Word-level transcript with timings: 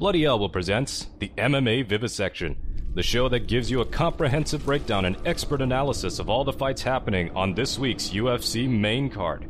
Bloody 0.00 0.24
Elbow 0.24 0.48
presents 0.48 1.06
the 1.18 1.30
MMA 1.36 1.86
Vivisection, 1.86 2.56
the 2.94 3.02
show 3.02 3.28
that 3.28 3.46
gives 3.46 3.70
you 3.70 3.82
a 3.82 3.84
comprehensive 3.84 4.64
breakdown 4.64 5.04
and 5.04 5.18
expert 5.26 5.60
analysis 5.60 6.18
of 6.18 6.30
all 6.30 6.42
the 6.42 6.54
fights 6.54 6.80
happening 6.80 7.30
on 7.36 7.52
this 7.52 7.78
week's 7.78 8.08
UFC 8.08 8.66
main 8.66 9.10
card. 9.10 9.46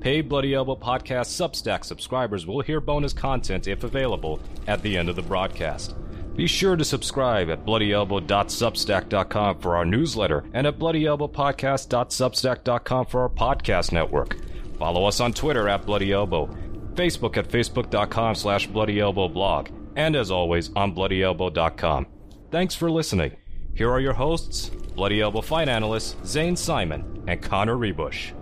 Paid 0.00 0.28
Bloody 0.28 0.52
Elbow 0.52 0.74
Podcast 0.74 1.30
Substack 1.30 1.84
subscribers 1.84 2.44
will 2.44 2.60
hear 2.60 2.80
bonus 2.80 3.12
content 3.12 3.68
if 3.68 3.84
available 3.84 4.40
at 4.66 4.82
the 4.82 4.96
end 4.96 5.08
of 5.08 5.14
the 5.14 5.22
broadcast. 5.22 5.94
Be 6.34 6.48
sure 6.48 6.74
to 6.74 6.84
subscribe 6.84 7.48
at 7.48 7.64
bloodyelbow.substack.com 7.64 9.60
for 9.60 9.76
our 9.76 9.84
newsletter 9.84 10.42
and 10.54 10.66
at 10.66 10.76
bloodyelbowpodcast.substack.com 10.76 13.06
for 13.06 13.22
our 13.22 13.28
podcast 13.28 13.92
network. 13.92 14.38
Follow 14.76 15.04
us 15.04 15.20
on 15.20 15.32
Twitter 15.32 15.68
at 15.68 15.86
Bloody 15.86 16.10
Elbow, 16.10 16.46
Facebook 16.94 17.36
at 17.36 17.48
facebook.com 17.48 18.34
slash 18.34 18.68
bloodyelbowblog, 18.68 19.83
and 19.96 20.16
as 20.16 20.30
always 20.30 20.70
on 20.74 20.94
bloodyelbow.com. 20.94 22.06
Thanks 22.50 22.74
for 22.74 22.90
listening. 22.90 23.36
Here 23.74 23.90
are 23.90 24.00
your 24.00 24.12
hosts, 24.12 24.70
Bloody 24.94 25.20
Elbow 25.20 25.40
fight 25.40 25.68
analysts 25.68 26.14
Zane 26.24 26.56
Simon 26.56 27.24
and 27.26 27.42
Connor 27.42 27.76
Ruebusch. 27.76 28.32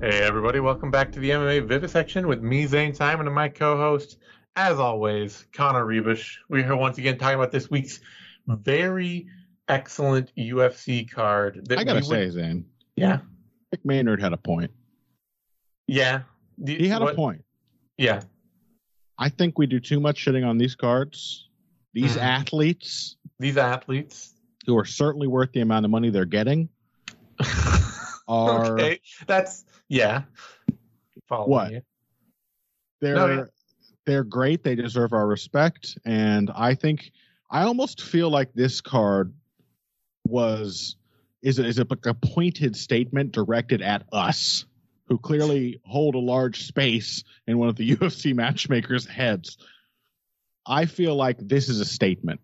Hey 0.00 0.18
everybody, 0.18 0.60
welcome 0.60 0.90
back 0.90 1.12
to 1.12 1.20
the 1.20 1.30
MMA 1.30 1.66
Vivisection 1.66 2.28
with 2.28 2.42
me, 2.42 2.66
Zane 2.66 2.92
Simon, 2.92 3.26
and 3.26 3.34
my 3.34 3.48
co-host, 3.48 4.18
as 4.56 4.78
always, 4.78 5.46
Connor 5.54 5.86
Ruebusch. 5.86 6.36
We're 6.50 6.62
here 6.62 6.76
once 6.76 6.98
again 6.98 7.16
talking 7.16 7.36
about 7.36 7.52
this 7.52 7.70
week's 7.70 8.00
very 8.46 9.28
excellent 9.68 10.30
UFC 10.36 11.10
card. 11.10 11.66
I 11.70 11.84
gotta 11.84 12.02
say, 12.02 12.28
Zane. 12.28 12.66
Yeah. 12.96 13.20
Mick 13.74 13.84
Maynard 13.84 14.20
had 14.20 14.34
a 14.34 14.36
point. 14.36 14.70
Yeah. 15.86 16.22
He 16.64 16.86
had 16.88 17.00
what? 17.00 17.14
a 17.14 17.16
point. 17.16 17.42
Yeah. 17.96 18.20
I 19.18 19.28
think 19.28 19.58
we 19.58 19.66
do 19.66 19.80
too 19.80 20.00
much 20.00 20.24
shitting 20.24 20.46
on 20.46 20.58
these 20.58 20.74
cards. 20.74 21.48
These 21.92 22.12
mm-hmm. 22.12 22.20
athletes. 22.20 23.16
These 23.38 23.56
athletes. 23.56 24.34
Who 24.66 24.76
are 24.76 24.84
certainly 24.84 25.26
worth 25.26 25.52
the 25.52 25.60
amount 25.60 25.84
of 25.84 25.90
money 25.90 26.10
they're 26.10 26.24
getting. 26.24 26.68
are 28.28 28.72
okay. 28.72 29.00
That's 29.26 29.64
yeah. 29.88 30.22
Follow 31.28 31.48
what? 31.48 31.72
You. 31.72 31.82
They're 33.00 33.14
no, 33.14 33.46
they're 34.06 34.24
great. 34.24 34.64
They 34.64 34.74
deserve 34.74 35.12
our 35.12 35.26
respect. 35.26 35.98
And 36.04 36.50
I 36.54 36.74
think 36.74 37.10
I 37.50 37.62
almost 37.62 38.02
feel 38.02 38.30
like 38.30 38.52
this 38.54 38.80
card 38.80 39.32
was 40.26 40.96
is 41.42 41.58
is 41.58 41.78
a, 41.78 41.86
a 42.06 42.14
pointed 42.14 42.76
statement 42.76 43.32
directed 43.32 43.82
at 43.82 44.04
us 44.12 44.64
who 45.08 45.18
clearly 45.18 45.80
hold 45.84 46.14
a 46.14 46.18
large 46.18 46.64
space 46.64 47.24
in 47.46 47.58
one 47.58 47.68
of 47.68 47.76
the 47.76 47.90
UFC 47.96 48.34
matchmakers' 48.34 49.06
heads. 49.06 49.58
I 50.66 50.86
feel 50.86 51.14
like 51.14 51.36
this 51.38 51.68
is 51.68 51.80
a 51.80 51.84
statement. 51.84 52.40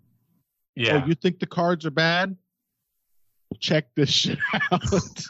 Yeah. 0.77 1.03
Oh, 1.03 1.07
you 1.07 1.15
think 1.15 1.41
the 1.41 1.47
cards 1.47 1.87
are 1.87 1.91
bad? 1.91 2.37
Well, 3.51 3.59
check 3.59 3.87
this 3.95 4.11
shit 4.11 4.39
out. 4.71 5.25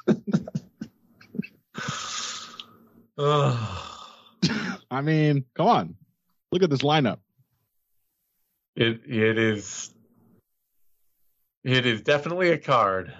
I 4.90 5.00
mean, 5.02 5.44
come 5.54 5.68
on. 5.68 5.94
Look 6.52 6.62
at 6.62 6.70
this 6.70 6.82
lineup. 6.82 7.18
It 8.76 9.02
it 9.06 9.38
is 9.38 9.92
it 11.64 11.86
is 11.86 12.02
definitely 12.02 12.50
a 12.50 12.58
card 12.58 13.12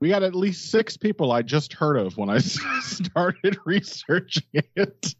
we 0.00 0.08
got 0.08 0.22
at 0.22 0.34
least 0.34 0.70
six 0.70 0.96
people 0.96 1.32
I 1.32 1.42
just 1.42 1.72
heard 1.72 1.96
of 1.96 2.16
when 2.16 2.30
I 2.30 2.38
started 2.80 3.58
researching 3.64 4.44
it, 4.52 5.14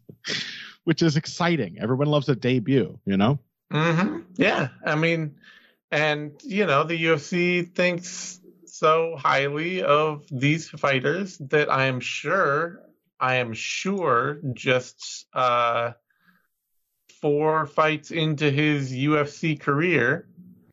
which 0.83 1.01
is 1.01 1.17
exciting. 1.17 1.77
Everyone 1.79 2.07
loves 2.07 2.29
a 2.29 2.35
debut, 2.35 2.99
you 3.05 3.17
know? 3.17 3.39
Mm-hmm. 3.71 4.19
Yeah. 4.35 4.69
I 4.85 4.95
mean, 4.95 5.35
and, 5.91 6.31
you 6.43 6.65
know, 6.65 6.83
the 6.83 7.05
UFC 7.05 7.73
thinks 7.73 8.39
so 8.65 9.15
highly 9.17 9.83
of 9.83 10.25
these 10.31 10.69
fighters 10.69 11.37
that 11.39 11.69
I 11.69 11.85
am 11.85 11.99
sure, 11.99 12.81
I 13.19 13.35
am 13.35 13.53
sure 13.53 14.39
just 14.53 15.25
uh, 15.33 15.91
four 17.19 17.65
fights 17.65 18.11
into 18.11 18.49
his 18.49 18.93
UFC 18.93 19.59
career 19.59 20.28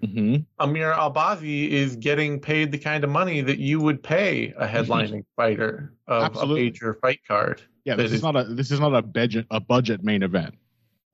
mm-hmm. 0.06 0.37
Amir 0.59 0.93
Albazi 0.93 1.71
is 1.71 1.97
getting 1.97 2.41
paid 2.41 2.72
the 2.72 2.78
kind 2.78 3.05
of 3.05 3.11
money 3.11 3.41
that 3.41 3.59
you 3.59 3.81
would 3.81 4.03
pay 4.03 4.55
a 4.56 4.67
headlining 4.67 5.25
fighter 5.37 5.93
of 6.06 6.22
Absolutely. 6.22 6.61
a 6.61 6.65
major 6.65 6.94
fight 6.94 7.21
card. 7.27 7.62
Yeah, 7.84 7.97
this 7.97 8.06
is, 8.06 8.15
is, 8.15 8.22
not 8.22 8.37
a 8.37 8.45
this 8.45 8.71
is 8.71 8.81
not 8.81 8.95
a 8.95 9.03
budget 9.03 9.47
a 9.50 9.61
budget 9.61 10.03
main 10.03 10.22
event. 10.22 10.55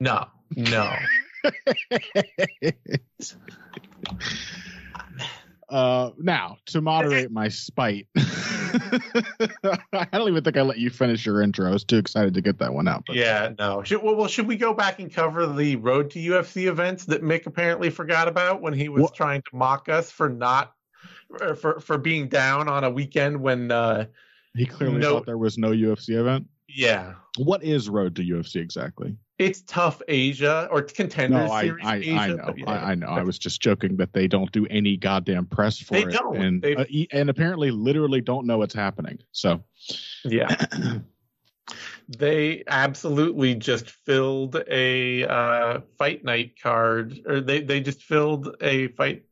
No, 0.01 0.27
no. 0.57 0.93
uh, 5.69 6.11
now 6.19 6.57
to 6.67 6.81
moderate 6.81 7.31
my 7.31 7.49
spite. 7.49 8.07
I 9.93 10.07
don't 10.13 10.29
even 10.29 10.45
think 10.45 10.57
I 10.57 10.63
let 10.63 10.79
you 10.79 10.91
finish 10.91 11.25
your 11.27 11.43
intro. 11.43 11.69
I 11.69 11.73
was 11.73 11.85
too 11.85 11.99
excited 11.99 12.35
to 12.35 12.41
get 12.41 12.59
that 12.59 12.73
one 12.73 12.89
out. 12.89 13.05
But. 13.07 13.17
Yeah, 13.17 13.53
no. 13.59 13.83
Should, 13.83 14.03
well, 14.03 14.17
well, 14.17 14.29
should 14.29 14.47
we 14.47 14.57
go 14.57 14.75
back 14.75 14.99
and 14.99 15.13
cover 15.13 15.47
the 15.47 15.77
road 15.77 16.11
to 16.13 16.19
UFC 16.19 16.69
events 16.69 17.05
that 17.07 17.23
Mick 17.23 17.47
apparently 17.47 17.91
forgot 17.91 18.29
about 18.29 18.61
when 18.63 18.73
he 18.73 18.89
was 18.89 19.03
what? 19.03 19.15
trying 19.15 19.43
to 19.43 19.57
mock 19.57 19.89
us 19.89 20.11
for 20.11 20.29
not 20.29 20.73
for 21.57 21.81
for 21.81 21.99
being 21.99 22.29
down 22.29 22.69
on 22.69 22.85
a 22.85 22.91
weekend 22.91 23.41
when 23.41 23.71
uh, 23.71 24.07
he 24.55 24.67
clearly 24.67 24.99
no, 24.99 25.15
thought 25.15 25.27
there 25.27 25.39
was 25.39 25.59
no 25.59 25.71
UFC 25.71 26.19
event? 26.19 26.47
Yeah. 26.75 27.15
What 27.39 27.63
is 27.63 27.89
road 27.89 28.17
to 28.17 28.23
UFC 28.23 28.57
exactly? 28.57 29.17
it's 29.45 29.63
TUF 29.63 30.03
Asia 30.09 30.69
or 30.71 30.83
contenders 30.83 31.49
no, 31.49 31.53
I, 31.53 31.63
series 31.63 31.87
I, 31.87 31.97
Asia. 31.97 32.15
I 32.15 32.27
know, 32.29 32.55
yeah. 32.57 32.71
I, 32.71 32.91
I, 32.93 32.95
know. 32.95 33.07
I 33.09 33.23
was 33.23 33.39
just 33.39 33.61
joking 33.61 33.97
that 33.97 34.13
they 34.13 34.29
don't 34.29 34.51
do 34.53 34.67
any 34.67 34.97
goddamn 34.97 35.47
press 35.47 35.79
for 35.79 35.95
they 35.95 36.03
it, 36.03 36.13
don't. 36.13 36.37
and 36.37 36.65
uh, 36.65 36.85
and 37.13 37.31
apparently 37.31 37.71
literally 37.71 38.21
don't 38.21 38.47
know 38.47 38.59
what's 38.59 38.75
happening. 38.75 39.19
So, 39.33 39.65
yeah, 40.25 40.65
they 42.19 42.63
absolutely 42.67 43.55
just 43.55 43.91
filled 43.91 44.63
a 44.69 45.25
uh, 45.25 45.81
fight 45.99 46.25
night 46.25 46.55
card, 46.63 47.21
or 47.27 47.41
they 47.41 47.63
they 47.63 47.81
just 47.81 48.03
filled 48.03 48.57
a 48.61 48.89
fight 48.89 49.25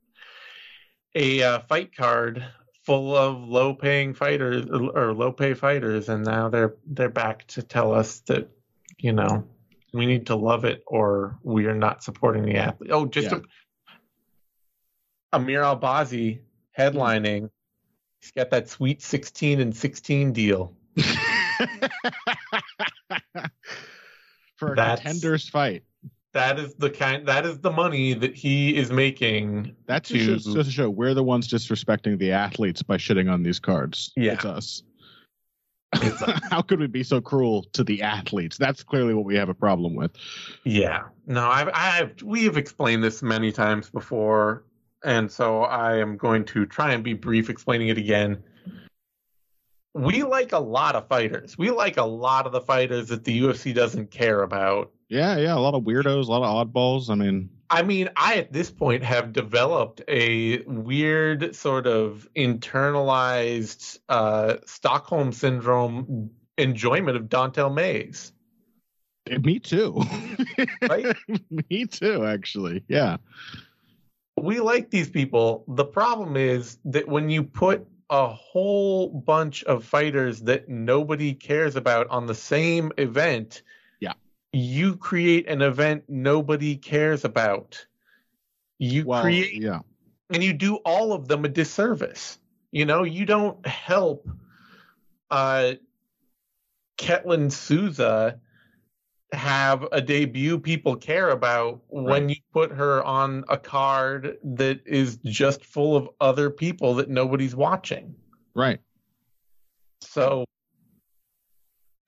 a 1.14 1.42
uh, 1.42 1.58
fight 1.68 1.94
card 1.96 2.44
full 2.90 3.16
of 3.16 3.48
low 3.48 3.72
paying 3.72 4.14
fighters 4.14 4.66
or 4.68 5.14
low 5.14 5.30
pay 5.30 5.54
fighters, 5.54 6.08
and 6.08 6.24
now 6.24 6.48
they're 6.48 6.74
they're 6.84 7.08
back 7.08 7.46
to 7.46 7.62
tell 7.62 7.92
us 7.92 8.18
that 8.26 8.50
you 8.98 9.12
know 9.12 9.46
we 9.92 10.06
need 10.06 10.26
to 10.26 10.34
love 10.34 10.64
it 10.64 10.82
or 10.88 11.38
we 11.44 11.66
are 11.66 11.74
not 11.74 12.02
supporting 12.02 12.44
the 12.44 12.56
athlete. 12.56 12.90
Oh, 12.92 13.06
just 13.06 13.30
yeah. 13.30 13.38
a, 15.32 15.36
Amir 15.36 15.62
Albazi 15.62 16.40
headlining. 16.76 17.50
He's 18.20 18.32
got 18.32 18.50
that 18.50 18.68
sweet 18.68 19.02
16 19.02 19.60
and 19.60 19.76
16 19.76 20.32
deal. 20.32 20.74
For 24.56 24.72
a 24.72 24.76
That's, 24.76 25.00
contenders 25.00 25.48
fight. 25.48 25.84
That 26.32 26.60
is 26.60 26.74
the 26.74 26.90
kind 26.90 27.26
that 27.26 27.44
is 27.44 27.58
the 27.58 27.72
money 27.72 28.14
that 28.14 28.36
he 28.36 28.76
is 28.76 28.92
making. 28.92 29.74
That's 29.86 30.10
to, 30.10 30.18
just 30.18 30.52
to 30.52 30.64
show 30.64 30.88
we're 30.88 31.14
the 31.14 31.24
ones 31.24 31.48
disrespecting 31.48 32.18
the 32.18 32.30
athletes 32.30 32.82
by 32.82 32.98
shitting 32.98 33.30
on 33.30 33.42
these 33.42 33.58
cards. 33.58 34.12
Yeah. 34.16 34.34
It's 34.34 34.44
us. 34.44 34.82
how 36.50 36.62
could 36.62 36.78
we 36.78 36.86
be 36.86 37.02
so 37.02 37.20
cruel 37.20 37.64
to 37.72 37.82
the 37.82 38.02
athletes? 38.02 38.56
That's 38.56 38.82
clearly 38.82 39.12
what 39.12 39.24
we 39.24 39.34
have 39.36 39.48
a 39.48 39.54
problem 39.54 39.96
with. 39.96 40.12
Yeah. 40.64 41.04
No, 41.26 41.48
I've, 41.48 41.70
I've 41.74 42.22
we 42.22 42.44
have 42.44 42.56
explained 42.56 43.02
this 43.02 43.22
many 43.22 43.50
times 43.50 43.90
before, 43.90 44.64
and 45.04 45.30
so 45.30 45.62
I 45.62 45.96
am 45.96 46.16
going 46.16 46.44
to 46.46 46.64
try 46.64 46.92
and 46.92 47.02
be 47.02 47.14
brief 47.14 47.50
explaining 47.50 47.88
it 47.88 47.98
again. 47.98 48.42
We 49.94 50.22
like 50.22 50.52
a 50.52 50.58
lot 50.58 50.94
of 50.94 51.08
fighters. 51.08 51.58
We 51.58 51.70
like 51.70 51.96
a 51.96 52.04
lot 52.04 52.46
of 52.46 52.52
the 52.52 52.60
fighters 52.60 53.08
that 53.08 53.24
the 53.24 53.40
UFC 53.40 53.74
doesn't 53.74 54.12
care 54.12 54.42
about. 54.42 54.92
Yeah, 55.10 55.36
yeah, 55.38 55.56
a 55.56 55.58
lot 55.58 55.74
of 55.74 55.82
weirdos, 55.82 56.28
a 56.28 56.30
lot 56.30 56.42
of 56.42 56.72
oddballs. 56.72 57.10
I 57.10 57.16
mean, 57.16 57.50
I 57.68 57.82
mean, 57.82 58.10
I 58.16 58.36
at 58.36 58.52
this 58.52 58.70
point 58.70 59.02
have 59.02 59.32
developed 59.32 60.02
a 60.06 60.62
weird 60.62 61.54
sort 61.54 61.88
of 61.88 62.28
internalized 62.36 63.98
uh, 64.08 64.56
Stockholm 64.66 65.32
syndrome 65.32 66.30
enjoyment 66.56 67.16
of 67.16 67.28
Don'Tale 67.28 67.70
Mayes. 67.70 68.32
Me 69.42 69.58
too. 69.58 70.00
right? 70.88 71.16
Me 71.70 71.86
too, 71.86 72.24
actually. 72.24 72.84
Yeah. 72.86 73.16
We 74.40 74.60
like 74.60 74.90
these 74.90 75.10
people. 75.10 75.64
The 75.66 75.84
problem 75.84 76.36
is 76.36 76.78
that 76.84 77.08
when 77.08 77.28
you 77.30 77.42
put 77.42 77.84
a 78.10 78.28
whole 78.28 79.08
bunch 79.08 79.64
of 79.64 79.84
fighters 79.84 80.40
that 80.42 80.68
nobody 80.68 81.34
cares 81.34 81.74
about 81.74 82.08
on 82.10 82.26
the 82.26 82.34
same 82.34 82.92
event, 82.96 83.62
you 84.52 84.96
create 84.96 85.48
an 85.48 85.62
event 85.62 86.04
nobody 86.08 86.76
cares 86.76 87.24
about. 87.24 87.84
You 88.78 89.04
well, 89.06 89.22
create, 89.22 89.60
yeah, 89.60 89.80
and 90.30 90.42
you 90.42 90.52
do 90.52 90.76
all 90.76 91.12
of 91.12 91.28
them 91.28 91.44
a 91.44 91.48
disservice. 91.48 92.38
You 92.72 92.84
know, 92.84 93.02
you 93.02 93.26
don't 93.26 93.64
help 93.66 94.28
uh, 95.30 95.72
Ketlen 96.98 97.50
Souza 97.50 98.38
have 99.32 99.86
a 99.92 100.00
debut 100.00 100.58
people 100.58 100.96
care 100.96 101.30
about 101.30 101.80
right. 101.90 102.04
when 102.04 102.28
you 102.28 102.36
put 102.52 102.72
her 102.72 103.02
on 103.04 103.44
a 103.48 103.56
card 103.56 104.38
that 104.42 104.80
is 104.86 105.18
just 105.24 105.64
full 105.64 105.96
of 105.96 106.08
other 106.20 106.50
people 106.50 106.94
that 106.94 107.08
nobody's 107.08 107.54
watching. 107.54 108.14
Right. 108.54 108.80
So 110.00 110.44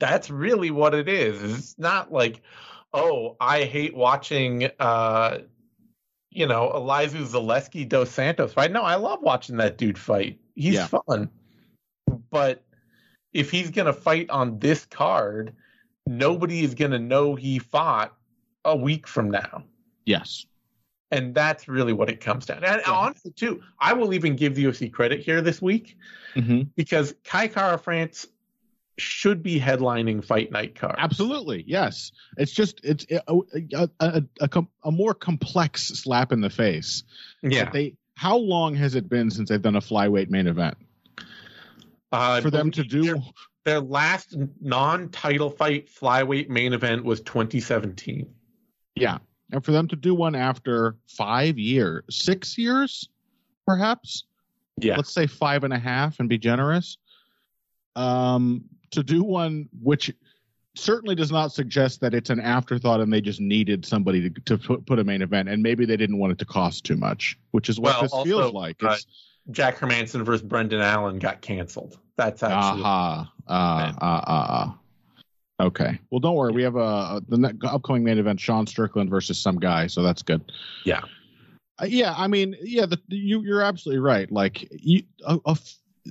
that's 0.02 0.30
really 0.30 0.72
what 0.72 0.94
it 0.94 1.08
is. 1.08 1.40
It's 1.40 1.78
not 1.78 2.12
like, 2.12 2.42
oh, 2.92 3.36
I 3.40 3.62
hate 3.62 3.96
watching 3.96 4.68
uh 4.80 5.38
you 6.34 6.46
know, 6.46 6.72
Elizeu 6.74 7.26
Zaleski 7.26 7.86
dos 7.86 8.10
Santos 8.10 8.54
fight. 8.54 8.72
No, 8.72 8.82
I 8.82 8.94
love 8.94 9.20
watching 9.20 9.58
that 9.58 9.76
dude 9.76 9.98
fight. 9.98 10.40
He's 10.56 10.74
yeah. 10.74 10.86
fun. 10.86 11.28
But 12.30 12.64
if 13.32 13.50
he's 13.50 13.70
gonna 13.70 13.92
fight 13.92 14.28
on 14.30 14.58
this 14.58 14.86
card, 14.86 15.54
nobody 16.06 16.64
is 16.64 16.74
gonna 16.74 16.98
know 16.98 17.36
he 17.36 17.58
fought 17.60 18.16
a 18.64 18.74
week 18.74 19.06
from 19.06 19.30
now. 19.30 19.62
Yes. 20.04 20.46
And 21.12 21.34
that's 21.34 21.68
really 21.68 21.92
what 21.92 22.08
it 22.08 22.20
comes 22.20 22.46
down. 22.46 22.62
To. 22.62 22.68
And 22.68 22.82
yeah. 22.84 22.92
honestly, 22.92 23.30
too, 23.30 23.60
I 23.78 23.92
will 23.92 24.14
even 24.14 24.34
give 24.34 24.54
the 24.54 24.64
UFC 24.64 24.90
credit 24.90 25.20
here 25.20 25.42
this 25.42 25.60
week 25.60 25.96
mm-hmm. 26.34 26.62
because 26.74 27.14
Kai 27.24 27.48
Kara-France 27.48 28.26
should 28.98 29.42
be 29.42 29.58
headlining 29.58 30.24
fight 30.24 30.52
night 30.52 30.74
cards. 30.74 30.96
Absolutely, 30.98 31.64
yes. 31.66 32.12
It's 32.36 32.52
just 32.52 32.80
it's 32.84 33.06
a, 33.10 33.22
a, 33.74 33.88
a, 34.00 34.22
a, 34.40 34.64
a 34.84 34.90
more 34.90 35.14
complex 35.14 35.88
slap 35.88 36.32
in 36.32 36.40
the 36.40 36.50
face. 36.50 37.02
Yeah. 37.42 37.70
They 37.70 37.94
how 38.14 38.36
long 38.36 38.74
has 38.74 38.94
it 38.94 39.08
been 39.08 39.30
since 39.30 39.48
they've 39.48 39.62
done 39.62 39.76
a 39.76 39.80
flyweight 39.80 40.30
main 40.30 40.46
event? 40.46 40.76
Uh, 42.12 42.40
For 42.42 42.50
them 42.50 42.70
to 42.72 42.84
do 42.84 43.02
their, 43.02 43.16
their 43.64 43.80
last 43.80 44.36
non-title 44.60 45.50
fight 45.50 45.88
flyweight 45.88 46.48
main 46.48 46.74
event 46.74 47.04
was 47.04 47.20
2017. 47.22 48.32
Yeah, 48.94 49.18
and 49.50 49.64
for 49.64 49.72
them 49.72 49.88
to 49.88 49.96
do 49.96 50.14
one 50.14 50.34
after 50.34 50.96
five 51.08 51.58
years, 51.58 52.04
six 52.10 52.58
years, 52.58 53.08
perhaps. 53.66 54.24
Yeah. 54.78 54.96
Let's 54.96 55.12
say 55.12 55.26
five 55.26 55.64
and 55.64 55.72
a 55.72 55.78
half 55.78 56.20
and 56.20 56.28
be 56.28 56.38
generous. 56.38 56.98
Um, 57.96 58.64
to 58.92 59.02
do 59.02 59.22
one 59.22 59.68
which 59.82 60.12
certainly 60.74 61.14
does 61.14 61.30
not 61.30 61.52
suggest 61.52 62.00
that 62.00 62.14
it's 62.14 62.30
an 62.30 62.40
afterthought 62.40 63.00
and 63.00 63.12
they 63.12 63.20
just 63.20 63.40
needed 63.40 63.84
somebody 63.84 64.30
to, 64.30 64.40
to 64.42 64.56
put, 64.56 64.86
put 64.86 64.98
a 64.98 65.04
main 65.04 65.20
event 65.20 65.48
and 65.48 65.62
maybe 65.62 65.84
they 65.84 65.96
didn't 65.96 66.18
want 66.18 66.32
it 66.32 66.38
to 66.38 66.46
cost 66.46 66.84
too 66.84 66.96
much 66.96 67.38
which 67.50 67.68
is 67.68 67.78
what 67.78 67.94
well, 67.94 68.02
this 68.02 68.12
also, 68.12 68.24
feels 68.24 68.52
like. 68.52 68.82
uh, 68.82 68.96
jack 69.50 69.76
hermansson 69.76 70.24
versus 70.24 70.42
brendan 70.42 70.80
allen 70.80 71.18
got 71.18 71.40
canceled. 71.40 71.98
That's 72.16 72.42
actually 72.42 72.82
uh-huh. 72.82 73.24
uh, 73.48 73.52
uh, 73.52 73.94
uh, 74.00 74.72
uh, 75.60 75.64
okay. 75.64 75.98
Well 76.10 76.20
don't 76.20 76.36
worry. 76.36 76.52
We 76.52 76.62
have 76.62 76.76
a, 76.76 76.78
a 76.78 77.22
the 77.28 77.56
upcoming 77.64 78.04
main 78.04 78.18
event 78.18 78.38
sean 78.38 78.66
strickland 78.66 79.10
versus 79.10 79.38
some 79.38 79.58
guy 79.58 79.86
so 79.86 80.02
that's 80.02 80.22
good. 80.22 80.52
Yeah. 80.84 81.00
Uh, 81.80 81.86
yeah 81.86 82.14
i 82.18 82.28
mean 82.28 82.54
yeah 82.62 82.84
the, 82.84 83.00
you, 83.08 83.40
you're 83.42 83.62
absolutely 83.62 84.00
right. 84.00 84.30
Like 84.30 84.68
you, 84.70 85.02
a, 85.24 85.38
a, 85.46 85.56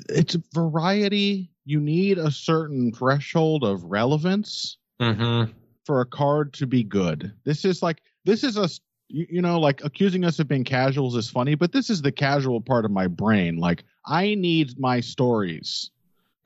it's 0.10 0.36
variety 0.54 1.50
you 1.66 1.80
need 1.80 2.18
a 2.18 2.31
certain 2.31 2.92
threshold 2.92 3.63
of 3.63 3.84
relevance 3.84 4.78
mm-hmm. 5.02 5.52
for 5.86 6.02
a 6.02 6.06
card 6.06 6.54
to 6.54 6.68
be 6.68 6.84
good. 6.84 7.31
This 7.44 7.66
is 7.66 7.81
like 7.81 8.02
this 8.25 8.44
is 8.44 8.58
a 8.58 8.69
you 9.10 9.42
know 9.42 9.60
like 9.60 9.84
accusing 9.84 10.24
us 10.24 10.40
of 10.40 10.48
being 10.48 10.63
casuals 10.63 11.16
is 11.16 11.30
funny, 11.30 11.56
but 11.56 11.72
this 11.72 11.90
is 11.90 12.02
the 12.02 12.12
casual 12.12 12.62
part 12.62 12.86
of 12.86 12.92
my 12.92 13.08
brain. 13.08 13.58
Like 13.58 13.84
I 14.06 14.36
need 14.36 14.80
my 14.80 15.00
stories. 15.00 15.92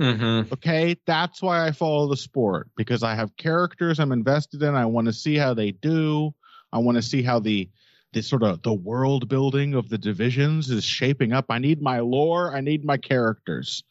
Mm-hmm. 0.02 0.54
Okay, 0.54 0.98
that's 1.06 1.42
why 1.42 1.66
I 1.66 1.72
follow 1.72 2.10
the 2.10 2.18
sport 2.18 2.70
because 2.76 3.02
I 3.02 3.16
have 3.16 3.38
characters 3.38 4.00
I'm 4.00 4.12
invested 4.12 4.62
in. 4.62 4.76
I 4.76 4.86
want 4.86 5.08
to 5.08 5.14
see 5.14 5.38
how 5.38 5.54
they 5.54 5.72
do. 5.72 6.34
I 6.74 6.80
want 6.80 6.98
to 6.98 7.02
see 7.02 7.24
how 7.24 7.40
the 7.40 7.70
the 8.12 8.22
sort 8.22 8.44
of 8.44 8.62
the 8.62 8.74
world 8.74 9.28
building 9.30 9.74
of 9.74 9.90
the 9.90 9.98
divisions 9.98 10.70
is 10.70 10.84
shaping 10.84 11.34
up. 11.34 11.46
I 11.50 11.60
need 11.60 11.82
my 11.82 12.00
lore. 12.00 12.56
I 12.56 12.62
need 12.62 12.86
my 12.86 12.98
characters. 12.98 13.84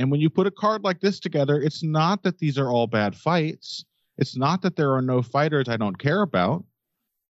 And 0.00 0.10
when 0.10 0.18
you 0.18 0.30
put 0.30 0.46
a 0.46 0.50
card 0.50 0.82
like 0.82 1.00
this 1.00 1.20
together, 1.20 1.60
it's 1.60 1.82
not 1.82 2.22
that 2.22 2.38
these 2.38 2.56
are 2.56 2.70
all 2.70 2.86
bad 2.86 3.14
fights. 3.14 3.84
It's 4.16 4.34
not 4.34 4.62
that 4.62 4.74
there 4.74 4.94
are 4.94 5.02
no 5.02 5.20
fighters 5.20 5.68
I 5.68 5.76
don't 5.76 5.98
care 5.98 6.22
about. 6.22 6.64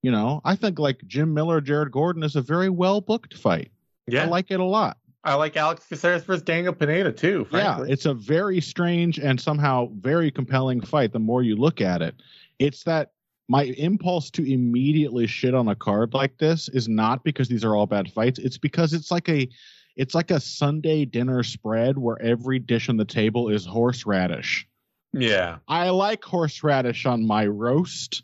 You 0.01 0.09
know, 0.09 0.41
I 0.43 0.55
think 0.55 0.79
like 0.79 0.99
Jim 1.05 1.31
Miller, 1.31 1.61
Jared 1.61 1.91
Gordon 1.91 2.23
is 2.23 2.35
a 2.35 2.41
very 2.41 2.69
well 2.69 3.01
booked 3.01 3.37
fight. 3.37 3.71
Yeah. 4.07 4.23
I 4.23 4.27
like 4.29 4.49
it 4.49 4.59
a 4.59 4.65
lot. 4.65 4.97
I 5.23 5.35
like 5.35 5.55
Alex 5.55 5.85
Caceres 5.87 6.23
versus 6.23 6.41
Daniel 6.41 6.73
Pineda 6.73 7.11
too. 7.11 7.45
Frankly. 7.51 7.87
Yeah, 7.87 7.93
it's 7.93 8.07
a 8.07 8.15
very 8.15 8.59
strange 8.61 9.19
and 9.19 9.39
somehow 9.39 9.89
very 9.99 10.31
compelling 10.31 10.81
fight. 10.81 11.13
The 11.13 11.19
more 11.19 11.43
you 11.43 11.55
look 11.55 11.81
at 11.81 12.01
it, 12.01 12.15
it's 12.57 12.83
that 12.85 13.11
my 13.47 13.65
impulse 13.77 14.31
to 14.31 14.51
immediately 14.51 15.27
shit 15.27 15.53
on 15.53 15.67
a 15.67 15.75
card 15.75 16.15
like 16.15 16.39
this 16.39 16.67
is 16.69 16.89
not 16.89 17.23
because 17.23 17.47
these 17.47 17.63
are 17.63 17.75
all 17.75 17.85
bad 17.85 18.11
fights. 18.11 18.39
It's 18.39 18.57
because 18.57 18.91
it's 18.91 19.11
like 19.11 19.29
a 19.29 19.47
it's 19.95 20.15
like 20.15 20.31
a 20.31 20.39
Sunday 20.39 21.05
dinner 21.05 21.43
spread 21.43 21.97
where 21.97 22.21
every 22.21 22.59
dish 22.59 22.89
on 22.89 22.97
the 22.97 23.05
table 23.05 23.49
is 23.49 23.65
horseradish. 23.65 24.67
Yeah. 25.13 25.57
I 25.67 25.89
like 25.89 26.23
horseradish 26.23 27.05
on 27.05 27.25
my 27.25 27.47
roast. 27.47 28.23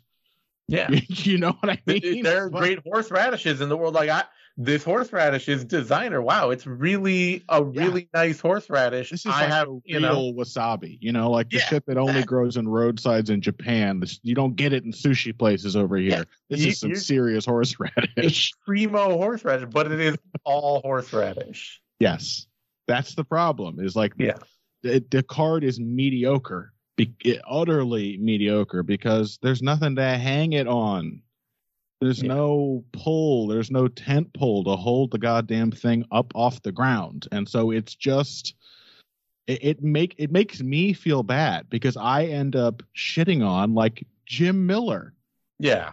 Yeah. 0.68 0.90
you 1.08 1.38
know 1.38 1.56
what 1.60 1.70
I 1.70 1.80
mean? 1.86 2.22
There 2.22 2.44
are 2.44 2.50
great 2.50 2.84
horseradishes 2.84 3.60
in 3.60 3.68
the 3.68 3.76
world. 3.76 3.94
Like 3.94 4.10
I 4.10 4.24
this 4.56 4.84
horseradish 4.84 5.48
is 5.48 5.64
designer. 5.64 6.20
Wow, 6.20 6.50
it's 6.50 6.66
really 6.66 7.42
a 7.48 7.64
really 7.64 8.02
yeah. 8.12 8.20
nice 8.20 8.40
horseradish. 8.40 9.10
This 9.10 9.24
is 9.24 9.32
I 9.32 9.42
like 9.42 9.48
have, 9.48 9.68
you 9.84 10.00
know, 10.00 10.32
wasabi. 10.32 10.98
You 11.00 11.12
know, 11.12 11.30
like 11.30 11.50
the 11.50 11.58
yeah, 11.58 11.64
shit 11.64 11.86
that 11.86 11.96
only 11.96 12.12
that, 12.14 12.26
grows 12.26 12.56
in 12.56 12.68
roadsides 12.68 13.30
in 13.30 13.40
Japan. 13.40 14.00
This, 14.00 14.20
you 14.22 14.34
don't 14.34 14.54
get 14.54 14.72
it 14.72 14.84
in 14.84 14.92
sushi 14.92 15.36
places 15.36 15.74
over 15.74 15.96
here. 15.96 16.10
Yeah, 16.10 16.24
this 16.50 16.60
you, 16.60 16.70
is 16.70 16.80
some 16.80 16.94
serious 16.94 17.46
horseradish. 17.46 18.52
Primo 18.66 19.16
horseradish, 19.16 19.68
but 19.70 19.90
it 19.90 20.00
is 20.00 20.16
all 20.44 20.80
horseradish. 20.82 21.80
Yes, 21.98 22.46
that's 22.86 23.14
the 23.14 23.24
problem. 23.24 23.80
Is 23.80 23.96
like 23.96 24.12
yeah, 24.18 24.36
the, 24.82 25.04
the 25.10 25.22
card 25.22 25.64
is 25.64 25.80
mediocre, 25.80 26.74
be, 26.96 27.14
utterly 27.48 28.18
mediocre 28.18 28.82
because 28.82 29.38
there's 29.42 29.62
nothing 29.62 29.96
to 29.96 30.04
hang 30.04 30.52
it 30.52 30.68
on. 30.68 31.22
There's 32.02 32.20
yeah. 32.20 32.34
no 32.34 32.84
pull, 32.90 33.46
there's 33.46 33.70
no 33.70 33.86
tent 33.86 34.34
pole 34.34 34.64
to 34.64 34.74
hold 34.74 35.12
the 35.12 35.18
goddamn 35.18 35.70
thing 35.70 36.04
up 36.10 36.32
off 36.34 36.60
the 36.62 36.72
ground. 36.72 37.28
And 37.30 37.48
so 37.48 37.70
it's 37.70 37.94
just 37.94 38.54
it, 39.46 39.62
it 39.62 39.82
make 39.84 40.16
it 40.18 40.32
makes 40.32 40.60
me 40.60 40.94
feel 40.94 41.22
bad 41.22 41.70
because 41.70 41.96
I 41.96 42.24
end 42.24 42.56
up 42.56 42.82
shitting 42.96 43.46
on 43.46 43.74
like 43.74 44.04
Jim 44.26 44.66
Miller. 44.66 45.14
Yeah. 45.60 45.92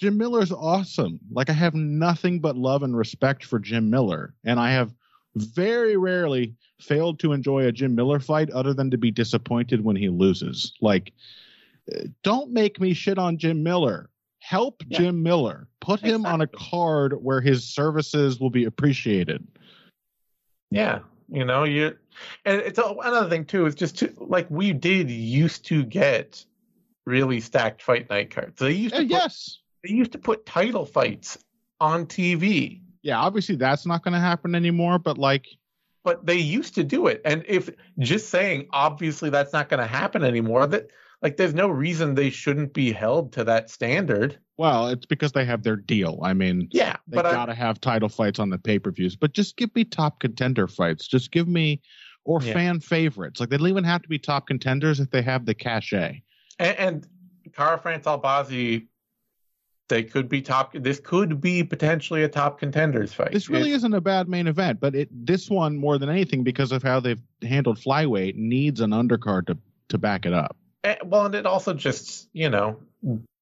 Jim 0.00 0.16
Miller's 0.16 0.50
awesome. 0.50 1.20
Like 1.30 1.50
I 1.50 1.52
have 1.52 1.74
nothing 1.74 2.40
but 2.40 2.56
love 2.56 2.82
and 2.82 2.96
respect 2.96 3.44
for 3.44 3.58
Jim 3.58 3.90
Miller. 3.90 4.32
And 4.44 4.58
I 4.58 4.72
have 4.72 4.94
very 5.36 5.98
rarely 5.98 6.54
failed 6.80 7.18
to 7.18 7.32
enjoy 7.32 7.66
a 7.66 7.72
Jim 7.72 7.94
Miller 7.94 8.18
fight 8.18 8.48
other 8.48 8.72
than 8.72 8.90
to 8.92 8.96
be 8.96 9.10
disappointed 9.10 9.84
when 9.84 9.96
he 9.96 10.08
loses. 10.08 10.72
Like 10.80 11.12
eh, 11.92 12.06
don't 12.22 12.50
make 12.50 12.80
me 12.80 12.94
shit 12.94 13.18
on 13.18 13.36
Jim 13.36 13.62
Miller 13.62 14.08
help 14.44 14.82
yeah. 14.86 14.98
Jim 14.98 15.22
Miller. 15.22 15.68
Put 15.80 16.00
him 16.00 16.16
exactly. 16.26 16.32
on 16.32 16.40
a 16.42 16.46
card 16.46 17.14
where 17.14 17.40
his 17.40 17.64
services 17.64 18.38
will 18.38 18.50
be 18.50 18.64
appreciated. 18.64 19.46
Yeah, 20.70 21.00
you 21.30 21.44
know, 21.44 21.64
you 21.64 21.96
and 22.44 22.60
it's 22.60 22.78
another 22.78 23.28
thing 23.28 23.44
too 23.46 23.66
is 23.66 23.74
just 23.74 23.98
to, 23.98 24.12
like 24.18 24.46
we 24.50 24.72
did 24.72 25.10
used 25.10 25.64
to 25.66 25.84
get 25.84 26.44
really 27.06 27.40
stacked 27.40 27.82
fight 27.82 28.10
night 28.10 28.30
cards. 28.30 28.58
They 28.58 28.72
used 28.72 28.94
to 28.94 29.00
eh, 29.00 29.04
put, 29.04 29.10
yes, 29.10 29.60
they 29.82 29.94
used 29.94 30.12
to 30.12 30.18
put 30.18 30.44
title 30.44 30.84
fights 30.84 31.38
on 31.80 32.06
TV. 32.06 32.80
Yeah, 33.02 33.20
obviously 33.20 33.56
that's 33.56 33.86
not 33.86 34.02
going 34.02 34.14
to 34.14 34.20
happen 34.20 34.54
anymore, 34.54 34.98
but 34.98 35.16
like 35.16 35.46
but 36.02 36.26
they 36.26 36.36
used 36.36 36.74
to 36.74 36.84
do 36.84 37.06
it. 37.06 37.22
And 37.24 37.44
if 37.48 37.70
just 37.98 38.28
saying 38.28 38.68
obviously 38.72 39.30
that's 39.30 39.54
not 39.54 39.70
going 39.70 39.80
to 39.80 39.86
happen 39.86 40.22
anymore, 40.22 40.66
that 40.66 40.88
like 41.24 41.38
there's 41.38 41.54
no 41.54 41.68
reason 41.68 42.14
they 42.14 42.28
shouldn't 42.28 42.74
be 42.74 42.92
held 42.92 43.32
to 43.32 43.44
that 43.44 43.70
standard. 43.70 44.38
Well, 44.58 44.88
it's 44.88 45.06
because 45.06 45.32
they 45.32 45.46
have 45.46 45.62
their 45.62 45.74
deal. 45.74 46.20
I 46.22 46.34
mean, 46.34 46.68
yeah, 46.70 46.96
they 47.08 47.22
got 47.22 47.46
to 47.46 47.54
have 47.54 47.80
title 47.80 48.10
fights 48.10 48.38
on 48.38 48.50
the 48.50 48.58
pay 48.58 48.78
per 48.78 48.90
views, 48.90 49.16
but 49.16 49.32
just 49.32 49.56
give 49.56 49.74
me 49.74 49.84
top 49.84 50.20
contender 50.20 50.68
fights. 50.68 51.08
Just 51.08 51.32
give 51.32 51.48
me 51.48 51.80
or 52.24 52.42
yeah. 52.42 52.52
fan 52.52 52.78
favorites. 52.78 53.40
Like 53.40 53.48
they 53.48 53.56
don't 53.56 53.68
even 53.68 53.84
have 53.84 54.02
to 54.02 54.08
be 54.08 54.18
top 54.18 54.46
contenders 54.46 55.00
if 55.00 55.10
they 55.10 55.22
have 55.22 55.46
the 55.46 55.54
cachet. 55.54 56.22
And, 56.58 56.78
and 56.78 57.08
Kara-France 57.54 58.04
Albazi, 58.04 58.86
they 59.88 60.02
could 60.02 60.28
be 60.28 60.42
top. 60.42 60.74
This 60.74 61.00
could 61.00 61.40
be 61.40 61.64
potentially 61.64 62.22
a 62.22 62.28
top 62.28 62.58
contenders 62.58 63.14
fight. 63.14 63.32
This 63.32 63.48
really 63.48 63.70
is 63.70 63.78
isn't 63.78 63.94
a 63.94 64.00
bad 64.00 64.28
main 64.28 64.46
event, 64.46 64.78
but 64.78 64.94
it 64.94 65.08
this 65.10 65.48
one 65.48 65.78
more 65.78 65.96
than 65.96 66.10
anything 66.10 66.44
because 66.44 66.70
of 66.70 66.82
how 66.82 67.00
they've 67.00 67.22
handled 67.42 67.78
flyweight 67.78 68.36
needs 68.36 68.80
an 68.80 68.90
undercard 68.90 69.46
to 69.46 69.56
to 69.88 69.96
back 69.96 70.26
it 70.26 70.34
up. 70.34 70.56
And, 70.84 70.92
eh, 70.92 71.04
well, 71.04 71.26
and 71.26 71.34
it 71.34 71.46
also 71.46 71.74
just, 71.74 72.28
you 72.32 72.50
know, 72.50 72.78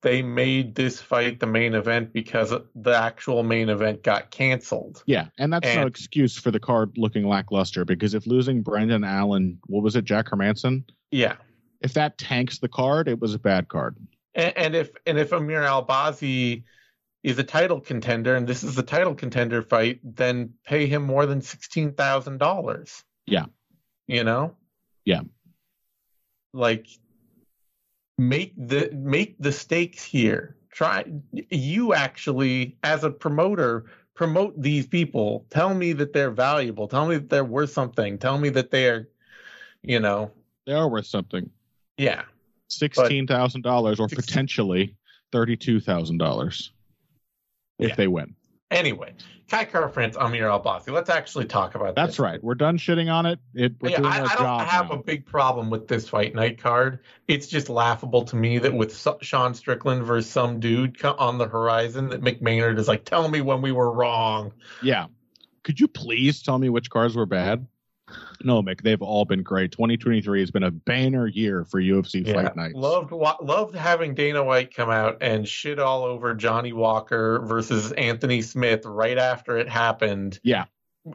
they 0.02 0.22
made 0.22 0.74
this 0.74 1.00
fight 1.00 1.40
the 1.40 1.46
main 1.46 1.74
event 1.74 2.12
because 2.12 2.52
the 2.74 2.94
actual 2.96 3.42
main 3.42 3.68
event 3.68 4.02
got 4.02 4.30
canceled. 4.30 5.02
Yeah, 5.06 5.28
and 5.38 5.52
that's 5.52 5.66
and, 5.66 5.80
no 5.80 5.86
excuse 5.86 6.36
for 6.36 6.50
the 6.50 6.60
card 6.60 6.96
looking 6.96 7.26
lackluster 7.26 7.84
because 7.84 8.14
if 8.14 8.26
losing 8.26 8.62
Brendan 8.62 9.04
Allen, 9.04 9.58
what 9.66 9.82
was 9.82 9.96
it, 9.96 10.04
Jack 10.04 10.26
Hermansson? 10.26 10.84
Yeah. 11.10 11.36
If 11.80 11.94
that 11.94 12.18
tanks 12.18 12.58
the 12.58 12.68
card, 12.68 13.08
it 13.08 13.20
was 13.20 13.34
a 13.34 13.38
bad 13.38 13.68
card. 13.68 13.96
And, 14.34 14.56
and 14.56 14.74
if 14.74 14.90
and 15.06 15.18
if 15.18 15.32
Amir 15.32 15.62
Albazi 15.62 16.64
is 17.22 17.38
a 17.38 17.44
title 17.44 17.80
contender 17.80 18.34
and 18.34 18.46
this 18.46 18.64
is 18.64 18.76
a 18.78 18.82
title 18.82 19.14
contender 19.14 19.62
fight, 19.62 20.00
then 20.02 20.54
pay 20.64 20.86
him 20.86 21.02
more 21.02 21.26
than 21.26 21.42
sixteen 21.42 21.92
thousand 21.92 22.38
dollars. 22.38 23.04
Yeah. 23.26 23.46
You 24.06 24.24
know? 24.24 24.56
Yeah. 25.04 25.22
Like 26.52 26.86
make 28.28 28.54
the 28.56 28.90
make 28.92 29.36
the 29.38 29.52
stakes 29.52 30.04
here. 30.04 30.56
Try 30.70 31.04
you 31.50 31.94
actually 31.94 32.76
as 32.82 33.04
a 33.04 33.10
promoter 33.10 33.86
promote 34.14 34.60
these 34.60 34.86
people. 34.86 35.46
Tell 35.50 35.74
me 35.74 35.92
that 35.94 36.12
they're 36.12 36.30
valuable. 36.30 36.88
Tell 36.88 37.06
me 37.06 37.16
that 37.16 37.28
they're 37.28 37.44
worth 37.44 37.70
something. 37.70 38.18
Tell 38.18 38.38
me 38.38 38.48
that 38.50 38.70
they're 38.70 39.08
you 39.82 40.00
know 40.00 40.30
they 40.66 40.72
are 40.72 40.88
worth 40.88 41.06
something. 41.06 41.50
Yeah. 41.98 42.22
Sixteen 42.68 43.26
thousand 43.26 43.62
dollars 43.62 44.00
or 44.00 44.08
potentially 44.08 44.96
thirty 45.30 45.56
two 45.56 45.80
thousand 45.80 46.18
dollars 46.18 46.72
if 47.78 47.90
yeah. 47.90 47.94
they 47.96 48.08
win. 48.08 48.34
Anyway, 48.72 49.12
Kai 49.48 49.66
Kara-France, 49.66 50.16
Amir 50.16 50.48
Albazi. 50.48 50.90
Let's 50.92 51.10
actually 51.10 51.44
talk 51.44 51.74
about 51.74 51.94
that. 51.94 51.96
That's 51.96 52.12
this. 52.12 52.20
right. 52.20 52.42
We're 52.42 52.54
done 52.54 52.78
shitting 52.78 53.12
on 53.12 53.26
it. 53.26 53.38
it 53.54 53.74
yeah, 53.82 54.00
I, 54.02 54.22
I 54.22 54.34
don't 54.34 54.66
have 54.66 54.88
now. 54.88 54.96
a 54.96 55.02
big 55.02 55.26
problem 55.26 55.68
with 55.68 55.88
this 55.88 56.08
fight 56.08 56.34
night 56.34 56.58
card. 56.58 57.00
It's 57.28 57.46
just 57.46 57.68
laughable 57.68 58.24
to 58.24 58.36
me 58.36 58.58
that 58.58 58.72
with 58.72 58.98
Sean 59.20 59.54
Strickland 59.54 60.04
versus 60.04 60.30
some 60.30 60.58
dude 60.58 61.04
on 61.04 61.36
the 61.36 61.46
horizon, 61.46 62.08
that 62.08 62.22
Mick 62.22 62.40
Maynard 62.40 62.78
is 62.78 62.88
like, 62.88 63.04
tell 63.04 63.28
me 63.28 63.42
when 63.42 63.60
we 63.60 63.72
were 63.72 63.92
wrong. 63.92 64.52
Yeah. 64.82 65.06
Could 65.64 65.78
you 65.78 65.86
please 65.86 66.42
tell 66.42 66.58
me 66.58 66.70
which 66.70 66.88
cards 66.88 67.14
were 67.14 67.26
bad? 67.26 67.66
No, 68.44 68.62
Mick, 68.62 68.82
they've 68.82 69.00
all 69.00 69.24
been 69.24 69.42
great. 69.42 69.72
2023 69.72 70.40
has 70.40 70.50
been 70.50 70.62
a 70.62 70.70
banner 70.70 71.26
year 71.26 71.64
for 71.64 71.80
UFC 71.80 72.26
yeah, 72.26 72.34
fight 72.34 72.56
nights. 72.56 72.74
Loved 72.74 73.12
loved 73.12 73.74
having 73.74 74.14
Dana 74.14 74.42
White 74.42 74.74
come 74.74 74.90
out 74.90 75.18
and 75.20 75.46
shit 75.46 75.78
all 75.78 76.04
over 76.04 76.34
Johnny 76.34 76.72
Walker 76.72 77.40
versus 77.46 77.92
Anthony 77.92 78.42
Smith 78.42 78.84
right 78.84 79.18
after 79.18 79.58
it 79.58 79.68
happened. 79.68 80.40
Yeah. 80.42 80.64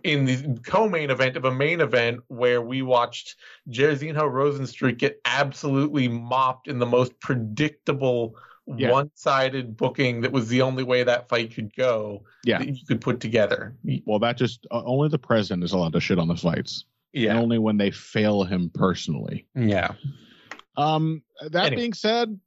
In 0.03 0.25
the 0.25 0.59
co-main 0.65 1.09
event 1.09 1.37
of 1.37 1.45
a 1.45 1.51
main 1.51 1.79
event 1.79 2.19
where 2.27 2.61
we 2.61 2.81
watched 2.81 3.37
Jairzinho 3.69 4.29
Rozenstruik 4.29 4.97
get 4.97 5.21
absolutely 5.23 6.09
mopped 6.09 6.67
in 6.67 6.77
the 6.79 6.85
most 6.85 7.17
predictable 7.21 8.35
yeah. 8.75 8.91
one-sided 8.91 9.77
booking 9.77 10.21
that 10.21 10.31
was 10.31 10.47
the 10.49 10.61
only 10.61 10.83
way 10.83 11.03
that 11.03 11.29
fight 11.29 11.53
could 11.53 11.73
go 11.75 12.23
yeah. 12.43 12.57
that 12.59 12.67
you 12.67 12.85
could 12.85 12.99
put 12.99 13.19
together. 13.19 13.75
Well, 14.05 14.19
that 14.19 14.37
just 14.37 14.67
uh, 14.71 14.83
only 14.85 15.09
the 15.09 15.19
president 15.19 15.63
is 15.63 15.71
allowed 15.71 15.93
to 15.93 16.01
shit 16.01 16.19
on 16.19 16.27
the 16.27 16.35
fights. 16.35 16.85
Yeah. 17.13 17.31
And 17.31 17.39
only 17.39 17.57
when 17.57 17.77
they 17.77 17.91
fail 17.91 18.43
him 18.43 18.69
personally. 18.73 19.47
Yeah. 19.55 19.93
Um 20.75 21.23
that 21.41 21.67
anyway. 21.67 21.81
being 21.81 21.93
said, 21.93 22.39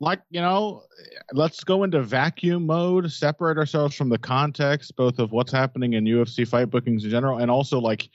like, 0.00 0.22
you 0.30 0.40
know, 0.40 0.84
let's 1.32 1.62
go 1.62 1.84
into 1.84 2.02
vacuum 2.02 2.64
mode, 2.64 3.12
separate 3.12 3.58
ourselves 3.58 3.94
from 3.94 4.08
the 4.08 4.16
context 4.16 4.96
both 4.96 5.18
of 5.18 5.30
what's 5.30 5.52
happening 5.52 5.92
in 5.92 6.04
UFC 6.04 6.48
fight 6.48 6.70
bookings 6.70 7.04
in 7.04 7.10
general 7.10 7.38
and 7.38 7.50
also 7.50 7.78
like 7.78 8.08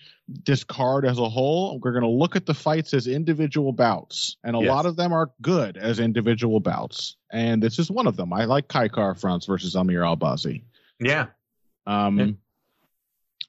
this 0.45 0.63
card 0.63 1.05
as 1.05 1.19
a 1.19 1.29
whole. 1.29 1.79
We're 1.79 1.91
going 1.91 2.03
to 2.03 2.09
look 2.09 2.35
at 2.35 2.47
the 2.47 2.55
fights 2.55 2.95
as 2.95 3.05
individual 3.05 3.71
bouts, 3.71 4.37
and 4.43 4.55
a 4.55 4.59
yes. 4.59 4.69
lot 4.69 4.85
of 4.87 4.95
them 4.95 5.13
are 5.13 5.31
good 5.43 5.77
as 5.77 5.99
individual 5.99 6.59
bouts. 6.59 7.17
And 7.31 7.61
this 7.61 7.77
is 7.77 7.91
one 7.91 8.07
of 8.07 8.17
them. 8.17 8.33
I 8.33 8.45
like 8.45 8.67
Kai 8.67 8.87
Kara-France 8.87 9.45
versus 9.45 9.75
Amir 9.75 10.01
Albazi. 10.01 10.63
Yeah. 10.99 11.27
Um 11.85 12.19
yeah. 12.19 12.31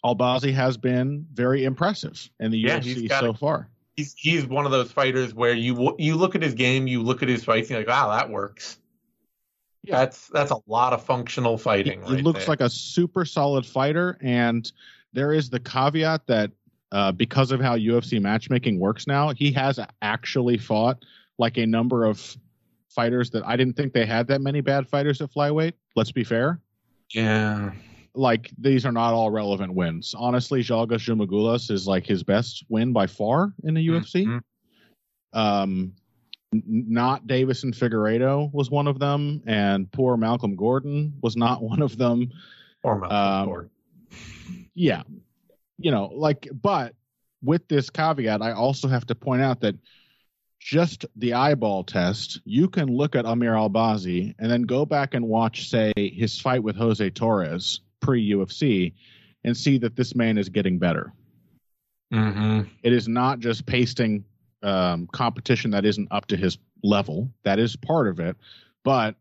Albazi 0.05 0.53
has 0.53 0.77
been 0.77 1.27
very 1.33 1.65
impressive 1.65 2.31
in 2.39 2.51
the 2.51 2.59
yeah, 2.59 2.79
UFC 2.79 3.09
so 3.09 3.33
far. 3.33 3.71
He's 3.97 4.15
he's 4.17 4.47
one 4.47 4.67
of 4.67 4.73
those 4.73 4.93
fighters 4.93 5.35
where 5.35 5.55
you 5.55 5.95
you 5.99 6.17
look 6.17 6.35
at 6.35 6.43
his 6.43 6.55
game, 6.55 6.87
you 6.87 7.03
look 7.03 7.23
at 7.23 7.29
his 7.29 7.45
fights, 7.45 7.69
and 7.69 7.71
you're 7.71 7.81
like, 7.81 7.89
wow, 7.89 8.17
that 8.17 8.29
works. 8.29 8.79
Yeah. 9.83 10.01
That's 10.01 10.29
that's 10.29 10.51
a 10.51 10.59
lot 10.67 10.93
of 10.93 11.05
functional 11.05 11.57
fighting. 11.57 12.03
He, 12.03 12.09
right 12.09 12.17
he 12.17 12.23
looks 12.23 12.41
there. 12.41 12.49
like 12.49 12.61
a 12.61 12.69
super 12.69 13.25
solid 13.25 13.65
fighter, 13.65 14.19
and 14.21 14.71
there 15.13 15.33
is 15.33 15.49
the 15.49 15.61
caveat 15.61 16.27
that 16.27 16.51
uh, 16.93 17.13
because 17.13 17.53
of 17.53 17.61
how 17.61 17.77
UFC 17.77 18.21
matchmaking 18.21 18.79
works 18.79 19.07
now, 19.07 19.31
he 19.31 19.51
has 19.53 19.81
actually 20.03 20.59
fought 20.59 21.05
like 21.39 21.57
a 21.57 21.67
number 21.67 22.05
of 22.05 22.37
fighters 22.89 23.31
that 23.31 23.47
I 23.47 23.57
didn't 23.57 23.77
think 23.77 23.93
they 23.93 24.07
had 24.07 24.27
that 24.29 24.41
many 24.41 24.61
bad 24.61 24.89
fighters 24.89 25.21
at 25.21 25.33
flyweight. 25.33 25.75
Let's 25.95 26.13
be 26.13 26.25
fair. 26.25 26.61
Yeah 27.11 27.73
like 28.17 28.51
these 28.59 28.87
are 28.87 28.93
not 28.93 29.13
all 29.13 29.31
relevant 29.31 29.75
wins. 29.75 30.15
Honestly, 30.17 30.63
Zhalgas 30.63 31.01
Zhumagulov 31.01 31.71
is 31.71 31.87
like 31.87 32.07
his 32.07 32.23
best 32.23 32.65
win 32.69 32.93
by 32.93 33.07
far 33.07 33.53
in 33.65 33.75
the 33.75 33.87
UFC. 33.87 34.27
Mm-hmm. 34.27 35.39
Um, 35.39 35.93
n- 36.53 36.63
not 36.67 37.27
Deiveson 37.27 37.77
Figueiredo 37.77 38.53
was 38.53 38.71
one 38.71 38.87
of 38.87 38.99
them, 38.99 39.43
and 39.47 39.91
poor 39.93 40.17
Malcolm 40.17 40.57
Gordon 40.57 41.15
was 41.23 41.37
not 41.37 41.63
one 41.63 41.83
of 41.83 41.97
them. 41.99 42.33
Or 42.83 42.99
Malcolm 42.99 43.17
um, 43.17 43.47
Gordon. 43.47 43.71
Yeah, 44.75 45.03
you 45.79 45.91
know, 45.91 46.11
like, 46.13 46.49
but 46.63 46.95
with 47.43 47.69
this 47.69 47.91
caveat, 47.91 48.43
I 48.43 48.53
also 48.53 48.89
have 48.89 49.07
to 49.07 49.15
point 49.15 49.43
out 49.43 49.61
that 49.61 49.77
just 50.59 51.07
the 51.17 51.35
eyeball 51.35 51.85
test, 51.85 52.41
you 52.45 52.69
can 52.69 52.89
look 52.89 53.15
at 53.15 53.27
Amir 53.27 53.53
Albazi 53.53 54.35
and 54.39 54.51
then 54.51 54.63
go 54.63 54.85
back 54.85 55.15
and 55.15 55.29
watch, 55.29 55.69
say, 55.69 55.93
his 55.97 56.41
fight 56.41 56.63
with 56.63 56.77
Jose 56.77 57.09
Torres 57.11 57.81
pre 58.07 58.31
UFC 58.31 58.93
and 59.45 59.57
see 59.57 59.79
that 59.79 59.97
this 59.97 60.15
man 60.15 60.39
is 60.39 60.49
getting 60.49 60.79
better. 60.79 61.13
Mm-hmm. 62.15 62.63
It 62.83 62.93
is 62.93 63.09
not 63.09 63.41
just 63.41 63.67
pasting 63.67 64.25
um, 64.63 65.09
competition 65.13 65.73
that 65.73 65.85
isn't 65.85 66.09
up 66.13 66.27
to 66.27 66.37
his 66.37 66.59
level. 66.85 67.29
That 67.43 67.59
is 67.59 67.75
part 67.75 68.07
of 68.07 68.21
it, 68.21 68.37
but 68.85 69.17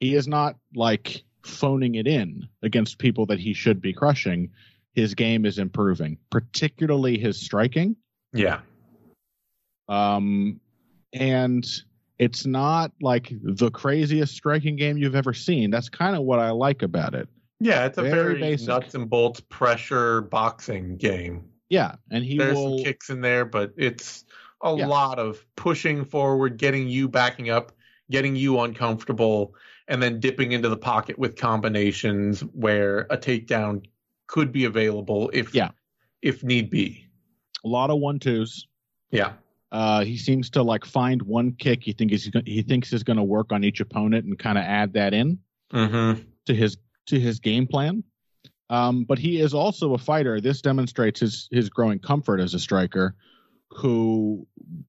he 0.00 0.16
is 0.16 0.26
not 0.26 0.56
like 0.74 1.22
phoning 1.42 1.94
it 1.94 2.08
in 2.08 2.48
against 2.62 2.98
people 2.98 3.26
that 3.26 3.38
he 3.38 3.52
should 3.52 3.80
be 3.80 3.92
crushing. 3.92 4.50
His 4.94 5.14
game 5.14 5.46
is 5.46 5.58
improving, 5.58 6.18
particularly 6.30 7.18
his 7.18 7.40
striking. 7.40 7.94
Yeah. 8.32 8.60
Um, 9.88 10.60
and 11.12 11.64
it's 12.18 12.44
not 12.44 12.90
like 13.00 13.32
the 13.42 13.70
craziest 13.70 14.34
striking 14.34 14.74
game 14.74 14.98
you've 14.98 15.14
ever 15.14 15.32
seen. 15.32 15.70
That's 15.70 15.88
kind 15.88 16.16
of 16.16 16.22
what 16.22 16.40
I 16.40 16.50
like 16.50 16.82
about 16.82 17.14
it. 17.14 17.28
Yeah, 17.60 17.86
it's 17.86 17.98
a 17.98 18.02
very, 18.02 18.38
very 18.38 18.56
nuts 18.56 18.94
and 18.94 19.10
bolts 19.10 19.40
pressure 19.40 20.22
boxing 20.22 20.96
game. 20.96 21.44
Yeah, 21.68 21.96
and 22.10 22.24
he 22.24 22.38
there's 22.38 22.56
will... 22.56 22.78
some 22.78 22.84
kicks 22.84 23.10
in 23.10 23.20
there, 23.20 23.44
but 23.44 23.72
it's 23.76 24.24
a 24.62 24.74
yeah. 24.74 24.86
lot 24.86 25.18
of 25.18 25.44
pushing 25.56 26.04
forward, 26.04 26.56
getting 26.56 26.88
you 26.88 27.08
backing 27.08 27.50
up, 27.50 27.72
getting 28.10 28.36
you 28.36 28.60
uncomfortable, 28.60 29.54
and 29.88 30.02
then 30.02 30.20
dipping 30.20 30.52
into 30.52 30.68
the 30.68 30.76
pocket 30.76 31.18
with 31.18 31.36
combinations 31.36 32.40
where 32.40 33.00
a 33.10 33.16
takedown 33.16 33.84
could 34.26 34.52
be 34.52 34.64
available 34.64 35.30
if 35.32 35.54
yeah. 35.54 35.70
if 36.22 36.44
need 36.44 36.70
be. 36.70 37.06
A 37.64 37.68
lot 37.68 37.90
of 37.90 37.98
one 37.98 38.18
twos. 38.18 38.66
Yeah. 39.10 39.32
Uh, 39.70 40.04
he 40.04 40.16
seems 40.16 40.48
to 40.50 40.62
like 40.62 40.84
find 40.84 41.20
one 41.22 41.52
kick 41.52 41.82
he 41.82 41.92
think 41.92 42.10
he's 42.10 42.30
he 42.46 42.62
thinks 42.62 42.92
is 42.92 43.02
going 43.02 43.18
to 43.18 43.22
work 43.22 43.52
on 43.52 43.64
each 43.64 43.80
opponent 43.80 44.24
and 44.24 44.38
kind 44.38 44.56
of 44.56 44.64
add 44.64 44.94
that 44.94 45.12
in 45.12 45.38
mm-hmm. 45.72 46.22
to 46.46 46.54
his 46.54 46.78
to 47.08 47.20
his 47.20 47.40
game 47.40 47.66
plan. 47.66 48.04
Um, 48.70 49.04
but 49.04 49.18
he 49.18 49.40
is 49.40 49.54
also 49.54 49.94
a 49.94 49.98
fighter. 49.98 50.40
This 50.40 50.60
demonstrates 50.60 51.20
his 51.20 51.48
his 51.50 51.70
growing 51.70 51.98
comfort 51.98 52.40
as 52.40 52.54
a 52.54 52.58
striker, 52.58 53.14
who 53.70 54.46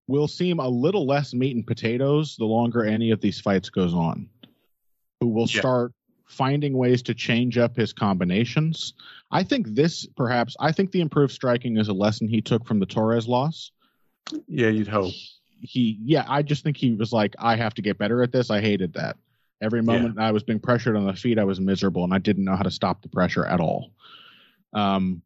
will 0.08 0.28
seem 0.28 0.60
a 0.60 0.68
little 0.68 1.06
less 1.06 1.34
meat 1.34 1.56
and 1.56 1.66
potatoes 1.66 2.36
the 2.38 2.46
longer 2.46 2.84
any 2.84 3.12
of 3.12 3.22
these 3.22 3.40
fights 3.40 3.70
goes 3.70 3.94
on. 3.94 4.30
Who 5.22 5.28
will 5.28 5.48
yeah. 5.48 5.62
start 5.62 5.94
finding 6.30 6.78
ways 6.78 7.02
to 7.02 7.14
change 7.14 7.58
up 7.58 7.76
his 7.76 7.92
combinations. 7.92 8.94
I 9.32 9.44
think 9.44 9.68
this 9.70 10.06
perhaps 10.16 10.56
I 10.60 10.72
think 10.72 10.92
the 10.92 11.02
improved 11.02 11.34
striking 11.34 11.78
is 11.78 11.88
a 11.88 11.94
lesson 11.94 12.28
he 12.28 12.42
took 12.42 12.66
from 12.66 12.80
the 12.80 12.86
Torres 12.86 13.28
loss. 13.28 13.72
Yeah, 14.48 14.70
you'd 14.70 14.88
hope. 14.88 15.14
He 15.62 16.00
yeah, 16.04 16.26
I 16.28 16.44
just 16.44 16.64
think 16.64 16.78
he 16.78 16.94
was 16.94 17.12
like, 17.12 17.36
I 17.40 17.56
have 17.56 17.74
to 17.76 17.82
get 17.82 17.98
better 17.98 18.22
at 18.24 18.32
this. 18.32 18.50
I 18.50 18.62
hated 18.62 18.94
that. 18.94 19.18
Every 19.62 19.82
moment 19.82 20.16
yeah. 20.18 20.28
I 20.28 20.32
was 20.32 20.44
being 20.44 20.60
pressured 20.60 20.96
on 20.96 21.06
the 21.06 21.14
feet, 21.14 21.38
I 21.38 21.44
was 21.44 21.60
miserable, 21.60 22.04
and 22.04 22.14
I 22.14 22.18
didn't 22.18 22.46
know 22.46 22.56
how 22.56 22.64
to 22.64 22.72
stop 22.72 23.02
the 23.02 23.10
pressure 23.10 23.46
at 23.46 23.60
all. 23.60 23.92
Um, 24.74 25.22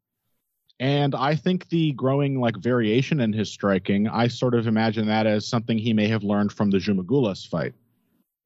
and 0.80 1.14
I 1.14 1.36
think 1.36 1.70
the 1.70 1.92
growing 1.92 2.40
like 2.40 2.58
variation 2.58 3.20
in 3.20 3.32
his 3.32 3.52
striking, 3.52 4.08
I 4.08 4.28
sort 4.28 4.56
of 4.56 4.68
imagine 4.68 5.08
that 5.08 5.28
as 5.28 5.48
something 5.48 5.78
he 5.78 5.94
may 5.94 6.08
have 6.08 6.24
learned 6.24 6.52
from 6.52 6.72
the 6.72 6.80
Zhumagulov 6.80 7.48
fight, 7.48 7.74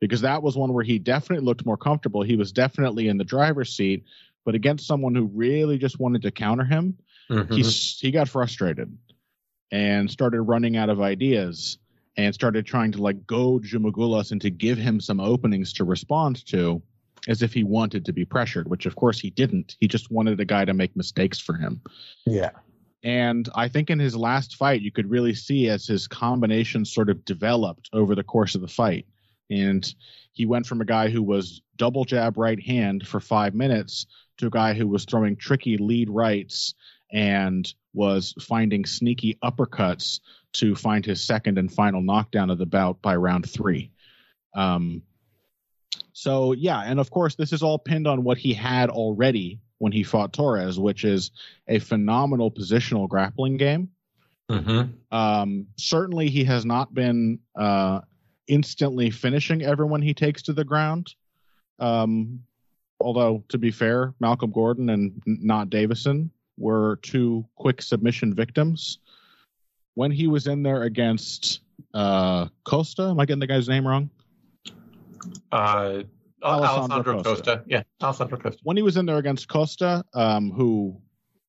because 0.02 0.22
that 0.22 0.44
was 0.44 0.58
one 0.58 0.74
where 0.74 0.84
he 0.84 1.00
definitely 1.00 1.46
looked 1.46 1.66
more 1.66 1.78
comfortable. 1.78 2.22
He 2.22 2.36
was 2.36 2.52
definitely 2.52 3.08
in 3.08 3.18
the 3.18 3.24
driver's 3.24 3.76
seat, 3.76 4.04
but 4.46 4.56
against 4.56 4.86
someone 4.86 5.16
who 5.16 5.26
really 5.34 5.78
just 5.78 6.00
wanted 6.00 6.22
to 6.24 6.32
counter 6.32 6.66
him, 6.66 6.98
mm-hmm. 7.30 7.54
he 7.54 7.64
he 7.64 8.12
got 8.12 8.28
frustrated 8.28 8.96
and 9.72 10.12
started 10.12 10.42
running 10.42 10.78
out 10.78 10.90
of 10.90 11.02
ideas 11.02 11.78
and 12.18 12.34
started 12.34 12.66
trying 12.66 12.92
to 12.92 13.02
like 13.02 13.28
goad 13.28 13.66
and 14.32 14.42
to 14.42 14.50
give 14.50 14.78
him 14.78 15.00
some 15.00 15.20
openings 15.20 15.72
to 15.74 15.84
respond 15.84 16.46
to 16.48 16.82
as 17.28 17.42
if 17.42 17.54
he 17.54 17.64
wanted 17.64 18.06
to 18.06 18.14
be 18.14 18.26
pressured, 18.26 18.68
which 18.70 18.86
of 18.86 18.96
course 18.96 19.20
he 19.20 19.30
didn't. 19.30 19.76
He 19.80 19.88
just 19.88 20.12
wanted 20.12 20.40
a 20.40 20.46
guy 20.46 20.66
to 20.66 20.74
make 20.74 20.96
mistakes 20.96 21.40
for 21.40 21.56
him. 21.56 21.82
Yeah. 22.26 22.52
And 23.04 23.48
I 23.56 23.68
think 23.68 23.90
in 23.90 24.00
his 24.00 24.16
last 24.16 24.56
fight, 24.56 24.82
you 24.82 24.92
could 24.92 25.10
really 25.10 25.34
see 25.34 25.70
as 25.70 25.86
his 25.86 26.08
combinations 26.08 26.94
sort 26.94 27.10
of 27.10 27.24
developed 27.26 27.90
over 27.94 28.16
the 28.16 28.24
course 28.24 28.56
of 28.56 28.62
the 28.62 28.68
fight 28.68 29.06
And 29.50 29.94
he 30.34 30.46
went 30.46 30.66
from 30.66 30.82
a 30.82 30.86
guy 30.86 31.10
who 31.10 31.24
was 31.24 31.62
double 31.78 32.06
jab 32.06 32.38
right 32.38 32.62
hand 32.62 33.08
for 33.08 33.20
five 33.20 33.54
minutes 33.54 34.08
to 34.38 34.48
a 34.48 34.52
guy 34.52 34.74
who 34.74 34.88
was 34.88 35.06
throwing 35.06 35.36
tricky 35.36 35.78
lead 35.78 36.10
rights 36.10 36.74
and 37.12 37.74
was 37.94 38.34
finding 38.42 38.86
sneaky 38.86 39.38
uppercuts 39.44 40.20
to 40.54 40.76
find 40.76 41.06
his 41.06 41.24
second 41.24 41.58
and 41.58 41.72
final 41.72 42.02
knockdown 42.02 42.50
of 42.50 42.58
the 42.58 42.66
bout 42.66 43.02
by 43.02 43.16
round 43.16 43.50
three. 43.50 43.92
Um, 44.54 45.04
so 46.14 46.54
yeah, 46.54 46.82
and 46.82 47.00
of 47.00 47.12
course 47.12 47.36
this 47.36 47.54
is 47.54 47.64
all 47.64 47.80
pinned 47.80 48.08
on 48.08 48.24
what 48.24 48.38
he 48.38 48.54
had 48.54 48.90
already 48.90 49.60
when 49.78 49.92
he 49.92 50.04
fought 50.04 50.34
Torres, 50.34 50.80
which 50.80 51.04
is 51.04 51.32
a 51.68 51.80
phenomenal 51.80 52.52
positional 52.52 53.08
grappling 53.08 53.58
game. 53.58 53.90
Mm-hmm. 54.50 55.16
Um, 55.16 55.68
certainly, 55.78 56.30
he 56.30 56.46
has 56.46 56.66
not 56.66 56.94
been 56.94 57.40
uh, 57.56 58.02
instantly 58.48 59.10
finishing 59.10 59.62
everyone 59.62 60.02
he 60.02 60.14
takes 60.14 60.44
to 60.44 60.54
the 60.54 60.64
ground. 60.64 61.14
Um, 61.80 62.44
although, 63.00 63.44
to 63.50 63.58
be 63.58 63.72
fair, 63.72 64.14
Malcolm 64.20 64.52
Gordon 64.52 64.90
and 64.90 65.22
not 65.26 65.70
Deiveson 65.70 66.30
were 66.58 66.98
two 67.02 67.46
quick 67.56 67.82
submission 67.82 68.34
victims. 68.34 69.00
When 69.94 70.12
he 70.12 70.28
was 70.28 70.48
in 70.48 70.64
there 70.64 70.84
against 70.84 71.62
uh, 71.94 72.48
Costa, 72.64 73.04
am 73.04 73.20
I 73.20 73.26
getting 73.26 73.40
the 73.40 73.48
guy's 73.48 73.68
name 73.68 73.88
wrong? 73.88 74.10
Uh, 75.52 76.04
Alessandro, 76.44 76.44
Alessandro 76.44 77.14
Costa. 77.16 77.30
Costa. 77.30 77.64
Yeah, 77.68 77.84
Alessandro 78.02 78.38
Costa. 78.38 78.60
When 78.64 78.78
he 78.78 78.84
was 78.84 78.98
in 78.98 79.06
there 79.06 79.18
against 79.18 79.48
Costa, 79.48 80.04
um, 80.14 80.52
who 80.52 81.02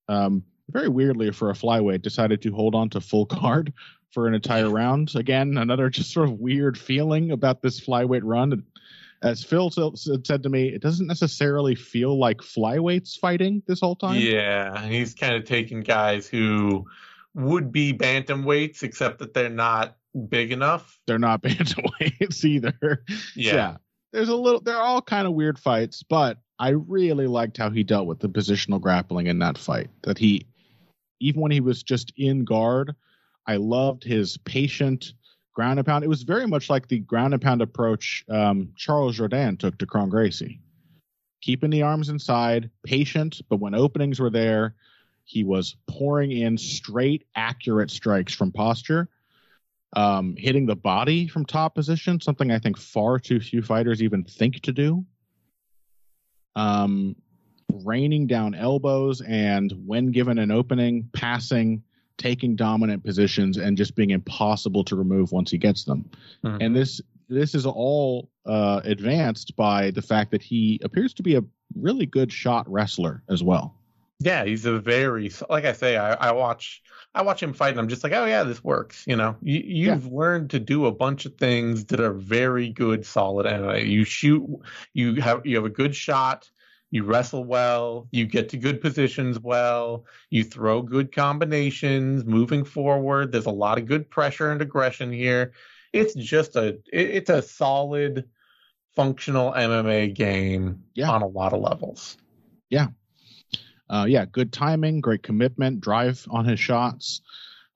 um, 0.09 0.43
very 0.71 0.89
weirdly 0.89 1.31
for 1.31 1.51
a 1.51 1.55
flyweight 1.55 2.03
decided 2.03 2.43
to 2.43 2.53
hold 2.53 2.75
on 2.75 2.89
to 2.91 3.01
full 3.01 3.25
guard 3.27 3.73
for 4.13 4.27
an 4.27 4.35
entire 4.35 4.71
round. 4.71 5.15
Again, 5.15 5.59
another 5.59 5.91
just 5.91 6.13
sort 6.13 6.29
of 6.29 6.39
weird 6.39 6.79
feeling 6.79 7.31
about 7.33 7.63
this 7.63 7.81
flyweight 7.81 8.23
run. 8.25 8.65
As 9.23 9.43
Phil 9.43 9.71
said 9.71 10.43
to 10.43 10.49
me, 10.49 10.69
it 10.69 10.81
doesn't 10.81 11.07
necessarily 11.07 11.75
feel 11.75 12.19
like 12.19 12.39
flyweights 12.39 13.19
fighting 13.19 13.63
this 13.67 13.81
whole 13.81 13.97
time. 13.97 14.21
Yeah, 14.21 14.87
he's 14.87 15.15
kind 15.15 15.35
of 15.35 15.45
taking 15.45 15.81
guys 15.81 16.29
who 16.29 16.87
would 17.35 17.73
be 17.73 17.93
bantamweights, 17.93 18.83
except 18.83 19.19
that 19.19 19.35
they're 19.35 19.49
not 19.49 19.97
big 20.29 20.53
enough. 20.53 21.01
They're 21.07 21.19
not 21.19 21.43
bantamweights 21.43 22.45
either. 22.45 23.05
Yeah. 23.35 23.55
yeah. 23.55 23.77
There's 24.13 24.29
a 24.29 24.37
little 24.37 24.61
they're 24.61 24.77
all 24.77 25.03
kind 25.03 25.27
of 25.27 25.35
weird 25.35 25.59
fights, 25.59 26.03
but 26.03 26.39
I 26.59 26.71
really 26.71 27.27
liked 27.27 27.57
how 27.57 27.71
he 27.71 27.83
dealt 27.83 28.07
with 28.07 28.21
the 28.21 28.29
positional 28.29 28.81
grappling 28.81 29.27
in 29.27 29.41
that 29.41 29.59
fight. 29.59 29.91
That 30.03 30.19
he 30.19 30.47
even 31.21 31.41
when 31.41 31.51
he 31.51 31.61
was 31.61 31.83
just 31.83 32.13
in 32.17 32.45
guard, 32.45 32.95
I 33.47 33.57
loved 33.57 34.05
his 34.05 34.37
patient 34.39 35.13
ground 35.59 35.81
and 35.81 35.87
pound. 35.87 36.05
It 36.05 36.09
was 36.09 36.23
very 36.23 36.47
much 36.47 36.71
like 36.71 36.87
the 36.87 37.01
ground 37.01 37.35
and 37.35 37.43
pound 37.43 37.63
approach 37.63 38.25
um, 38.31 38.69
Charles 38.77 39.19
Jourdain 39.19 39.59
took 39.59 39.77
to 39.79 39.87
Kron 39.87 40.09
Gracie. 40.09 40.61
Keeping 41.43 41.71
the 41.71 41.83
arms 41.83 42.11
inside, 42.11 42.71
patient, 42.85 43.41
but 43.49 43.59
when 43.59 43.75
openings 43.75 44.21
were 44.21 44.31
there, 44.31 44.77
he 45.25 45.43
was 45.43 45.75
pouring 45.89 46.31
in 46.31 46.57
straight, 46.57 47.27
accurate 47.35 47.91
strikes 47.91 48.33
from 48.33 48.53
posture 48.53 49.09
um, 49.95 50.37
hitting 50.39 50.65
the 50.65 50.77
body 50.77 51.27
from 51.27 51.45
top 51.45 51.75
position, 51.75 52.21
something 52.21 52.53
I 52.53 52.61
think 52.61 52.79
far 52.79 53.19
too 53.19 53.41
few 53.41 53.61
fighters 53.61 54.01
even 54.01 54.23
think 54.23 54.61
to 54.63 54.73
do. 54.73 55.05
Um, 56.55 57.17
raining 57.85 58.29
down 58.29 58.55
elbows 58.55 59.23
and 59.23 59.73
when 59.85 60.13
given 60.13 60.39
an 60.39 60.53
opening, 60.53 61.11
passing, 61.13 61.83
taking 62.19 62.57
dominant 62.57 63.05
positions, 63.05 63.57
and 63.57 63.77
just 63.77 63.95
being 63.95 64.11
impossible 64.11 64.85
to 64.85 64.97
remove 64.97 65.33
once 65.33 65.51
he 65.51 65.59
gets 65.59 65.85
them. 65.85 66.11
Mm-hmm. 66.45 66.59
And 66.61 66.77
this 66.77 67.01
this 67.29 67.55
is 67.55 67.67
all 67.67 68.29
uh, 68.47 68.81
advanced 68.85 69.55
by 69.57 69.91
the 69.91 70.03
fact 70.03 70.31
that 70.31 70.43
he 70.43 70.81
appears 70.83 71.15
to 71.15 71.23
be 71.23 71.37
a 71.37 71.45
really 71.75 72.07
good 72.07 72.33
shot 72.33 72.71
wrestler 72.71 73.23
as 73.29 73.43
well. 73.43 73.75
Yeah, 74.21 74.45
he's 74.45 74.65
a 74.65 74.79
very 74.79 75.31
like 75.49 75.65
I 75.65 75.73
say, 75.73 75.97
I, 75.97 76.15
I 76.15 76.33
watch 76.33 76.83
I 77.15 77.23
watch 77.23 77.43
him 77.43 77.53
fight 77.53 77.71
and 77.71 77.79
I'm 77.79 77.89
just 77.89 78.03
like, 78.03 78.13
oh 78.13 78.25
yeah, 78.25 78.43
this 78.43 78.63
works. 78.65 79.05
You 79.07 79.17
know, 79.17 79.37
you, 79.43 79.63
you've 79.65 80.07
yeah. 80.07 80.11
learned 80.13 80.51
to 80.51 80.59
do 80.59 80.87
a 80.87 80.93
bunch 80.93 81.25
of 81.25 81.37
things 81.37 81.85
that 81.87 82.01
are 82.01 82.13
very 82.13 82.69
good, 82.69 83.07
solid 83.07 83.47
MMA. 83.47 83.89
You 83.89 84.05
shoot, 84.05 84.45
you 84.93 85.21
have 85.21 85.47
you 85.47 85.57
have 85.57 85.65
a 85.65 85.71
good 85.71 85.95
shot. 85.95 86.51
You 86.91 87.05
wrestle 87.05 87.45
well. 87.45 88.09
You 88.11 88.25
get 88.27 88.49
to 88.51 88.57
good 88.57 88.81
positions 88.81 89.39
well. 89.39 90.05
You 90.31 90.45
throw 90.45 90.81
good 90.81 91.13
combinations. 91.13 92.25
Moving 92.25 92.65
forward, 92.65 93.31
there's 93.31 93.47
a 93.47 93.51
lot 93.51 93.79
of 93.79 93.87
good 93.87 94.09
pressure 94.09 94.51
and 94.51 94.63
aggression 94.63 95.13
here. 95.13 95.53
It's 95.93 96.15
just 96.15 96.57
a 96.57 96.69
it, 96.93 97.11
it's 97.11 97.31
a 97.31 97.43
solid, 97.43 98.29
functional 98.97 99.53
MMA 99.53 100.15
game 100.15 100.83
yeah. 100.95 101.11
on 101.11 101.23
a 101.23 101.27
lot 101.27 101.53
of 101.53 101.61
levels. 101.61 102.17
Yeah, 102.71 102.89
uh, 103.91 104.07
yeah, 104.09 104.25
good 104.25 104.53
timing, 104.53 105.01
great 105.01 105.23
commitment, 105.23 105.81
drive 105.81 106.27
on 106.31 106.45
his 106.45 106.61
shots. 106.61 107.21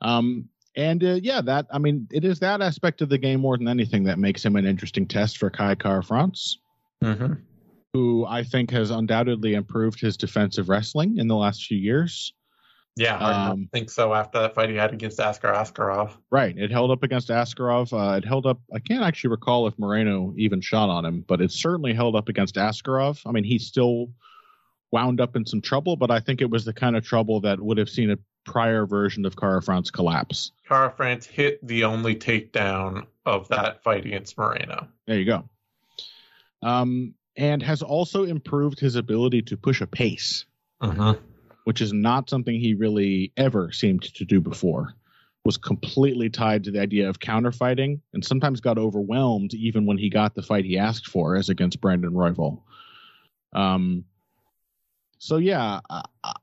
Um, 0.00 0.48
and 0.74 1.04
uh, 1.04 1.18
yeah, 1.22 1.40
that 1.42 1.66
I 1.70 1.78
mean, 1.78 2.08
it 2.10 2.24
is 2.24 2.38
that 2.40 2.62
aspect 2.62 3.02
of 3.02 3.08
the 3.08 3.18
game 3.18 3.40
more 3.40 3.58
than 3.58 3.68
anything 3.68 4.04
that 4.04 4.18
makes 4.18 4.44
him 4.44 4.56
an 4.56 4.66
interesting 4.66 5.06
test 5.06 5.38
for 5.38 5.50
Kai 5.50 5.74
Kara-France, 5.74 6.58
mm-hmm. 7.02 7.34
Who 7.92 8.24
I 8.26 8.42
think 8.42 8.70
has 8.70 8.90
undoubtedly 8.90 9.54
improved 9.54 10.00
his 10.00 10.16
defensive 10.16 10.68
wrestling 10.68 11.18
in 11.18 11.28
the 11.28 11.36
last 11.36 11.64
few 11.64 11.78
years. 11.78 12.32
Yeah, 12.96 13.16
I 13.16 13.50
um, 13.50 13.68
think 13.72 13.88
so. 13.88 14.12
After 14.12 14.40
that 14.40 14.54
fight 14.54 14.68
he 14.68 14.76
had 14.76 14.92
against 14.92 15.18
Askar 15.18 15.54
Askarov, 15.54 16.12
right? 16.30 16.56
It 16.56 16.70
held 16.70 16.90
up 16.90 17.02
against 17.02 17.28
Askarov. 17.28 17.92
Uh, 17.92 18.18
it 18.18 18.24
held 18.24 18.44
up. 18.44 18.60
I 18.74 18.80
can't 18.80 19.02
actually 19.02 19.30
recall 19.30 19.66
if 19.66 19.78
Moreno 19.78 20.34
even 20.36 20.60
shot 20.60 20.90
on 20.90 21.06
him, 21.06 21.24
but 21.26 21.40
it 21.40 21.52
certainly 21.52 21.94
held 21.94 22.14
up 22.14 22.28
against 22.28 22.56
Askarov. 22.56 23.22
I 23.24 23.32
mean, 23.32 23.44
he 23.44 23.58
still 23.58 24.10
wound 24.90 25.22
up 25.22 25.36
in 25.36 25.46
some 25.46 25.62
trouble, 25.62 25.96
but 25.96 26.10
I 26.10 26.20
think 26.20 26.42
it 26.42 26.50
was 26.50 26.66
the 26.66 26.74
kind 26.74 26.94
of 26.94 27.04
trouble 27.04 27.40
that 27.40 27.58
would 27.58 27.78
have 27.78 27.88
seen 27.88 28.10
a 28.10 28.18
prior 28.44 28.84
version 28.84 29.24
of 29.24 29.36
Kara-France 29.36 29.90
collapse. 29.90 30.52
Kara-France 30.68 31.24
hit 31.24 31.66
the 31.66 31.84
only 31.84 32.14
takedown 32.14 33.06
of 33.24 33.48
that 33.48 33.82
fight 33.82 34.04
against 34.04 34.36
Moreno. 34.36 34.86
There 35.06 35.18
you 35.18 35.24
go. 35.24 35.48
Um, 36.62 37.14
and 37.36 37.62
has 37.62 37.82
also 37.82 38.24
improved 38.24 38.78
his 38.78 38.96
ability 38.96 39.42
to 39.42 39.56
push 39.56 39.80
a 39.80 39.86
pace, 39.86 40.44
uh-huh. 40.80 41.14
which 41.64 41.80
is 41.80 41.92
not 41.92 42.28
something 42.28 42.58
he 42.58 42.74
really 42.74 43.32
ever 43.36 43.72
seemed 43.72 44.02
to 44.02 44.24
do 44.24 44.40
before. 44.40 44.94
Was 45.44 45.56
completely 45.56 46.30
tied 46.30 46.64
to 46.64 46.70
the 46.70 46.80
idea 46.80 47.08
of 47.08 47.18
counterfighting 47.18 47.98
and 48.12 48.24
sometimes 48.24 48.60
got 48.60 48.78
overwhelmed 48.78 49.54
even 49.54 49.86
when 49.86 49.98
he 49.98 50.08
got 50.08 50.36
the 50.36 50.42
fight 50.42 50.64
he 50.64 50.78
asked 50.78 51.08
for, 51.08 51.34
as 51.34 51.48
against 51.48 51.80
Brandon 51.80 52.12
Royval. 52.12 52.60
Um, 53.52 54.04
so 55.18 55.38
yeah, 55.38 55.80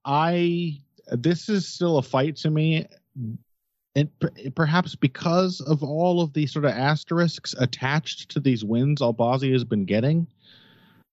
I 0.03 0.81
this 1.11 1.49
is 1.49 1.67
still 1.67 1.97
a 1.97 2.01
fight 2.01 2.35
to 2.37 2.49
me, 2.49 2.87
and 3.95 4.09
perhaps 4.55 4.95
because 4.95 5.61
of 5.61 5.83
all 5.83 6.21
of 6.21 6.33
the 6.33 6.47
sort 6.47 6.65
of 6.65 6.71
asterisks 6.71 7.55
attached 7.57 8.29
to 8.31 8.39
these 8.39 8.63
wins 8.63 9.01
Albazi 9.01 9.51
has 9.51 9.63
been 9.63 9.85
getting, 9.85 10.27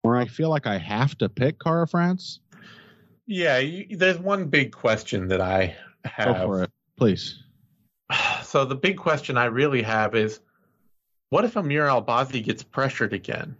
where 0.02 0.16
I 0.16 0.26
feel 0.26 0.50
like 0.50 0.66
I 0.66 0.78
have 0.78 1.16
to 1.18 1.28
pick 1.28 1.58
Kara-France. 1.60 2.40
Yeah, 3.26 3.58
you, 3.58 3.96
there's 3.96 4.18
one 4.18 4.46
big 4.48 4.72
question 4.72 5.28
that 5.28 5.40
I 5.40 5.76
have. 6.04 6.36
Go 6.36 6.46
for 6.46 6.62
it, 6.64 6.70
please. 6.96 7.42
So 8.42 8.66
the 8.66 8.74
big 8.74 8.98
question 8.98 9.38
I 9.38 9.46
really 9.46 9.80
have 9.80 10.14
is, 10.14 10.40
what 11.30 11.46
if 11.46 11.56
Amir 11.56 11.86
Albazi 11.86 12.44
gets 12.44 12.62
pressured 12.62 13.14
again? 13.14 13.56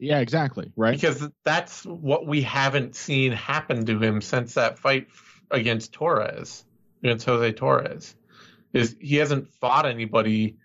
Yeah, 0.00 0.18
exactly. 0.18 0.72
Right. 0.74 0.96
Because 0.96 1.28
that's 1.44 1.86
what 1.86 2.26
we 2.26 2.42
haven't 2.42 2.96
seen 2.96 3.30
happen 3.30 3.86
to 3.86 4.00
him 4.00 4.20
since 4.20 4.54
that 4.54 4.80
fight 4.80 5.06
against 5.52 5.92
Torres, 5.92 6.64
against 7.04 7.26
Jose 7.26 7.52
Torres. 7.52 8.16
Is 8.72 8.96
he 9.00 9.14
hasn't 9.16 9.46
fought 9.46 9.86
anybody 9.86 10.56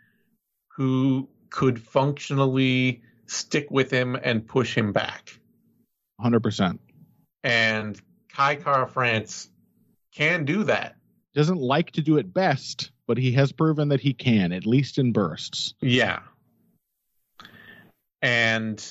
who 0.69 1.29
could 1.51 1.79
functionally 1.79 3.03
stick 3.27 3.69
with 3.69 3.91
him 3.91 4.17
and 4.21 4.45
push 4.45 4.75
him 4.75 4.91
back. 4.91 5.39
100%. 6.21 6.79
And 7.43 7.99
Kai 8.29 8.55
Kara-France 8.55 9.49
can 10.13 10.45
do 10.45 10.63
that. 10.63 10.95
Doesn't 11.33 11.59
like 11.59 11.91
to 11.91 12.01
do 12.01 12.17
it 12.17 12.33
best, 12.33 12.91
but 13.05 13.17
he 13.17 13.31
has 13.33 13.51
proven 13.51 13.89
that 13.89 14.01
he 14.01 14.13
can, 14.13 14.51
at 14.51 14.65
least 14.65 14.97
in 14.97 15.11
bursts. 15.11 15.75
Yeah. 15.81 16.19
And 18.21 18.83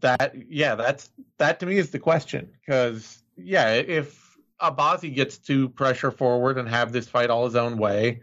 that 0.00 0.34
yeah, 0.48 0.74
that's 0.74 1.10
that 1.38 1.60
to 1.60 1.66
me 1.66 1.76
is 1.76 1.90
the 1.90 1.98
question 1.98 2.50
because 2.60 3.22
yeah, 3.36 3.74
if 3.74 4.36
Albazi 4.60 5.14
gets 5.14 5.38
to 5.38 5.68
pressure 5.68 6.10
forward 6.10 6.58
and 6.58 6.68
have 6.68 6.92
this 6.92 7.08
fight 7.08 7.30
all 7.30 7.44
his 7.44 7.54
own 7.54 7.76
way, 7.76 8.22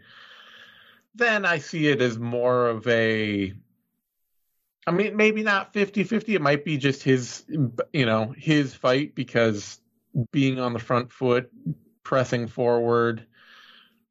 then 1.14 1.44
I 1.44 1.58
see 1.58 1.88
it 1.88 2.02
as 2.02 2.18
more 2.18 2.68
of 2.68 2.86
a 2.88 3.54
I 4.86 4.90
mean, 4.90 5.16
maybe 5.16 5.42
not 5.42 5.72
50-50. 5.72 6.34
It 6.34 6.42
might 6.42 6.64
be 6.64 6.76
just 6.76 7.02
his, 7.02 7.44
you 7.92 8.06
know, 8.06 8.34
his 8.36 8.74
fight 8.74 9.14
because 9.14 9.80
being 10.30 10.58
on 10.58 10.72
the 10.72 10.78
front 10.78 11.12
foot, 11.12 11.50
pressing 12.02 12.48
forward, 12.48 13.26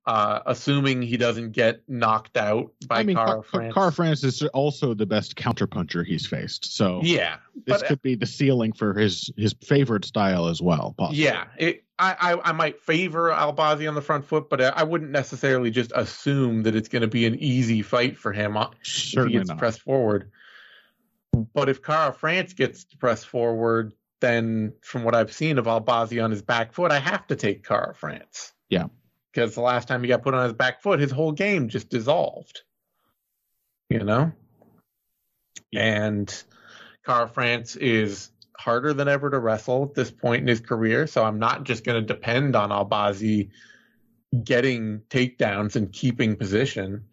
uh, 0.06 0.40
assuming 0.46 1.02
he 1.02 1.18
doesn't 1.18 1.52
get 1.52 1.82
knocked 1.88 2.36
out 2.36 2.72
by 2.88 3.00
I 3.00 3.04
mean, 3.04 3.16
Kara 3.16 3.44
France. 3.44 3.74
Kara 3.74 3.92
France 3.92 4.24
is 4.24 4.42
also 4.54 4.94
the 4.94 5.06
best 5.06 5.36
counterpuncher 5.36 6.06
he's 6.06 6.26
faced. 6.26 6.76
So 6.76 7.02
yeah, 7.04 7.38
this 7.68 7.80
but, 7.80 7.84
uh, 7.84 7.88
could 7.90 8.02
be 8.02 8.16
the 8.16 8.26
ceiling 8.26 8.74
for 8.74 8.94
his 8.94 9.32
his 9.38 9.54
favorite 9.62 10.06
style 10.06 10.48
as 10.48 10.62
well. 10.62 10.96
Possibly. 10.98 11.24
Yeah, 11.24 11.46
it, 11.58 11.84
I, 12.00 12.16
I, 12.20 12.50
I 12.50 12.52
might 12.52 12.80
favor 12.80 13.30
Albazi 13.30 13.88
on 13.88 13.94
the 13.94 14.02
front 14.02 14.26
foot, 14.26 14.50
but 14.50 14.60
uh, 14.60 14.74
I 14.76 14.84
wouldn't 14.84 15.12
necessarily 15.12 15.70
just 15.70 15.92
assume 15.94 16.64
that 16.64 16.76
it's 16.76 16.90
going 16.90 17.04
to 17.04 17.08
be 17.08 17.28
an 17.28 17.36
easy 17.36 17.84
fight 17.84 18.18
for 18.18 18.34
him 18.34 18.58
Certainly 18.82 19.28
if 19.28 19.32
he 19.32 19.38
gets 19.38 19.50
not. 19.50 19.58
pressed 19.60 19.82
forward. 19.82 20.32
But 21.54 21.70
if 21.70 21.82
Kara 21.82 22.14
France 22.14 22.54
gets 22.54 22.84
to 22.86 22.98
press 22.98 23.24
forward, 23.24 23.94
then 24.20 24.74
from 24.82 25.04
what 25.04 25.16
I've 25.16 25.34
seen 25.34 25.58
of 25.58 25.66
Albazi 25.66 26.24
on 26.24 26.32
his 26.32 26.42
back 26.42 26.74
foot, 26.74 26.92
I 26.92 27.00
have 27.00 27.26
to 27.28 27.36
take 27.36 27.66
Kara 27.66 27.94
France. 27.96 28.54
Yeah 28.70 28.88
because 29.32 29.56
the 29.56 29.62
last 29.62 29.88
time 29.88 30.02
he 30.02 30.08
got 30.08 30.24
put 30.24 30.34
on 30.34 30.44
his 30.44 30.54
back 30.54 30.82
foot, 30.82 31.00
his 31.00 31.12
whole 31.12 31.32
game 31.32 31.70
just 31.70 31.90
dissolved. 31.90 32.62
You 33.90 34.00
know? 34.00 34.32
And 35.74 36.44
Kara 37.06 37.28
France 37.28 37.76
is 37.76 38.32
harder 38.58 38.94
than 38.94 39.08
ever 39.08 39.30
to 39.30 39.40
wrestle 39.40 39.84
at 39.84 39.96
this 39.96 40.12
point 40.12 40.42
in 40.42 40.48
his 40.48 40.60
career, 40.60 41.08
so 41.08 41.24
I'm 41.24 41.40
not 41.40 41.64
just 41.64 41.84
going 41.84 42.00
to 42.00 42.06
depend 42.06 42.56
on 42.56 42.70
Albazi 42.70 43.50
getting 44.44 45.00
takedowns 45.10 45.76
and 45.76 45.92
keeping 45.92 46.36
position. 46.36 47.06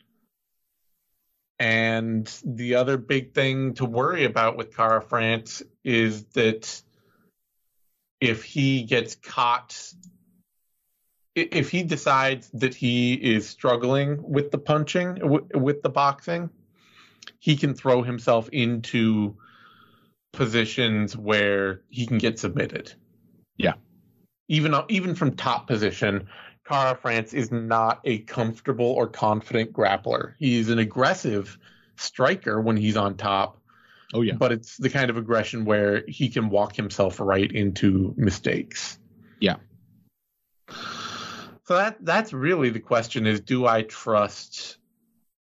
And 1.58 2.26
the 2.44 2.76
other 2.76 2.96
big 2.96 3.34
thing 3.34 3.74
to 3.74 3.84
worry 3.84 4.24
about 4.24 4.56
with 4.56 4.76
Kara 4.76 5.02
France 5.02 5.62
is 5.84 6.24
that 6.34 6.82
if 8.20 8.44
he 8.44 8.82
gets 8.82 9.14
caught 9.16 9.92
if 11.34 11.70
he 11.70 11.84
decides 11.84 12.50
that 12.50 12.74
he 12.74 13.14
is 13.14 13.48
struggling 13.48 14.18
with 14.20 14.50
the 14.50 14.58
punching 14.58 15.18
with 15.54 15.82
the 15.82 15.88
boxing 15.88 16.50
he 17.38 17.56
can 17.56 17.74
throw 17.74 18.02
himself 18.02 18.48
into 18.50 19.36
positions 20.32 21.16
where 21.16 21.82
he 21.88 22.06
can 22.06 22.18
get 22.18 22.38
submitted. 22.38 22.92
Yeah. 23.56 23.74
Even 24.48 24.74
even 24.88 25.14
from 25.14 25.36
top 25.36 25.66
position 25.66 26.28
Kara 26.68 26.94
France 26.94 27.32
is 27.32 27.50
not 27.50 28.00
a 28.04 28.18
comfortable 28.18 28.86
or 28.86 29.06
confident 29.06 29.72
grappler. 29.72 30.34
He's 30.38 30.68
an 30.68 30.78
aggressive 30.78 31.58
striker 31.96 32.60
when 32.60 32.76
he's 32.76 32.96
on 32.96 33.16
top 33.16 33.58
oh 34.14 34.20
yeah. 34.20 34.34
but 34.34 34.52
it's 34.52 34.76
the 34.76 34.90
kind 34.90 35.10
of 35.10 35.16
aggression 35.16 35.64
where 35.64 36.04
he 36.06 36.28
can 36.28 36.48
walk 36.48 36.76
himself 36.76 37.20
right 37.20 37.50
into 37.50 38.14
mistakes. 38.16 38.98
Yeah. 39.40 39.56
So 41.64 41.76
that 41.76 41.96
that's 42.00 42.32
really 42.32 42.70
the 42.70 42.80
question: 42.80 43.26
is 43.26 43.40
do 43.40 43.66
I 43.66 43.82
trust 43.82 44.78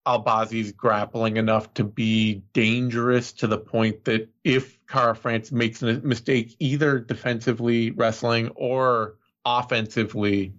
Albazi's 0.05 0.71
grappling 0.71 1.37
enough 1.37 1.73
to 1.75 1.83
be 1.83 2.43
dangerous 2.53 3.33
to 3.33 3.47
the 3.47 3.57
point 3.57 4.05
that 4.05 4.29
if 4.43 4.79
Kara 4.87 5.15
France 5.15 5.51
makes 5.51 5.83
a 5.83 5.99
mistake, 5.99 6.55
either 6.59 6.99
defensively 6.99 7.91
wrestling 7.91 8.49
or 8.55 9.15
offensively 9.45 10.53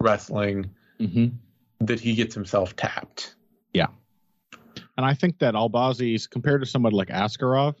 wrestling, 0.00 0.70
mm-hmm. 0.98 1.28
that 1.84 2.00
he 2.00 2.14
gets 2.14 2.34
himself 2.34 2.76
tapped? 2.76 3.34
Yeah. 3.72 3.88
And 4.96 5.06
I 5.06 5.14
think 5.14 5.38
that 5.38 5.54
Albazi's 5.54 6.26
compared 6.26 6.60
to 6.60 6.66
somebody 6.66 6.96
like 6.96 7.08
Askarov, 7.08 7.74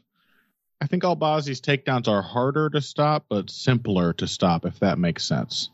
I 0.80 0.86
think 0.86 1.02
Albazi's 1.02 1.60
takedowns 1.60 2.08
are 2.08 2.22
harder 2.22 2.70
to 2.70 2.80
stop, 2.80 3.26
but 3.28 3.50
simpler 3.50 4.12
to 4.14 4.26
stop, 4.26 4.64
if 4.64 4.78
that 4.80 4.98
makes 4.98 5.24
sense. 5.24 5.70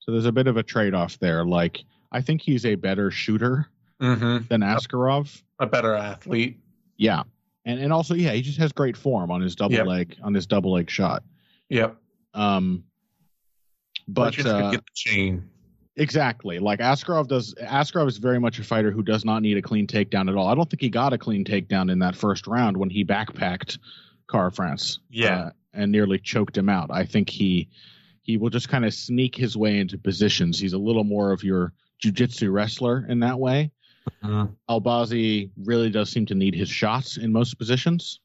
So 0.00 0.12
there's 0.12 0.26
a 0.26 0.32
bit 0.32 0.46
of 0.46 0.56
a 0.56 0.62
trade 0.62 0.94
off 0.94 1.18
there. 1.18 1.44
Like 1.44 1.84
I 2.12 2.20
think 2.20 2.42
he's 2.42 2.66
a 2.66 2.74
better 2.74 3.10
shooter 3.10 3.68
mm-hmm. 4.00 4.46
than 4.48 4.60
Askarov. 4.60 5.42
A 5.58 5.66
better 5.66 5.94
athlete. 5.94 6.60
Yeah. 6.96 7.22
And 7.64 7.80
and 7.80 7.92
also, 7.92 8.14
yeah, 8.14 8.32
he 8.32 8.42
just 8.42 8.58
has 8.58 8.72
great 8.72 8.96
form 8.96 9.30
on 9.30 9.40
his 9.40 9.56
double 9.56 9.74
yep. 9.74 9.86
leg 9.86 10.16
on 10.22 10.34
his 10.34 10.46
double 10.46 10.72
leg 10.72 10.90
shot. 10.90 11.24
Yep. 11.70 11.96
Um 12.34 12.84
but 14.06 14.38
uh, 14.46 14.70
get 14.70 14.84
the 14.84 14.92
chain. 14.94 15.48
Exactly. 15.96 16.58
Like 16.58 16.80
Askarov 16.80 17.28
does 17.28 17.54
Askarov 17.54 18.08
is 18.08 18.18
very 18.18 18.38
much 18.38 18.58
a 18.58 18.64
fighter 18.64 18.90
who 18.90 19.02
does 19.02 19.24
not 19.24 19.40
need 19.40 19.56
a 19.56 19.62
clean 19.62 19.86
takedown 19.86 20.28
at 20.28 20.36
all. 20.36 20.46
I 20.46 20.54
don't 20.54 20.68
think 20.68 20.82
he 20.82 20.90
got 20.90 21.14
a 21.14 21.18
clean 21.18 21.44
takedown 21.44 21.90
in 21.90 22.00
that 22.00 22.14
first 22.14 22.46
round 22.46 22.76
when 22.76 22.90
he 22.90 23.04
backpacked 23.04 23.78
Kara 24.30 24.52
France. 24.52 24.98
Yeah. 25.08 25.38
Uh, 25.38 25.50
and 25.72 25.92
nearly 25.92 26.18
choked 26.18 26.56
him 26.56 26.68
out. 26.68 26.90
I 26.90 27.04
think 27.04 27.30
he 27.30 27.68
he 28.22 28.36
will 28.36 28.50
just 28.50 28.68
kind 28.68 28.84
of 28.84 28.92
sneak 28.92 29.36
his 29.36 29.56
way 29.56 29.78
into 29.78 29.96
positions. 29.98 30.58
He's 30.58 30.72
a 30.72 30.78
little 30.78 31.04
more 31.04 31.32
of 31.32 31.44
your 31.44 31.72
jujitsu 32.02 32.52
wrestler 32.52 33.06
in 33.08 33.20
that 33.20 33.38
way. 33.38 33.70
Uh-huh. 34.22 34.48
Albazi 34.68 35.50
really 35.64 35.90
does 35.90 36.10
seem 36.10 36.26
to 36.26 36.34
need 36.34 36.54
his 36.54 36.68
shots 36.68 37.16
in 37.16 37.32
most 37.32 37.54
positions. 37.58 38.20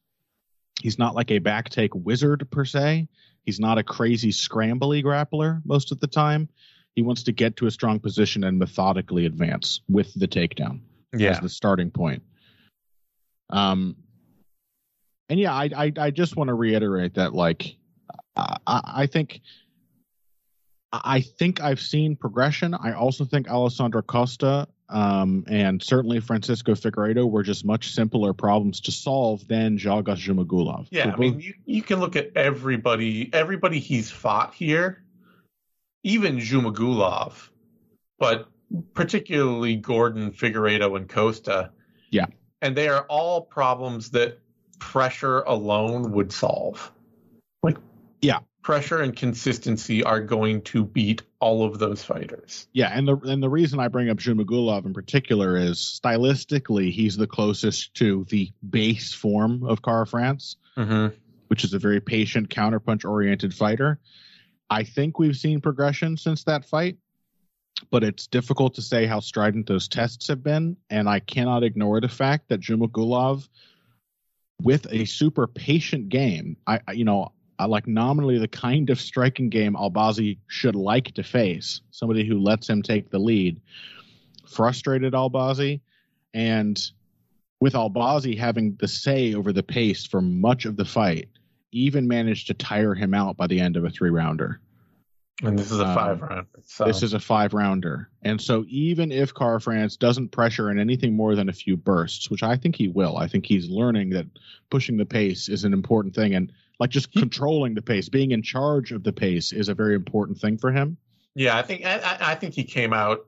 He's 0.81 0.97
not 0.97 1.15
like 1.15 1.31
a 1.31 1.39
back 1.39 1.69
take 1.69 1.93
wizard 1.93 2.47
per 2.51 2.65
se. 2.65 3.07
He's 3.43 3.60
not 3.60 3.77
a 3.77 3.84
crazy 3.84 4.31
scrambly 4.31 5.03
grappler 5.03 5.62
most 5.65 5.91
of 5.91 5.99
the 5.99 6.07
time. 6.07 6.49
He 6.95 7.01
wants 7.01 7.23
to 7.23 7.32
get 7.32 7.56
to 7.58 7.67
a 7.67 7.71
strong 7.71 7.99
position 7.99 8.43
and 8.43 8.60
methodically 8.60 9.25
advance 9.25 9.82
with 9.88 10.13
the 10.13 10.27
takedown 10.27 10.82
yeah. 11.15 11.32
as 11.32 11.39
the 11.39 11.49
starting 11.49 11.91
point. 11.91 12.23
Um, 13.49 13.95
and 15.30 15.39
yeah, 15.39 15.54
I 15.54 15.69
I, 15.75 15.91
I 15.97 16.12
just 16.12 16.36
want 16.36 16.49
to 16.49 16.54
reiterate 16.54 17.13
that 17.15 17.34
like 17.34 17.77
I, 18.36 18.58
I 18.67 19.06
think 19.08 19.41
I 20.91 21.21
think 21.21 21.62
I've 21.62 21.80
seen 21.80 22.15
progression. 22.15 22.73
I 22.73 22.93
also 22.93 23.23
think 23.23 23.49
Alessandro 23.49 24.01
Costa 24.01 24.67
um, 24.91 25.45
and 25.47 25.82
certainly 25.82 26.19
Francisco 26.19 26.73
Figueiredo 26.73 27.30
were 27.30 27.43
just 27.43 27.63
much 27.63 27.93
simpler 27.93 28.34
problems 28.34 28.82
to 28.82 28.91
solve 28.91 29.47
than 29.47 29.77
Zhalgas 29.77 30.17
Zhumagulov. 30.17 30.88
Yeah, 30.91 31.08
both... 31.08 31.15
I 31.15 31.19
mean, 31.19 31.39
you, 31.39 31.54
you 31.65 31.82
can 31.82 32.01
look 32.01 32.17
at 32.17 32.32
everybody, 32.36 33.30
everybody 33.34 33.80
he's 33.80 34.12
fought 34.12 34.54
here, 34.54 35.01
even 36.03 36.37
Zhumagulov, 36.37 37.49
but 38.19 38.47
particularly 38.93 39.75
Gordon, 39.75 40.31
Figueiredo, 40.31 40.95
and 40.97 41.07
Costa. 41.07 41.71
Yeah. 42.09 42.27
And 42.61 42.75
they 42.75 42.87
are 42.87 43.05
all 43.09 43.41
problems 43.41 44.11
that 44.11 44.39
pressure 44.79 45.41
alone 45.41 46.11
would 46.11 46.31
solve. 46.31 46.91
Like, 47.63 47.77
yeah, 48.21 48.39
pressure 48.61 49.01
and 49.01 49.15
consistency 49.15 50.03
are 50.03 50.19
going 50.19 50.61
to 50.61 50.85
beat 50.85 51.23
all 51.39 51.65
of 51.65 51.79
those 51.79 52.03
fighters. 52.03 52.67
Yeah, 52.73 52.91
and 52.93 53.07
the 53.07 53.17
and 53.17 53.41
the 53.41 53.49
reason 53.49 53.79
I 53.79 53.87
bring 53.87 54.09
up 54.09 54.17
Zhumagulov 54.17 54.85
in 54.85 54.93
particular 54.93 55.57
is 55.57 55.99
stylistically 56.03 56.91
he's 56.91 57.17
the 57.17 57.27
closest 57.27 57.93
to 57.95 58.25
the 58.29 58.51
base 58.67 59.13
form 59.13 59.63
of 59.63 59.81
Kara 59.81 60.05
France, 60.05 60.57
mm-hmm. 60.77 61.15
which 61.47 61.63
is 61.63 61.73
a 61.73 61.79
very 61.79 61.99
patient 61.99 62.49
counterpunch 62.49 63.07
oriented 63.09 63.53
fighter. 63.53 63.99
I 64.71 64.84
think 64.84 65.19
we've 65.19 65.36
seen 65.36 65.60
progression 65.60 66.15
since 66.15 66.45
that 66.45 66.63
fight, 66.63 66.97
but 67.91 68.05
it's 68.05 68.25
difficult 68.25 68.73
to 68.75 68.81
say 68.81 69.05
how 69.05 69.19
strident 69.19 69.67
those 69.67 69.89
tests 69.89 70.29
have 70.29 70.41
been, 70.41 70.77
and 70.89 71.10
I 71.10 71.19
cannot 71.19 71.63
ignore 71.63 71.99
the 71.99 72.07
fact 72.07 72.47
that 72.47 72.62
Zhumagulov 72.62 73.47
with 74.63 74.88
a 74.91 75.05
super 75.05 75.45
patient 75.45 76.10
game, 76.10 76.55
I 76.67 76.79
you 76.93 77.03
know 77.03 77.34
uh, 77.60 77.67
like 77.67 77.86
nominally 77.86 78.38
the 78.38 78.47
kind 78.47 78.89
of 78.89 78.99
striking 78.99 79.49
game 79.49 79.73
Albazi 79.73 80.38
should 80.47 80.75
like 80.75 81.13
to 81.15 81.23
face. 81.23 81.81
Somebody 81.91 82.25
who 82.25 82.39
lets 82.39 82.69
him 82.69 82.81
take 82.81 83.10
the 83.10 83.19
lead. 83.19 83.62
Frustrated 84.47 85.13
Albazi, 85.13 85.81
and 86.34 86.91
with 87.60 87.73
Albazi 87.73 88.38
having 88.38 88.77
the 88.79 88.88
say 88.88 89.34
over 89.34 89.51
the 89.51 89.63
pace 89.63 90.05
for 90.05 90.21
much 90.21 90.65
of 90.65 90.77
the 90.77 90.86
fight, 90.86 91.27
even 91.71 92.07
managed 92.07 92.47
to 92.47 92.53
tire 92.53 92.93
him 92.93 93.13
out 93.13 93.38
by 93.38 93.47
the 93.47 93.60
end 93.60 93.77
of 93.77 93.86
a 93.86 93.89
three 93.89 94.10
rounder. 94.10 94.60
And 95.43 95.57
this 95.57 95.71
is 95.71 95.79
a 95.79 95.86
five 95.86 96.21
um, 96.21 96.29
rounder. 96.29 96.47
So. 96.65 96.86
This 96.86 97.01
is 97.01 97.13
a 97.13 97.19
five 97.19 97.53
rounder. 97.53 98.10
And 98.21 98.39
so 98.39 98.63
even 98.67 99.12
if 99.12 99.34
Kara 99.34 99.60
France 99.60 99.97
doesn't 99.97 100.29
pressure 100.29 100.69
in 100.69 100.79
anything 100.79 101.15
more 101.15 101.36
than 101.36 101.49
a 101.49 101.53
few 101.53 101.75
bursts, 101.75 102.29
which 102.29 102.43
I 102.43 102.55
think 102.55 102.75
he 102.75 102.88
will, 102.88 103.17
I 103.17 103.27
think 103.27 103.45
he's 103.45 103.67
learning 103.67 104.12
that 104.12 104.27
pushing 104.69 104.97
the 104.97 105.05
pace 105.05 105.49
is 105.49 105.63
an 105.63 105.73
important 105.73 106.13
thing. 106.13 106.36
And 106.36 106.51
like 106.79 106.91
just 106.91 107.12
controlling 107.13 107.73
the 107.73 107.81
pace, 107.81 108.07
being 108.07 108.31
in 108.31 108.43
charge 108.43 108.91
of 108.91 109.03
the 109.03 109.13
pace 109.13 109.51
is 109.51 109.69
a 109.69 109.73
very 109.73 109.95
important 109.95 110.38
thing 110.38 110.57
for 110.57 110.71
him. 110.71 110.97
Yeah, 111.34 111.57
I 111.57 111.62
think 111.62 111.86
I, 111.86 112.17
I 112.19 112.36
think 112.36 112.53
he 112.53 112.63
came 112.63 112.93
out 112.93 113.25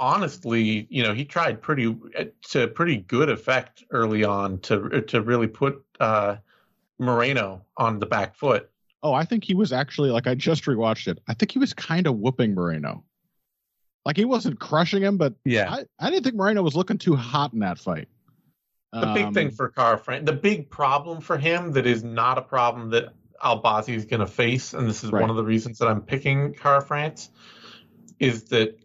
honestly. 0.00 0.86
You 0.90 1.04
know, 1.04 1.14
he 1.14 1.24
tried 1.24 1.62
pretty 1.62 1.96
to 2.48 2.68
pretty 2.68 2.96
good 2.96 3.28
effect 3.28 3.84
early 3.90 4.24
on 4.24 4.58
to 4.60 5.02
to 5.02 5.20
really 5.20 5.46
put 5.46 5.84
uh, 6.00 6.36
Moreno 7.00 7.64
on 7.76 7.98
the 7.98 8.06
back 8.06 8.36
foot. 8.36 8.70
Oh, 9.02 9.12
I 9.12 9.24
think 9.24 9.44
he 9.44 9.54
was 9.54 9.72
actually 9.72 10.10
like 10.10 10.26
I 10.26 10.34
just 10.34 10.64
rewatched 10.64 11.08
it. 11.08 11.18
I 11.26 11.34
think 11.34 11.50
he 11.50 11.58
was 11.58 11.72
kind 11.72 12.06
of 12.06 12.16
whooping 12.16 12.54
Moreno. 12.54 13.02
Like 14.04 14.16
he 14.16 14.24
wasn't 14.24 14.60
crushing 14.60 15.02
him, 15.02 15.16
but 15.16 15.34
yeah, 15.44 15.70
I, 15.70 15.84
I 15.98 16.10
didn't 16.10 16.24
think 16.24 16.36
Moreno 16.36 16.62
was 16.62 16.76
looking 16.76 16.98
too 16.98 17.16
hot 17.16 17.52
in 17.52 17.60
that 17.60 17.78
fight. 17.78 18.08
The 18.92 19.12
big 19.14 19.26
um, 19.26 19.34
thing 19.34 19.50
for 19.50 19.68
Kara 19.68 19.98
France, 19.98 20.26
the 20.26 20.32
big 20.32 20.68
problem 20.68 21.20
for 21.20 21.38
him 21.38 21.72
that 21.72 21.86
is 21.86 22.02
not 22.02 22.38
a 22.38 22.42
problem 22.42 22.90
that 22.90 23.14
Albazi 23.42 23.94
is 23.94 24.04
going 24.04 24.20
to 24.20 24.26
face, 24.26 24.74
and 24.74 24.88
this 24.88 25.04
is 25.04 25.12
right. 25.12 25.20
one 25.20 25.30
of 25.30 25.36
the 25.36 25.44
reasons 25.44 25.78
that 25.78 25.86
I'm 25.86 26.02
picking 26.02 26.54
Kara 26.54 26.82
France, 26.82 27.30
is 28.18 28.44
that 28.44 28.78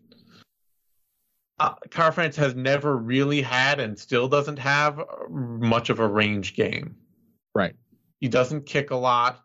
uh, 1.60 1.74
France 1.92 2.36
has 2.36 2.56
never 2.56 2.96
really 2.96 3.42
had 3.42 3.80
and 3.80 3.98
still 3.98 4.28
doesn't 4.28 4.60
have 4.60 5.02
much 5.30 5.90
of 5.90 6.00
a 6.00 6.08
range 6.08 6.56
game. 6.56 6.96
Right. 7.54 7.76
He 8.20 8.28
doesn't 8.28 8.66
kick 8.66 8.92
a 8.92 8.96
lot. 8.96 9.42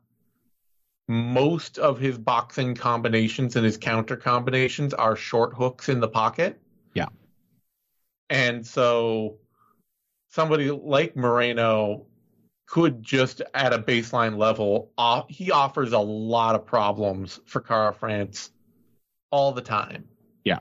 Most 1.09 1.79
of 1.79 1.99
his 1.99 2.19
boxing 2.19 2.75
combinations 2.75 3.57
and 3.57 3.65
his 3.65 3.77
counter 3.77 4.17
combinations 4.17 4.95
are 4.95 5.17
short 5.17 5.55
hooks 5.55 5.89
in 5.89 6.01
the 6.01 6.09
pocket. 6.09 6.61
Yeah. 6.95 7.09
And 8.29 8.65
so 8.65 9.39
somebody 10.29 10.71
like 10.71 11.17
Moreno 11.17 12.07
could 12.67 13.03
just 13.03 13.43
at 13.53 13.73
a 13.73 13.79
baseline 13.79 14.37
level, 14.37 14.93
uh, 14.97 15.23
he 15.29 15.51
offers 15.51 15.93
a 15.93 15.99
lot 15.99 16.55
of 16.55 16.65
problems 16.65 17.41
for 17.45 17.61
Kara 17.61 17.93
France 17.93 18.53
all 19.33 19.51
the 19.51 19.61
time. 19.61 20.05
Yeah. 20.45 20.61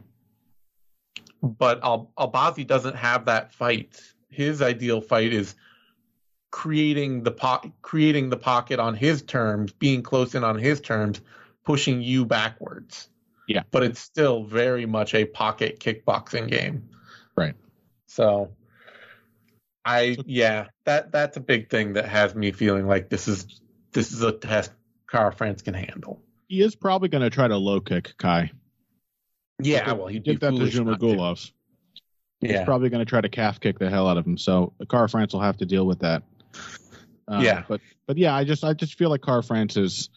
But 1.44 1.84
Al- 1.84 2.12
Albazi 2.18 2.66
doesn't 2.66 2.96
have 2.96 3.26
that 3.26 3.54
fight. 3.54 4.02
His 4.30 4.64
ideal 4.64 5.02
fight 5.02 5.32
is 5.32 5.56
creating 6.52 7.24
the 7.24 7.32
po- 7.32 7.72
creating 7.82 8.30
the 8.30 8.38
pocket 8.38 8.80
on 8.80 8.96
his 8.96 9.22
terms, 9.22 9.72
being 9.74 10.02
close 10.02 10.36
in 10.36 10.44
on 10.44 10.58
his 10.58 10.82
terms, 10.82 11.22
pushing 11.66 12.02
you 12.02 12.26
backwards. 12.26 13.10
Yeah. 13.48 13.64
But 13.72 13.84
it's 13.84 14.00
still 14.00 14.44
very 14.44 14.86
much 14.86 15.14
a 15.14 15.26
pocket 15.26 15.80
kickboxing 15.80 16.50
game. 16.50 16.90
Right. 17.36 17.56
So 18.08 18.52
I 19.86 20.18
yeah, 20.26 20.68
that 20.86 21.12
that's 21.12 21.38
a 21.38 21.40
big 21.40 21.70
thing 21.70 21.94
that 21.94 22.06
has 22.06 22.36
me 22.36 22.52
feeling 22.52 22.88
like 22.88 23.10
this 23.10 23.28
is 23.28 23.62
this 23.92 24.12
is 24.12 24.22
a 24.22 24.32
test 24.32 24.72
Kara 25.10 25.32
France 25.32 25.62
can 25.62 25.74
handle. 25.74 26.22
He 26.48 26.62
is 26.62 26.76
probably 26.76 27.10
going 27.10 27.24
to 27.24 27.30
try 27.30 27.48
to 27.48 27.58
low 27.58 27.80
kick 27.80 28.14
Kai. 28.18 28.52
Yeah, 29.62 29.92
well, 29.94 30.08
he 30.08 30.20
did 30.20 30.40
that 30.40 30.52
to 30.52 30.58
Zhumagulov. 30.58 31.52
Yeah. 32.42 32.58
He's 32.58 32.66
probably 32.66 32.90
going 32.90 33.04
to 33.04 33.10
try 33.10 33.20
to 33.20 33.30
calf 33.30 33.60
kick 33.60 33.80
the 33.80 33.90
hell 33.90 34.08
out 34.08 34.18
of 34.18 34.26
him. 34.26 34.38
So 34.38 34.74
Kara 34.90 35.10
France 35.10 35.34
will 35.34 35.42
have 35.42 35.58
to 35.58 35.66
deal 35.66 35.86
with 35.86 36.00
that. 36.00 36.24
Uh, 37.30 37.42
yeah, 37.44 37.64
but 37.68 37.82
but 38.08 38.18
yeah, 38.18 38.36
I 38.36 38.44
just 38.44 38.64
I 38.64 38.74
just 38.74 38.98
feel 38.98 39.10
like 39.10 39.22
Kara 39.22 39.44
France 39.44 39.78
is 39.78 40.10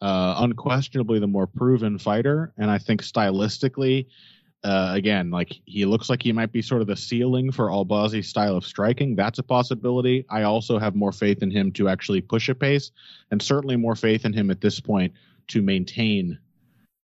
uh, 0.00 0.36
unquestionably 0.38 1.18
the 1.18 1.26
more 1.26 1.46
proven 1.46 1.98
fighter, 1.98 2.52
and 2.56 2.70
I 2.70 2.78
think 2.78 3.02
stylistically, 3.02 4.06
uh, 4.62 4.92
again, 4.94 5.30
like 5.30 5.60
he 5.66 5.84
looks 5.84 6.08
like 6.08 6.22
he 6.22 6.32
might 6.32 6.52
be 6.52 6.62
sort 6.62 6.80
of 6.80 6.86
the 6.86 6.96
ceiling 6.96 7.52
for 7.52 7.68
Albazi's 7.68 8.28
style 8.28 8.56
of 8.56 8.64
striking. 8.64 9.14
That's 9.14 9.38
a 9.38 9.42
possibility. 9.42 10.24
I 10.30 10.42
also 10.44 10.78
have 10.78 10.94
more 10.94 11.12
faith 11.12 11.42
in 11.42 11.50
him 11.50 11.70
to 11.72 11.88
actually 11.88 12.22
push 12.22 12.48
a 12.48 12.54
pace, 12.54 12.90
and 13.30 13.42
certainly 13.42 13.76
more 13.76 13.94
faith 13.94 14.24
in 14.24 14.32
him 14.32 14.50
at 14.50 14.62
this 14.62 14.80
point 14.80 15.12
to 15.48 15.60
maintain 15.60 16.38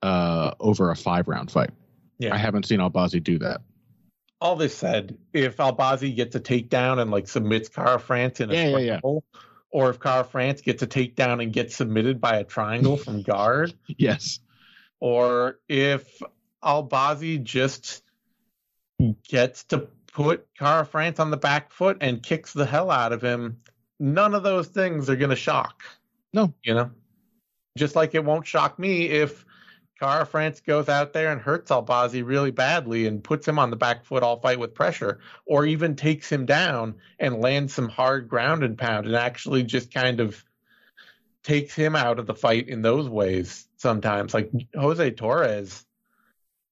uh, 0.03 0.53
over 0.61 0.91
a 0.91 0.97
five 0.97 1.29
round 1.29 1.51
fight. 1.51 1.71
Yeah. 2.19 2.35
I 2.35 2.39
haven't 2.39 2.67
seen 2.67 2.81
Albazi 2.81 3.23
do 3.23 3.39
that. 3.39 3.63
All 4.41 4.57
this 4.57 4.77
said, 4.77 5.17
if 5.33 5.57
Albazi 5.57 6.15
gets 6.15 6.37
a 6.37 6.41
takedown 6.41 7.01
and 7.01 7.11
like 7.11 7.27
submits 7.27 7.69
Kara 7.69 7.99
France 7.99 8.41
in 8.41 8.51
a 8.51 8.55
yeah, 8.55 8.77
yeah, 8.77 9.01
yeah. 9.03 9.21
or 9.71 9.91
if 9.91 9.99
Kara 9.99 10.25
France 10.25 10.61
gets 10.61 10.83
a 10.83 10.87
takedown 10.87 11.43
and 11.43 11.53
gets 11.53 11.75
submitted 11.75 12.21
by 12.21 12.37
a 12.37 12.45
triangle 12.45 12.99
from 12.99 13.23
guard, 13.23 13.73
yes, 13.87 14.41
or 15.01 15.59
if 15.69 16.21
Albazi 16.63 17.43
just 17.43 18.03
gets 19.27 19.65
to 19.65 19.89
put 20.13 20.47
Kara 20.59 20.85
France 20.85 21.19
on 21.19 21.31
the 21.31 21.37
back 21.39 21.71
foot 21.71 21.99
and 22.03 22.23
kicks 22.23 22.53
the 22.53 22.67
hell 22.67 22.91
out 22.91 23.13
of 23.13 23.23
him, 23.23 23.59
none 23.99 24.35
of 24.35 24.43
those 24.43 24.67
things 24.69 25.09
are 25.09 25.17
going 25.17 25.31
to 25.31 25.37
shock. 25.37 25.83
No, 26.35 26.53
you 26.63 26.75
know, 26.75 26.91
just 27.79 27.97
like 27.97 28.15
it 28.15 28.23
won't 28.23 28.47
shock 28.47 28.79
me 28.79 29.07
if 29.07 29.46
Kara 29.99 30.27
France 30.27 30.61
goes 30.61 30.89
out 30.89 31.13
there 31.13 31.33
and 31.33 31.41
hurts 31.41 31.71
Albazi 31.71 32.25
really 32.25 32.51
badly 32.51 33.07
and 33.07 33.25
puts 33.25 33.49
him 33.49 33.59
on 33.59 33.71
the 33.71 33.77
back 33.77 34.05
foot 34.05 34.23
all 34.23 34.39
fight 34.41 34.59
with 34.59 34.75
pressure, 34.75 35.21
or 35.47 35.65
even 35.65 35.97
takes 35.97 36.31
him 36.31 36.45
down 36.45 36.97
and 37.19 37.41
lands 37.41 37.73
some 37.73 37.89
hard 37.89 38.29
ground 38.29 38.63
and 38.63 38.77
pound 38.77 39.07
and 39.07 39.17
actually 39.17 39.63
just 39.63 39.93
kind 39.93 40.21
of 40.21 40.45
takes 41.43 41.75
him 41.75 41.97
out 41.97 42.19
of 42.19 42.27
the 42.27 42.35
fight 42.35 42.69
in 42.69 42.83
those 42.83 43.09
ways 43.09 43.69
sometimes. 43.77 44.35
Like 44.35 44.51
Jose 44.75 45.11
Torres. 45.13 45.85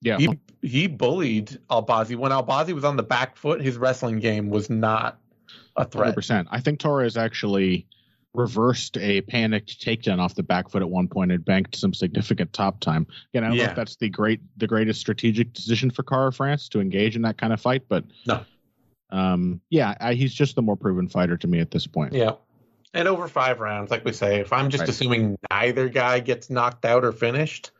Yeah. 0.02 0.18
He 0.18 0.38
he 0.60 0.86
bullied 0.86 1.58
Albazi. 1.70 2.16
When 2.16 2.32
Albazi 2.32 2.74
was 2.74 2.84
on 2.84 2.96
the 2.96 3.02
back 3.02 3.36
foot, 3.36 3.62
his 3.62 3.78
wrestling 3.78 4.18
game 4.18 4.50
was 4.50 4.68
not 4.68 5.18
a 5.76 5.86
threat. 5.86 6.14
100%. 6.14 6.46
I 6.50 6.60
think 6.60 6.78
Torres 6.78 7.16
actually 7.16 7.86
reversed 8.34 8.98
a 8.98 9.20
panicked 9.22 9.80
takedown 9.80 10.18
off 10.18 10.34
the 10.34 10.42
back 10.42 10.68
foot 10.68 10.82
at 10.82 10.90
one 10.90 11.08
point 11.08 11.32
and 11.32 11.44
banked 11.44 11.76
some 11.76 11.94
significant 11.94 12.52
top 12.52 12.80
time. 12.80 13.06
Again, 13.32 13.44
I 13.44 13.48
don't 13.48 13.56
Yeah. 13.56 13.64
know 13.66 13.70
if 13.70 13.76
that's 13.76 13.96
the 13.96 14.08
great 14.10 14.40
the 14.56 14.66
greatest 14.66 15.00
strategic 15.00 15.52
decision 15.52 15.90
for 15.90 16.02
Kara 16.02 16.32
France 16.32 16.68
to 16.70 16.80
engage 16.80 17.16
in 17.16 17.22
that 17.22 17.38
kind 17.38 17.52
of 17.52 17.60
fight, 17.60 17.84
but 17.88 18.04
No. 18.26 18.44
Um, 19.10 19.60
yeah, 19.70 19.94
I, 20.00 20.14
he's 20.14 20.34
just 20.34 20.56
the 20.56 20.62
more 20.62 20.76
proven 20.76 21.08
fighter 21.08 21.36
to 21.36 21.46
me 21.46 21.60
at 21.60 21.70
this 21.70 21.86
point. 21.86 22.12
Yeah. 22.12 22.32
And 22.92 23.06
over 23.06 23.28
five 23.28 23.60
rounds, 23.60 23.90
like 23.90 24.04
we 24.04 24.12
say, 24.12 24.40
if 24.40 24.52
I'm 24.52 24.70
just 24.70 24.80
Right. 24.82 24.88
assuming 24.88 25.36
neither 25.50 25.88
guy 25.88 26.18
gets 26.20 26.50
knocked 26.50 26.84
out 26.84 27.04
or 27.04 27.12
finished, 27.12 27.70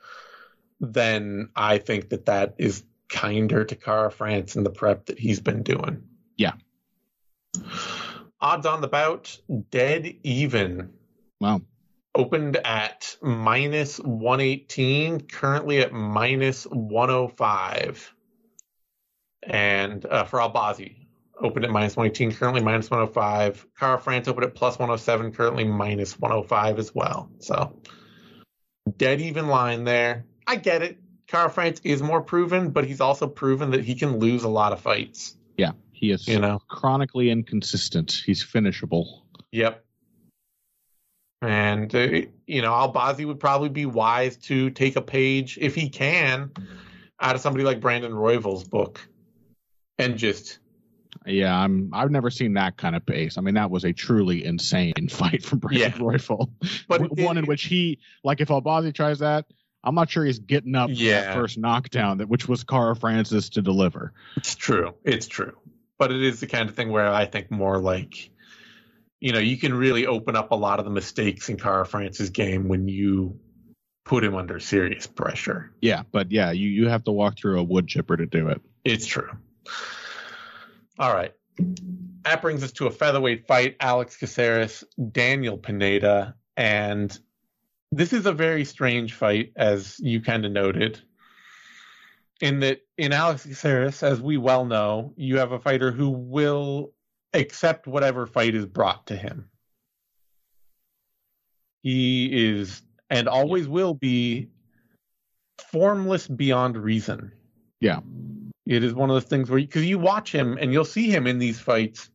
then 0.81 1.49
I 1.57 1.79
think 1.79 2.11
that 2.11 2.27
that 2.27 2.55
is 2.59 2.85
kinder 3.09 3.65
to 3.65 3.75
Kara 3.75 4.11
France 4.11 4.55
and 4.55 4.65
the 4.65 4.71
prep 4.71 5.07
that 5.07 5.19
he's 5.19 5.41
been 5.41 5.63
doing. 5.65 6.05
Yeah. 6.37 6.53
Odds 8.45 8.67
on 8.67 8.83
the 8.83 8.89
bout, 8.89 9.39
dead 9.71 10.17
even. 10.23 10.91
Wow. 11.41 11.63
Opened 12.15 12.59
at 12.59 13.17
minus 13.23 13.99
118, 13.99 15.23
currently 15.23 15.79
at 15.79 15.95
minus 15.95 16.65
105. 16.65 18.15
And 19.45 20.05
uh, 20.05 20.25
for 20.25 20.41
Albazi, 20.41 21.07
opened 21.41 21.65
at 21.65 21.71
minus 21.71 21.97
118, 21.97 22.37
currently 22.37 22.61
minus 22.61 22.91
105. 22.91 23.67
Kara 23.79 23.99
France 23.99 24.29
opened 24.29 24.45
at 24.45 24.55
plus 24.55 24.79
107, 24.79 25.33
currently 25.33 25.65
minus 25.65 26.21
105 26.21 26.79
as 26.79 26.95
well. 26.95 27.31
So 27.39 27.81
dead 28.99 29.23
even 29.23 29.49
line 29.49 29.85
there. 29.85 30.27
I 30.47 30.57
get 30.57 30.83
it. 30.83 30.99
Kara 31.29 31.49
France 31.49 31.81
is 31.83 32.03
more 32.03 32.21
proven, 32.21 32.73
but 32.73 32.85
he's 32.85 33.01
also 33.01 33.27
proven 33.27 33.71
that 33.71 33.85
he 33.85 33.95
can 33.95 34.19
lose 34.19 34.43
a 34.43 34.49
lot 34.49 34.75
of 34.75 34.81
fights. 34.81 35.35
Yeah, 35.57 35.73
he 36.05 36.11
is 36.13 36.29
You 36.29 36.39
know? 36.39 36.61
chronically 36.69 37.31
inconsistent. 37.31 38.23
He's 38.25 38.43
finishable. 38.43 39.25
Yep. 39.53 39.85
And, 41.43 41.95
uh, 41.95 42.09
you 42.47 42.63
know, 42.63 42.73
Albazi 42.73 43.27
would 43.27 43.39
probably 43.41 43.69
be 43.69 43.87
wise 43.87 44.37
to 44.49 44.71
take 44.71 44.97
a 44.97 45.03
page, 45.03 45.59
if 45.61 45.75
he 45.75 45.89
can, 45.91 46.51
out 47.21 47.35
of 47.35 47.41
somebody 47.41 47.65
like 47.65 47.81
Brandon 47.81 48.13
Royval's 48.15 48.65
book 48.65 49.07
and 49.99 50.17
just, 50.17 50.59
Yeah, 51.27 51.55
I'm. 51.57 51.91
I've 51.93 52.11
never 52.11 52.31
seen 52.31 52.55
that 52.55 52.77
kind 52.79 52.97
of 52.97 53.05
pace. 53.05 53.37
I 53.37 53.41
mean, 53.43 53.55
that 53.55 53.71
was 53.71 53.85
a 53.85 53.93
truly 53.93 54.45
insane 54.45 54.95
fight 55.11 55.43
from 55.45 55.59
Brandon 55.59 55.81
Yeah. 55.93 55.99
Royval. 55.99 56.51
But 56.89 57.11
one 57.19 57.37
in 57.39 57.45
which 57.47 57.65
he, 57.65 57.99
like, 58.23 58.41
if 58.41 58.49
Albazi 58.49 58.95
tries 58.95 59.19
that, 59.19 59.45
I'm 59.87 59.95
not 59.95 60.09
sure 60.09 60.25
he's 60.25 60.39
getting 60.39 60.75
up 60.75 60.89
Yeah. 60.93 61.21
that 61.27 61.35
first 61.35 61.59
knockdown 61.59 62.19
that 62.19 62.29
which 62.31 62.49
was 62.49 62.65
Kara 62.65 62.97
France's 62.97 63.51
to 63.51 63.61
deliver. 63.61 64.15
it's 64.39 64.55
true. 64.55 64.95
It's 65.05 65.27
true. 65.29 65.53
But 65.99 66.13
it 66.13 66.23
is 66.23 66.41
the 66.41 66.47
kind 66.47 66.69
of 66.69 66.75
thing 66.75 66.91
where 66.91 67.13
I 67.13 67.27
think 67.27 67.51
more 67.51 67.79
like, 67.79 68.31
you 69.21 69.33
know, 69.33 69.39
you 69.39 69.57
can 69.57 69.73
really 69.75 70.07
open 70.07 70.37
up 70.37 70.51
a 70.51 70.57
lot 70.57 70.79
of 70.79 70.85
the 70.85 70.91
mistakes 70.91 71.49
in 71.49 71.57
Kara 71.57 71.87
France's 71.87 72.31
game 72.31 72.69
when 72.69 72.89
you 72.89 73.39
put 74.05 74.23
him 74.23 74.35
under 74.35 74.61
serious 74.61 75.07
pressure. 75.07 75.73
Yeah, 75.81 76.03
but 76.13 76.31
yeah, 76.31 76.51
you 76.51 76.69
you 76.69 76.89
have 76.89 77.05
to 77.05 77.13
walk 77.13 77.39
through 77.39 77.59
a 77.59 77.63
wood 77.63 77.89
chipper 77.89 78.17
to 78.17 78.27
do 78.27 78.49
it. 78.49 78.61
It's 78.85 79.07
true. 79.07 79.31
All 80.99 81.13
right. 81.13 81.33
That 82.25 82.43
brings 82.43 82.63
us 82.63 82.73
to 82.73 82.87
a 82.87 82.91
featherweight 82.91 83.47
fight 83.47 83.77
Alex 83.81 84.17
Caceres, 84.17 84.85
Daniel 85.13 85.59
Pineda. 85.59 86.35
And 86.57 87.17
this 87.91 88.13
is 88.13 88.27
a 88.27 88.33
very 88.33 88.65
strange 88.65 89.15
fight, 89.15 89.53
as 89.57 89.99
you 90.01 90.21
kind 90.21 90.45
of 90.45 90.53
noted. 90.53 91.01
In 92.41 92.61
that, 92.61 92.81
in 92.99 93.13
Alex 93.13 93.47
Caceres, 93.47 94.03
as 94.03 94.21
we 94.21 94.37
well 94.37 94.65
know, 94.65 95.13
you 95.17 95.39
have 95.39 95.53
a 95.53 95.59
fighter 95.59 95.93
who 95.93 96.11
will 96.11 96.93
accept 97.33 97.87
whatever 97.87 98.27
fight 98.27 98.55
is 98.55 98.67
brought 98.67 99.07
to 99.07 99.17
him. 99.17 99.49
He 101.83 102.47
is, 102.47 102.83
and 103.11 103.29
always 103.29 103.69
will 103.69 103.95
be, 103.95 104.49
formless 105.71 106.27
beyond 106.27 106.77
reason. 106.77 107.33
Yeah. 107.81 108.01
It 108.67 108.83
is 108.83 108.95
one 108.95 109.11
of 109.11 109.15
those 109.15 109.25
things 109.25 109.51
where, 109.51 109.61
because 109.61 109.85
you 109.85 109.99
watch 109.99 110.33
him 110.33 110.59
and 110.61 110.73
you'll 110.73 110.85
see 110.85 111.11
him 111.11 111.27
in 111.27 111.39
these 111.39 111.61
fights, 111.61 112.11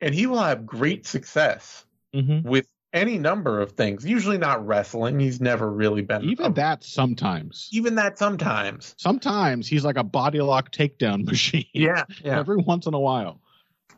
and 0.00 0.14
he 0.14 0.26
will 0.26 0.42
have 0.42 0.66
great 0.66 1.06
success 1.06 1.84
Mm-hmm. 2.12 2.48
with 2.48 2.68
any 2.92 3.18
number 3.18 3.60
of 3.60 3.72
things. 3.72 4.04
Usually 4.04 4.38
not 4.38 4.66
wrestling. 4.66 5.20
He's 5.20 5.40
never 5.40 5.70
really 5.70 6.02
been 6.02 6.24
Even 6.24 6.46
a- 6.46 6.54
that 6.54 6.82
sometimes. 6.82 7.68
Even 7.72 7.94
that 7.96 8.18
sometimes. 8.18 8.94
Sometimes 8.98 9.68
he's 9.68 9.84
like 9.84 9.96
a 9.96 10.04
body 10.04 10.40
lock 10.40 10.72
takedown 10.72 11.24
machine. 11.26 11.66
Yeah, 11.72 12.04
yeah. 12.24 12.38
Every 12.38 12.56
once 12.56 12.86
in 12.86 12.94
a 12.94 13.00
while. 13.00 13.40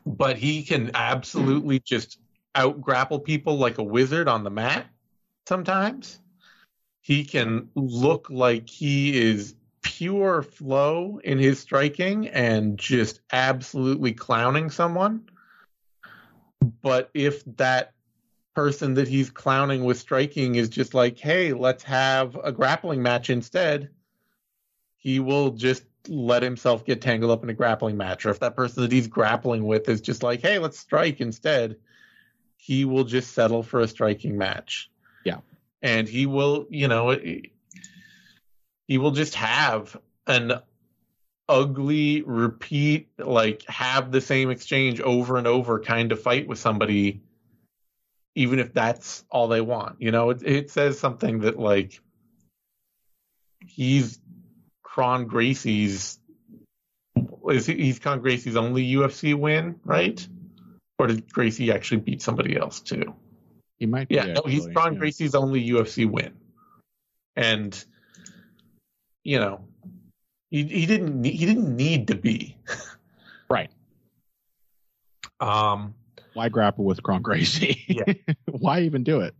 But 0.05 0.37
he 0.37 0.63
can 0.63 0.91
absolutely 0.93 1.79
just 1.79 2.19
out 2.55 2.81
grapple 2.81 3.19
people 3.19 3.57
like 3.57 3.77
a 3.77 3.83
wizard 3.83 4.27
on 4.27 4.43
the 4.43 4.49
mat. 4.49 4.85
Sometimes 5.47 6.19
he 7.01 7.23
can 7.23 7.69
look 7.75 8.29
like 8.29 8.69
he 8.69 9.19
is 9.19 9.55
pure 9.81 10.41
flow 10.41 11.19
in 11.23 11.37
his 11.39 11.59
striking 11.59 12.27
and 12.27 12.77
just 12.77 13.21
absolutely 13.31 14.13
clowning 14.13 14.69
someone. 14.69 15.23
But 16.81 17.09
if 17.13 17.43
that 17.57 17.93
person 18.53 18.93
that 18.95 19.07
he's 19.07 19.29
clowning 19.29 19.83
with 19.83 19.99
striking 19.99 20.55
is 20.55 20.69
just 20.69 20.93
like, 20.93 21.17
hey, 21.17 21.53
let's 21.53 21.83
have 21.83 22.35
a 22.43 22.51
grappling 22.51 23.01
match 23.01 23.29
instead, 23.29 23.89
he 24.97 25.19
will 25.19 25.51
just 25.51 25.83
let 26.07 26.43
himself 26.43 26.85
get 26.85 27.01
tangled 27.01 27.31
up 27.31 27.43
in 27.43 27.49
a 27.49 27.53
grappling 27.53 27.97
match. 27.97 28.25
Or 28.25 28.29
if 28.29 28.39
that 28.39 28.55
person 28.55 28.83
that 28.83 28.91
he's 28.91 29.07
grappling 29.07 29.65
with 29.65 29.89
is 29.89 30.01
just 30.01 30.23
like, 30.23 30.41
hey, 30.41 30.59
let's 30.59 30.79
strike 30.79 31.21
instead, 31.21 31.77
he 32.57 32.85
will 32.85 33.03
just 33.03 33.33
settle 33.33 33.63
for 33.63 33.79
a 33.79 33.87
striking 33.87 34.37
match. 34.37 34.89
Yeah. 35.25 35.39
And 35.81 36.07
he 36.07 36.25
will, 36.25 36.67
you 36.69 36.87
know, 36.87 37.17
he 38.87 38.97
will 38.97 39.11
just 39.11 39.35
have 39.35 39.97
an 40.27 40.53
ugly 41.49 42.21
repeat 42.21 43.09
like 43.19 43.63
have 43.67 44.11
the 44.11 44.21
same 44.21 44.49
exchange 44.49 45.01
over 45.01 45.37
and 45.37 45.45
over 45.45 45.79
kind 45.79 46.13
of 46.13 46.21
fight 46.21 46.47
with 46.47 46.57
somebody 46.57 47.21
even 48.35 48.59
if 48.59 48.73
that's 48.73 49.23
all 49.29 49.47
they 49.47 49.61
want 49.61 49.95
you 49.99 50.11
know 50.11 50.29
it, 50.29 50.43
it 50.43 50.71
says 50.71 50.99
something 50.99 51.39
that 51.39 51.59
like 51.59 51.99
he's 53.65 54.19
Kron 54.83 55.25
Gracie's 55.25 56.19
is 57.49 57.65
he, 57.65 57.75
he's 57.75 57.99
Kron 57.99 58.21
Gracie's 58.21 58.55
only 58.55 58.85
UFC 58.91 59.35
win 59.35 59.79
right 59.83 60.25
or 60.99 61.07
did 61.07 61.31
Gracie 61.31 61.71
actually 61.71 62.01
beat 62.01 62.21
somebody 62.21 62.57
else 62.57 62.79
too 62.79 63.15
he 63.77 63.85
might 63.85 64.07
Be, 64.07 64.15
yeah 64.15 64.33
no 64.33 64.43
he's 64.45 64.67
Kron 64.67 64.93
yeah. 64.93 64.99
Gracie's 64.99 65.35
only 65.35 65.67
UFC 65.67 66.09
win 66.09 66.33
and 67.35 67.83
you 69.23 69.39
know 69.39 69.65
he 70.53 70.63
he 70.65 70.85
didn't 70.85 71.23
he 71.23 71.45
didn't 71.47 71.75
need 71.75 72.09
to 72.09 72.15
be. 72.15 72.55
right. 73.49 73.71
Um. 75.39 75.95
Why 76.33 76.49
grapple 76.49 76.85
with 76.85 77.03
Kron 77.03 77.21
Gracie? 77.21 77.83
Yeah. 77.87 78.13
Why 78.45 78.81
even 78.81 79.03
do 79.03 79.21
it? 79.21 79.35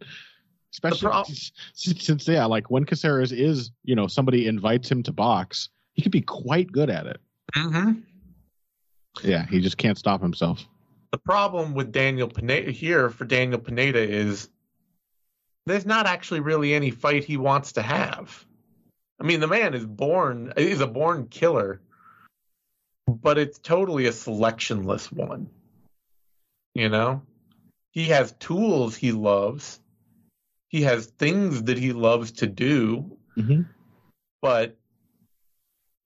Especially 0.72 1.10
pro- 1.10 1.24
since, 1.24 1.52
since, 1.76 2.28
yeah, 2.28 2.46
like 2.46 2.72
when 2.72 2.84
Caceres 2.84 3.32
is, 3.32 3.72
you 3.84 3.96
know, 3.96 4.08
somebody 4.08 4.48
invites 4.48 4.90
him 4.90 5.04
to 5.04 5.12
box, 5.12 5.70
he 5.94 6.02
could 6.02 6.12
be 6.12 6.22
quite 6.22 6.72
good 6.72 6.90
at 6.90 7.06
it. 7.06 7.22
Mm-hmm. 7.56 8.00
Yeah, 9.24 9.46
he 9.46 9.62
just 9.62 9.78
can't 9.78 9.98
stop 9.98 10.22
himself. 10.22 10.66
The 11.12 11.20
problem 11.20 11.76
with 11.76 11.92
Daniel 11.92 12.28
Pineda 12.28 12.72
here 12.72 13.12
for 13.12 13.26
Daniel 13.26 13.60
Pineda 13.60 14.00
is 14.00 14.50
there's 15.68 15.86
not 15.86 16.08
actually 16.08 16.40
really 16.40 16.74
any 16.74 16.90
fight 16.90 17.24
he 17.24 17.38
wants 17.38 17.74
to 17.74 17.84
have. 17.84 18.44
I 19.22 19.26
mean, 19.26 19.40
the 19.40 19.48
man 19.48 19.76
is 19.76 19.86
born 19.86 20.54
is 20.58 20.82
a 20.82 20.88
born 20.88 21.28
killer, 21.28 21.82
but 23.08 23.38
it's 23.38 23.60
totally 23.60 24.08
a 24.08 24.12
selectionless 24.12 25.12
one. 25.12 25.50
You 26.76 26.90
know, 26.90 27.22
he 27.92 28.06
has 28.06 28.32
tools 28.34 28.96
he 28.96 29.12
loves. 29.12 29.80
He 30.70 30.82
has 30.84 31.06
things 31.06 31.64
that 31.64 31.78
he 31.78 31.94
loves 31.94 32.32
to 32.34 32.48
do, 32.48 33.18
mm-hmm. 33.38 33.62
but 34.42 34.76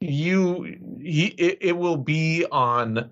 you 0.01 0.97
he 1.01 1.27
it, 1.27 1.57
it 1.61 1.77
will 1.77 1.97
be 1.97 2.45
on 2.51 3.09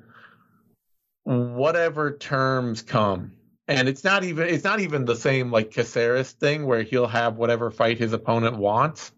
whatever 1.24 2.16
terms 2.18 2.84
come 2.84 3.32
and 3.68 3.88
it's 3.90 4.04
not 4.04 4.24
even 4.24 4.48
it's 4.48 4.64
not 4.64 4.80
even 4.80 5.06
the 5.06 5.16
same 5.16 5.52
like 5.52 5.72
Caceres 5.72 6.32
thing 6.32 6.66
where 6.66 6.84
he'll 6.84 7.08
have 7.08 7.38
whatever 7.38 7.72
fight 7.72 7.98
his 7.98 8.14
opponent 8.14 8.58
wants. 8.58 9.12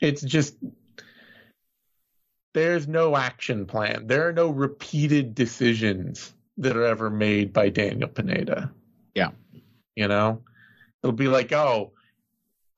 It's 0.00 0.22
just 0.22 0.56
there's 2.52 2.88
no 2.88 3.16
action 3.16 3.66
plan. 3.66 4.06
There 4.06 4.28
are 4.28 4.32
no 4.32 4.50
repeated 4.50 5.34
decisions 5.34 6.32
that 6.58 6.76
are 6.76 6.84
ever 6.84 7.10
made 7.10 7.52
by 7.52 7.68
Daniel 7.68 8.08
Pineda. 8.08 8.72
Yeah. 9.14 9.30
You 9.96 10.08
know, 10.08 10.42
it'll 11.02 11.12
be 11.12 11.28
like, 11.28 11.52
oh, 11.52 11.92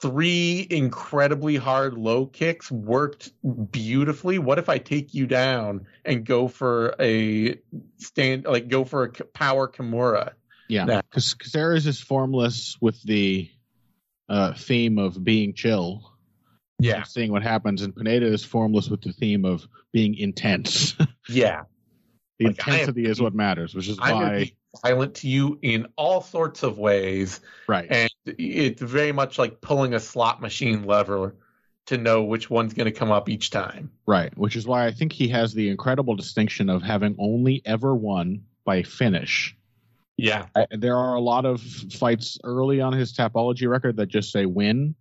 three 0.00 0.66
incredibly 0.68 1.56
hard 1.56 1.94
low 1.94 2.26
kicks 2.26 2.70
worked 2.70 3.32
beautifully. 3.70 4.38
What 4.38 4.58
if 4.58 4.68
I 4.68 4.78
take 4.78 5.14
you 5.14 5.26
down 5.26 5.86
and 6.04 6.24
go 6.24 6.48
for 6.48 6.94
a 7.00 7.58
stand, 7.98 8.44
like 8.44 8.68
go 8.68 8.84
for 8.84 9.04
a 9.04 9.10
power 9.10 9.68
Kimura? 9.68 10.32
Yeah, 10.68 11.00
because 11.02 11.34
Caceres 11.34 11.86
is 11.86 12.00
formless 12.00 12.76
with 12.80 13.00
the 13.02 13.48
uh, 14.28 14.54
theme 14.54 14.98
of 14.98 15.22
being 15.22 15.54
chill 15.54 16.16
yeah 16.78 17.02
seeing 17.04 17.32
what 17.32 17.42
happens 17.42 17.82
and 17.82 17.94
pineda 17.94 18.26
is 18.26 18.44
formless 18.44 18.88
with 18.88 19.00
the 19.02 19.12
theme 19.12 19.44
of 19.44 19.66
being 19.92 20.14
intense 20.14 20.94
yeah 21.28 21.62
the 22.38 22.46
like, 22.46 22.59
intensity 22.59 23.07
is 23.07 23.20
what 23.20 23.35
matters 23.35 23.75
which 23.75 23.88
is 23.88 23.99
why 23.99 24.51
violent 24.83 25.14
to 25.14 25.29
you 25.29 25.59
in 25.62 25.87
all 25.96 26.20
sorts 26.20 26.62
of 26.62 26.79
ways 26.79 27.40
right. 27.66 27.87
and 27.90 28.11
it's 28.27 28.83
very 28.83 29.12
much 29.12 29.38
like 29.38 29.61
pulling 29.61 29.94
a 29.94 30.01
slot 30.01 30.40
machine 30.40 30.85
lever 30.85 31.35
to 31.87 31.96
know 31.96 32.22
which 32.25 32.51
one's 32.51 32.75
going 32.75 32.87
to 32.87 32.92
come 32.92 33.12
up 33.12 33.29
each 33.29 33.51
time. 33.51 33.90
Right 34.07 34.37
which 34.37 34.57
is 34.57 34.66
why 34.66 34.87
i 34.87 34.90
think 34.90 35.12
he 35.12 35.29
has 35.29 35.55
the 35.55 35.68
incredible 35.68 36.14
distinction 36.14 36.68
of 36.68 36.83
having 36.83 37.16
only 37.18 37.62
ever 37.64 37.94
won 37.94 38.42
by 38.64 38.83
finish. 38.83 39.57
Yeah. 40.18 40.46
I, 40.57 40.66
there 40.70 40.96
are 40.96 41.14
a 41.14 41.20
lot 41.20 41.44
of 41.44 41.61
fights 41.61 42.38
early 42.42 42.81
on 42.81 42.92
his 42.92 43.12
tapology 43.12 43.68
record 43.68 43.96
that 43.96 44.07
just 44.07 44.33
say 44.33 44.46
win 44.46 44.94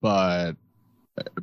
but 0.00 0.56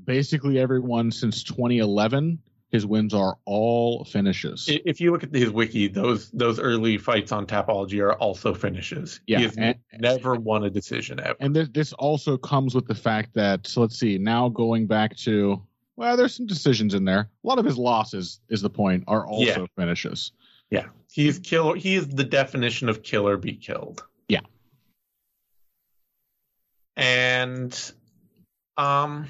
basically 0.06 0.60
everyone 0.60 1.12
since 1.12 1.44
2011 1.44 2.40
his 2.70 2.86
wins 2.86 3.14
are 3.14 3.38
all 3.46 4.04
finishes. 4.04 4.66
If 4.68 5.00
you 5.00 5.12
look 5.12 5.24
at 5.24 5.34
his 5.34 5.50
wiki, 5.50 5.88
those 5.88 6.30
those 6.32 6.60
early 6.60 6.98
fights 6.98 7.32
on 7.32 7.46
Tapology 7.46 8.02
are 8.02 8.14
also 8.14 8.54
finishes. 8.54 9.22
Yeah, 9.26 9.38
he 9.38 9.44
has 9.46 9.58
and, 9.58 9.76
never 10.00 10.36
won 10.36 10.66
a 10.66 10.70
decision 10.70 11.20
ever. 11.20 11.36
And 11.40 11.56
this, 11.56 11.70
this 11.70 11.94
also 11.94 12.38
comes 12.38 12.76
with 12.76 12.88
the 12.88 12.96
fact 12.96 13.34
that 13.36 13.66
so 13.68 13.82
let's 13.82 13.98
see, 13.98 14.18
now 14.18 14.50
going 14.50 14.86
back 14.88 15.16
to 15.18 15.62
well, 15.96 16.16
there's 16.16 16.36
some 16.36 16.46
decisions 16.46 16.94
in 16.94 17.06
there. 17.06 17.30
A 17.44 17.48
lot 17.48 17.58
of 17.58 17.66
his 17.66 17.78
losses 17.78 18.40
is 18.50 18.62
the 18.62 18.70
point 18.70 19.04
are 19.08 19.26
also 19.26 19.62
yeah. 19.62 19.66
finishes. 19.76 20.32
Yeah, 20.70 20.88
he's 21.12 21.40
killer. 21.40 21.76
He 21.76 21.96
is 21.96 22.08
the 22.08 22.24
definition 22.24 22.90
of 22.90 23.02
killer 23.02 23.38
be 23.38 23.54
killed. 23.54 24.06
Yeah, 24.28 24.42
and 26.98 27.94
um 28.76 29.28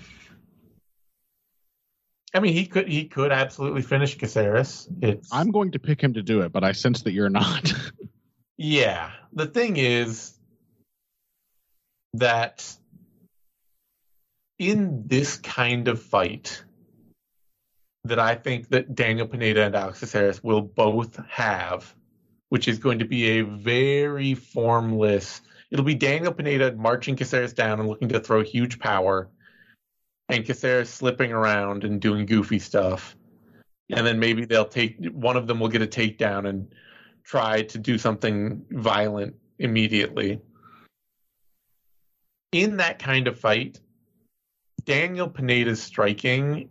I 2.34 2.40
mean, 2.40 2.54
he 2.54 2.66
could 2.66 2.88
he 2.88 3.06
could 3.06 3.32
absolutely 3.32 3.82
finish 3.82 4.18
Caceres. 4.18 4.88
It's 5.02 5.30
I'm 5.32 5.52
going 5.52 5.72
to 5.72 5.80
pick 5.80 6.02
him 6.02 6.14
to 6.14 6.24
do 6.24 6.42
it, 6.42 6.52
but 6.52 6.64
I 6.64 6.74
sense 6.74 7.04
that 7.04 7.14
you're 7.14 7.30
not. 7.30 7.74
yeah, 8.58 9.12
the 9.34 9.48
thing 9.48 9.78
is 9.78 10.34
that 12.14 12.66
in 14.60 15.08
this 15.08 15.38
kind 15.38 15.88
of 15.88 16.02
fight, 16.02 16.64
that 18.04 18.20
I 18.20 18.36
think 18.36 18.70
that 18.70 18.96
Daniel 18.96 19.28
Pineda 19.28 19.64
and 19.64 19.76
Alex 19.76 20.00
Caceres 20.00 20.44
will 20.44 20.62
both 20.62 21.18
have, 21.30 21.94
which 22.50 22.68
is 22.68 22.80
going 22.80 23.00
to 23.00 23.06
be 23.06 23.40
a 23.40 23.42
very 23.42 24.34
formless. 24.34 25.42
It'll 25.72 25.86
be 25.86 25.96
Daniel 25.96 26.34
Pineda 26.34 26.76
marching 26.76 27.16
Caceres 27.16 27.54
down 27.54 27.80
and 27.80 27.88
looking 27.88 28.10
to 28.10 28.20
throw 28.20 28.44
huge 28.44 28.80
power 28.80 29.30
and 30.30 30.46
Caceres 30.46 30.90
slipping 30.90 31.32
around 31.32 31.84
and 31.84 32.02
doing 32.02 32.26
goofy 32.26 32.60
stuff. 32.60 33.16
And 33.90 34.06
then 34.06 34.20
maybe 34.20 34.46
they'll 34.46 34.66
take 34.66 34.98
one 35.12 35.38
of 35.38 35.48
them 35.48 35.60
will 35.60 35.70
get 35.70 35.82
a 35.82 35.88
takedown 35.88 36.48
and 36.48 36.74
try 37.24 37.62
to 37.64 37.78
do 37.78 37.98
something 37.98 38.66
violent 38.72 39.36
immediately. 39.60 40.42
In 42.52 42.78
that 42.78 43.00
kind 43.00 43.28
of 43.28 43.40
fight, 43.40 43.80
Daniel 44.86 45.30
Pineda's 45.30 45.82
striking 45.82 46.70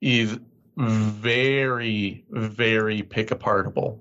is 0.00 0.38
very, 0.76 2.24
very 2.30 3.02
pick 3.02 3.28
apartable. 3.28 4.00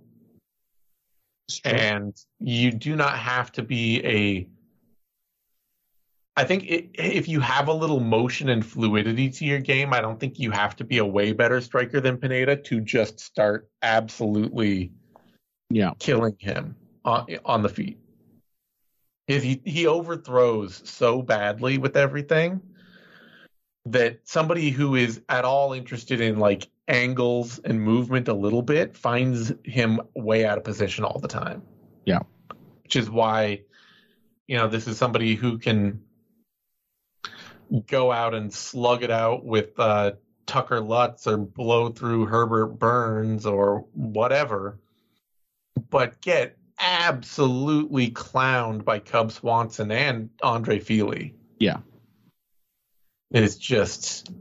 And 1.63 2.15
you 2.39 2.71
do 2.71 2.95
not 2.95 3.17
have 3.17 3.51
to 3.53 3.63
be 3.63 4.03
a 4.05 4.47
I 6.37 6.43
think 6.43 6.65
it, 6.65 6.89
if 6.95 7.29
you 7.29 7.39
have 7.39 7.69
a 7.69 7.73
little 7.73 8.01
motion 8.01 8.49
and 8.49 8.65
fluidity 8.65 9.29
to 9.29 9.45
your 9.45 9.59
game, 9.59 9.93
I 9.93 10.01
don't 10.01 10.19
think 10.19 10.37
you 10.37 10.51
have 10.51 10.75
to 10.77 10.83
be 10.83 10.97
a 10.97 11.05
way 11.05 11.31
better 11.31 11.61
striker 11.61 12.01
than 12.01 12.17
Pineda 12.17 12.57
to 12.57 12.81
just 12.81 13.19
start 13.19 13.69
absolutely 13.81 14.91
yeah 15.69 15.91
killing 15.97 16.35
him 16.39 16.75
on, 17.05 17.25
on 17.45 17.63
the 17.63 17.69
feet. 17.69 17.99
If 19.27 19.43
He 19.43 19.61
he 19.65 19.87
overthrows 19.87 20.81
so 20.83 21.21
badly 21.21 21.77
with 21.77 21.95
everything 21.95 22.61
that 23.85 24.19
somebody 24.23 24.71
who 24.71 24.95
is 24.95 25.21
at 25.29 25.45
all 25.45 25.73
interested 25.73 26.19
in 26.19 26.37
like 26.37 26.67
angles 26.87 27.59
and 27.59 27.81
movement 27.81 28.27
a 28.27 28.33
little 28.33 28.61
bit 28.61 28.97
finds 28.97 29.53
him 29.63 30.01
way 30.15 30.45
out 30.45 30.57
of 30.57 30.63
position 30.63 31.03
all 31.03 31.19
the 31.19 31.27
time. 31.27 31.61
Yeah. 32.05 32.19
Which 32.83 32.97
is 32.97 33.09
why 33.09 33.61
you 34.47 34.57
know 34.57 34.67
this 34.67 34.85
is 34.85 34.97
somebody 34.97 35.35
who 35.35 35.57
can 35.57 36.01
go 37.87 38.11
out 38.11 38.33
and 38.33 38.53
slug 38.53 39.03
it 39.03 39.11
out 39.11 39.45
with 39.45 39.79
uh, 39.79 40.13
Tucker 40.45 40.81
Lutz 40.81 41.27
or 41.27 41.37
blow 41.37 41.89
through 41.89 42.25
Herbert 42.25 42.67
Burns 42.67 43.45
or 43.45 43.85
whatever, 43.93 44.79
but 45.89 46.21
get 46.21 46.57
absolutely 46.79 48.11
clowned 48.11 48.83
by 48.83 48.99
Cub 48.99 49.31
Swanson 49.31 49.91
and 49.91 50.29
Andre 50.43 50.79
Fili. 50.79 51.35
Yeah. 51.59 51.77
It's 53.31 53.55
just 53.55 54.31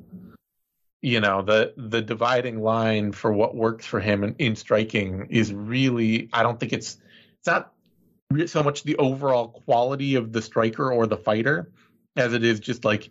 you 1.04 1.20
know 1.20 1.42
the 1.42 1.74
the 1.76 2.00
dividing 2.00 2.62
line 2.62 3.12
for 3.12 3.30
what 3.30 3.54
works 3.54 3.84
for 3.84 4.00
him 4.00 4.24
in, 4.24 4.34
in 4.38 4.56
striking 4.56 5.26
is 5.28 5.52
really 5.52 6.30
I 6.32 6.42
don't 6.42 6.58
think 6.58 6.72
it's 6.72 6.96
it's 7.38 7.46
not 7.46 7.72
so 8.46 8.62
much 8.62 8.84
the 8.84 8.96
overall 8.96 9.48
quality 9.48 10.14
of 10.14 10.32
the 10.32 10.40
striker 10.40 10.90
or 10.90 11.06
the 11.06 11.18
fighter 11.18 11.70
as 12.16 12.32
it 12.32 12.44
is 12.44 12.60
just 12.60 12.84
like 12.84 13.10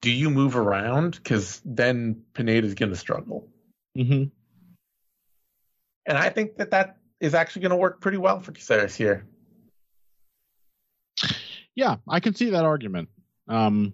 do 0.00 0.10
you 0.10 0.30
move 0.30 0.56
around 0.56 1.16
because 1.16 1.60
then 1.64 2.22
Pineda 2.34 2.66
is 2.66 2.74
going 2.74 2.90
to 2.90 2.96
struggle. 2.96 3.48
Mm-hmm. 3.96 4.24
And 6.06 6.18
I 6.18 6.28
think 6.28 6.56
that 6.56 6.70
that 6.70 6.98
is 7.20 7.34
actually 7.34 7.62
going 7.62 7.70
to 7.70 7.76
work 7.76 8.00
pretty 8.00 8.18
well 8.18 8.40
for 8.40 8.52
Caceres 8.52 8.94
here. 8.94 9.26
Yeah, 11.74 11.96
I 12.08 12.20
can 12.20 12.34
see 12.34 12.50
that 12.50 12.64
argument. 12.64 13.08
Um, 13.48 13.92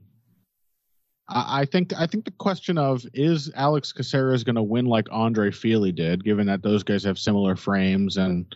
I, 1.28 1.62
I 1.62 1.64
think 1.64 1.92
I 1.98 2.06
think 2.06 2.24
the 2.24 2.30
question 2.32 2.78
of 2.78 3.04
is 3.14 3.50
Alex 3.54 3.92
Caceres 3.92 4.44
going 4.44 4.56
to 4.56 4.62
win 4.62 4.86
like 4.86 5.08
Andre 5.10 5.50
Fili 5.50 5.92
did, 5.92 6.24
given 6.24 6.46
that 6.46 6.62
those 6.62 6.82
guys 6.82 7.04
have 7.04 7.18
similar 7.18 7.56
frames 7.56 8.16
and 8.16 8.54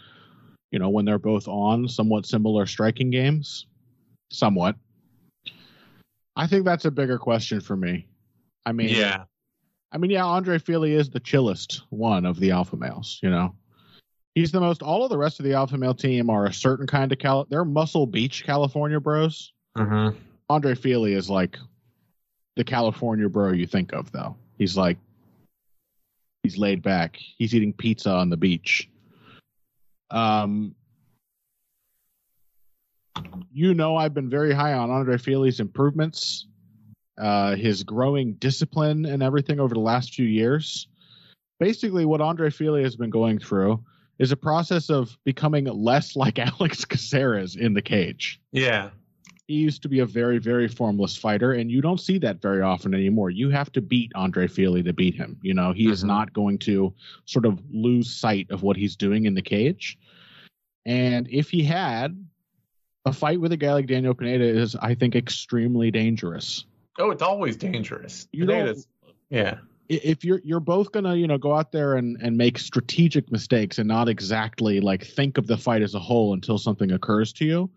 you 0.70 0.78
know 0.78 0.90
when 0.90 1.04
they're 1.04 1.18
both 1.18 1.48
on 1.48 1.88
somewhat 1.88 2.26
similar 2.26 2.66
striking 2.66 3.10
games, 3.10 3.66
somewhat. 4.30 4.76
I 6.36 6.46
think 6.46 6.64
that's 6.64 6.84
a 6.84 6.90
bigger 6.90 7.18
question 7.18 7.60
for 7.60 7.76
me. 7.76 8.06
I 8.64 8.72
mean, 8.72 8.90
yeah, 8.90 9.24
I 9.92 9.98
mean, 9.98 10.10
yeah, 10.10 10.24
Andre 10.24 10.58
Fili 10.58 10.94
is 10.94 11.08
the 11.08 11.20
chillest 11.20 11.82
one 11.90 12.26
of 12.26 12.38
the 12.38 12.50
alpha 12.50 12.76
males. 12.76 13.18
You 13.22 13.30
know, 13.30 13.54
he's 14.34 14.52
the 14.52 14.60
most. 14.60 14.82
All 14.82 15.02
of 15.04 15.10
the 15.10 15.18
rest 15.18 15.40
of 15.40 15.44
the 15.44 15.54
alpha 15.54 15.78
male 15.78 15.94
team 15.94 16.28
are 16.28 16.46
a 16.46 16.52
certain 16.52 16.86
kind 16.86 17.10
of 17.10 17.18
cal. 17.18 17.46
They're 17.48 17.64
Muscle 17.64 18.06
Beach, 18.06 18.44
California 18.44 19.00
bros. 19.00 19.52
Mm-hmm. 19.76 20.16
Andre 20.48 20.74
Fili 20.74 21.14
is 21.14 21.30
like 21.30 21.58
the 22.56 22.64
California 22.64 23.28
bro 23.28 23.52
you 23.52 23.66
think 23.66 23.92
of, 23.92 24.12
though. 24.12 24.36
He's 24.58 24.76
like, 24.76 24.98
he's 26.42 26.58
laid 26.58 26.82
back. 26.82 27.18
He's 27.38 27.54
eating 27.54 27.72
pizza 27.72 28.10
on 28.10 28.30
the 28.30 28.36
beach. 28.36 28.88
Um, 30.10 30.74
you 33.52 33.74
know, 33.74 33.96
I've 33.96 34.14
been 34.14 34.28
very 34.28 34.52
high 34.52 34.74
on 34.74 34.90
Andre 34.90 35.18
Fili's 35.18 35.60
improvements, 35.60 36.46
uh, 37.18 37.56
his 37.56 37.82
growing 37.82 38.34
discipline 38.34 39.06
and 39.06 39.22
everything 39.22 39.60
over 39.60 39.74
the 39.74 39.80
last 39.80 40.14
few 40.14 40.26
years. 40.26 40.88
Basically, 41.58 42.04
what 42.04 42.20
Andre 42.20 42.50
Fili 42.50 42.82
has 42.82 42.96
been 42.96 43.10
going 43.10 43.38
through 43.38 43.82
is 44.18 44.32
a 44.32 44.36
process 44.36 44.90
of 44.90 45.16
becoming 45.24 45.64
less 45.64 46.16
like 46.16 46.38
Alex 46.60 46.84
Caceres 46.84 47.56
in 47.56 47.74
the 47.74 47.82
cage. 47.82 48.40
Yeah. 48.52 48.90
He 49.46 49.54
used 49.54 49.82
to 49.82 49.88
be 49.88 50.00
a 50.00 50.06
very, 50.06 50.38
very 50.38 50.66
formless 50.66 51.16
fighter, 51.16 51.52
and 51.52 51.70
you 51.70 51.80
don't 51.80 52.00
see 52.00 52.18
that 52.18 52.42
very 52.42 52.62
often 52.62 52.94
anymore. 52.94 53.30
You 53.30 53.48
have 53.50 53.70
to 53.72 53.80
beat 53.80 54.10
Andre 54.16 54.48
Fili 54.48 54.82
to 54.82 54.92
beat 54.92 55.14
him. 55.14 55.38
You 55.40 55.54
know, 55.54 55.72
he 55.72 55.84
mm-hmm. 55.84 55.92
is 55.92 56.02
not 56.02 56.32
going 56.32 56.58
to 56.60 56.92
sort 57.26 57.46
of 57.46 57.60
lose 57.70 58.12
sight 58.12 58.50
of 58.50 58.62
what 58.64 58.76
he's 58.76 58.96
doing 58.96 59.26
in 59.26 59.34
the 59.34 59.42
cage. 59.42 59.98
And 60.84 61.28
if 61.30 61.48
he 61.48 61.62
had, 61.62 62.16
a 63.06 63.12
fight 63.12 63.40
with 63.40 63.52
a 63.52 63.56
guy 63.56 63.72
like 63.72 63.86
Daniel 63.86 64.14
Pineda 64.14 64.44
is, 64.44 64.74
I 64.74 64.94
think, 64.94 65.14
extremely 65.14 65.90
dangerous. 65.90 66.66
Oh, 66.98 67.10
it's 67.10 67.22
always 67.22 67.56
dangerous. 67.56 68.26
You 68.32 68.46
Pineda's, 68.46 68.88
yeah. 69.30 69.58
If 69.88 70.24
you're 70.24 70.40
you're 70.42 70.60
both 70.60 70.90
gonna 70.90 71.14
you 71.14 71.28
know 71.28 71.38
go 71.38 71.54
out 71.54 71.70
there 71.70 71.94
and 71.94 72.16
and 72.20 72.36
make 72.36 72.58
strategic 72.58 73.30
mistakes 73.30 73.78
and 73.78 73.86
not 73.86 74.08
exactly 74.08 74.80
like 74.80 75.04
think 75.04 75.38
of 75.38 75.46
the 75.46 75.56
fight 75.56 75.82
as 75.82 75.94
a 75.94 76.00
whole 76.00 76.34
until 76.34 76.58
something 76.58 76.90
occurs 76.90 77.32
to 77.34 77.44
you, 77.44 77.70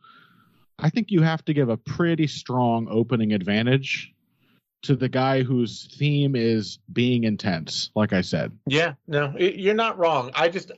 I 0.79 0.89
think 0.89 1.11
you 1.11 1.21
have 1.21 1.45
to 1.45 1.53
give 1.53 1.69
a 1.69 1.77
pretty 1.77 2.25
strong 2.25 2.87
opening 2.89 3.33
advantage 3.33 4.11
to 4.81 4.95
the 4.95 5.09
guy 5.09 5.43
whose 5.43 5.87
theme 5.97 6.35
is 6.35 6.79
being 6.91 7.25
intense. 7.25 7.91
Like 7.95 8.13
I 8.13 8.21
said. 8.21 8.57
Yeah. 8.65 8.93
No, 9.07 9.35
it, 9.37 9.57
you're 9.57 9.75
not 9.75 9.99
wrong. 9.99 10.31
I 10.33 10.49
just 10.49 10.71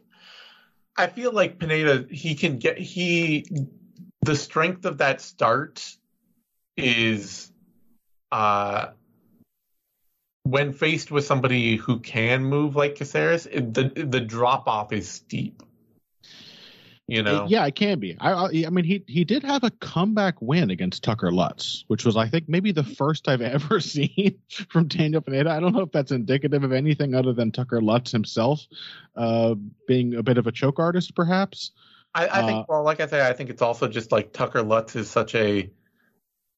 I 0.97 1.07
feel 1.07 1.31
like 1.31 1.59
Pineda 1.59 2.07
he 2.11 2.35
can 2.35 2.57
get 2.57 2.77
he 2.77 3.45
the 4.21 4.35
strength 4.35 4.85
of 4.85 4.99
that 4.99 5.21
start 5.21 5.97
is 6.77 7.51
uh 8.31 8.87
when 10.43 10.73
faced 10.73 11.11
with 11.11 11.25
somebody 11.25 11.75
who 11.75 11.99
can 11.99 12.43
move 12.43 12.75
like 12.75 12.95
Caceres, 12.95 13.43
the 13.43 13.91
the 13.95 14.19
drop 14.19 14.67
off 14.67 14.91
is 14.91 15.07
steep. 15.07 15.61
You 17.07 17.23
know, 17.23 17.45
yeah, 17.49 17.65
it 17.65 17.75
can 17.75 17.99
be. 17.99 18.15
I, 18.21 18.31
I, 18.31 18.45
I 18.67 18.69
mean, 18.69 18.85
he 18.85 19.03
he 19.05 19.25
did 19.25 19.43
have 19.43 19.65
a 19.65 19.69
comeback 19.69 20.41
win 20.41 20.71
against 20.71 21.03
Tucker 21.03 21.29
Lutz, 21.29 21.83
which 21.87 22.05
was, 22.05 22.15
I 22.15 22.29
think, 22.29 22.47
maybe 22.47 22.71
the 22.71 22.85
first 22.85 23.27
I've 23.27 23.41
ever 23.41 23.79
seen 23.81 24.39
from 24.69 24.87
Daniel 24.87 25.21
Pineda. 25.21 25.51
I 25.51 25.59
don't 25.59 25.73
know 25.73 25.81
if 25.81 25.91
that's 25.91 26.13
indicative 26.13 26.63
of 26.63 26.71
anything 26.71 27.13
other 27.13 27.33
than 27.33 27.51
Tucker 27.51 27.81
Lutz 27.81 28.11
himself 28.11 28.65
uh, 29.17 29.55
being 29.87 30.15
a 30.15 30.23
bit 30.23 30.37
of 30.37 30.47
a 30.47 30.53
choke 30.53 30.79
artist, 30.79 31.13
perhaps. 31.13 31.71
I, 32.13 32.27
I 32.27 32.45
think, 32.45 32.59
uh, 32.59 32.65
well, 32.67 32.83
like 32.83 32.99
I 32.99 33.07
say, 33.07 33.25
I 33.25 33.33
think 33.33 33.49
it's 33.49 33.61
also 33.61 33.87
just 33.87 34.11
like 34.11 34.33
Tucker 34.33 34.61
Lutz 34.61 34.95
is 34.95 35.09
such 35.09 35.33
a 35.35 35.71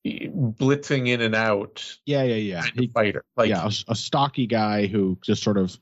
blitzing 0.06 1.08
in 1.08 1.22
and 1.22 1.36
out. 1.36 1.98
Yeah, 2.06 2.24
yeah, 2.24 2.36
yeah. 2.36 2.64
He, 2.76 2.88
fighter, 2.88 3.24
like 3.38 3.50
yeah, 3.50 3.66
a, 3.66 3.92
a, 3.92 3.96
stocky 3.96 4.48
guy 4.48 4.88
who 4.88 5.18
just 5.22 5.44
sort 5.44 5.58
of 5.58 5.78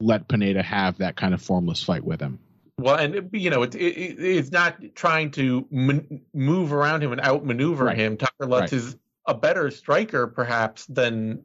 let 0.00 0.28
Pineda 0.28 0.62
have 0.62 0.98
that 0.98 1.16
kind 1.16 1.34
of 1.34 1.42
formless 1.42 1.82
fight 1.82 2.04
with 2.04 2.20
him. 2.20 2.38
Well, 2.78 2.94
and 2.94 3.30
you 3.32 3.50
know, 3.50 3.62
it, 3.62 3.74
it, 3.74 3.80
it's 3.80 4.52
not 4.52 4.76
trying 4.94 5.32
to 5.32 5.66
man- 5.70 6.22
move 6.32 6.72
around 6.72 7.02
him 7.02 7.12
and 7.12 7.20
outmaneuver 7.20 7.86
right. 7.86 7.96
him. 7.96 8.16
Tucker 8.16 8.46
Lutz 8.46 8.72
right. 8.72 8.80
is 8.80 8.96
a 9.26 9.34
better 9.34 9.70
striker, 9.70 10.28
perhaps, 10.28 10.86
than 10.86 11.44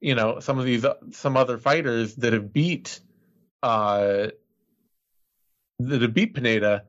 you 0.00 0.14
know 0.14 0.40
some 0.40 0.58
of 0.58 0.64
these 0.64 0.84
some 1.10 1.36
other 1.36 1.58
fighters 1.58 2.16
that 2.16 2.32
have 2.32 2.52
beat 2.52 3.00
uh 3.62 4.28
to 5.88 6.08
beat 6.08 6.34
Pineda. 6.34 6.84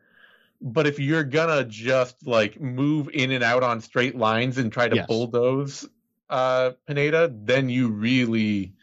But 0.61 0.87
if 0.87 0.99
you're 0.99 1.23
gonna 1.23 1.65
just 1.65 2.25
like 2.25 2.59
move 2.59 3.09
in 3.13 3.31
and 3.31 3.43
out 3.43 3.63
on 3.63 3.81
straight 3.81 4.15
lines 4.15 4.57
and 4.57 4.71
try 4.71 4.87
to 4.87 4.95
yes. 4.95 5.07
bulldoze 5.07 5.87
uh, 6.29 6.71
Pineda, 6.87 7.33
then 7.33 7.69
you 7.69 7.89
really, 7.89 8.73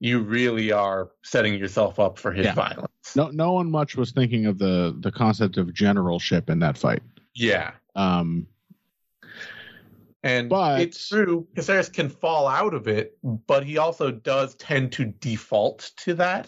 you 0.00 0.20
really 0.20 0.72
are 0.72 1.10
setting 1.22 1.54
yourself 1.54 2.00
up 2.00 2.18
for 2.18 2.32
his 2.32 2.46
yeah. 2.46 2.54
violence. 2.54 3.14
No, 3.14 3.28
no 3.28 3.52
one 3.52 3.70
much 3.70 3.96
was 3.96 4.12
thinking 4.12 4.46
of 4.46 4.58
the 4.58 4.96
the 5.00 5.12
concept 5.12 5.58
of 5.58 5.74
generalship 5.74 6.48
in 6.48 6.58
that 6.60 6.78
fight. 6.78 7.02
Yeah. 7.34 7.72
Um. 7.94 8.46
And 10.24 10.48
but, 10.48 10.80
it's 10.80 11.08
true, 11.08 11.48
Caceres 11.56 11.88
can 11.88 12.08
fall 12.08 12.46
out 12.46 12.74
of 12.74 12.86
it, 12.86 13.18
but 13.24 13.64
he 13.64 13.78
also 13.78 14.12
does 14.12 14.54
tend 14.54 14.92
to 14.92 15.06
default 15.06 15.90
to 15.96 16.14
that. 16.14 16.46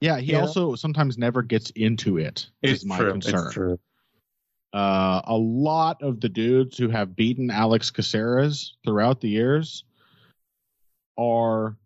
Yeah, 0.00 0.18
he 0.18 0.34
also 0.34 0.74
sometimes 0.74 1.16
never 1.16 1.42
gets 1.42 1.70
into 1.70 2.18
it. 2.18 2.48
It's 2.62 2.82
is 2.82 2.86
my 2.86 2.98
true. 2.98 3.12
concern. 3.12 3.44
It's 3.46 3.54
true. 3.54 3.78
Uh, 4.74 5.22
a 5.24 5.36
lot 5.36 6.02
of 6.02 6.20
the 6.20 6.28
dudes 6.28 6.76
who 6.76 6.88
have 6.88 7.14
beaten 7.14 7.50
Alex 7.50 7.90
Caceres 7.90 8.76
throughout 8.84 9.20
the 9.20 9.28
years 9.28 9.84
are 11.16 11.76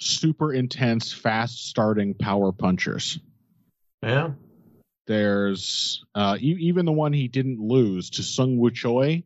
super 0.00 0.52
intense, 0.52 1.12
fast 1.12 1.68
starting 1.68 2.14
power 2.14 2.52
punchers. 2.52 3.20
Yeah. 4.02 4.32
There's 5.06 6.04
uh, 6.14 6.36
e- 6.40 6.58
even 6.60 6.84
the 6.84 6.92
one 6.92 7.12
he 7.12 7.28
didn't 7.28 7.60
lose 7.60 8.10
to 8.10 8.22
Sung 8.22 8.58
Woo 8.58 8.70
Choi. 8.70 9.22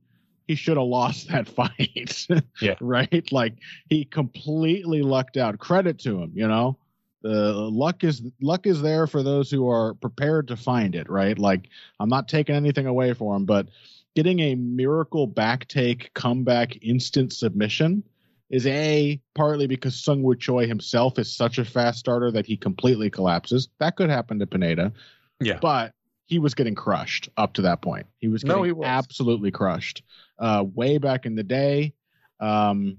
He 0.47 0.57
should 0.57 0.77
have 0.77 0.87
lost 0.87 1.29
that 1.29 1.49
fight. 1.57 2.27
yeah. 2.61 2.75
right? 2.81 3.33
Like 3.33 3.55
he 3.89 4.05
completely 4.05 5.03
lucked 5.03 5.37
out. 5.37 5.59
Credit 5.59 5.99
to 6.01 6.21
him, 6.21 6.33
you 6.35 6.47
know? 6.47 6.77
The 7.23 7.53
luck 7.53 8.03
is 8.05 8.23
luck 8.41 8.67
is 8.67 8.81
there 8.83 9.07
for 9.07 9.23
those 9.23 9.51
who 9.51 9.69
are 9.69 9.95
prepared 9.95 10.49
to 10.49 10.57
find 10.57 10.95
it 10.95 11.09
right 11.11 11.39
like 11.39 11.69
i'm 11.99 12.09
not 12.09 12.29
taking 12.29 12.55
anything 12.55 12.87
away 12.87 13.13
for 13.13 13.37
him 13.37 13.45
but 13.45 13.69
getting 14.15 14.41
a 14.41 14.55
miracle 14.55 15.27
back 15.27 15.69
take 15.69 16.13
comeback 16.15 16.83
instant 16.83 17.33
submission 17.33 18.03
is 18.49 18.67
a 18.67 19.21
partly 19.35 19.69
because 19.69 19.95
Sung 19.95 20.25
Woo 20.25 20.35
Choi 20.35 20.67
himself 20.67 21.21
is 21.21 21.33
such 21.33 21.59
a 21.59 21.65
fast 21.65 22.01
starter 22.01 22.33
that 22.33 22.47
he 22.47 22.57
completely 22.57 23.09
collapses. 23.09 23.69
That 23.79 23.95
could 23.95 24.11
happen 24.11 24.41
to 24.41 24.47
Pineda. 24.49 24.93
Yeah. 25.39 25.61
But 25.63 25.95
he 26.27 26.41
was 26.41 26.55
getting 26.55 26.75
crushed 26.75 27.29
up 27.37 27.53
to 27.55 27.63
that 27.63 27.81
point. 27.81 28.07
He 28.19 28.27
was 28.27 28.43
getting 28.43 28.57
no, 28.57 28.65
he 28.65 28.73
was. 28.73 28.87
absolutely 28.89 29.53
crushed. 29.53 30.03
Uh, 30.37 30.65
way 30.75 30.99
back 30.99 31.27
in 31.27 31.37
the 31.37 31.45
day, 31.45 31.95
um, 32.41 32.99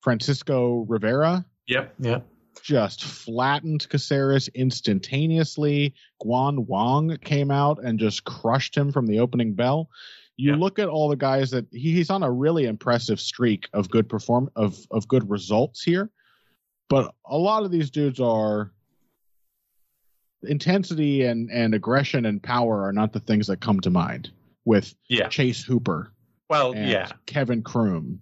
Francisco 0.00 0.86
Rivera. 0.88 1.44
Yep. 1.66 1.94
Yep 2.00 2.26
just 2.60 3.04
flattened 3.04 3.88
Caceres 3.88 4.48
instantaneously. 4.48 5.94
Guan 6.22 6.66
Wang 6.66 7.16
came 7.22 7.50
out 7.50 7.82
and 7.82 7.98
just 7.98 8.24
crushed 8.24 8.76
him 8.76 8.92
from 8.92 9.06
the 9.06 9.20
opening 9.20 9.54
bell. 9.54 9.88
you 10.36 10.52
yeah. 10.52 10.56
look 10.56 10.78
at 10.78 10.88
all 10.88 11.08
the 11.08 11.16
guys 11.16 11.50
that 11.50 11.66
he, 11.72 11.92
he's 11.92 12.10
on 12.10 12.22
a 12.22 12.30
really 12.30 12.66
impressive 12.66 13.20
streak 13.20 13.68
of 13.72 13.90
good 13.90 14.08
perform 14.08 14.50
of 14.56 14.78
of 14.90 15.08
good 15.08 15.28
results 15.28 15.82
here, 15.82 16.10
but 16.88 17.14
a 17.26 17.36
lot 17.36 17.64
of 17.64 17.70
these 17.70 17.90
dudes 17.90 18.20
are 18.20 18.72
intensity 20.42 21.24
and 21.24 21.50
and 21.50 21.74
aggression 21.74 22.26
and 22.26 22.42
power 22.42 22.84
are 22.84 22.92
not 22.92 23.12
the 23.12 23.20
things 23.20 23.46
that 23.48 23.60
come 23.60 23.80
to 23.80 23.90
mind 23.90 24.30
with 24.64 24.94
yeah. 25.08 25.28
Chase 25.28 25.64
Hooper. 25.64 26.12
Well, 26.48 26.74
yeah, 26.74 27.10
Kevin 27.26 27.62
Croom. 27.62 28.20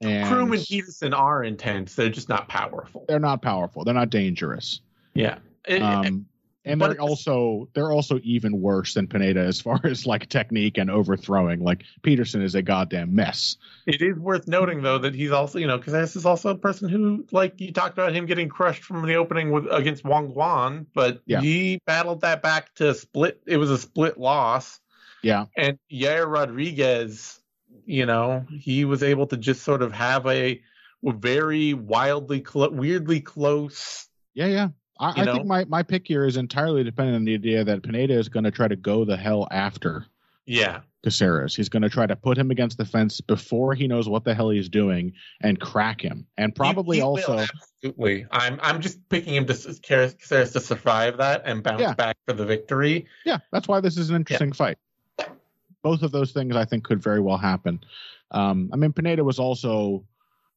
And 0.00 0.28
Croom 0.28 0.52
and 0.52 0.62
Peterson 0.62 1.14
are 1.14 1.42
intense. 1.42 1.94
They're 1.94 2.10
just 2.10 2.28
not 2.28 2.48
powerful. 2.48 3.06
They're 3.08 3.18
not 3.18 3.42
powerful. 3.42 3.84
They're 3.84 3.94
not 3.94 4.10
dangerous. 4.10 4.80
Yeah. 5.14 5.38
Um, 5.68 6.26
and 6.66 6.80
they're 6.80 7.00
also 7.00 7.68
they're 7.74 7.92
also 7.92 8.18
even 8.24 8.60
worse 8.60 8.94
than 8.94 9.06
Pineda 9.06 9.40
as 9.40 9.60
far 9.60 9.80
as 9.84 10.04
like 10.04 10.28
technique 10.28 10.78
and 10.78 10.90
overthrowing. 10.90 11.60
Like 11.60 11.84
Peterson 12.02 12.42
is 12.42 12.54
a 12.54 12.62
goddamn 12.62 13.14
mess. 13.14 13.56
It 13.86 14.02
is 14.02 14.18
worth 14.18 14.48
noting 14.48 14.82
though 14.82 14.98
that 14.98 15.14
he's 15.14 15.30
also 15.30 15.58
you 15.58 15.66
know 15.66 15.78
because 15.78 15.92
this 15.92 16.16
is 16.16 16.26
also 16.26 16.50
a 16.50 16.58
person 16.58 16.88
who 16.88 17.24
like 17.30 17.60
you 17.60 17.72
talked 17.72 17.94
about 17.94 18.12
him 18.12 18.26
getting 18.26 18.48
crushed 18.48 18.82
from 18.82 19.06
the 19.06 19.14
opening 19.14 19.52
with 19.52 19.66
against 19.70 20.04
Wang 20.04 20.32
Guan, 20.32 20.86
but 20.92 21.22
yeah. 21.24 21.40
he 21.40 21.80
battled 21.86 22.22
that 22.22 22.42
back 22.42 22.74
to 22.74 22.94
split. 22.94 23.40
It 23.46 23.56
was 23.56 23.70
a 23.70 23.78
split 23.78 24.18
loss. 24.18 24.80
Yeah, 25.22 25.46
and 25.56 25.78
Yair 25.90 26.30
Rodriguez, 26.30 27.40
you 27.86 28.04
know, 28.04 28.44
he 28.50 28.84
was 28.84 29.02
able 29.02 29.26
to 29.28 29.36
just 29.36 29.62
sort 29.62 29.82
of 29.82 29.92
have 29.92 30.26
a 30.26 30.60
very 31.02 31.72
wildly, 31.74 32.40
clo- 32.40 32.70
weirdly 32.70 33.20
close. 33.20 34.08
Yeah, 34.34 34.46
yeah 34.46 34.68
I, 34.98 35.22
I 35.22 35.24
think 35.24 35.46
my, 35.46 35.64
my 35.66 35.82
pick 35.82 36.06
here 36.06 36.24
is 36.24 36.36
entirely 36.36 36.82
dependent 36.82 37.16
on 37.16 37.24
the 37.24 37.34
idea 37.34 37.64
that 37.64 37.82
Pineda 37.82 38.14
is 38.14 38.28
going 38.28 38.44
to 38.44 38.50
try 38.50 38.68
to 38.68 38.76
go 38.76 39.04
the 39.04 39.16
hell 39.16 39.46
after. 39.50 40.06
Yeah. 40.46 40.80
Caceres. 41.04 41.54
He's 41.54 41.68
going 41.68 41.82
to 41.82 41.88
try 41.88 42.06
to 42.06 42.16
put 42.16 42.36
him 42.36 42.50
against 42.50 42.78
the 42.78 42.84
fence 42.84 43.20
before 43.20 43.74
he 43.74 43.86
knows 43.86 44.08
what 44.08 44.24
the 44.24 44.34
hell 44.34 44.50
he's 44.50 44.68
doing 44.68 45.12
and 45.40 45.60
crack 45.60 46.00
him. 46.00 46.26
And 46.36 46.54
probably 46.54 46.96
he, 46.96 47.00
he 47.00 47.04
also. 47.04 47.38
absolutely. 47.38 48.26
I'm 48.30 48.58
I'm 48.62 48.80
just 48.80 49.08
picking 49.08 49.34
him 49.34 49.46
to 49.46 49.54
Caceres 49.54 50.52
to 50.52 50.60
survive 50.60 51.18
that 51.18 51.42
and 51.44 51.62
bounce 51.62 51.80
yeah. 51.80 51.94
back 51.94 52.16
for 52.26 52.32
the 52.32 52.44
victory. 52.44 53.06
Yeah, 53.24 53.38
that's 53.52 53.68
why 53.68 53.80
this 53.80 53.96
is 53.96 54.10
an 54.10 54.16
interesting 54.16 54.48
yeah. 54.48 54.54
fight. 54.54 54.78
Both 55.86 56.02
of 56.02 56.10
those 56.10 56.32
things 56.32 56.56
I 56.56 56.64
think 56.64 56.82
could 56.82 57.00
very 57.00 57.20
well 57.20 57.36
happen. 57.36 57.78
Um, 58.32 58.70
I 58.72 58.76
mean, 58.76 58.92
Pineda 58.92 59.22
was 59.22 59.38
also 59.38 60.04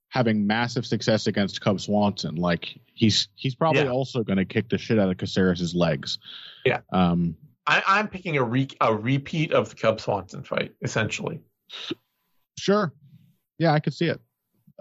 having 0.09 0.47
massive 0.47 0.87
success 0.87 1.27
against 1.27 1.61
Cub 1.61 1.79
Swanson. 1.79 2.35
Like 2.35 2.79
he's 2.95 3.27
he's 3.35 3.53
probably 3.53 3.83
yeah. 3.83 3.91
also 3.91 4.23
going 4.23 4.39
to 4.39 4.45
kick 4.45 4.69
the 4.69 4.79
shit 4.79 4.97
out 4.97 5.07
of 5.07 5.17
Caceres' 5.17 5.75
legs. 5.75 6.17
Yeah. 6.65 6.79
Um, 6.91 7.35
I, 7.67 7.99
am 7.99 8.07
picking 8.07 8.37
a 8.37 8.43
re- 8.43 8.75
a 8.81 8.95
repeat 8.95 9.53
of 9.53 9.69
the 9.69 9.75
Cub 9.75 10.01
Swanson 10.01 10.41
fight, 10.41 10.73
essentially. 10.81 11.41
Sure. 12.57 12.91
Yeah, 13.59 13.73
I 13.73 13.79
could 13.79 13.93
see 13.93 14.07
it. 14.07 14.19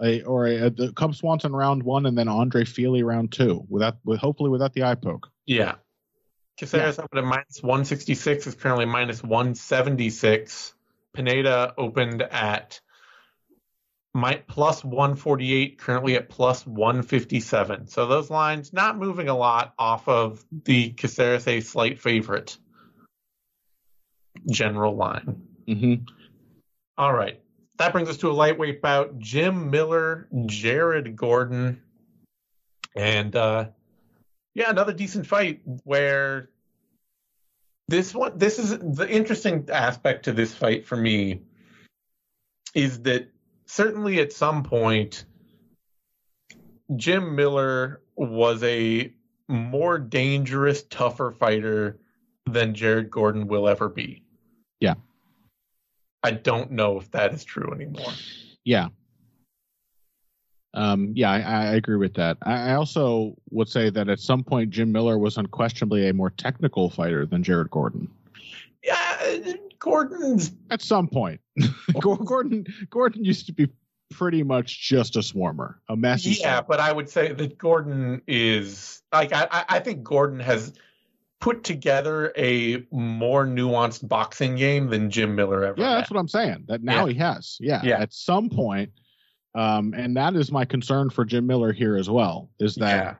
A, 0.01 0.23
or 0.23 0.47
a, 0.47 0.65
a, 0.65 0.69
the 0.71 0.93
Cub 0.93 1.13
Swanson 1.13 1.53
round 1.53 1.83
one, 1.83 2.07
and 2.07 2.17
then 2.17 2.27
Andre 2.27 2.65
Fili 2.65 3.03
round 3.03 3.31
two, 3.31 3.63
without 3.69 3.97
with 4.03 4.19
hopefully 4.19 4.49
without 4.49 4.73
the 4.73 4.81
eye 4.81 4.95
poke. 4.95 5.29
Yeah. 5.45 5.75
Caceres 6.59 6.97
yeah. 6.97 7.03
opened 7.03 7.19
at 7.19 7.25
minus 7.25 7.63
166 7.63 8.47
is 8.47 8.55
currently 8.55 8.85
minus 8.85 9.23
176. 9.23 10.73
Pineda 11.13 11.73
opened 11.77 12.21
at 12.21 12.81
my 14.13 14.35
plus 14.47 14.83
148 14.83 15.77
currently 15.77 16.15
at 16.15 16.29
plus 16.29 16.65
157 16.65 17.87
so 17.87 18.07
those 18.07 18.29
lines 18.31 18.73
not 18.73 18.97
moving 18.97 19.29
a 19.29 19.37
lot 19.37 19.73
off 19.77 20.07
of 20.07 20.43
the 20.65 20.89
caceres 20.91 21.47
a 21.47 21.61
slight 21.61 21.99
favorite 21.99 22.57
general 24.49 24.95
line 24.95 25.41
mm-hmm. 25.67 26.03
All 26.97 27.13
right 27.13 27.39
that 27.77 27.93
brings 27.93 28.09
us 28.09 28.17
to 28.17 28.29
a 28.29 28.33
lightweight 28.33 28.81
bout 28.81 29.19
jim 29.19 29.69
miller 29.69 30.27
jared 30.47 31.15
gordon 31.15 31.79
and 32.95 33.35
uh 33.35 33.65
yeah 34.59 34.69
another 34.69 34.93
decent 34.93 35.25
fight 35.25 35.61
where 35.83 36.49
this 37.87 38.13
one 38.13 38.37
this 38.37 38.59
is 38.59 38.77
the 38.77 39.09
interesting 39.09 39.67
aspect 39.71 40.25
to 40.25 40.31
this 40.31 40.53
fight 40.53 40.85
for 40.85 40.95
me 40.95 41.41
is 42.75 43.01
that 43.03 43.29
certainly 43.65 44.19
at 44.19 44.33
some 44.33 44.63
point, 44.63 45.25
Jim 46.95 47.35
Miller 47.35 48.01
was 48.15 48.61
a 48.63 49.13
more 49.47 49.97
dangerous, 49.97 50.83
tougher 50.83 51.31
fighter 51.31 51.99
than 52.45 52.75
Jared 52.75 53.09
Gordon 53.09 53.47
will 53.47 53.67
ever 53.67 53.89
be. 53.89 54.23
Yeah. 54.79 54.95
I 56.23 56.31
don't 56.31 56.71
know 56.71 56.99
if 56.99 57.09
that 57.11 57.33
is 57.33 57.43
true 57.43 57.71
anymore. 57.73 58.11
Yeah. 58.63 58.89
Um, 60.73 61.13
yeah, 61.15 61.31
I, 61.31 61.39
I, 61.39 61.65
agree 61.73 61.95
with 61.95 62.13
that. 62.13 62.37
I, 62.43 62.71
I, 62.71 62.73
also 62.75 63.35
would 63.49 63.67
say 63.67 63.89
that 63.89 64.07
at 64.07 64.19
some 64.19 64.43
point, 64.43 64.69
Jim 64.69 64.91
Miller 64.91 65.17
was 65.17 65.37
unquestionably 65.37 66.07
a 66.07 66.13
more 66.13 66.29
technical 66.29 66.91
fighter 66.91 67.25
than 67.25 67.41
Jared 67.41 67.71
Gordon. 67.71 68.07
Yeah, 68.83 69.47
Gordon's 69.79 70.51
at 70.69 70.81
some 70.81 71.07
point. 71.07 71.41
Gordon 71.99 72.65
Gordon 72.91 73.25
used 73.25 73.47
to 73.47 73.53
be 73.53 73.67
pretty 74.11 74.43
much 74.43 74.79
just 74.87 75.15
a 75.15 75.19
swarmer, 75.19 75.75
a 75.89 75.95
messy. 75.95 76.31
Yeah, 76.31 76.61
swarmer. 76.61 76.67
but 76.67 76.79
I 76.79 76.91
would 76.91 77.09
say 77.09 77.33
that 77.33 77.57
Gordon 77.57 78.21
is 78.27 79.01
like 79.11 79.33
I, 79.33 79.65
I 79.67 79.79
think 79.79 80.03
Gordon 80.03 80.39
has 80.39 80.73
put 81.39 81.63
together 81.63 82.33
a 82.37 82.85
more 82.91 83.45
nuanced 83.45 84.07
boxing 84.07 84.55
game 84.55 84.87
than 84.87 85.09
Jim 85.09 85.35
Miller 85.35 85.63
ever. 85.63 85.79
Yeah, 85.79 85.89
had. 85.89 85.97
that's 85.97 86.11
what 86.11 86.19
I'm 86.19 86.27
saying. 86.27 86.65
That 86.67 86.83
now 86.83 87.05
yeah. 87.05 87.13
he 87.13 87.19
has. 87.19 87.57
Yeah, 87.59 87.81
yeah. 87.83 87.99
At 87.99 88.13
some 88.13 88.49
point, 88.49 88.91
um, 89.55 89.93
and 89.95 90.15
that 90.17 90.35
is 90.35 90.51
my 90.51 90.65
concern 90.65 91.09
for 91.09 91.25
Jim 91.25 91.47
Miller 91.47 91.71
here 91.71 91.97
as 91.97 92.09
well. 92.09 92.49
Is 92.59 92.75
that 92.75 93.03
yeah. 93.03 93.15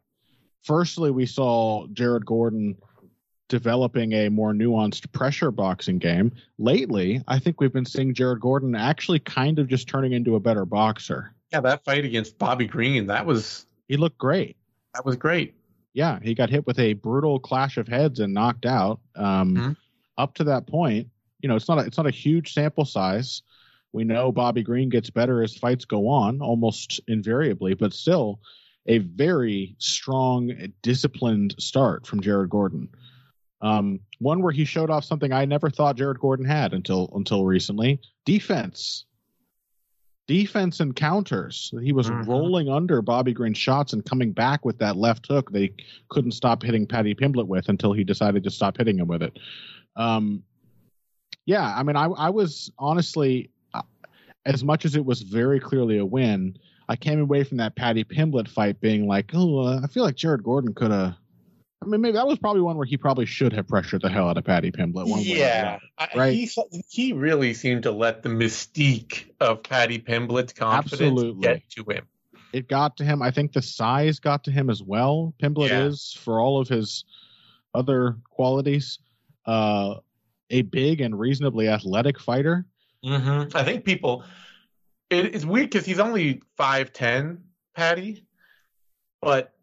firstly 0.64 1.12
we 1.12 1.26
saw 1.26 1.88
Jared 1.88 2.26
Gordon 2.26 2.78
developing 3.50 4.14
a 4.14 4.30
more 4.30 4.54
nuanced 4.54 5.12
pressure 5.12 5.52
boxing 5.52 5.98
game. 5.98 6.32
Lately, 6.58 7.22
I 7.28 7.40
think 7.40 7.60
we've 7.60 7.74
been 7.74 7.86
seeing 7.86 8.14
Jared 8.14 8.40
Gordon 8.40 8.76
actually 8.76 9.20
kind 9.20 9.60
of 9.60 9.68
just 9.68 9.88
turning 9.88 10.14
into 10.14 10.36
a 10.36 10.40
better 10.40 10.66
boxer. 10.66 11.34
Yeah, 11.52 11.62
that 11.62 11.84
fight 11.84 12.06
against 12.06 12.38
Bobby 12.38 12.68
Green, 12.68 13.08
that 13.08 13.26
was 13.26 13.66
he 13.88 13.98
looked 13.98 14.20
great. 14.20 14.56
That 14.94 15.04
was 15.06 15.16
great. 15.16 15.56
Yeah, 15.94 16.20
he 16.22 16.36
got 16.36 16.52
hit 16.52 16.68
with 16.68 16.80
a 16.80 16.94
brutal 16.94 17.40
clash 17.40 17.78
of 17.78 17.88
heads 17.88 18.20
and 18.20 18.34
knocked 18.34 18.66
out. 18.68 19.00
Um, 19.16 19.56
mm-hmm. 19.56 19.72
Up 20.18 20.36
to 20.36 20.44
that 20.46 20.68
point, 20.68 21.08
you 21.42 21.50
know, 21.50 21.56
it's 21.56 21.68
not 21.68 21.80
a, 21.80 21.82
it's 21.82 21.98
not 21.98 22.06
a 22.06 22.12
huge 22.12 22.54
sample 22.54 22.86
size. 22.86 23.42
We 23.92 24.04
know 24.04 24.32
Bobby 24.32 24.64
Green 24.64 24.90
gets 24.90 25.10
better 25.10 25.42
as 25.42 25.56
fights 25.56 25.86
go 25.86 26.10
on, 26.10 26.42
almost 26.42 27.00
invariably, 27.08 27.74
but 27.74 27.94
still 27.94 28.40
a 28.86 29.00
very 29.00 29.76
strong, 29.80 30.52
disciplined 30.82 31.56
start 31.60 32.06
from 32.06 32.22
Jared 32.22 32.50
Gordon. 32.50 32.90
Um, 33.62 34.00
one 34.20 34.42
where 34.42 34.54
he 34.54 34.66
showed 34.66 34.90
off 34.90 35.04
something 35.04 35.34
I 35.34 35.46
never 35.46 35.70
thought 35.70 35.98
Jared 35.98 36.20
Gordon 36.20 36.46
had 36.46 36.74
until 36.74 37.12
until 37.14 37.46
recently: 37.46 38.00
defense. 38.26 39.06
Defense 40.28 40.80
and 40.80 40.96
counters. 40.96 41.74
He 41.82 41.92
was 41.92 42.08
mm-hmm. 42.08 42.30
rolling 42.30 42.70
under 42.70 43.02
Bobby 43.02 43.34
Green's 43.34 43.58
shots 43.58 43.94
and 43.94 44.06
coming 44.06 44.32
back 44.32 44.64
with 44.64 44.78
that 44.78 44.96
left 44.96 45.26
hook 45.26 45.52
they 45.52 45.74
couldn't 46.10 46.34
stop 46.34 46.62
hitting 46.62 46.86
Paddy 46.86 47.16
Pimblett 47.16 47.48
with 47.48 47.68
until 47.68 47.94
he 47.94 48.04
decided 48.04 48.44
to 48.44 48.52
stop 48.52 48.78
hitting 48.78 49.00
him 49.00 49.08
with 49.08 49.24
it. 49.24 49.40
Um, 49.96 50.44
yeah, 51.48 51.74
I 51.76 51.82
mean, 51.82 51.96
I, 51.96 52.06
I 52.06 52.30
was 52.30 52.72
honestly, 52.78 53.50
as 54.46 54.64
much 54.64 54.86
as 54.86 54.96
it 54.96 55.06
was 55.06 55.22
very 55.22 55.60
clearly 55.60 55.98
a 55.98 56.06
win, 56.06 56.58
I 56.88 56.96
came 56.96 57.20
away 57.20 57.44
from 57.44 57.58
that 57.58 57.76
Paddy 57.76 58.04
Pimblett 58.04 58.48
fight 58.48 58.82
being 58.82 59.08
like, 59.08 59.32
oh, 59.34 59.60
uh, 59.60 59.82
I 59.84 59.88
feel 59.88 60.04
like 60.04 60.16
Jared 60.16 60.44
Gordon 60.44 60.74
could 60.74 60.92
have 60.92 61.16
I 61.82 61.86
mean, 61.86 62.02
maybe 62.02 62.14
that 62.14 62.28
was 62.28 62.38
probably 62.38 62.62
one 62.62 62.76
where 62.76 62.86
he 62.86 62.98
probably 62.98 63.26
should 63.26 63.54
have 63.54 63.68
pressured 63.68 64.02
the 64.02 64.10
hell 64.10 64.28
out 64.28 64.38
of 64.38 64.44
Paddy 64.44 64.72
Pimblett. 64.72 65.08
One 65.08 65.22
yeah, 65.22 65.80
right. 66.14 66.34
He, 66.34 66.50
he 66.90 67.14
really 67.14 67.54
seemed 67.54 67.84
to 67.84 67.92
let 67.92 68.22
the 68.22 68.30
mystique 68.30 69.30
of 69.40 69.64
Paddy 69.64 69.98
Pimblett's 69.98 70.52
confidence 70.52 71.02
Absolutely. 71.02 71.42
get 71.42 71.70
to 71.70 71.86
him. 71.90 72.06
It 72.52 72.68
got 72.68 72.98
to 72.98 73.06
him. 73.06 73.22
I 73.22 73.32
think 73.32 73.54
the 73.54 73.62
size 73.62 74.20
got 74.20 74.44
to 74.46 74.52
him 74.52 74.70
as 74.70 74.84
well. 74.84 75.34
Pimblett 75.42 75.70
yeah. 75.70 75.86
is, 75.86 76.18
for 76.20 76.42
all 76.42 76.60
of 76.60 76.68
his 76.68 77.06
other 77.74 78.18
qualities, 78.30 79.00
uh, 79.46 79.96
a 80.50 80.64
big 80.64 81.00
and 81.00 81.18
reasonably 81.18 81.70
athletic 81.70 82.20
fighter. 82.20 82.66
Mm-hmm. 83.06 83.56
I 83.56 83.64
think 83.64 83.86
people. 83.86 84.24
It, 85.10 85.36
it's 85.36 85.46
weird 85.46 85.70
because 85.72 85.86
he's 85.86 86.00
only 86.00 86.42
five 86.56 86.94
ten, 86.94 87.44
Paddy, 87.76 88.26
but 89.22 89.54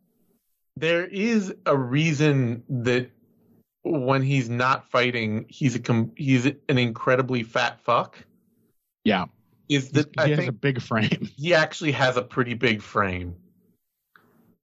there 0.77 1.05
is 1.05 1.55
a 1.65 1.77
reason 1.77 2.65
that 2.69 3.11
when 3.85 4.23
he's 4.23 4.49
not 4.49 4.91
fighting, 4.91 5.47
he's 5.49 5.77
a 5.77 5.79
com- 5.79 6.13
he's 6.17 6.47
an 6.47 6.79
incredibly 6.79 7.45
fat 7.45 7.81
fuck. 7.81 8.19
Yeah, 9.05 9.27
is 9.69 9.91
that 9.93 10.09
he 10.09 10.33
I 10.33 10.35
has 10.35 10.49
a 10.49 10.53
big 10.53 10.81
frame. 10.81 11.31
He 11.37 11.55
actually 11.55 11.93
has 11.93 12.17
a 12.17 12.23
pretty 12.23 12.55
big 12.55 12.83
frame, 12.83 13.37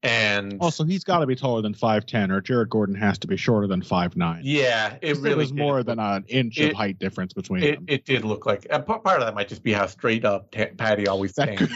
And 0.04 0.58
also, 0.60 0.84
he's 0.84 1.06
got 1.06 1.20
to 1.20 1.26
be 1.26 1.36
taller 1.36 1.62
than 1.62 1.74
five 1.74 2.06
ten, 2.06 2.30
or 2.30 2.42
Jared 2.42 2.70
Gordon 2.70 2.94
has 2.96 3.18
to 3.20 3.28
be 3.28 3.38
shorter 3.38 3.68
than 3.68 3.82
five 3.82 4.18
nine. 4.18 4.42
Yeah, 4.44 4.98
it 5.02 5.18
really 5.18 5.36
was 5.36 5.54
more 5.54 5.82
than 5.82 5.98
an 5.98 6.26
inch 6.28 6.60
it, 6.60 6.72
of 6.72 6.76
height 6.76 7.00
difference 7.00 7.32
between 7.32 7.64
it, 7.64 7.76
them. 7.76 7.86
It 7.88 8.04
did 8.04 8.26
look 8.26 8.46
like 8.46 8.68
part 8.70 9.06
of 9.06 9.22
that 9.22 9.34
might 9.34 9.48
just 9.48 9.64
be 9.64 9.72
how 9.72 9.86
straight 9.86 10.26
up 10.26 10.52
t- 10.52 10.66
Paddy 10.66 11.08
always 11.08 11.32
stands. 11.32 11.72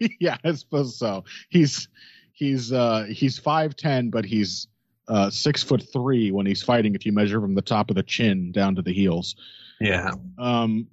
yeah, 0.20 0.38
I 0.42 0.52
suppose 0.54 0.96
so. 0.96 1.24
He's 1.50 1.88
he's 2.32 2.72
uh 2.72 3.04
he's 3.10 3.38
five 3.38 3.76
ten, 3.76 4.08
but 4.08 4.24
he's 4.24 4.66
uh 5.06 5.28
six 5.28 5.62
foot 5.62 5.84
three 5.92 6.30
when 6.30 6.46
he's 6.46 6.62
fighting. 6.62 6.94
If 6.94 7.04
you 7.04 7.12
measure 7.12 7.42
from 7.42 7.54
the 7.54 7.62
top 7.62 7.90
of 7.90 7.96
the 7.96 8.02
chin 8.02 8.52
down 8.52 8.76
to 8.76 8.82
the 8.82 8.94
heels. 8.94 9.36
Yeah. 9.80 10.12
Um. 10.38 10.86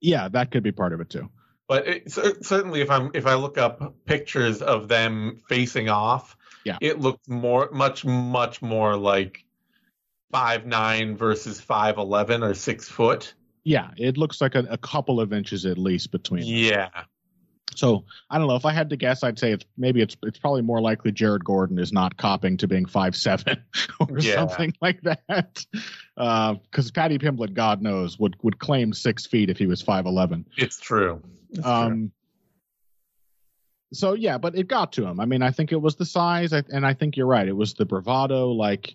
Yeah, 0.00 0.28
that 0.28 0.50
could 0.50 0.62
be 0.62 0.72
part 0.72 0.94
of 0.94 1.02
it 1.02 1.10
too. 1.10 1.28
But 1.68 1.88
it, 1.88 2.12
certainly, 2.12 2.80
if 2.80 2.90
I'm 2.90 3.10
if 3.14 3.26
I 3.26 3.34
look 3.34 3.58
up 3.58 3.94
pictures 4.04 4.62
of 4.62 4.88
them 4.88 5.42
facing 5.48 5.88
off, 5.88 6.36
yeah, 6.64 6.78
it 6.80 7.00
looks 7.00 7.28
more 7.28 7.68
much 7.72 8.04
much 8.04 8.62
more 8.62 8.96
like 8.96 9.44
five 10.30 10.64
nine 10.64 11.16
versus 11.16 11.60
five 11.60 11.98
eleven 11.98 12.44
or 12.44 12.54
six 12.54 12.88
foot. 12.88 13.34
Yeah, 13.64 13.90
it 13.96 14.16
looks 14.16 14.40
like 14.40 14.54
a, 14.54 14.60
a 14.70 14.78
couple 14.78 15.20
of 15.20 15.32
inches 15.32 15.66
at 15.66 15.76
least 15.76 16.12
between. 16.12 16.42
Them. 16.42 16.50
Yeah. 16.50 16.88
So 17.74 18.04
I 18.30 18.38
don't 18.38 18.46
know. 18.46 18.54
If 18.54 18.64
I 18.64 18.72
had 18.72 18.90
to 18.90 18.96
guess, 18.96 19.22
I'd 19.22 19.38
say 19.38 19.52
it's 19.52 19.64
maybe 19.76 20.00
it's 20.00 20.16
it's 20.22 20.38
probably 20.38 20.62
more 20.62 20.80
likely 20.80 21.10
Jared 21.10 21.44
Gordon 21.44 21.78
is 21.78 21.92
not 21.92 22.16
copping 22.16 22.56
to 22.58 22.68
being 22.68 22.86
five 22.86 23.16
seven 23.16 23.62
or 24.00 24.18
yeah. 24.18 24.34
something 24.36 24.72
like 24.80 25.02
that. 25.02 25.66
Because 26.14 26.88
uh, 26.88 26.92
Paddy 26.94 27.18
Pimblett, 27.18 27.54
God 27.54 27.82
knows, 27.82 28.18
would 28.18 28.36
would 28.42 28.58
claim 28.58 28.92
six 28.92 29.26
feet 29.26 29.50
if 29.50 29.58
he 29.58 29.66
was 29.66 29.82
five 29.82 30.06
eleven. 30.06 30.46
It's 30.56 30.78
true. 30.78 31.22
Um. 31.62 32.12
So 33.92 34.14
yeah, 34.14 34.38
but 34.38 34.56
it 34.56 34.68
got 34.68 34.92
to 34.92 35.06
him. 35.06 35.20
I 35.20 35.26
mean, 35.26 35.42
I 35.42 35.50
think 35.50 35.72
it 35.72 35.80
was 35.80 35.96
the 35.96 36.04
size, 36.04 36.52
and 36.52 36.84
I 36.84 36.92
think 36.92 37.16
you're 37.16 37.26
right. 37.26 37.46
It 37.46 37.56
was 37.56 37.74
the 37.74 37.84
bravado. 37.84 38.50
Like, 38.50 38.94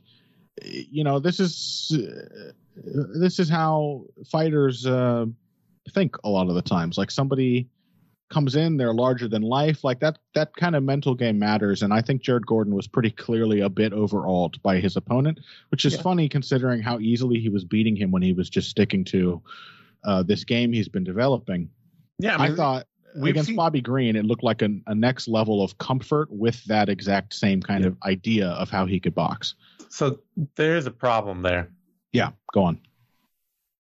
you 0.64 1.04
know, 1.04 1.20
this 1.20 1.39
is 1.39 1.91
uh, 1.93 2.52
this 2.76 3.39
is 3.39 3.49
how 3.49 4.06
fighters 4.30 4.86
uh, 4.86 5.26
think 5.93 6.18
a 6.24 6.30
lot 6.30 6.49
of 6.49 6.56
the 6.56 6.62
times. 6.62 6.97
Like 6.97 7.12
somebody 7.12 7.70
comes 8.32 8.56
in, 8.56 8.78
they're 8.78 8.93
larger 8.93 9.28
than 9.28 9.43
life. 9.43 9.84
Like 9.84 9.99
that 9.99 10.18
that 10.34 10.56
kind 10.56 10.76
of 10.76 10.84
mental 10.84 11.14
game 11.14 11.38
matters. 11.38 11.84
And 11.84 11.93
I 11.93 12.02
think 12.02 12.22
Jared 12.22 12.47
Gordon 12.47 12.74
was 12.74 12.88
pretty 12.88 13.12
clearly 13.12 13.60
a 13.60 13.70
bit 13.70 13.93
overawed 13.93 14.62
by 14.64 14.80
his 14.80 14.95
opponent, 14.95 15.39
which 15.70 15.86
is 15.86 15.95
yeah. 15.95 16.02
funny 16.02 16.30
considering 16.30 16.82
how 16.82 16.99
easily 16.99 17.39
he 17.39 17.49
was 17.49 17.64
beating 17.64 17.95
him 17.95 18.12
when 18.12 18.22
he 18.22 18.34
was 18.34 18.49
just 18.49 18.70
sticking 18.70 19.04
to 19.06 19.41
uh, 20.04 20.24
this 20.24 20.43
game 20.43 20.74
he's 20.74 20.89
been 20.89 21.04
developing. 21.04 21.70
Yeah, 22.22 22.36
I, 22.36 22.43
mean, 22.43 22.53
I 22.53 22.55
thought 22.55 22.88
against 23.22 23.47
seen... 23.47 23.55
Bobby 23.55 23.82
Green, 23.82 24.15
it 24.15 24.26
looked 24.26 24.43
like 24.43 24.61
a, 24.61 24.69
a, 24.88 24.95
next 24.95 25.28
level 25.28 25.63
of 25.63 25.78
comfort 25.78 26.30
with 26.32 26.63
that 26.65 26.89
exact 26.89 27.34
same 27.34 27.61
kind 27.61 27.84
yeah. 27.84 27.89
of 27.89 27.97
idea 28.03 28.47
of 28.47 28.69
how 28.69 28.86
he 28.86 28.99
could 28.99 29.15
box. 29.15 29.55
So 29.89 30.19
there's 30.55 30.86
a 30.86 30.91
problem 30.91 31.41
there. 31.41 31.69
Yeah, 32.13 32.32
go 32.53 32.63
on. 32.63 32.80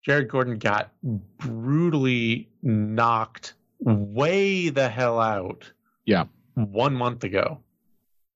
Jared 0.03 0.29
Gordon 0.29 0.57
got 0.57 0.91
brutally 1.37 2.49
knocked 2.63 3.53
way 3.79 4.69
the 4.69 4.89
hell 4.89 5.19
out. 5.19 5.71
Yeah. 6.05 6.25
One 6.55 6.95
month 6.95 7.23
ago. 7.23 7.59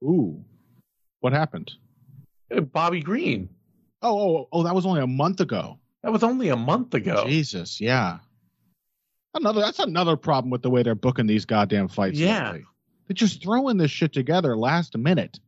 Ooh. 0.04 0.44
What 1.22 1.34
happened? 1.34 1.72
Uh, 2.54 2.62
Bobby 2.62 3.02
Green. 3.02 3.50
Oh, 4.02 4.20
oh, 4.20 4.48
oh, 4.52 4.64
that 4.64 4.76
was 4.76 4.86
only 4.86 5.02
a 5.02 5.08
month 5.08 5.40
ago. 5.40 5.80
That 6.04 6.12
was 6.12 6.24
only 6.24 6.50
a 6.50 6.58
month 6.58 6.94
ago. 6.94 7.24
Jesus, 7.26 7.80
yeah. 7.80 8.20
Another 9.34 9.62
that's 9.62 9.80
another 9.80 10.16
problem 10.16 10.52
with 10.52 10.62
the 10.62 10.70
way 10.70 10.84
they're 10.84 10.96
booking 10.96 11.28
these 11.28 11.46
goddamn 11.46 11.88
fights. 11.88 12.20
Yeah. 12.20 12.52
Lately. 12.52 12.66
They're 13.08 13.16
just 13.16 13.44
throwing 13.44 13.78
this 13.78 13.92
shit 13.92 14.14
together 14.14 14.56
last 14.56 14.98
minute. 14.98 15.40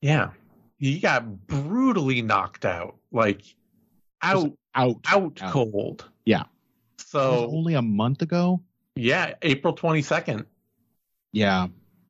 Yeah. 0.00 0.30
He 0.78 0.98
got 0.98 1.46
brutally 1.46 2.22
knocked 2.22 2.64
out. 2.64 2.96
Like 3.12 3.42
out 4.22 4.52
out 4.74 4.98
out, 5.06 5.40
out. 5.40 5.52
cold. 5.52 6.04
Yeah. 6.24 6.44
So 6.98 7.48
only 7.50 7.74
a 7.74 7.82
month 7.82 8.22
ago? 8.22 8.62
Yeah, 8.96 9.34
April 9.42 9.74
22nd. 9.74 10.46
Yeah, 11.32 11.68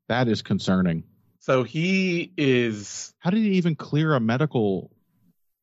that 0.09 0.29
is 0.29 0.43
concerning. 0.43 1.05
So 1.41 1.65
he 1.65 2.33
is. 2.37 3.13
How 3.19 3.31
did 3.31 3.41
he 3.41 3.53
even 3.53 3.77
clear 3.77 4.15
a 4.15 4.21
medical? 4.21 4.91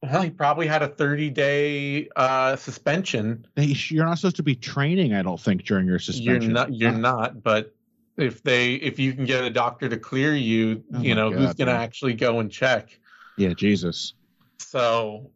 Well, 0.04 0.22
he 0.22 0.32
probably 0.32 0.68
had 0.68 0.82
a 0.82 0.90
30 0.90 1.30
day 1.30 2.10
uh, 2.18 2.58
suspension. 2.58 3.48
you're 3.56 4.06
not 4.06 4.18
supposed 4.18 4.36
to 4.36 4.44
be 4.44 4.54
training, 4.54 5.14
I 5.14 5.22
don't 5.22 5.40
think, 5.40 5.64
during 5.64 5.88
your 5.88 5.98
suspension. 5.98 6.42
You're 6.42 6.52
not. 6.52 6.74
You're 6.74 6.92
not. 6.92 7.42
But 7.42 7.74
if 8.18 8.44
they, 8.44 8.74
if 8.74 9.00
you 9.00 9.14
can 9.14 9.24
get 9.24 9.46
a 9.46 9.50
doctor 9.50 9.88
to 9.88 9.96
clear 9.96 10.36
you, 10.36 10.84
oh 10.94 11.00
you 11.00 11.16
know, 11.16 11.32
God, 11.32 11.40
who's 11.40 11.54
going 11.54 11.70
to 11.70 11.74
actually 11.74 12.16
go 12.16 12.42
and 12.42 12.52
check? 12.52 13.00
Yeah, 13.38 13.54
Jesus. 13.54 14.14
So 14.58 15.32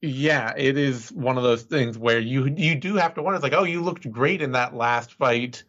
yeah, 0.00 0.52
it 0.56 0.76
is 0.76 1.12
one 1.12 1.36
of 1.36 1.44
those 1.44 1.62
things 1.62 1.96
where 1.96 2.18
you 2.18 2.52
you 2.56 2.74
do 2.74 2.96
have 2.96 3.14
to 3.14 3.22
wonder. 3.22 3.36
It's 3.36 3.44
like, 3.44 3.52
oh, 3.52 3.62
you 3.62 3.82
looked 3.82 4.10
great 4.10 4.42
in 4.42 4.50
that 4.52 4.74
last 4.74 5.12
fight, 5.12 5.62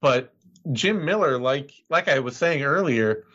but 0.00 0.34
Jim 0.72 1.04
Miller, 1.04 1.38
like 1.38 1.70
like 1.88 2.08
I 2.08 2.18
was 2.18 2.36
saying 2.36 2.64
earlier, 2.64 3.26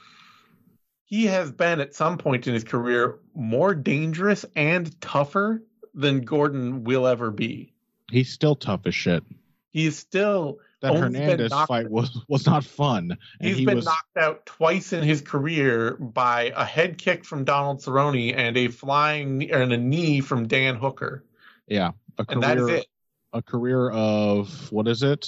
he 1.10 1.26
has 1.26 1.52
been 1.52 1.82
at 1.82 1.96
some 1.96 2.20
point 2.20 2.48
in 2.48 2.54
his 2.54 2.64
career 2.64 3.18
more 3.34 3.74
dangerous 3.74 4.46
and 4.56 5.00
tougher 5.02 5.64
than 5.96 6.22
Gordon 6.22 6.84
will 6.84 7.08
ever 7.08 7.32
be. 7.32 7.74
He's 8.12 8.32
still 8.32 8.56
tough 8.56 8.82
as 8.86 8.94
shit. 8.94 9.24
He's 9.72 9.98
still 9.98 10.60
that 10.82 10.96
Hernandez 10.96 11.52
fight 11.68 11.90
was 11.90 12.24
was 12.28 12.46
not 12.46 12.64
fun. 12.64 13.18
He's 13.42 13.58
he 13.58 13.66
been 13.66 13.78
was... 13.78 13.86
knocked 13.86 14.18
out 14.18 14.46
twice 14.46 14.94
in 14.94 15.04
his 15.04 15.22
career 15.22 15.96
by 15.98 16.54
a 16.56 16.64
head 16.64 16.98
kick 17.00 17.26
from 17.26 17.44
Donald 17.44 17.82
Cerrone 17.82 18.36
and 18.36 18.56
a 18.56 18.68
flying 18.68 19.52
and 19.52 19.74
a 19.74 19.78
knee 19.78 20.22
from 20.22 20.48
Dan 20.48 20.76
Hooker. 20.76 21.26
Yeah, 21.68 21.92
a 22.18 22.26
career, 22.26 22.34
and 22.36 22.44
that 22.44 22.58
is 22.58 22.68
it. 22.68 22.88
A 23.34 23.42
career 23.42 23.90
of 23.90 24.72
what 24.72 24.88
is 24.88 25.04
it? 25.04 25.28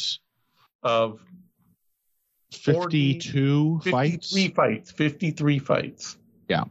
Of 0.84 1.20
52 2.52 3.80
40, 3.80 3.92
fights. 3.92 4.34
53 4.34 4.54
fights. 4.54 4.92
53 4.92 5.60
fights. 5.60 6.18
Yeah. 6.50 6.64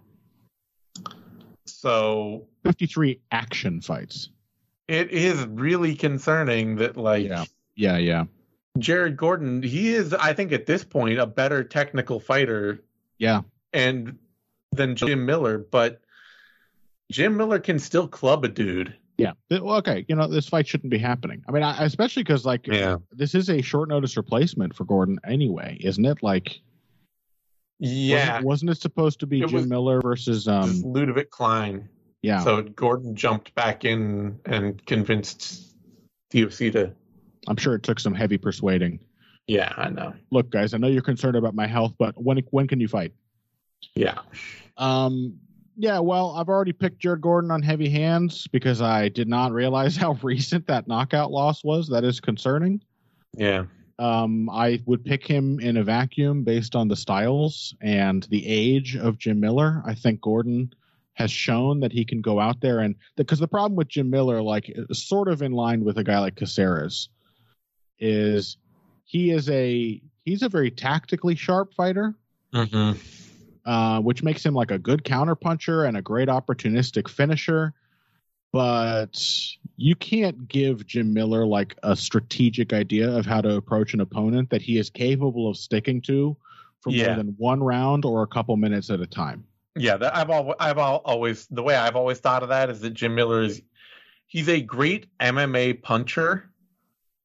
So 1.66 2.46
53 2.64 3.20
action 3.30 3.80
fights. 3.80 4.30
It 4.88 5.10
is 5.10 5.44
really 5.46 5.94
concerning 5.94 6.76
that 6.76 6.96
like 6.96 7.26
yeah. 7.26 7.44
Yeah, 7.76 7.96
yeah. 7.96 8.24
Jared 8.78 9.16
Gordon, 9.16 9.62
he 9.62 9.94
is, 9.94 10.12
I 10.12 10.32
think, 10.32 10.52
at 10.52 10.66
this 10.66 10.84
point, 10.84 11.18
a 11.18 11.26
better 11.26 11.64
technical 11.64 12.20
fighter. 12.20 12.82
Yeah. 13.18 13.42
And 13.72 14.18
than 14.72 14.96
Jim 14.96 15.26
Miller, 15.26 15.58
but 15.58 16.00
Jim 17.10 17.36
Miller 17.36 17.58
can 17.58 17.78
still 17.78 18.06
club 18.06 18.44
a 18.44 18.48
dude. 18.48 18.94
Yeah. 19.20 19.32
Okay. 19.50 20.04
You 20.08 20.16
know, 20.16 20.26
this 20.26 20.48
fight 20.48 20.66
shouldn't 20.66 20.90
be 20.90 20.98
happening. 20.98 21.42
I 21.48 21.52
mean, 21.52 21.62
I, 21.62 21.84
especially 21.84 22.22
because, 22.22 22.44
like, 22.44 22.66
yeah. 22.66 22.96
this 23.12 23.34
is 23.34 23.50
a 23.50 23.60
short 23.62 23.88
notice 23.88 24.16
replacement 24.16 24.74
for 24.74 24.84
Gordon 24.84 25.18
anyway, 25.24 25.76
isn't 25.80 26.04
it? 26.04 26.22
Like, 26.22 26.60
yeah. 27.78 28.34
Wasn't, 28.34 28.46
wasn't 28.46 28.70
it 28.70 28.80
supposed 28.80 29.20
to 29.20 29.26
be 29.26 29.42
it 29.42 29.48
Jim 29.48 29.68
Miller 29.68 30.00
versus 30.00 30.48
um 30.48 30.82
Ludovit 30.82 31.30
Klein? 31.30 31.88
Yeah. 32.22 32.44
So 32.44 32.62
Gordon 32.62 33.14
jumped 33.16 33.54
back 33.54 33.84
in 33.84 34.38
and 34.44 34.84
convinced 34.84 35.74
the 36.30 36.42
UFC 36.42 36.72
to 36.72 36.94
I'm 37.48 37.56
sure 37.56 37.74
it 37.74 37.82
took 37.82 37.98
some 37.98 38.14
heavy 38.14 38.38
persuading. 38.38 39.00
Yeah, 39.46 39.72
I 39.76 39.88
know. 39.88 40.12
Look, 40.30 40.50
guys, 40.50 40.74
I 40.74 40.78
know 40.78 40.86
you're 40.86 41.02
concerned 41.02 41.36
about 41.36 41.54
my 41.54 41.66
health, 41.66 41.94
but 41.98 42.14
when 42.22 42.38
when 42.50 42.68
can 42.68 42.80
you 42.80 42.88
fight? 42.88 43.12
Yeah. 43.94 44.18
Um. 44.76 45.38
Yeah. 45.76 45.98
Well, 46.00 46.34
I've 46.36 46.48
already 46.48 46.72
picked 46.72 46.98
Jared 46.98 47.20
Gordon 47.20 47.50
on 47.50 47.62
heavy 47.62 47.88
hands 47.88 48.46
because 48.48 48.82
I 48.82 49.08
did 49.08 49.28
not 49.28 49.52
realize 49.52 49.96
how 49.96 50.12
recent 50.22 50.66
that 50.66 50.88
knockout 50.88 51.30
loss 51.30 51.64
was. 51.64 51.88
That 51.88 52.04
is 52.04 52.20
concerning. 52.20 52.82
Yeah. 53.36 53.64
Um, 53.98 54.48
I 54.48 54.80
would 54.86 55.04
pick 55.04 55.26
him 55.26 55.60
in 55.60 55.76
a 55.76 55.84
vacuum 55.84 56.42
based 56.42 56.74
on 56.74 56.88
the 56.88 56.96
styles 56.96 57.74
and 57.82 58.22
the 58.30 58.46
age 58.46 58.96
of 58.96 59.18
Jim 59.18 59.40
Miller. 59.40 59.82
I 59.84 59.94
think 59.94 60.22
Gordon 60.22 60.72
has 61.14 61.30
shown 61.30 61.80
that 61.80 61.92
he 61.92 62.04
can 62.06 62.22
go 62.22 62.40
out 62.40 62.62
there 62.62 62.78
and 62.78 62.94
because 63.16 63.40
the, 63.40 63.44
the 63.44 63.48
problem 63.48 63.76
with 63.76 63.88
Jim 63.88 64.08
Miller, 64.08 64.40
like 64.40 64.74
sort 64.92 65.28
of 65.28 65.42
in 65.42 65.52
line 65.52 65.84
with 65.84 65.98
a 65.98 66.04
guy 66.04 66.18
like 66.18 66.36
Caceres, 66.36 67.10
is 67.98 68.56
he 69.04 69.30
is 69.30 69.50
a 69.50 70.00
he's 70.24 70.42
a 70.42 70.48
very 70.48 70.70
tactically 70.70 71.34
sharp 71.34 71.74
fighter, 71.74 72.14
mm-hmm. 72.54 72.98
Uh, 73.70 74.00
which 74.00 74.24
makes 74.24 74.44
him 74.44 74.52
like 74.52 74.72
a 74.72 74.78
good 74.78 75.04
counterpuncher 75.04 75.86
and 75.86 75.96
a 75.96 76.02
great 76.02 76.28
opportunistic 76.28 77.08
finisher. 77.08 77.72
But 78.52 79.24
you 79.76 79.94
can't 79.94 80.48
give 80.48 80.84
Jim 80.88 81.14
Miller 81.14 81.46
like 81.46 81.76
a 81.84 81.94
strategic 81.94 82.72
idea 82.72 83.08
of 83.16 83.26
how 83.26 83.40
to 83.40 83.54
approach 83.54 83.94
an 83.94 84.00
opponent 84.00 84.50
that 84.50 84.60
he 84.60 84.76
is 84.76 84.90
capable 84.90 85.48
of 85.48 85.56
sticking 85.56 86.02
to 86.02 86.36
for 86.80 86.90
yeah. 86.90 87.06
more 87.06 87.16
than 87.18 87.34
one 87.38 87.62
round 87.62 88.04
or 88.04 88.24
a 88.24 88.26
couple 88.26 88.56
minutes 88.56 88.90
at 88.90 88.98
a 88.98 89.06
time. 89.06 89.44
Yeah, 89.76 89.96
that 89.98 90.16
I've 90.16 90.30
always, 90.30 90.56
I've 90.58 90.78
always 90.78 91.46
the 91.46 91.62
way 91.62 91.76
I've 91.76 91.94
always 91.94 92.18
thought 92.18 92.42
of 92.42 92.48
that 92.48 92.70
is 92.70 92.80
that 92.80 92.90
Jim 92.90 93.14
Miller 93.14 93.40
is 93.40 93.62
he's 94.26 94.48
a 94.48 94.60
great 94.60 95.06
MMA 95.20 95.80
puncher 95.80 96.50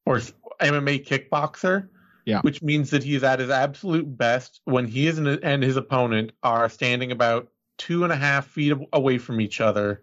or 0.04 0.18
MMA 0.60 1.04
kickboxer, 1.04 1.88
Yeah. 2.26 2.40
Which 2.40 2.60
means 2.60 2.90
that 2.90 3.04
he's 3.04 3.22
at 3.22 3.38
his 3.38 3.50
absolute 3.50 4.18
best 4.18 4.60
when 4.64 4.86
he 4.86 5.06
is 5.06 5.16
and 5.18 5.62
his 5.62 5.76
opponent 5.76 6.32
are 6.42 6.68
standing 6.68 7.12
about 7.12 7.48
two 7.78 8.02
and 8.02 8.12
a 8.12 8.16
half 8.16 8.48
feet 8.48 8.72
away 8.92 9.18
from 9.18 9.40
each 9.40 9.60
other, 9.60 10.02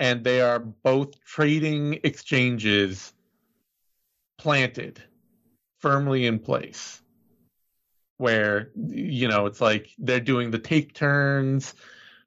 and 0.00 0.24
they 0.24 0.40
are 0.40 0.58
both 0.58 1.24
trading 1.24 2.00
exchanges 2.02 3.12
planted 4.36 5.00
firmly 5.78 6.26
in 6.26 6.40
place. 6.40 7.00
Where, 8.16 8.72
you 8.74 9.28
know, 9.28 9.46
it's 9.46 9.60
like 9.60 9.90
they're 9.96 10.18
doing 10.18 10.50
the 10.50 10.58
take 10.58 10.92
turns. 10.92 11.72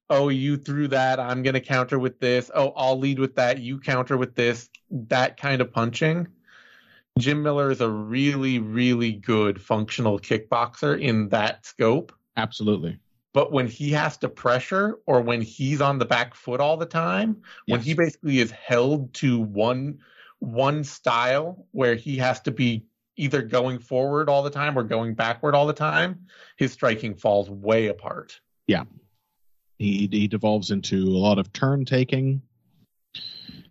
Oh, 0.10 0.30
you 0.30 0.56
threw 0.56 0.88
that. 0.88 1.20
I'm 1.20 1.44
going 1.44 1.54
to 1.54 1.60
counter 1.60 2.00
with 2.00 2.18
this. 2.18 2.50
Oh, 2.56 2.72
I'll 2.78 2.98
lead 2.98 3.20
with 3.20 3.36
that. 3.36 3.60
You 3.60 3.78
counter 3.78 4.16
with 4.16 4.36
this. 4.36 4.70
That 4.90 5.36
kind 5.36 5.62
of 5.62 5.74
punching 5.74 6.30
Jim 7.20 7.44
Miller 7.44 7.72
is 7.72 7.82
a 7.82 7.90
really, 7.90 8.60
really 8.60 9.12
good 9.12 9.62
functional 9.62 10.20
kickboxer 10.20 11.00
in 11.00 11.30
that 11.30 11.66
scope. 11.66 12.14
Absolutely. 12.38 12.98
But 13.34 13.52
when 13.52 13.68
he 13.68 13.92
has 13.92 14.18
to 14.18 14.30
pressure 14.30 15.00
or 15.06 15.22
when 15.22 15.42
he's 15.42 15.82
on 15.82 16.00
the 16.00 16.06
back 16.06 16.36
foot 16.36 16.60
all 16.60 16.78
the 16.78 16.86
time, 16.86 17.42
yes. 17.68 17.78
when 17.78 17.82
he 17.82 17.94
basically 17.94 18.40
is 18.40 18.52
held 18.52 19.14
to 19.16 19.40
one 19.40 20.00
one 20.40 20.84
style 20.84 21.68
where 21.72 21.96
he 21.96 22.18
has 22.18 22.40
to 22.42 22.52
be 22.52 22.84
either 23.16 23.44
going 23.44 23.78
forward 23.78 24.28
all 24.28 24.42
the 24.42 24.50
time 24.50 24.78
or 24.78 24.84
going 24.84 25.14
backward 25.14 25.54
all 25.54 25.68
the 25.68 25.74
time, 25.74 26.26
his 26.58 26.72
striking 26.72 27.14
falls 27.14 27.50
way 27.50 27.88
apart. 27.88 28.40
Yeah. 28.68 28.84
He 29.78 30.10
he 30.12 30.28
devolves 30.28 30.72
into 30.72 31.04
a 31.04 31.18
lot 31.18 31.38
of 31.40 31.54
turn 31.54 31.86
taking 31.86 32.42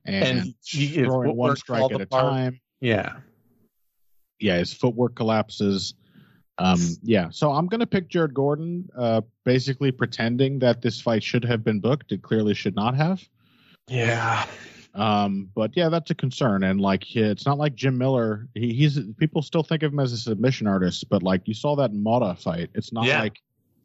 and, 0.04 0.38
and 0.38 0.54
he, 0.62 1.02
throwing 1.04 1.36
one 1.36 1.56
strike 1.56 1.90
at 1.92 2.00
a 2.00 2.06
time. 2.06 2.60
Yeah 2.80 3.16
yeah, 4.40 4.58
his 4.58 4.72
footwork 4.72 5.14
collapses. 5.14 5.94
Um, 6.58 6.80
yeah, 7.02 7.28
so 7.30 7.52
I'm 7.52 7.66
going 7.66 7.80
to 7.80 7.86
pick 7.86 8.08
Jared 8.08 8.34
Gordon, 8.34 8.88
uh, 8.96 9.22
basically 9.44 9.92
pretending 9.92 10.58
that 10.58 10.82
this 10.82 11.00
fight 11.00 11.22
should 11.22 11.44
have 11.44 11.64
been 11.64 11.80
booked. 11.80 12.12
It 12.12 12.22
clearly 12.22 12.54
should 12.54 12.74
not 12.74 12.94
have. 12.96 13.26
Yeah. 13.88 14.44
Um, 14.94 15.48
but 15.54 15.76
yeah, 15.76 15.88
that's 15.88 16.10
a 16.10 16.14
concern. 16.14 16.64
And 16.64 16.80
like, 16.80 17.16
it's 17.16 17.46
not 17.46 17.56
like 17.56 17.74
Jim 17.74 17.96
Miller. 17.96 18.48
He, 18.54 18.74
he's 18.74 18.98
people 19.16 19.40
still 19.40 19.62
think 19.62 19.82
of 19.82 19.92
him 19.92 20.00
as 20.00 20.12
a 20.12 20.18
submission 20.18 20.66
artist, 20.66 21.08
but 21.08 21.22
like 21.22 21.48
you 21.48 21.54
saw 21.54 21.76
that 21.76 21.92
Motta 21.92 22.38
fight. 22.38 22.70
It's 22.74 22.92
not 22.92 23.04
yeah. 23.06 23.20
like 23.20 23.40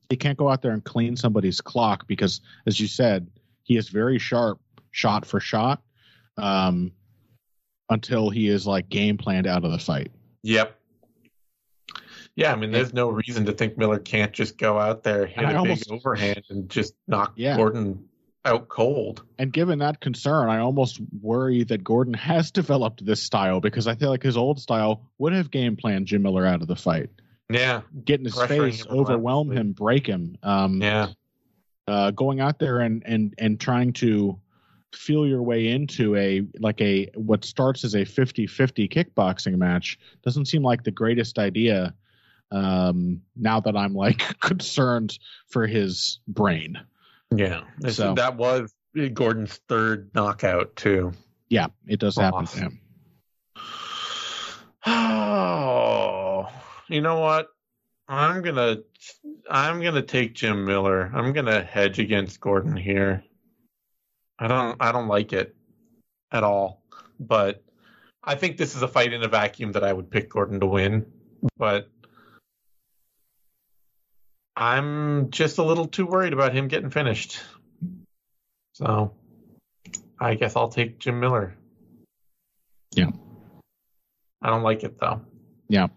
he 0.09 0.17
can't 0.17 0.37
go 0.37 0.49
out 0.49 0.61
there 0.61 0.71
and 0.71 0.83
clean 0.83 1.15
somebody's 1.15 1.61
clock 1.61 2.07
because, 2.07 2.41
as 2.67 2.79
you 2.79 2.87
said, 2.87 3.27
he 3.63 3.77
is 3.77 3.89
very 3.89 4.19
sharp 4.19 4.59
shot 4.91 5.25
for 5.25 5.39
shot. 5.39 5.81
Um, 6.37 6.91
until 7.89 8.29
he 8.29 8.47
is 8.47 8.65
like 8.65 8.89
game 8.89 9.17
planned 9.17 9.47
out 9.47 9.63
of 9.63 9.71
the 9.71 9.79
fight. 9.79 10.11
Yep. 10.45 10.79
Yeah, 12.35 12.51
I 12.51 12.55
mean, 12.55 12.71
there's 12.71 12.93
no 12.93 13.09
reason 13.09 13.45
to 13.45 13.51
think 13.51 13.77
Miller 13.77 13.97
can't 13.97 14.31
just 14.31 14.57
go 14.59 14.77
out 14.77 15.01
there, 15.03 15.25
hit 15.25 15.43
a 15.43 15.57
almost, 15.57 15.89
big 15.89 15.97
overhand, 15.97 16.43
and 16.49 16.69
just 16.69 16.93
knock 17.07 17.33
yeah. 17.35 17.57
Gordon 17.57 18.07
out 18.43 18.67
cold. 18.67 19.23
And 19.39 19.51
given 19.51 19.79
that 19.79 20.01
concern, 20.01 20.49
I 20.49 20.59
almost 20.59 20.99
worry 21.19 21.63
that 21.63 21.83
Gordon 21.83 22.13
has 22.13 22.51
developed 22.51 23.03
this 23.03 23.23
style 23.23 23.59
because 23.59 23.87
I 23.87 23.95
feel 23.95 24.09
like 24.09 24.21
his 24.21 24.37
old 24.37 24.59
style 24.59 25.01
would 25.17 25.33
have 25.33 25.49
game 25.49 25.77
planned 25.77 26.05
Jim 26.05 26.21
Miller 26.21 26.45
out 26.45 26.61
of 26.61 26.67
the 26.67 26.75
fight. 26.75 27.09
Yeah, 27.49 27.81
get 28.03 28.19
in 28.19 28.25
his 28.25 28.39
face, 28.43 28.85
overwhelm 28.85 29.51
him, 29.51 29.71
break 29.71 30.05
him. 30.05 30.37
Um, 30.43 30.79
yeah, 30.81 31.07
uh, 31.87 32.11
going 32.11 32.39
out 32.39 32.59
there 32.59 32.81
and 32.81 33.01
and 33.05 33.33
and 33.39 33.59
trying 33.59 33.93
to 33.93 34.39
feel 34.93 35.27
your 35.27 35.41
way 35.41 35.67
into 35.67 36.15
a 36.15 36.45
like 36.59 36.79
a 36.81 37.09
what 37.15 37.43
starts 37.43 37.83
as 37.83 37.95
a 37.95 38.05
50-50 38.05 38.91
kickboxing 38.91 39.57
match 39.57 39.99
doesn't 40.23 40.45
seem 40.45 40.63
like 40.63 40.83
the 40.83 40.91
greatest 40.91 41.37
idea 41.37 41.93
um 42.51 43.21
now 43.35 43.59
that 43.59 43.75
i'm 43.75 43.93
like 43.93 44.19
concerned 44.39 45.17
for 45.47 45.67
his 45.67 46.19
brain. 46.27 46.79
Yeah. 47.35 47.61
So. 47.89 48.13
that 48.13 48.37
was 48.37 48.73
gordon's 49.13 49.59
third 49.67 50.11
knockout 50.13 50.75
too. 50.75 51.13
Yeah 51.49 51.67
it 51.87 51.99
does 51.99 52.15
happen 52.15 52.45
to 52.45 52.59
him. 52.59 52.79
Oh 54.87 56.47
you 56.87 57.01
know 57.01 57.19
what? 57.19 57.47
I'm 58.07 58.43
gonna 58.43 58.77
i'm 59.49 59.81
gonna 59.81 60.03
take 60.03 60.35
jim 60.35 60.65
miller. 60.65 61.11
I'm 61.13 61.33
gonna 61.33 61.63
hedge 61.63 61.97
against 61.97 62.39
gordon 62.39 62.77
here 62.77 63.23
I 64.39 64.47
don't 64.47 64.77
I 64.79 64.91
don't 64.91 65.07
like 65.07 65.33
it 65.33 65.55
at 66.31 66.43
all. 66.43 66.83
But 67.19 67.63
I 68.23 68.35
think 68.35 68.57
this 68.57 68.75
is 68.75 68.81
a 68.81 68.87
fight 68.87 69.13
in 69.13 69.23
a 69.23 69.27
vacuum 69.27 69.71
that 69.73 69.83
I 69.83 69.93
would 69.93 70.09
pick 70.09 70.29
Gordon 70.29 70.59
to 70.59 70.65
win. 70.65 71.05
But 71.57 71.89
I'm 74.55 75.29
just 75.31 75.57
a 75.57 75.63
little 75.63 75.87
too 75.87 76.05
worried 76.05 76.33
about 76.33 76.53
him 76.53 76.67
getting 76.67 76.89
finished. 76.89 77.41
So 78.73 79.13
I 80.19 80.35
guess 80.35 80.55
I'll 80.55 80.69
take 80.69 80.99
Jim 80.99 81.19
Miller. 81.19 81.55
Yeah. 82.93 83.11
I 84.41 84.49
don't 84.49 84.63
like 84.63 84.83
it 84.83 84.99
though. 84.99 85.21
Yeah. 85.67 85.87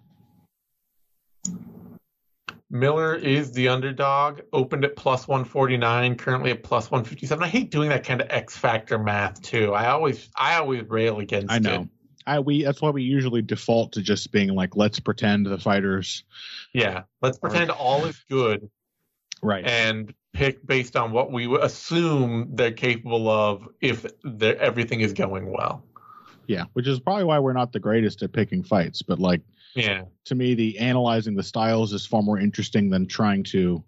Miller 2.70 3.14
is 3.14 3.52
the 3.52 3.68
underdog, 3.68 4.40
opened 4.52 4.84
at 4.84 4.94
plus 4.94 5.26
149, 5.26 6.16
currently 6.16 6.50
at 6.50 6.62
plus 6.62 6.90
157. 6.90 7.42
I 7.42 7.48
hate 7.48 7.70
doing 7.70 7.88
that 7.88 8.04
kind 8.04 8.20
of 8.20 8.28
X 8.30 8.56
factor 8.56 8.98
math 8.98 9.40
too. 9.40 9.72
I 9.72 9.88
always 9.88 10.28
I 10.36 10.56
always 10.56 10.82
rail 10.88 11.18
against 11.18 11.50
I 11.50 11.58
know. 11.58 11.82
It. 11.82 11.88
I 12.26 12.40
we 12.40 12.64
that's 12.64 12.82
why 12.82 12.90
we 12.90 13.02
usually 13.02 13.40
default 13.40 13.92
to 13.92 14.02
just 14.02 14.30
being 14.32 14.50
like 14.50 14.76
let's 14.76 15.00
pretend 15.00 15.46
the 15.46 15.58
fighters 15.58 16.24
Yeah, 16.74 17.04
let's 17.22 17.38
pretend 17.38 17.70
all 17.70 18.04
is 18.04 18.22
good. 18.28 18.68
Right. 19.42 19.64
And 19.64 20.12
pick 20.34 20.66
based 20.66 20.94
on 20.94 21.12
what 21.12 21.32
we 21.32 21.52
assume 21.58 22.50
they're 22.54 22.72
capable 22.72 23.30
of 23.30 23.66
if 23.80 24.04
everything 24.42 25.00
is 25.00 25.14
going 25.14 25.50
well. 25.50 25.84
Yeah, 26.46 26.64
which 26.74 26.86
is 26.86 27.00
probably 27.00 27.24
why 27.24 27.38
we're 27.38 27.52
not 27.52 27.72
the 27.72 27.80
greatest 27.80 28.22
at 28.22 28.32
picking 28.32 28.62
fights, 28.62 29.02
but 29.02 29.18
like 29.18 29.42
yeah. 29.78 30.02
To 30.26 30.34
me, 30.34 30.54
the 30.54 30.78
analyzing 30.78 31.34
the 31.34 31.42
styles 31.42 31.92
is 31.92 32.06
far 32.06 32.22
more 32.22 32.38
interesting 32.38 32.90
than 32.90 33.06
trying 33.06 33.44
to 33.44 33.84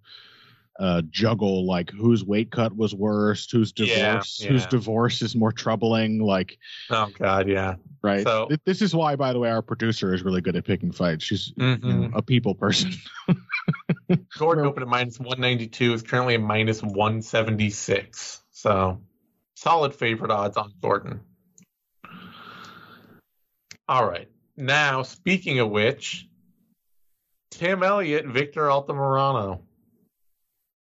uh, 0.81 1.03
juggle 1.11 1.67
like 1.67 1.91
whose 1.91 2.25
weight 2.25 2.51
cut 2.51 2.75
was 2.75 2.95
worst, 2.95 3.53
whose 3.53 3.71
divorce, 3.73 4.41
yeah, 4.41 4.47
yeah. 4.47 4.53
whose 4.53 4.67
divorce 4.67 5.21
is 5.21 5.37
more 5.37 5.53
troubling. 5.53 6.21
Like, 6.21 6.59
oh 6.89 7.11
god, 7.19 7.49
yeah, 7.49 7.75
right. 8.03 8.23
So 8.23 8.49
this 8.65 8.81
is 8.81 8.95
why, 8.95 9.15
by 9.17 9.35
the 9.35 9.39
way, 9.39 9.51
our 9.51 9.61
producer 9.61 10.15
is 10.15 10.23
really 10.23 10.41
good 10.41 10.57
at 10.57 10.65
picking 10.65 10.91
fights. 10.91 11.23
She's 11.23 11.53
mm-hmm. 11.53 11.87
you 11.87 11.95
know, 11.95 12.11
a 12.15 12.23
people 12.23 12.55
person. 12.55 12.93
Gordon 14.39 14.65
opened 14.65 14.85
at 14.85 14.89
minus 14.89 15.21
one 15.21 15.39
ninety 15.39 15.67
two. 15.67 15.93
Is 15.93 16.03
currently 16.03 16.37
a 16.37 16.39
minus 16.39 16.83
one 16.83 17.21
seventy 17.21 17.69
six. 17.69 18.41
So 18.51 19.03
solid 19.57 19.95
favorite 19.95 20.31
odds 20.31 20.57
on 20.57 20.73
Gordon. 20.81 21.21
All 23.87 24.09
right. 24.09 24.29
Now, 24.61 25.03
speaking 25.03 25.59
of 25.59 25.71
which, 25.71 26.29
Tim 27.51 27.83
Elliott, 27.83 28.27
Victor 28.27 28.63
Altamirano. 28.63 29.61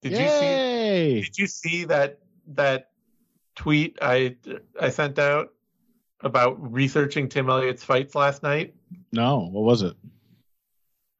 Did 0.02 0.12
Yay! 0.12 0.18
you 0.22 1.22
see? 1.22 1.22
Did 1.22 1.38
you 1.38 1.46
see 1.46 1.84
that 1.84 2.18
that 2.48 2.90
tweet 3.56 3.98
I 4.00 4.36
I 4.80 4.90
sent 4.90 5.18
out 5.18 5.52
about 6.20 6.72
researching 6.72 7.28
Tim 7.28 7.48
Elliott's 7.48 7.84
fights 7.84 8.14
last 8.14 8.42
night? 8.42 8.74
No, 9.12 9.48
what 9.50 9.64
was 9.64 9.82
it? 9.82 9.94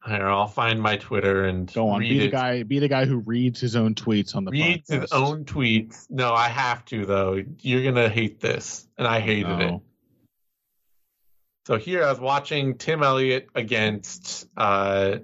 Here, 0.07 0.27
I'll 0.27 0.47
find 0.47 0.81
my 0.81 0.97
Twitter 0.97 1.45
and 1.45 1.71
go 1.71 1.89
on. 1.89 1.99
Be 1.99 2.17
the 2.17 2.29
guy. 2.29 2.63
Be 2.63 2.79
the 2.79 2.87
guy 2.87 3.05
who 3.05 3.17
reads 3.19 3.59
his 3.59 3.75
own 3.75 3.93
tweets 3.93 4.35
on 4.35 4.45
the 4.45 4.51
reads 4.51 4.89
podcast. 4.89 5.01
his 5.01 5.11
own 5.11 5.45
tweets. 5.45 6.09
No, 6.09 6.33
I 6.33 6.47
have 6.47 6.85
to 6.85 7.05
though. 7.05 7.43
You're 7.59 7.83
gonna 7.83 8.09
hate 8.09 8.39
this, 8.39 8.87
and 8.97 9.07
I 9.07 9.19
hated 9.19 9.59
no. 9.59 9.75
it. 9.75 9.81
So 11.67 11.77
here 11.77 12.03
I 12.03 12.09
was 12.09 12.19
watching 12.19 12.77
Tim 12.77 13.03
Elliott 13.03 13.49
against 13.53 14.47
uh, 14.57 15.17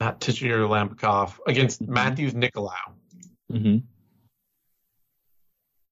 not 0.00 0.20
Tagir 0.20 0.58
Ulanbekov 0.58 1.38
against 1.46 1.82
mm-hmm. 1.82 1.94
Matheus 1.94 2.32
Nicolau. 2.32 2.72
Mm-hmm. 3.52 3.78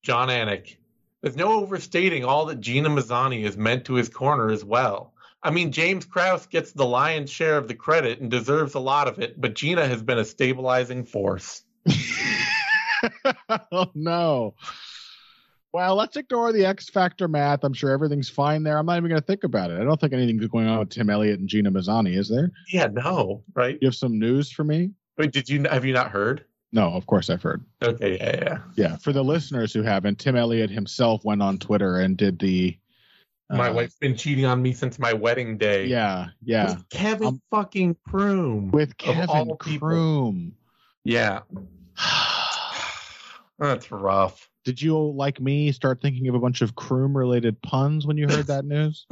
Jon 0.04 0.28
Anik. 0.28 0.76
There's 1.22 1.36
no 1.36 1.60
overstating 1.60 2.24
all 2.24 2.46
that 2.46 2.60
Gina 2.60 2.88
Mazany 2.88 3.42
has 3.44 3.56
meant 3.56 3.86
to 3.86 3.94
his 3.94 4.08
corner 4.08 4.50
as 4.50 4.64
well. 4.64 5.12
I 5.42 5.50
mean, 5.50 5.72
James 5.72 6.04
Krause 6.04 6.46
gets 6.46 6.72
the 6.72 6.86
lion's 6.86 7.30
share 7.30 7.58
of 7.58 7.66
the 7.66 7.74
credit 7.74 8.20
and 8.20 8.30
deserves 8.30 8.74
a 8.74 8.80
lot 8.80 9.08
of 9.08 9.18
it, 9.18 9.40
but 9.40 9.54
Gina 9.54 9.86
has 9.86 10.02
been 10.02 10.18
a 10.18 10.24
stabilizing 10.24 11.04
force. 11.04 11.62
oh 13.70 13.90
no. 13.94 14.54
Well, 15.76 15.94
let's 15.94 16.16
ignore 16.16 16.54
the 16.54 16.64
X 16.64 16.88
Factor 16.88 17.28
math. 17.28 17.62
I'm 17.62 17.74
sure 17.74 17.90
everything's 17.90 18.30
fine 18.30 18.62
there. 18.62 18.78
I'm 18.78 18.86
not 18.86 18.96
even 18.96 19.10
going 19.10 19.20
to 19.20 19.26
think 19.26 19.44
about 19.44 19.70
it. 19.70 19.78
I 19.78 19.84
don't 19.84 20.00
think 20.00 20.14
anything's 20.14 20.46
going 20.46 20.66
on 20.66 20.78
with 20.78 20.88
Tim 20.88 21.10
Elliott 21.10 21.38
and 21.38 21.46
Gina 21.46 21.70
Mazany, 21.70 22.16
is 22.16 22.30
there? 22.30 22.50
Yeah, 22.72 22.86
no, 22.86 23.44
right? 23.52 23.76
You 23.82 23.88
have 23.88 23.94
some 23.94 24.18
news 24.18 24.50
for 24.50 24.64
me? 24.64 24.92
Wait, 25.18 25.32
did 25.32 25.50
you 25.50 25.64
have 25.64 25.84
you 25.84 25.92
not 25.92 26.10
heard? 26.10 26.46
No, 26.72 26.94
of 26.94 27.04
course 27.04 27.28
I've 27.28 27.42
heard. 27.42 27.62
Okay, 27.82 28.16
yeah, 28.16 28.36
yeah. 28.42 28.58
Yeah, 28.74 28.96
for 28.96 29.12
the 29.12 29.22
listeners 29.22 29.74
who 29.74 29.82
haven't, 29.82 30.18
Tim 30.18 30.34
Elliott 30.34 30.70
himself 30.70 31.26
went 31.26 31.42
on 31.42 31.58
Twitter 31.58 32.00
and 32.00 32.16
did 32.16 32.38
the 32.38 32.78
My 33.50 33.68
Uh, 33.68 33.74
wife's 33.74 33.98
been 33.98 34.16
cheating 34.16 34.46
on 34.46 34.62
me 34.62 34.72
since 34.72 34.98
my 34.98 35.12
wedding 35.12 35.58
day. 35.58 35.84
Yeah, 35.84 36.28
yeah. 36.42 36.70
With 36.70 36.88
Kevin 36.88 37.26
Um, 37.26 37.42
fucking 37.50 37.98
Croom. 38.08 38.70
With 38.70 38.96
Kevin 38.96 39.54
people. 39.60 40.40
Yeah. 41.04 41.40
That's 43.58 43.92
rough. 43.92 44.48
Did 44.66 44.82
you, 44.82 44.98
like 44.98 45.40
me, 45.40 45.70
start 45.70 46.02
thinking 46.02 46.26
of 46.26 46.34
a 46.34 46.40
bunch 46.40 46.60
of 46.60 46.74
Croom 46.74 47.16
related 47.16 47.62
puns 47.62 48.04
when 48.04 48.16
you 48.16 48.26
heard 48.26 48.48
that 48.48 48.64
news? 48.64 49.06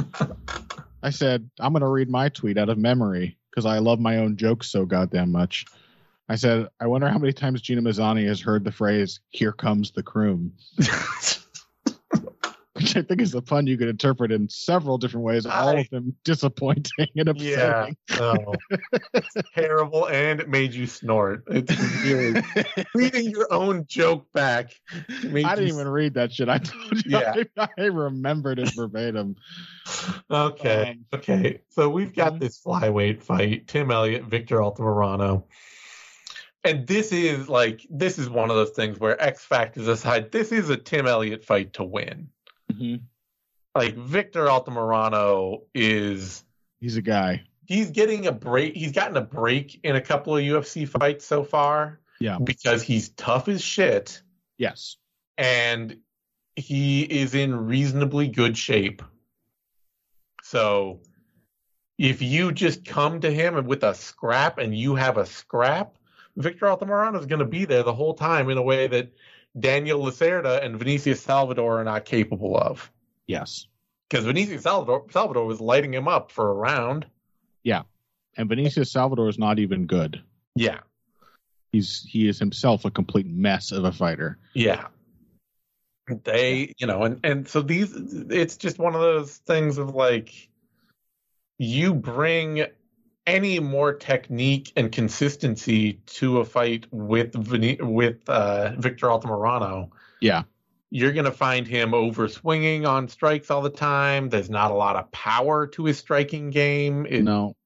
I 1.00 1.10
said, 1.10 1.48
I'm 1.60 1.72
going 1.72 1.82
to 1.82 1.86
read 1.86 2.10
my 2.10 2.28
tweet 2.28 2.58
out 2.58 2.70
of 2.70 2.76
memory 2.76 3.38
because 3.50 3.64
I 3.64 3.78
love 3.78 4.00
my 4.00 4.16
own 4.16 4.36
jokes 4.36 4.68
so 4.68 4.84
goddamn 4.84 5.30
much. 5.30 5.64
I 6.28 6.34
said, 6.34 6.66
I 6.80 6.88
wonder 6.88 7.06
how 7.08 7.18
many 7.18 7.32
times 7.32 7.62
Gina 7.62 7.82
Mazany 7.82 8.26
has 8.26 8.40
heard 8.40 8.64
the 8.64 8.72
phrase, 8.72 9.20
here 9.30 9.52
comes 9.52 9.92
the 9.92 10.02
Croom, 10.02 10.54
which 12.74 12.96
I 12.96 13.02
think 13.02 13.20
is 13.20 13.34
a 13.34 13.40
pun 13.40 13.66
you 13.66 13.78
could 13.78 13.88
interpret 13.88 14.32
in 14.32 14.48
several 14.48 14.98
different 14.98 15.24
ways, 15.24 15.46
all 15.46 15.68
I- 15.68 15.80
of 15.80 15.90
them 15.90 16.14
disappointing 16.24 17.06
and 17.16 17.40
yeah. 17.40 17.88
upsetting. 17.88 17.96
Oh. 18.20 18.54
It's 19.14 19.34
terrible 19.54 20.08
and 20.08 20.40
it 20.40 20.48
made 20.48 20.74
you 20.74 20.86
snort. 20.86 21.44
It's 21.48 21.76
really 22.02 22.42
reading 22.94 23.30
your 23.30 23.52
own 23.52 23.86
joke 23.86 24.26
back. 24.32 24.72
I 24.92 25.54
didn't 25.54 25.68
even 25.68 25.88
read 25.88 26.14
that 26.14 26.32
shit. 26.32 26.48
I 26.48 26.58
told 26.58 27.04
you 27.04 27.18
Yeah. 27.18 27.34
I, 27.56 27.68
I 27.78 27.84
remembered 27.84 28.58
it 28.58 28.74
verbatim. 28.74 29.36
Okay. 30.30 30.90
Um, 30.90 31.04
okay. 31.14 31.60
So 31.70 31.88
we've 31.88 32.14
got 32.14 32.40
this 32.40 32.60
flyweight 32.60 33.22
fight. 33.22 33.68
Tim 33.68 33.90
Elliott, 33.90 34.24
Victor 34.24 34.58
Altamirano. 34.58 35.44
And 36.64 36.86
this 36.86 37.12
is 37.12 37.48
like 37.48 37.86
this 37.90 38.18
is 38.18 38.28
one 38.30 38.50
of 38.50 38.56
those 38.56 38.70
things 38.70 38.98
where 38.98 39.20
X 39.22 39.44
factors 39.44 39.86
aside, 39.86 40.32
this 40.32 40.50
is 40.50 40.70
a 40.70 40.76
Tim 40.76 41.06
Elliott 41.06 41.44
fight 41.44 41.74
to 41.74 41.84
win. 41.84 42.30
Mm-hmm. 42.74 43.04
Like 43.74 43.96
Victor 43.96 44.46
Altamirano 44.46 45.62
is 45.74 46.44
He's 46.80 46.96
a 46.96 47.02
guy. 47.02 47.42
he's 47.66 47.90
getting 47.90 48.26
a 48.26 48.32
break 48.32 48.74
he's 48.76 48.92
gotten 48.92 49.16
a 49.16 49.20
break 49.22 49.80
in 49.84 49.96
a 49.96 50.00
couple 50.00 50.36
of 50.36 50.42
UFC 50.42 50.86
fights 50.86 51.24
so 51.24 51.42
far 51.44 52.00
Yeah. 52.20 52.38
because 52.38 52.82
he's 52.82 53.08
tough 53.10 53.48
as 53.48 53.62
shit 53.62 54.22
Yes. 54.58 54.96
and 55.38 55.96
he 56.56 57.02
is 57.02 57.34
in 57.34 57.66
reasonably 57.66 58.28
good 58.28 58.56
shape. 58.56 59.02
So 60.42 61.00
if 61.98 62.22
you 62.22 62.52
just 62.52 62.84
come 62.84 63.20
to 63.20 63.30
him 63.30 63.66
with 63.66 63.82
a 63.82 63.94
scrap 63.94 64.58
and 64.58 64.76
you 64.76 64.94
have 64.94 65.16
a 65.16 65.26
scrap, 65.26 65.96
Victor 66.36 66.66
Altamirano 66.66 67.18
is 67.18 67.26
going 67.26 67.38
to 67.40 67.44
be 67.44 67.64
there 67.64 67.82
the 67.82 67.94
whole 67.94 68.14
time 68.14 68.50
in 68.50 68.58
a 68.58 68.62
way 68.62 68.86
that 68.88 69.12
Daniel 69.58 70.00
Lacerda 70.02 70.64
and 70.64 70.78
Vinicius 70.78 71.20
Salvador 71.20 71.80
are 71.80 71.84
not 71.84 72.04
capable 72.04 72.56
of. 72.56 72.90
Yes. 73.26 73.66
Because 74.08 74.24
Vinicius 74.24 74.62
Salvador, 74.62 75.06
Salvador 75.10 75.46
was 75.46 75.60
lighting 75.60 75.94
him 75.94 76.08
up 76.08 76.30
for 76.30 76.50
a 76.50 76.54
round. 76.54 77.06
Yeah. 77.62 77.82
And 78.36 78.48
Vinicius 78.48 78.90
Salvador 78.90 79.28
is 79.28 79.38
not 79.38 79.58
even 79.58 79.86
good. 79.86 80.22
Yeah, 80.56 80.80
He's 81.72 82.06
he 82.08 82.28
is 82.28 82.38
himself 82.38 82.84
a 82.84 82.90
complete 82.90 83.26
mess 83.26 83.72
of 83.72 83.84
a 83.84 83.90
fighter. 83.92 84.38
yeah. 84.54 84.86
They, 86.06 86.74
you 86.78 86.86
know, 86.86 87.02
and 87.02 87.20
and 87.24 87.48
so 87.48 87.62
these, 87.62 87.92
it's 87.96 88.58
just 88.58 88.78
one 88.78 88.94
of 88.94 89.00
those 89.00 89.38
things 89.38 89.78
of 89.78 89.94
like, 89.94 90.50
you 91.58 91.94
bring 91.94 92.66
any 93.26 93.58
more 93.58 93.92
technique 93.94 94.72
and 94.76 94.92
consistency 94.92 95.94
to 96.06 96.38
a 96.40 96.44
fight 96.44 96.86
with 96.90 97.34
with 97.80 98.28
uh, 98.28 98.72
Victor 98.78 99.06
Altamirano, 99.06 99.90
Yeah. 100.20 100.42
you're 100.90 101.12
going 101.12 101.24
to 101.24 101.32
find 101.32 101.66
him 101.66 101.94
over 101.94 102.28
swinging 102.28 102.84
on 102.86 103.08
strikes 103.08 103.50
all 103.50 103.62
the 103.62 103.70
time. 103.70 104.28
There's 104.28 104.50
not 104.50 104.70
a 104.70 104.74
lot 104.74 104.96
of 104.96 105.10
power 105.10 105.66
to 105.68 105.84
his 105.86 105.98
striking 105.98 106.50
game. 106.50 107.06
It 107.08 107.22
no. 107.22 107.56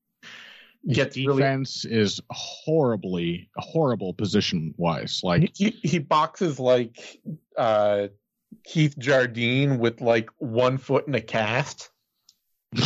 gets 0.86 1.16
really 1.16 1.42
Defense 1.42 1.84
is 1.84 2.20
horribly 2.30 3.50
horrible 3.56 4.14
position 4.14 4.74
wise. 4.76 5.20
Like 5.24 5.50
he, 5.56 5.70
he 5.82 5.98
boxes 5.98 6.60
like 6.60 7.20
uh, 7.56 8.08
Keith 8.64 8.96
Jardine 8.96 9.78
with 9.78 10.00
like 10.00 10.30
one 10.38 10.78
foot 10.78 11.08
in 11.08 11.14
a 11.16 11.20
cast. 11.20 11.90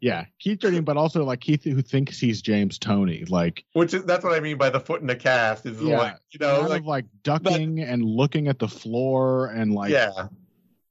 Yeah, 0.00 0.26
Keith 0.38 0.58
Jardine, 0.60 0.84
but 0.84 0.96
also 0.96 1.24
like 1.24 1.40
Keith 1.40 1.64
who 1.64 1.80
thinks 1.80 2.18
he's 2.18 2.42
James 2.42 2.78
Toney. 2.78 3.24
Like 3.28 3.64
Which 3.72 3.94
is 3.94 4.04
that's 4.04 4.24
what 4.24 4.34
I 4.34 4.40
mean 4.40 4.58
by 4.58 4.70
the 4.70 4.80
foot 4.80 5.00
in 5.00 5.06
the 5.06 5.16
cast. 5.16 5.64
Is 5.66 5.80
Yeah, 5.80 5.98
like 5.98 6.16
you 6.30 6.38
know 6.40 6.60
like 6.68 6.80
of 6.80 6.86
like 6.86 7.04
ducking 7.22 7.80
and 7.80 8.02
looking 8.04 8.48
at 8.48 8.58
the 8.58 8.68
floor 8.68 9.46
and 9.46 9.72
like 9.72 9.90
yeah. 9.90 10.28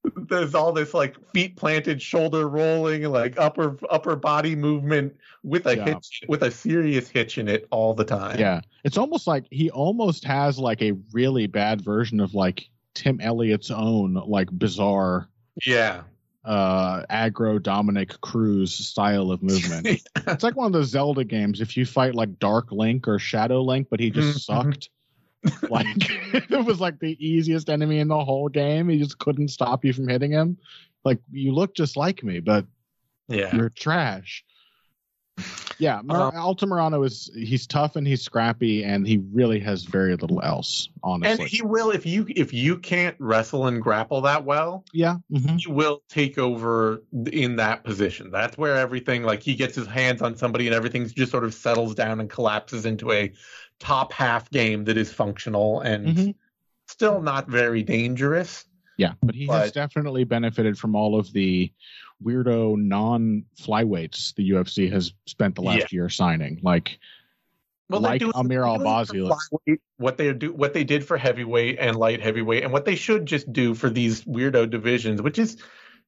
There's 0.15 0.53
all 0.53 0.71
this 0.71 0.93
like 0.93 1.15
feet 1.33 1.55
planted, 1.55 1.99
shoulder 2.01 2.47
rolling, 2.47 3.03
like 3.03 3.39
upper 3.39 3.77
upper 3.89 4.15
body 4.15 4.55
movement 4.55 5.15
with 5.43 5.65
a 5.67 5.77
Yeah. 5.77 5.85
hitch 5.85 6.21
with 6.27 6.43
a 6.43 6.51
serious 6.51 7.07
hitch 7.07 7.37
in 7.37 7.47
it 7.47 7.67
all 7.71 7.93
the 7.93 8.05
time. 8.05 8.39
Yeah. 8.39 8.61
It's 8.83 8.97
almost 8.97 9.27
like 9.27 9.45
he 9.51 9.69
almost 9.71 10.23
has 10.25 10.59
like 10.59 10.81
a 10.81 10.93
really 11.11 11.47
bad 11.47 11.81
version 11.81 12.19
of 12.19 12.33
like 12.33 12.67
Tim 12.93 13.19
Elliott's 13.21 13.71
own 13.71 14.13
like 14.13 14.49
bizarre 14.51 15.29
Yeah. 15.65 16.01
Uh 16.45 17.03
aggro 17.07 17.61
Dominick 17.61 18.21
Cruz 18.21 18.73
style 18.73 19.31
of 19.31 19.41
movement. 19.41 19.87
it's 20.27 20.43
like 20.43 20.55
one 20.55 20.67
of 20.67 20.73
those 20.73 20.89
Zelda 20.89 21.23
games 21.23 21.59
if 21.59 21.75
you 21.75 21.85
fight 21.85 22.13
like 22.13 22.37
Dark 22.39 22.71
Link 22.71 23.07
or 23.07 23.17
Shadow 23.17 23.61
Link 23.63 23.87
but 23.89 23.99
he 23.99 24.11
just 24.11 24.37
Mhm. 24.37 24.41
sucked. 24.41 24.89
like 25.69 25.87
it 26.51 26.65
was 26.65 26.79
like 26.79 26.99
the 26.99 27.17
easiest 27.25 27.69
enemy 27.69 27.99
in 27.99 28.07
the 28.07 28.23
whole 28.23 28.49
game. 28.49 28.89
He 28.89 28.99
just 28.99 29.17
couldn't 29.19 29.47
stop 29.49 29.83
you 29.83 29.93
from 29.93 30.07
hitting 30.07 30.31
him. 30.31 30.57
Like 31.03 31.19
you 31.31 31.51
look 31.53 31.75
just 31.75 31.97
like 31.97 32.23
me, 32.23 32.39
but 32.39 32.65
yeah. 33.27 33.55
you're 33.55 33.69
trash. 33.69 34.43
Yeah, 35.77 36.01
Mar- 36.05 36.33
Um, 36.33 36.35
Altamirano 36.35 37.05
is 37.05 37.29
he's 37.35 37.67
tough 37.67 37.97
and 37.97 38.07
he's 38.07 38.21
scrappy 38.21 38.83
and 38.85 39.05
he 39.05 39.17
really 39.33 39.59
has 39.59 39.83
very 39.83 40.15
little 40.15 40.41
else, 40.41 40.87
Honestly, 41.03 41.43
And 41.43 41.49
he 41.49 41.61
will 41.61 41.91
if 41.91 42.05
you 42.05 42.25
if 42.29 42.53
you 42.53 42.77
can't 42.77 43.15
wrestle 43.19 43.67
and 43.67 43.81
grapple 43.81 44.21
that 44.21 44.45
well, 44.45 44.85
yeah, 44.93 45.17
mhm. 45.29 45.59
he 45.59 45.69
will 45.69 46.01
take 46.07 46.37
over 46.37 47.03
in 47.31 47.57
that 47.57 47.83
position. 47.83 48.31
That's 48.31 48.57
where 48.57 48.77
everything 48.77 49.23
like 49.23 49.43
he 49.43 49.53
gets 49.55 49.75
his 49.75 49.87
hands 49.87 50.21
on 50.21 50.37
somebody 50.37 50.65
and 50.67 50.73
everything 50.75 51.05
just 51.09 51.31
sort 51.31 51.43
of 51.43 51.53
settles 51.53 51.93
down 51.93 52.21
and 52.21 52.29
collapses 52.29 52.85
into 52.85 53.11
a 53.11 53.33
top 53.79 54.13
half 54.13 54.49
game 54.51 54.85
that 54.85 54.95
is 54.95 55.11
functional 55.11 55.81
and 55.81 56.07
Mhm. 56.07 56.35
still 56.87 57.21
not 57.21 57.49
very 57.49 57.83
dangerous. 57.83 58.63
yeah, 58.97 59.11
but 59.21 59.35
he 59.35 59.45
has 59.47 59.73
definitely 59.73 60.23
benefited 60.23 60.77
from 60.79 60.95
all 60.95 61.19
of 61.19 61.33
the 61.33 61.69
weirdo 62.23 62.77
non 62.77 63.45
flyweights 63.59 64.33
the 64.35 64.49
UFC 64.51 64.91
has 64.91 65.13
spent 65.25 65.55
the 65.55 65.61
last 65.61 65.91
year 65.91 66.09
signing. 66.09 66.59
Like, 66.63 66.99
they're 67.89 67.99
Like 67.99 68.19
doing 68.19 68.31
Amir 68.35 68.63
something 68.63 68.81
really 68.81 68.89
Albazi. 68.93 69.29
for 69.29 69.59
flyweight, 69.67 69.79
What 69.97 70.17
they 70.17 70.33
do, 70.33 70.53
what 70.53 70.73
they 70.73 70.83
did 70.83 71.05
for 71.05 71.17
heavyweight 71.17 71.77
and 71.79 71.95
light 71.97 72.21
heavyweight, 72.21 72.63
and 72.63 72.73
what 72.73 72.85
they 72.85 72.95
should 72.95 73.25
just 73.25 73.51
do 73.53 73.75
for 73.75 73.89
these 73.89 74.23
weirdo 74.23 74.69
divisions, 74.69 75.21
which 75.21 75.37
is 75.37 75.57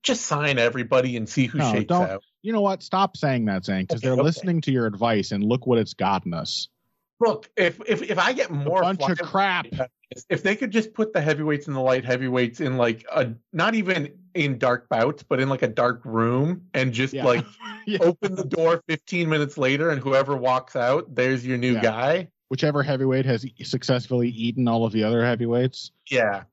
just 0.04 0.26
sign 0.26 0.58
everybody 0.60 1.18
and 1.18 1.28
see 1.28 1.46
who 1.46 1.60
No, 1.60 1.72
shakes 1.72 1.92
out. 1.94 2.24
you 2.42 2.54
know 2.54 2.62
what? 2.62 2.82
Stop 2.84 3.18
saying 3.18 3.46
that, 3.46 3.66
Zane, 3.66 3.84
because 3.84 4.00
Okay, 4.02 4.08
they're 4.08 4.14
okay. 4.14 4.22
listening 4.24 4.62
to 4.62 4.72
your 4.72 4.86
advice 4.86 5.32
and 5.32 5.44
look 5.44 5.68
what 5.68 5.78
it's 5.78 5.94
gotten 5.94 6.34
us. 6.34 6.68
Look, 7.20 7.50
if 7.58 7.80
if 7.88 8.04
if 8.04 8.20
I 8.20 8.34
get 8.34 8.50
A 8.50 8.54
more 8.54 8.82
bunch 8.82 9.02
of 9.10 9.18
crap. 9.20 9.66
if 10.30 10.42
they 10.44 10.56
could 10.56 10.72
just 10.72 10.94
put 10.94 11.14
the 11.14 11.22
heavyweights 11.22 11.68
and 11.68 11.76
the 11.76 11.80
light 11.82 12.06
heavyweights 12.06 12.62
in 12.62 12.78
like 12.78 13.06
a 13.12 13.34
not 13.52 13.74
even 13.76 14.14
in 14.38 14.58
dark 14.58 14.88
bouts, 14.88 15.24
but 15.24 15.40
in 15.40 15.50
like 15.50 15.64
a 15.64 15.68
dark 15.68 16.02
room 16.06 16.62
and 16.74 16.94
just 16.94 17.14
Yeah. 17.14 17.26
like 17.26 17.46
Yeah. 17.88 18.00
open 18.02 18.36
the 18.36 18.44
door 18.46 18.82
15 18.88 19.28
minutes 19.28 19.58
later 19.58 19.90
and 19.90 20.02
whoever 20.02 20.36
walks 20.38 20.76
out, 20.76 21.14
there's 21.16 21.46
your 21.46 21.58
new 21.58 21.74
Yeah. 21.74 21.82
guy. 21.82 22.28
Whichever 22.50 22.84
heavyweight 22.84 23.26
has 23.26 23.46
successfully 23.64 24.30
eaten 24.30 24.68
all 24.68 24.86
of 24.86 24.94
the 24.94 25.04
other 25.04 25.24
heavyweights. 25.26 25.92
Yeah. 26.10 26.44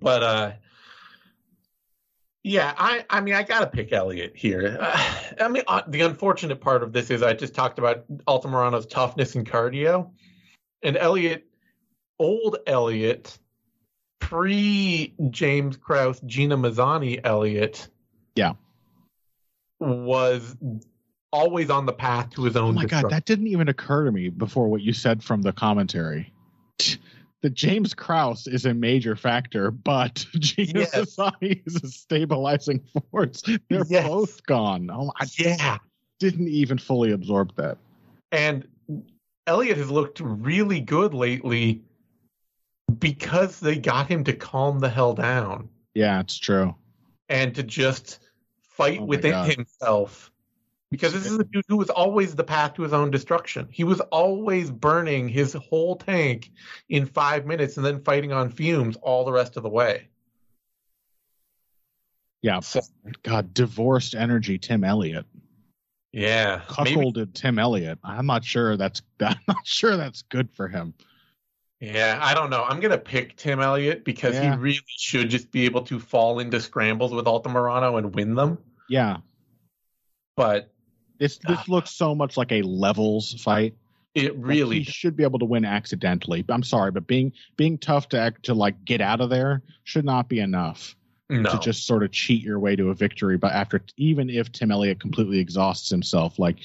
But 0.00 0.22
uh 0.22 0.52
yeah, 2.42 2.74
I 2.78 3.04
I 3.10 3.20
mean 3.20 3.34
I 3.34 3.42
got 3.42 3.60
to 3.60 3.66
pick 3.66 3.92
Elliott 3.92 4.36
here. 4.36 4.76
Uh, 4.80 5.14
I 5.40 5.48
mean 5.48 5.64
uh, 5.66 5.82
the 5.88 6.02
unfortunate 6.02 6.60
part 6.60 6.82
of 6.82 6.92
this 6.92 7.10
is 7.10 7.22
I 7.22 7.32
just 7.34 7.54
talked 7.54 7.78
about 7.78 8.04
Altamirano's 8.26 8.86
toughness 8.86 9.34
and 9.34 9.48
cardio. 9.50 10.10
And 10.82 10.96
Elliott 10.96 11.46
old 12.18 12.58
Elliott 12.66 13.38
pre 14.20 15.12
James 15.30 15.76
Krause, 15.76 16.20
Gina 16.26 16.56
Mazany 16.56 17.20
Elliott 17.24 17.88
Yeah. 18.34 18.54
was 19.80 20.56
always 21.32 21.68
on 21.70 21.84
the 21.86 21.92
path 21.92 22.30
to 22.30 22.44
his 22.44 22.56
own 22.56 22.70
Oh 22.70 22.72
my 22.72 22.84
god, 22.86 23.10
that 23.10 23.24
didn't 23.24 23.48
even 23.48 23.68
occur 23.68 24.04
to 24.04 24.12
me 24.12 24.28
before 24.28 24.68
what 24.68 24.80
you 24.82 24.92
said 24.92 25.22
from 25.22 25.42
the 25.42 25.52
commentary. 25.52 26.32
The 27.42 27.50
James 27.50 27.92
Krause 27.92 28.46
is 28.46 28.64
a 28.64 28.72
major 28.72 29.16
factor, 29.16 29.70
but 29.70 30.24
Gina 30.38 30.80
Yes. 30.80 30.94
Mazany 30.94 31.60
is 31.66 31.76
a 31.76 31.88
stabilizing 31.88 32.80
force. 33.10 33.42
They're 33.68 33.84
Yes. 33.86 34.08
both 34.08 34.46
gone. 34.46 34.88
Oh, 34.90 35.12
I 35.20 35.26
yeah. 35.36 35.76
didn't 36.18 36.48
even 36.48 36.78
fully 36.78 37.12
absorb 37.12 37.54
that. 37.56 37.76
And 38.32 38.66
Elliott 39.46 39.76
has 39.76 39.90
looked 39.90 40.20
really 40.20 40.80
good 40.80 41.12
lately 41.12 41.82
because 42.98 43.60
they 43.60 43.76
got 43.76 44.08
him 44.08 44.24
to 44.24 44.32
calm 44.32 44.78
the 44.78 44.88
hell 44.88 45.14
down. 45.14 45.68
Yeah, 45.94 46.20
it's 46.20 46.38
true. 46.38 46.74
And 47.28 47.54
to 47.54 47.62
just 47.62 48.20
fight 48.60 49.00
oh 49.00 49.04
within 49.04 49.44
himself. 49.44 50.30
Because 50.90 51.12
this 51.12 51.26
is 51.26 51.38
a 51.38 51.44
dude 51.44 51.64
who 51.66 51.76
was 51.76 51.90
always 51.90 52.36
the 52.36 52.44
path 52.44 52.74
to 52.74 52.82
his 52.82 52.92
own 52.92 53.10
destruction. 53.10 53.66
He 53.70 53.82
was 53.82 54.00
always 54.00 54.70
burning 54.70 55.28
his 55.28 55.52
whole 55.54 55.96
tank 55.96 56.52
in 56.88 57.06
five 57.06 57.46
minutes 57.46 57.76
and 57.76 57.84
then 57.84 58.00
fighting 58.04 58.32
on 58.32 58.48
fumes 58.50 58.96
all 58.96 59.24
the 59.24 59.32
rest 59.32 59.56
of 59.56 59.64
the 59.64 59.68
way. 59.68 60.08
Yeah. 62.42 62.60
So, 62.60 62.80
God, 63.22 63.54
divorced 63.54 64.14
energy, 64.14 64.58
Tim 64.58 64.84
Elliott. 64.84 65.26
Yeah. 66.12 66.60
Cuckolded 66.68 67.16
maybe. 67.16 67.30
Tim 67.32 67.58
Elliott. 67.58 67.98
I'm 68.04 68.26
not 68.26 68.44
sure 68.44 68.76
that's 68.76 69.02
I'm 69.20 69.36
not 69.48 69.66
sure 69.66 69.96
that's 69.96 70.22
good 70.22 70.48
for 70.52 70.68
him. 70.68 70.94
Yeah, 71.80 72.18
I 72.22 72.34
don't 72.34 72.50
know. 72.50 72.64
I'm 72.64 72.80
gonna 72.80 72.98
pick 72.98 73.36
Tim 73.36 73.60
Elliott 73.60 74.04
because 74.04 74.34
yeah. 74.34 74.54
he 74.54 74.60
really 74.60 74.80
should 74.86 75.28
just 75.28 75.50
be 75.50 75.64
able 75.64 75.82
to 75.82 75.98
fall 75.98 76.38
into 76.38 76.60
scrambles 76.60 77.12
with 77.12 77.26
Altamirano 77.26 77.98
and 77.98 78.14
win 78.14 78.34
them. 78.34 78.58
Yeah. 78.88 79.18
But 80.36 80.72
this 81.18 81.38
this 81.38 81.58
uh, 81.58 81.64
looks 81.68 81.90
so 81.90 82.14
much 82.14 82.36
like 82.36 82.52
a 82.52 82.62
levels 82.62 83.34
fight. 83.42 83.74
It 84.14 84.36
really 84.36 84.78
like 84.78 84.86
he 84.86 84.92
should 84.92 85.16
be 85.16 85.24
able 85.24 85.40
to 85.40 85.44
win 85.44 85.64
accidentally. 85.64 86.44
I'm 86.48 86.62
sorry, 86.62 86.90
but 86.90 87.06
being 87.06 87.32
being 87.56 87.78
tough 87.78 88.08
to 88.10 88.20
act, 88.20 88.44
to 88.44 88.54
like 88.54 88.84
get 88.84 89.00
out 89.00 89.20
of 89.20 89.30
there 89.30 89.62
should 89.82 90.04
not 90.04 90.28
be 90.28 90.38
enough 90.38 90.94
no. 91.28 91.50
to 91.50 91.58
just 91.58 91.86
sort 91.86 92.02
of 92.02 92.12
cheat 92.12 92.42
your 92.42 92.58
way 92.58 92.76
to 92.76 92.90
a 92.90 92.94
victory. 92.94 93.36
But 93.36 93.52
after 93.52 93.82
even 93.96 94.30
if 94.30 94.52
Tim 94.52 94.70
Elliott 94.70 95.00
completely 95.00 95.38
exhausts 95.38 95.90
himself, 95.90 96.38
like 96.38 96.56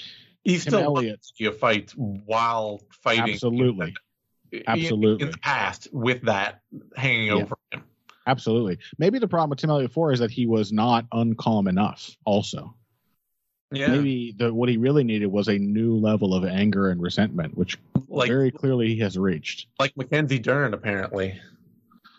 he's 0.43 0.63
Tim 0.63 0.71
still 0.71 0.97
Elliott, 0.97 1.25
you 1.37 1.51
fight 1.51 1.91
while 1.91 2.81
fighting. 3.03 3.33
Absolutely, 3.33 3.95
absolutely. 4.67 5.25
In 5.25 5.31
the 5.31 5.37
past, 5.37 5.87
with 5.91 6.23
that 6.23 6.61
hanging 6.95 7.27
yeah. 7.27 7.33
over 7.33 7.55
him. 7.71 7.83
Absolutely. 8.27 8.77
Maybe 8.97 9.19
the 9.19 9.27
problem 9.27 9.49
with 9.49 9.59
Tim 9.59 9.69
Elliott 9.69 9.91
four 9.91 10.11
is 10.11 10.19
that 10.19 10.31
he 10.31 10.45
was 10.45 10.71
not 10.71 11.05
uncalm 11.11 11.67
enough. 11.67 12.15
Also. 12.25 12.75
Yeah. 13.71 13.87
Maybe 13.87 14.33
the 14.37 14.53
what 14.53 14.69
he 14.69 14.77
really 14.77 15.03
needed 15.03 15.27
was 15.27 15.47
a 15.47 15.57
new 15.57 15.95
level 15.95 16.33
of 16.33 16.43
anger 16.43 16.89
and 16.89 17.01
resentment, 17.01 17.57
which 17.57 17.77
like, 18.07 18.27
very 18.27 18.51
clearly 18.51 18.95
he 18.95 18.99
has 18.99 19.17
reached. 19.17 19.67
Like 19.79 19.95
Mackenzie 19.95 20.39
Dern, 20.39 20.73
apparently. 20.73 21.39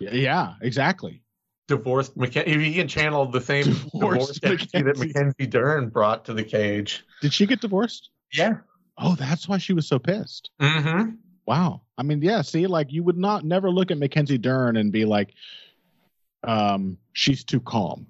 Yeah, 0.01 0.55
exactly 0.61 1.23
divorced 1.71 2.17
Mackenzie. 2.17 2.65
He 2.65 2.75
can 2.75 2.89
channel 2.89 3.27
the 3.27 3.41
same 3.41 3.65
divorced, 3.65 4.41
divorced 4.43 4.73
that 4.73 4.99
Mackenzie 4.99 5.47
Dern 5.47 5.89
brought 5.89 6.27
to 6.27 6.35
the 6.35 6.43
cage. 6.43 7.05
Did 7.23 7.33
she 7.33 7.47
get 7.47 7.61
divorced? 7.61 8.11
Yeah. 8.35 8.59
Oh, 8.99 9.15
that's 9.15 9.49
why 9.49 9.59
she 9.59 9.73
was 9.73 9.87
so 9.89 9.99
pissed. 9.99 10.51
Mm-hmm. 10.61 11.13
Wow. 11.51 11.81
I 11.99 12.05
mean, 12.05 12.23
yeah. 12.23 12.43
See, 12.43 12.69
like 12.69 12.93
you 12.93 13.03
would 13.03 13.19
not 13.19 13.45
never 13.45 13.73
look 13.73 13.91
at 13.91 13.99
Mackenzie 13.99 14.39
Dern 14.39 14.77
and 14.77 14.93
be 14.93 15.05
like, 15.05 15.35
um, 16.45 16.97
she's 17.13 17.43
too 17.43 17.59
calm. 17.59 18.07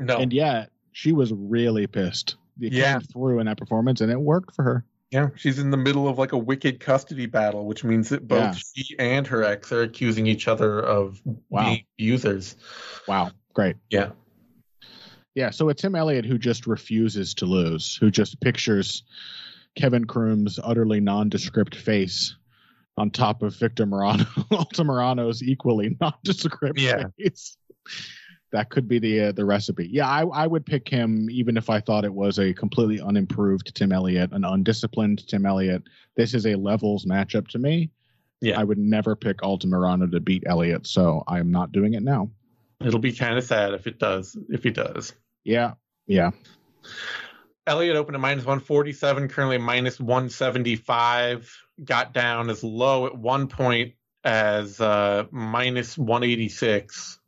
No. 0.00 0.16
And 0.16 0.32
yet 0.32 0.70
she 0.92 1.12
was 1.12 1.30
really 1.30 1.86
pissed. 1.86 2.36
It 2.58 2.72
yeah. 2.72 2.92
came 2.92 3.02
through 3.02 3.40
in 3.40 3.46
that 3.48 3.58
performance, 3.58 4.00
and 4.00 4.10
it 4.10 4.18
worked 4.18 4.54
for 4.54 4.62
her. 4.62 4.82
Yeah, 5.10 5.28
she's 5.36 5.58
in 5.58 5.70
the 5.70 5.76
middle 5.76 6.08
of 6.08 6.16
like 6.16 6.32
a 6.32 6.38
wicked 6.38 6.80
custody 6.80 7.26
battle, 7.26 7.66
which 7.66 7.84
means 7.84 8.08
that 8.08 8.26
both 8.26 8.40
yeah. 8.40 8.82
she 8.82 8.96
and 8.98 9.26
her 9.26 9.44
ex 9.44 9.70
are 9.70 9.82
accusing 9.82 10.26
each 10.26 10.48
other 10.48 10.80
of 10.80 11.20
wow. 11.50 11.66
being 11.66 11.84
users. 11.98 12.56
Wow, 13.06 13.32
great. 13.52 13.76
Yeah. 13.90 14.12
Yeah, 15.34 15.50
so 15.50 15.68
it's 15.68 15.82
Tim 15.82 15.94
Elliott 15.94 16.24
who 16.24 16.38
just 16.38 16.66
refuses 16.66 17.34
to 17.34 17.44
lose, 17.44 17.94
who 17.94 18.10
just 18.10 18.40
pictures 18.40 19.02
Kevin 19.76 20.04
Croom's 20.04 20.58
utterly 20.62 21.00
nondescript 21.00 21.74
face 21.74 22.36
on 22.96 23.10
top 23.10 23.42
of 23.42 23.56
Victor 23.56 23.86
Morano, 23.86 24.24
Altamirano's 24.52 25.42
equally 25.42 25.96
nondescript 26.00 26.78
yeah. 26.78 27.04
face 27.18 27.56
that 28.52 28.68
could 28.68 28.86
be 28.86 28.98
the 28.98 29.20
uh, 29.20 29.32
the 29.32 29.44
recipe. 29.44 29.88
Yeah, 29.90 30.08
I, 30.08 30.24
I 30.26 30.46
would 30.46 30.64
pick 30.64 30.88
him 30.88 31.28
even 31.30 31.56
if 31.56 31.68
I 31.68 31.80
thought 31.80 32.04
it 32.04 32.12
was 32.12 32.38
a 32.38 32.52
completely 32.52 33.00
unimproved 33.00 33.74
Tim 33.74 33.92
Elliott, 33.92 34.32
an 34.32 34.44
undisciplined 34.44 35.26
Tim 35.26 35.44
Elliott. 35.44 35.82
This 36.16 36.34
is 36.34 36.46
a 36.46 36.54
levels 36.54 37.06
matchup 37.06 37.48
to 37.48 37.58
me. 37.58 37.90
Yeah, 38.40 38.60
I 38.60 38.64
would 38.64 38.78
never 38.78 39.16
pick 39.16 39.38
Altamirano 39.38 40.10
to 40.10 40.20
beat 40.20 40.44
Elliott, 40.46 40.86
so 40.86 41.24
I 41.26 41.40
am 41.40 41.50
not 41.50 41.72
doing 41.72 41.94
it 41.94 42.02
now. 42.02 42.30
It'll 42.84 43.00
be 43.00 43.12
kind 43.12 43.38
of 43.38 43.44
sad 43.44 43.72
if 43.74 43.86
it 43.86 43.98
does. 43.98 44.36
If 44.48 44.62
he 44.64 44.70
does. 44.70 45.14
Yeah. 45.44 45.74
Yeah. 46.06 46.30
Elliott 47.66 47.96
opened 47.96 48.16
at 48.16 48.20
minus 48.20 48.44
147, 48.44 49.28
currently 49.28 49.58
minus 49.58 50.00
175. 50.00 51.50
Got 51.84 52.12
down 52.12 52.50
as 52.50 52.62
low 52.62 53.06
at 53.06 53.16
one 53.16 53.48
point 53.48 53.94
as 54.24 54.80
uh, 54.80 55.24
minus 55.30 55.96
186 55.96 57.18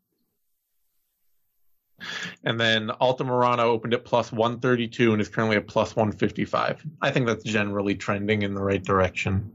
and 2.43 2.61
then 2.61 2.89
Altamirano 3.01 3.61
opened 3.61 3.95
at 3.95 4.05
plus 4.05 4.33
132 4.33 5.13
and 5.13 5.21
is 5.21 5.29
currently 5.29 5.57
at 5.57 5.67
plus 5.67 5.95
155. 5.95 6.85
I 7.01 7.11
think 7.11 7.27
that's 7.27 7.45
generally 7.45 7.95
trending 7.95 8.43
in 8.43 8.55
the 8.55 8.63
right 8.63 8.83
direction. 8.83 9.53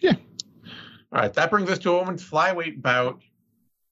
Yeah. 0.00 0.14
All 1.12 1.20
right, 1.20 1.32
that 1.34 1.50
brings 1.50 1.70
us 1.70 1.78
to 1.80 1.92
a 1.92 1.98
women's 1.98 2.28
flyweight 2.28 2.82
bout. 2.82 3.20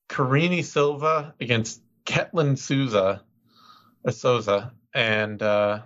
Karine 0.09 0.63
Silva 0.63 1.35
against 1.41 1.83
Ketlen 2.05 2.57
Souza, 2.59 3.23
uh, 4.05 4.11
Souza, 4.11 4.73
and 4.95 5.43
uh, 5.43 5.81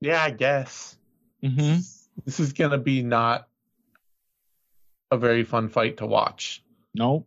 yeah, 0.00 0.22
I 0.22 0.30
guess 0.30 0.96
mm-hmm. 1.42 1.80
this 2.24 2.40
is 2.40 2.52
gonna 2.52 2.78
be 2.78 3.02
not 3.02 3.48
a 5.10 5.18
very 5.18 5.44
fun 5.44 5.68
fight 5.68 5.98
to 5.98 6.06
watch. 6.06 6.62
Nope. 6.94 7.26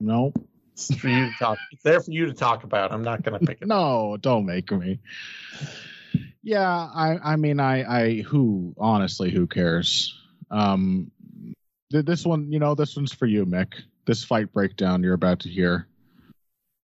Nope. 0.00 0.36
It's 0.72 0.94
for 0.94 1.08
you 1.08 1.30
to 1.30 1.32
talk. 1.38 1.58
It's 1.72 1.82
there 1.82 2.00
for 2.00 2.10
you 2.10 2.26
to 2.26 2.32
talk 2.32 2.64
about. 2.64 2.92
I'm 2.92 3.04
not 3.04 3.22
going 3.22 3.38
to 3.38 3.46
pick 3.46 3.62
it. 3.62 3.68
no, 3.68 4.16
don't 4.20 4.44
make 4.44 4.72
me. 4.72 4.98
Yeah, 6.42 6.68
I 6.68 7.18
I 7.22 7.36
mean 7.36 7.58
I 7.58 7.84
I 7.84 8.22
who 8.22 8.74
honestly 8.76 9.30
who 9.30 9.46
cares? 9.46 10.14
Um 10.50 11.10
this 11.90 12.26
one, 12.26 12.52
you 12.52 12.58
know, 12.58 12.74
this 12.74 12.96
one's 12.96 13.14
for 13.14 13.26
you, 13.26 13.46
Mick. 13.46 13.72
This 14.04 14.24
fight 14.24 14.52
breakdown 14.52 15.02
you're 15.02 15.14
about 15.14 15.40
to 15.40 15.48
hear. 15.48 15.88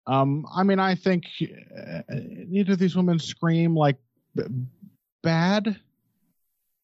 Um 0.07 0.47
I 0.55 0.63
mean 0.63 0.79
I 0.79 0.95
think 0.95 1.25
uh, 1.43 2.03
neither 2.09 2.73
of 2.73 2.79
these 2.79 2.97
women 2.97 3.19
scream 3.19 3.77
like 3.77 3.99
bad. 5.23 5.81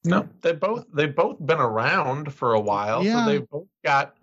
No, 0.04 0.28
they 0.40 0.52
both 0.52 0.86
they've 0.92 1.14
both 1.14 1.44
been 1.44 1.58
around 1.58 2.32
for 2.32 2.54
a 2.54 2.60
while, 2.60 3.04
yeah. 3.04 3.24
so 3.24 3.30
they've 3.30 3.50
both 3.50 3.66
got 3.84 4.16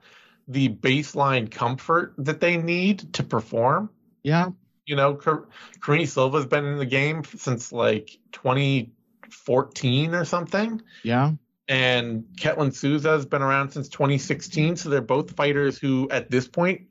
the 0.47 0.69
baseline 0.69 1.49
comfort 1.49 2.13
that 2.17 2.39
they 2.39 2.57
need 2.57 3.13
to 3.13 3.23
perform. 3.23 3.89
Yeah. 4.23 4.51
You 4.85 4.95
know, 4.95 5.15
Karine 5.15 6.07
Silva's 6.07 6.45
been 6.45 6.65
in 6.65 6.77
the 6.77 6.85
game 6.85 7.23
since 7.23 7.71
like 7.71 8.17
2014 8.33 10.15
or 10.15 10.25
something. 10.25 10.81
Yeah. 11.03 11.31
And 11.69 12.25
Ketlen 12.35 12.73
Souza 12.73 13.11
has 13.11 13.25
been 13.25 13.41
around 13.41 13.71
since 13.71 13.87
2016. 13.87 14.75
So 14.75 14.89
they're 14.89 15.01
both 15.01 15.35
fighters 15.37 15.77
who, 15.77 16.09
at 16.09 16.29
this 16.29 16.47
point, 16.47 16.87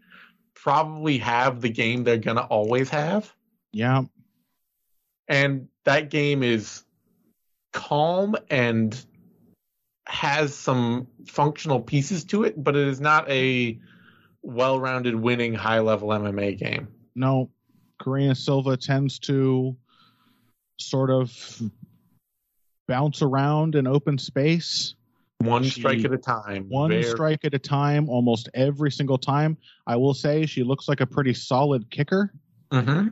probably 0.54 1.18
have 1.18 1.60
the 1.60 1.68
game 1.68 2.04
they're 2.04 2.16
going 2.16 2.38
to 2.38 2.44
always 2.44 2.88
have. 2.88 3.30
Yeah. 3.72 4.04
And 5.28 5.68
that 5.84 6.10
game 6.10 6.42
is 6.42 6.84
calm 7.72 8.36
and 8.50 9.04
has 10.06 10.54
some 10.54 11.06
functional 11.26 11.80
pieces 11.80 12.24
to 12.24 12.44
it, 12.44 12.62
but 12.62 12.76
it 12.76 12.88
is 12.88 13.00
not 13.00 13.28
a 13.30 13.78
well-rounded, 14.42 15.14
winning, 15.14 15.54
high-level 15.54 16.08
MMA 16.08 16.58
game. 16.58 16.88
No, 17.14 17.50
Karine 18.00 18.34
Silva 18.34 18.76
tends 18.76 19.18
to 19.20 19.76
sort 20.78 21.10
of 21.10 21.62
bounce 22.88 23.22
around 23.22 23.74
in 23.74 23.86
open 23.86 24.18
space. 24.18 24.94
One 25.38 25.64
she, 25.64 25.80
strike 25.80 26.04
at 26.04 26.12
a 26.12 26.18
time. 26.18 26.66
One 26.68 26.90
Very... 26.90 27.04
strike 27.04 27.44
at 27.44 27.54
a 27.54 27.58
time, 27.58 28.08
almost 28.08 28.48
every 28.54 28.90
single 28.90 29.18
time. 29.18 29.56
I 29.86 29.96
will 29.96 30.14
say 30.14 30.46
she 30.46 30.62
looks 30.62 30.88
like 30.88 31.00
a 31.00 31.06
pretty 31.06 31.34
solid 31.34 31.90
kicker. 31.90 32.32
Mm-hmm. 32.70 33.08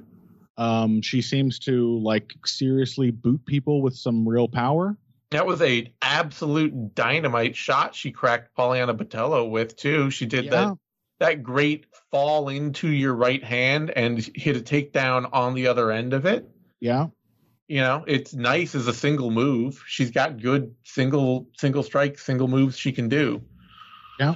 Um, 0.60 1.00
she 1.00 1.22
seems 1.22 1.58
to 1.60 1.98
like 2.00 2.34
seriously 2.44 3.10
boot 3.10 3.46
people 3.46 3.80
with 3.80 3.96
some 3.96 4.28
real 4.28 4.46
power. 4.46 4.94
That 5.30 5.46
was 5.46 5.62
a 5.62 5.90
absolute 6.02 6.94
dynamite 6.94 7.56
shot 7.56 7.94
she 7.94 8.12
cracked 8.12 8.54
Poliana 8.54 8.94
Botelho 8.94 9.48
with 9.48 9.74
too. 9.74 10.10
She 10.10 10.26
did 10.26 10.44
yeah. 10.44 10.50
that 10.50 10.78
that 11.20 11.42
great 11.42 11.86
fall 12.10 12.50
into 12.50 12.88
your 12.88 13.14
right 13.14 13.42
hand 13.42 13.90
and 13.96 14.18
hit 14.34 14.58
a 14.58 14.60
takedown 14.60 15.30
on 15.32 15.54
the 15.54 15.66
other 15.66 15.90
end 15.90 16.12
of 16.12 16.26
it. 16.26 16.46
Yeah. 16.78 17.06
You 17.66 17.80
know, 17.80 18.04
it's 18.06 18.34
nice 18.34 18.74
as 18.74 18.86
a 18.86 18.92
single 18.92 19.30
move. 19.30 19.82
She's 19.86 20.10
got 20.10 20.42
good 20.42 20.74
single 20.84 21.48
single 21.56 21.82
strike, 21.82 22.18
single 22.18 22.48
moves 22.48 22.76
she 22.76 22.92
can 22.92 23.08
do. 23.08 23.40
Yeah. 24.18 24.34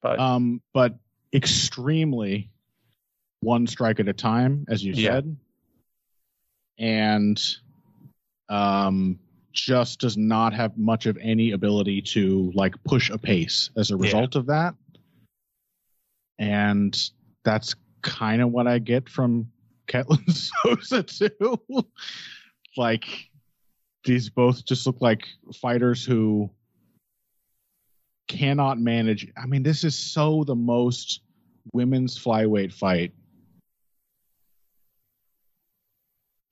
But 0.00 0.18
um 0.18 0.62
but 0.72 0.94
extremely 1.34 2.50
one 3.40 3.66
strike 3.66 4.00
at 4.00 4.08
a 4.08 4.12
time, 4.12 4.64
as 4.68 4.84
you 4.84 4.92
yeah. 4.94 5.10
said. 5.12 5.36
And 6.78 7.42
um, 8.48 9.18
just 9.52 10.00
does 10.00 10.16
not 10.16 10.52
have 10.52 10.76
much 10.78 11.06
of 11.06 11.18
any 11.20 11.52
ability 11.52 12.02
to 12.02 12.52
like 12.54 12.74
push 12.84 13.10
a 13.10 13.18
pace 13.18 13.70
as 13.76 13.90
a 13.90 13.96
result 13.96 14.34
yeah. 14.34 14.38
of 14.38 14.46
that. 14.46 14.74
And 16.38 17.10
that's 17.44 17.74
kind 18.02 18.40
of 18.40 18.50
what 18.50 18.66
I 18.66 18.78
get 18.78 19.08
from 19.08 19.50
Ketlen 19.88 20.30
Souza 20.30 21.02
too. 21.02 21.58
like 22.76 23.28
these 24.04 24.30
both 24.30 24.64
just 24.64 24.86
look 24.86 25.00
like 25.00 25.26
fighters 25.60 26.04
who 26.04 26.50
cannot 28.28 28.78
manage. 28.78 29.32
I 29.36 29.46
mean, 29.46 29.62
this 29.62 29.82
is 29.82 29.98
so 29.98 30.44
the 30.44 30.54
most 30.54 31.22
women's 31.72 32.18
flyweight 32.18 32.72
fight. 32.72 33.12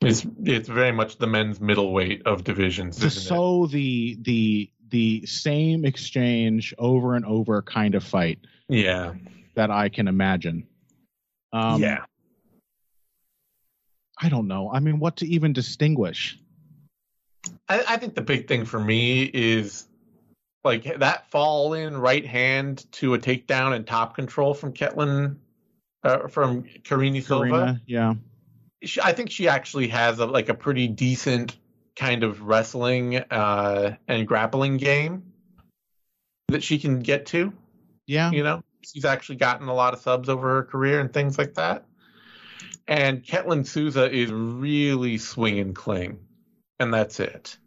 It's 0.07 0.27
it's 0.45 0.69
very 0.69 0.93
much 0.93 1.19
the 1.19 1.27
men's 1.27 1.61
middleweight 1.61 2.23
of 2.27 2.45
divisions. 2.45 2.97
So 3.13 3.65
it? 3.65 3.73
the 3.73 4.19
the 4.23 4.71
the 4.89 5.27
same 5.27 5.85
exchange 5.85 6.73
over 6.79 7.15
and 7.15 7.25
over 7.25 7.61
kind 7.63 7.95
of 7.95 8.05
fight. 8.05 8.39
Yeah, 8.69 9.15
that 9.55 9.71
I 9.71 9.89
can 9.89 10.07
imagine. 10.07 10.67
Um, 11.53 11.83
yeah. 11.83 12.05
I 14.19 14.29
don't 14.29 14.47
know. 14.47 14.71
I 14.73 14.81
mean, 14.81 14.99
what 14.99 15.17
to 15.17 15.27
even 15.27 15.53
distinguish? 15.53 16.39
I, 17.69 17.85
I 17.89 17.97
think 17.97 18.15
the 18.15 18.23
big 18.23 18.49
thing 18.49 18.65
for 18.65 18.81
me 18.81 19.25
is 19.25 19.87
like 20.65 20.99
that 20.99 21.31
fall 21.31 21.75
in 21.75 21.97
right 21.97 22.25
hand 22.25 22.87
to 22.93 23.15
a 23.15 23.19
takedown 23.19 23.75
and 23.75 23.87
top 23.87 24.15
control 24.15 24.55
from 24.55 24.73
Ketlen, 24.73 25.37
uh, 26.03 26.29
from 26.29 26.65
Karine 26.85 27.23
Silva. 27.23 27.81
yeah. 27.87 28.15
She, 28.83 29.01
I 29.01 29.13
think 29.13 29.31
she 29.31 29.49
actually 29.49 29.89
has 29.89 30.19
a, 30.19 30.27
like 30.27 30.49
a 30.49 30.55
pretty 30.55 30.89
decent 30.89 31.57
kind 31.97 32.23
of 32.23 32.43
wrestling 32.43 33.17
uh, 33.17 33.97
and 34.07 34.27
grappling 34.27 34.77
game 34.77 35.33
that 36.49 36.63
she 36.63 36.79
can 36.79 37.01
get 37.01 37.27
to. 37.27 37.53
Yeah. 38.07 38.31
You 38.31 38.43
know, 38.43 38.63
she's 38.83 39.05
actually 39.05 39.37
gotten 39.37 39.69
a 39.69 39.75
lot 39.75 39.95
of 39.95 40.01
subs 40.01 40.29
over 40.29 40.57
her 40.57 40.63
career 40.63 41.01
and 41.01 41.13
things 41.13 41.39
like 41.39 41.55
that. 41.55 41.87
And 42.89 43.23
Ketlen 43.25 43.67
Souza 43.67 44.09
is 44.11 44.31
really 44.31 45.19
swing 45.19 45.59
and 45.59 45.75
cling, 45.75 46.21
and 46.79 46.95
that's 46.95 47.19
it. 47.19 47.59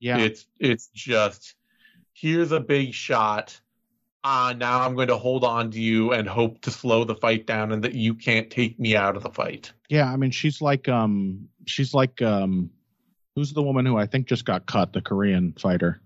Yeah, 0.00 0.18
it's 0.18 0.46
it's 0.58 0.88
just 0.88 1.54
here's 2.12 2.50
a 2.50 2.58
big 2.58 2.92
shot. 2.92 3.60
Ah, 4.24 4.54
now 4.56 4.80
I'm 4.80 4.94
going 4.94 5.08
to 5.08 5.18
hold 5.18 5.44
on 5.44 5.70
to 5.72 5.80
you 5.80 6.12
and 6.12 6.26
hope 6.26 6.62
to 6.62 6.70
slow 6.70 7.04
the 7.04 7.14
fight 7.14 7.46
down, 7.46 7.72
and 7.72 7.84
that 7.84 7.94
you 7.94 8.14
can't 8.14 8.50
take 8.50 8.80
me 8.80 8.96
out 8.96 9.16
of 9.16 9.22
the 9.22 9.30
fight. 9.30 9.72
Yeah, 9.88 10.10
I 10.10 10.16
mean 10.16 10.30
she's 10.30 10.62
like 10.62 10.88
um 10.88 11.48
she's 11.66 11.92
like 11.92 12.22
um 12.22 12.70
who's 13.36 13.52
the 13.52 13.62
woman 13.62 13.84
who 13.84 13.98
I 13.98 14.06
think 14.06 14.26
just 14.26 14.44
got 14.44 14.66
cut, 14.66 14.92
the 14.92 15.02
Korean 15.02 15.52
fighter. 15.52 16.00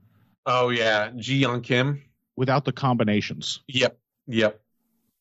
Oh 0.47 0.71
yeah, 0.71 1.11
Ji 1.17 1.43
Yeon 1.43 1.63
Kim. 1.63 2.03
Without 2.37 2.65
the 2.65 2.73
combinations. 2.73 3.61
Yep. 3.69 3.99
Yep. 4.27 4.61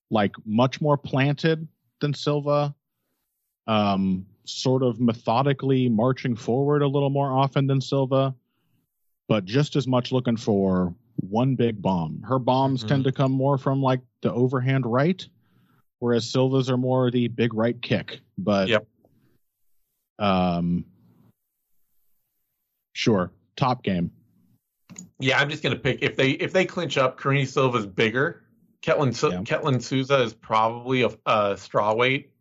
Like 0.09 0.35
much 0.45 0.81
more 0.81 0.97
planted 0.97 1.67
than 1.99 2.13
Silva 2.13 2.75
um, 3.67 4.25
sort 4.45 4.81
of 4.81 4.99
methodically 4.99 5.89
marching 5.89 6.35
forward 6.35 6.81
a 6.81 6.87
little 6.87 7.09
more 7.09 7.31
often 7.31 7.67
than 7.67 7.81
Silva, 7.81 8.33
but 9.27 9.45
just 9.45 9.75
as 9.75 9.87
much 9.87 10.11
looking 10.11 10.37
for 10.37 10.93
one 11.17 11.55
big 11.55 11.81
bomb. 11.81 12.21
Her 12.23 12.39
bombs 12.39 12.81
mm-hmm. 12.81 12.89
tend 12.89 13.03
to 13.05 13.11
come 13.11 13.31
more 13.31 13.57
from 13.57 13.81
like 13.81 14.01
the 14.21 14.31
overhand 14.31 14.85
right, 14.85 15.25
whereas 15.99 16.29
Silva's 16.29 16.69
are 16.69 16.77
more 16.77 17.11
the 17.11 17.27
big 17.27 17.53
right 17.53 17.79
kick. 17.81 18.21
But 18.37 18.69
yep. 18.69 18.87
um, 20.19 20.85
sure, 22.93 23.31
top 23.55 23.83
game. 23.83 24.11
Yeah, 25.19 25.39
I'm 25.39 25.49
just 25.49 25.63
gonna 25.63 25.75
pick 25.75 26.01
if 26.01 26.15
they 26.15 26.31
if 26.31 26.53
they 26.53 26.65
clinch 26.65 26.97
up, 26.97 27.19
Karine 27.19 27.45
Silva's 27.45 27.85
bigger. 27.85 28.43
Ketlen 28.81 29.31
yeah. 29.31 29.41
Ketlen 29.41 29.81
Souza 29.81 30.21
is 30.21 30.33
probably 30.33 31.01
a, 31.01 31.09
a 31.25 31.57
straw 31.57 31.93
weight 31.93 32.31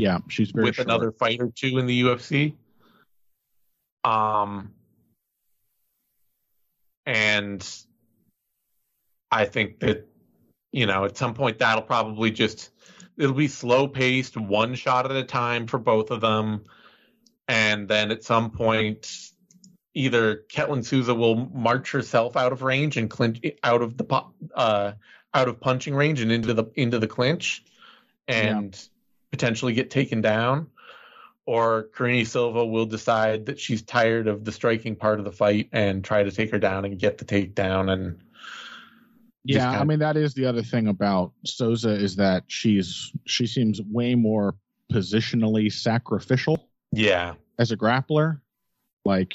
yeah, 0.00 0.18
she's 0.28 0.50
very 0.50 0.64
with 0.64 0.76
short. 0.76 0.88
another 0.88 1.12
fight 1.12 1.40
or 1.40 1.52
two 1.54 1.78
in 1.78 1.86
the 1.86 2.02
UFC. 2.02 2.54
Um, 4.02 4.72
and 7.04 7.66
I 9.30 9.44
think 9.44 9.80
that 9.80 10.08
you 10.72 10.86
know 10.86 11.04
at 11.04 11.16
some 11.16 11.34
point 11.34 11.58
that'll 11.58 11.82
probably 11.82 12.30
just 12.30 12.70
it'll 13.16 13.34
be 13.34 13.48
slow 13.48 13.88
paced, 13.88 14.36
one 14.36 14.74
shot 14.74 15.10
at 15.10 15.16
a 15.16 15.24
time 15.24 15.66
for 15.66 15.78
both 15.78 16.10
of 16.10 16.20
them, 16.20 16.64
and 17.48 17.88
then 17.88 18.10
at 18.10 18.24
some 18.24 18.50
point 18.50 19.30
either 19.94 20.44
Ketlen 20.52 20.84
Souza 20.84 21.14
will 21.14 21.34
march 21.34 21.90
herself 21.90 22.36
out 22.36 22.52
of 22.52 22.62
range 22.62 22.96
and 22.96 23.10
clinch 23.10 23.40
out 23.62 23.82
of 23.82 23.96
the 23.96 24.24
uh, 24.54 24.92
out 25.34 25.48
of 25.48 25.60
punching 25.60 25.94
range 25.94 26.20
and 26.20 26.32
into 26.32 26.54
the 26.54 26.64
into 26.74 26.98
the 26.98 27.08
clinch, 27.08 27.64
and. 28.28 28.74
Yeah 28.74 28.80
potentially 29.30 29.72
get 29.72 29.90
taken 29.90 30.20
down, 30.20 30.68
or 31.46 31.88
Karine 31.94 32.26
Silva 32.26 32.64
will 32.64 32.86
decide 32.86 33.46
that 33.46 33.58
she's 33.58 33.82
tired 33.82 34.26
of 34.26 34.44
the 34.44 34.52
striking 34.52 34.96
part 34.96 35.18
of 35.18 35.24
the 35.24 35.32
fight 35.32 35.68
and 35.72 36.04
try 36.04 36.22
to 36.22 36.30
take 36.30 36.50
her 36.50 36.58
down 36.58 36.84
and 36.84 36.98
get 36.98 37.18
the 37.18 37.24
takedown 37.24 37.90
and. 37.92 38.22
Yeah, 39.44 39.70
I 39.70 39.84
mean 39.84 40.00
that 40.00 40.16
is 40.16 40.34
the 40.34 40.46
other 40.46 40.62
thing 40.62 40.88
about 40.88 41.32
Souza 41.46 41.90
is 41.90 42.16
that 42.16 42.44
she's 42.48 43.12
she 43.26 43.46
seems 43.46 43.80
way 43.80 44.14
more 44.14 44.54
positionally 44.92 45.72
sacrificial. 45.72 46.68
Yeah, 46.92 47.34
as 47.58 47.72
a 47.72 47.76
grappler, 47.76 48.40
like 49.04 49.34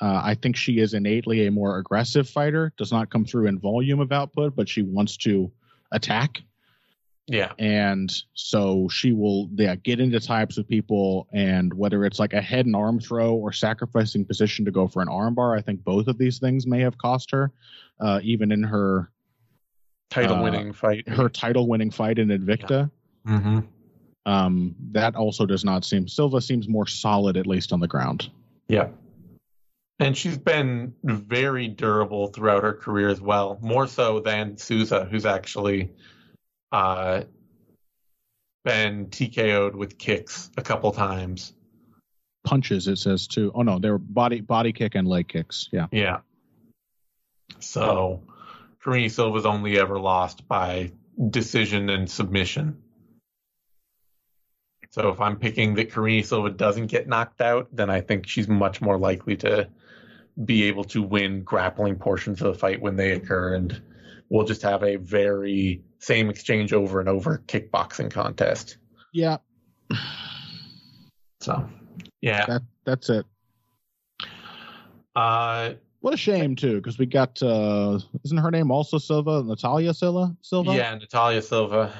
uh, 0.00 0.20
I 0.24 0.34
think 0.34 0.56
she 0.56 0.78
is 0.78 0.94
innately 0.94 1.46
a 1.46 1.50
more 1.50 1.78
aggressive 1.78 2.28
fighter. 2.28 2.72
Does 2.76 2.92
not 2.92 3.10
come 3.10 3.24
through 3.24 3.46
in 3.46 3.58
volume 3.58 4.00
of 4.00 4.12
output, 4.12 4.54
but 4.54 4.68
she 4.68 4.82
wants 4.82 5.16
to 5.18 5.50
attack. 5.92 6.42
Yeah. 7.26 7.52
And 7.58 8.12
so 8.34 8.88
she 8.88 9.12
will 9.12 9.48
yeah, 9.54 9.76
get 9.76 10.00
into 10.00 10.18
types 10.18 10.58
of 10.58 10.66
people 10.66 11.28
and 11.32 11.72
whether 11.72 12.04
it's 12.04 12.18
like 12.18 12.32
a 12.32 12.40
head 12.40 12.66
and 12.66 12.74
arm 12.74 12.98
throw 12.98 13.34
or 13.34 13.52
sacrificing 13.52 14.24
position 14.24 14.64
to 14.64 14.72
go 14.72 14.88
for 14.88 15.00
an 15.00 15.06
armbar, 15.06 15.56
I 15.56 15.62
think 15.62 15.84
both 15.84 16.08
of 16.08 16.18
these 16.18 16.40
things 16.40 16.66
may 16.66 16.80
have 16.80 16.98
cost 16.98 17.30
her, 17.30 17.52
uh, 18.00 18.18
even 18.24 18.50
in 18.50 18.64
her 18.64 19.12
title 20.10 20.42
winning 20.42 20.70
uh, 20.70 20.74
fight. 20.74 21.08
Her 21.08 21.28
title 21.28 21.66
winning 21.66 21.90
fight 21.90 22.18
in 22.18 22.28
Invicta. 22.28 22.90
Yeah. 23.26 23.32
Mm-hmm. 23.32 23.58
Um, 24.26 24.74
that 24.92 25.16
also 25.16 25.46
does 25.46 25.64
not 25.64 25.84
seem 25.84 26.06
Silva 26.06 26.40
seems 26.40 26.68
more 26.68 26.86
solid 26.86 27.36
at 27.36 27.46
least 27.46 27.72
on 27.72 27.80
the 27.80 27.88
ground. 27.88 28.30
Yeah. 28.68 28.88
And 29.98 30.16
she's 30.16 30.38
been 30.38 30.94
very 31.04 31.68
durable 31.68 32.28
throughout 32.28 32.62
her 32.62 32.72
career 32.72 33.08
as 33.08 33.20
well, 33.20 33.58
more 33.60 33.86
so 33.86 34.20
than 34.20 34.56
Souza, 34.56 35.04
who's 35.04 35.26
actually 35.26 35.90
uh, 36.72 37.22
been 38.64 39.06
TKO'd 39.06 39.76
with 39.76 39.98
kicks 39.98 40.50
a 40.56 40.62
couple 40.62 40.92
times. 40.92 41.52
Punches, 42.44 42.88
it 42.88 42.96
says 42.96 43.26
too. 43.26 43.52
Oh 43.54 43.62
no, 43.62 43.78
they 43.78 43.90
were 43.90 43.98
body 43.98 44.40
body 44.40 44.72
kick 44.72 44.94
and 44.94 45.06
leg 45.06 45.28
kicks. 45.28 45.68
Yeah. 45.70 45.86
Yeah. 45.92 46.20
So, 47.58 48.22
Karine 48.82 49.10
Silva's 49.10 49.46
only 49.46 49.78
ever 49.78 49.98
lost 49.98 50.48
by 50.48 50.92
decision 51.30 51.90
and 51.90 52.10
submission. 52.10 52.82
So 54.90 55.10
if 55.10 55.20
I'm 55.20 55.36
picking 55.36 55.74
that 55.74 55.92
Karine 55.92 56.24
Silva 56.24 56.50
doesn't 56.50 56.86
get 56.86 57.06
knocked 57.06 57.40
out, 57.40 57.68
then 57.72 57.90
I 57.90 58.00
think 58.00 58.26
she's 58.26 58.48
much 58.48 58.80
more 58.80 58.98
likely 58.98 59.36
to 59.36 59.68
be 60.44 60.64
able 60.64 60.84
to 60.84 61.02
win 61.02 61.42
grappling 61.42 61.96
portions 61.96 62.40
of 62.40 62.52
the 62.52 62.58
fight 62.58 62.80
when 62.80 62.96
they 62.96 63.12
occur, 63.12 63.54
and 63.54 63.80
we'll 64.28 64.46
just 64.46 64.62
have 64.62 64.82
a 64.82 64.96
very 64.96 65.82
same 65.98 66.30
exchange 66.30 66.72
over 66.72 66.98
and 66.98 67.08
over 67.08 67.42
kickboxing 67.46 68.10
contest. 68.10 68.78
Yeah. 69.12 69.38
So, 71.40 71.68
yeah. 72.20 72.46
That 72.46 72.62
that's 72.84 73.10
it. 73.10 73.26
Uh 75.14 75.74
what 76.00 76.14
a 76.14 76.16
shame 76.16 76.56
too, 76.56 76.76
because 76.76 76.98
we 76.98 77.06
got 77.06 77.42
uh 77.42 77.98
isn't 78.24 78.38
her 78.38 78.50
name 78.50 78.70
also 78.70 78.98
Silva? 78.98 79.42
Natalia 79.42 79.94
Silva? 79.94 80.36
Silva? 80.42 80.74
Yeah, 80.74 80.94
Natalia 80.94 81.42
Silva. 81.42 81.92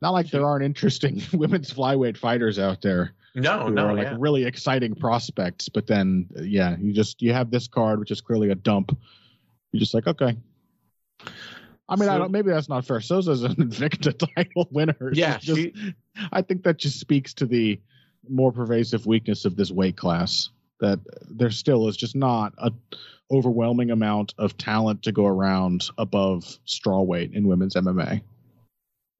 Not 0.00 0.10
like 0.10 0.30
there 0.30 0.46
aren't 0.46 0.64
interesting 0.64 1.22
women's 1.32 1.72
flyweight 1.72 2.16
fighters 2.16 2.58
out 2.58 2.82
there. 2.82 3.12
No, 3.34 3.66
who 3.66 3.70
no, 3.70 3.86
are 3.86 3.94
like 3.94 4.06
yeah. 4.06 4.16
really 4.18 4.44
exciting 4.44 4.94
prospects, 4.94 5.68
but 5.68 5.86
then 5.86 6.28
yeah, 6.36 6.76
you 6.80 6.92
just 6.92 7.22
you 7.22 7.32
have 7.32 7.50
this 7.50 7.68
card 7.68 7.98
which 7.98 8.10
is 8.10 8.20
clearly 8.20 8.50
a 8.50 8.54
dump. 8.54 8.96
You're 9.72 9.80
just 9.80 9.94
like, 9.94 10.06
okay, 10.06 10.36
I 11.88 11.96
mean, 11.96 12.06
so, 12.06 12.14
I 12.14 12.18
don't. 12.18 12.30
Maybe 12.30 12.50
that's 12.50 12.68
not 12.68 12.84
fair. 12.84 13.00
Souza's 13.00 13.42
an 13.42 13.54
Invicta 13.56 14.30
title 14.36 14.68
winner. 14.70 15.10
Yeah, 15.12 15.38
just, 15.38 15.58
she, 15.58 15.94
I 16.32 16.42
think 16.42 16.62
that 16.64 16.78
just 16.78 17.00
speaks 17.00 17.32
to 17.34 17.46
the 17.46 17.80
more 18.28 18.52
pervasive 18.52 19.06
weakness 19.06 19.44
of 19.44 19.56
this 19.56 19.70
weight 19.70 19.96
class. 19.96 20.50
That 20.80 21.00
there 21.28 21.50
still 21.50 21.88
is 21.88 21.96
just 21.96 22.14
not 22.14 22.54
a 22.58 22.72
overwhelming 23.30 23.90
amount 23.90 24.34
of 24.38 24.56
talent 24.56 25.02
to 25.02 25.12
go 25.12 25.26
around 25.26 25.90
above 25.98 26.58
straw 26.64 27.02
weight 27.02 27.32
in 27.34 27.46
women's 27.46 27.74
MMA. 27.74 28.22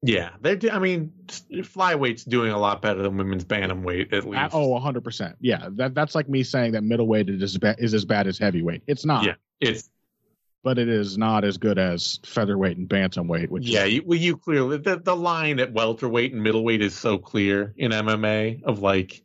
Yeah, 0.01 0.29
they're. 0.41 0.57
I 0.71 0.79
mean, 0.79 1.11
flyweight's 1.27 2.23
doing 2.23 2.51
a 2.51 2.57
lot 2.57 2.81
better 2.81 3.01
than 3.01 3.17
women's 3.17 3.43
bantamweight, 3.43 4.13
at 4.13 4.23
uh, 4.23 4.29
least. 4.29 4.51
oh, 4.53 4.79
hundred 4.79 5.03
percent. 5.03 5.35
Yeah, 5.41 5.67
that 5.71 5.93
that's 5.93 6.15
like 6.15 6.29
me 6.29 6.43
saying 6.43 6.71
that 6.71 6.83
middleweight 6.83 7.29
is 7.29 7.43
as 7.43 7.57
bad, 7.57 7.75
is 7.79 7.93
as 7.93 8.05
bad 8.05 8.25
as 8.25 8.37
heavyweight. 8.37 8.83
It's 8.87 9.05
not. 9.05 9.25
Yeah, 9.25 9.35
it's. 9.59 9.89
But 10.61 10.77
it 10.77 10.89
is 10.89 11.17
not 11.17 11.45
as 11.45 11.57
good 11.57 11.77
as 11.77 12.19
featherweight 12.25 12.77
and 12.77 12.87
bantamweight. 12.87 13.49
Which 13.49 13.65
yeah, 13.65 13.85
you, 13.85 14.03
well, 14.05 14.17
you 14.17 14.37
clearly 14.37 14.77
the 14.77 14.97
the 14.97 15.15
line 15.15 15.59
at 15.59 15.73
welterweight 15.73 16.33
and 16.33 16.43
middleweight 16.43 16.81
is 16.81 16.97
so 16.97 17.17
clear 17.17 17.73
in 17.77 17.91
MMA 17.91 18.63
of 18.63 18.79
like. 18.79 19.21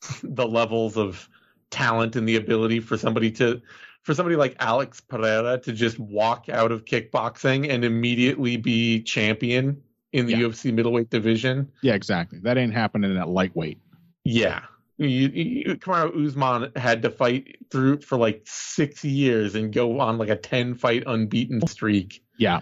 The 0.22 0.46
levels 0.46 0.96
of 0.96 1.28
talent 1.70 2.16
and 2.16 2.28
the 2.28 2.36
ability 2.36 2.80
for 2.80 2.96
somebody 2.96 3.30
to 3.32 3.60
for 4.02 4.14
somebody 4.14 4.36
like 4.36 4.56
Alex 4.60 5.00
Pereira 5.00 5.58
to 5.58 5.72
just 5.72 5.98
walk 5.98 6.48
out 6.48 6.72
of 6.72 6.84
kickboxing 6.84 7.70
and 7.70 7.84
immediately 7.84 8.56
be 8.56 9.02
champion 9.02 9.82
in 10.12 10.26
the 10.26 10.32
yeah. 10.32 10.38
UFC 10.38 10.72
middleweight 10.72 11.10
division. 11.10 11.70
Yeah, 11.82 11.94
exactly. 11.94 12.38
That 12.40 12.58
ain't 12.58 12.72
happening 12.72 13.16
at 13.16 13.28
lightweight. 13.28 13.78
Yeah. 14.24 14.62
You, 14.96 15.06
you, 15.06 15.76
Kamaru 15.76 16.26
Usman 16.26 16.72
had 16.76 17.02
to 17.02 17.10
fight 17.10 17.56
through 17.70 18.00
for 18.00 18.18
like 18.18 18.42
six 18.44 19.04
years 19.04 19.54
and 19.54 19.72
go 19.72 19.98
on 20.00 20.18
like 20.18 20.28
a 20.28 20.36
ten 20.36 20.74
fight 20.74 21.04
unbeaten 21.06 21.66
streak. 21.66 22.22
Yeah, 22.36 22.60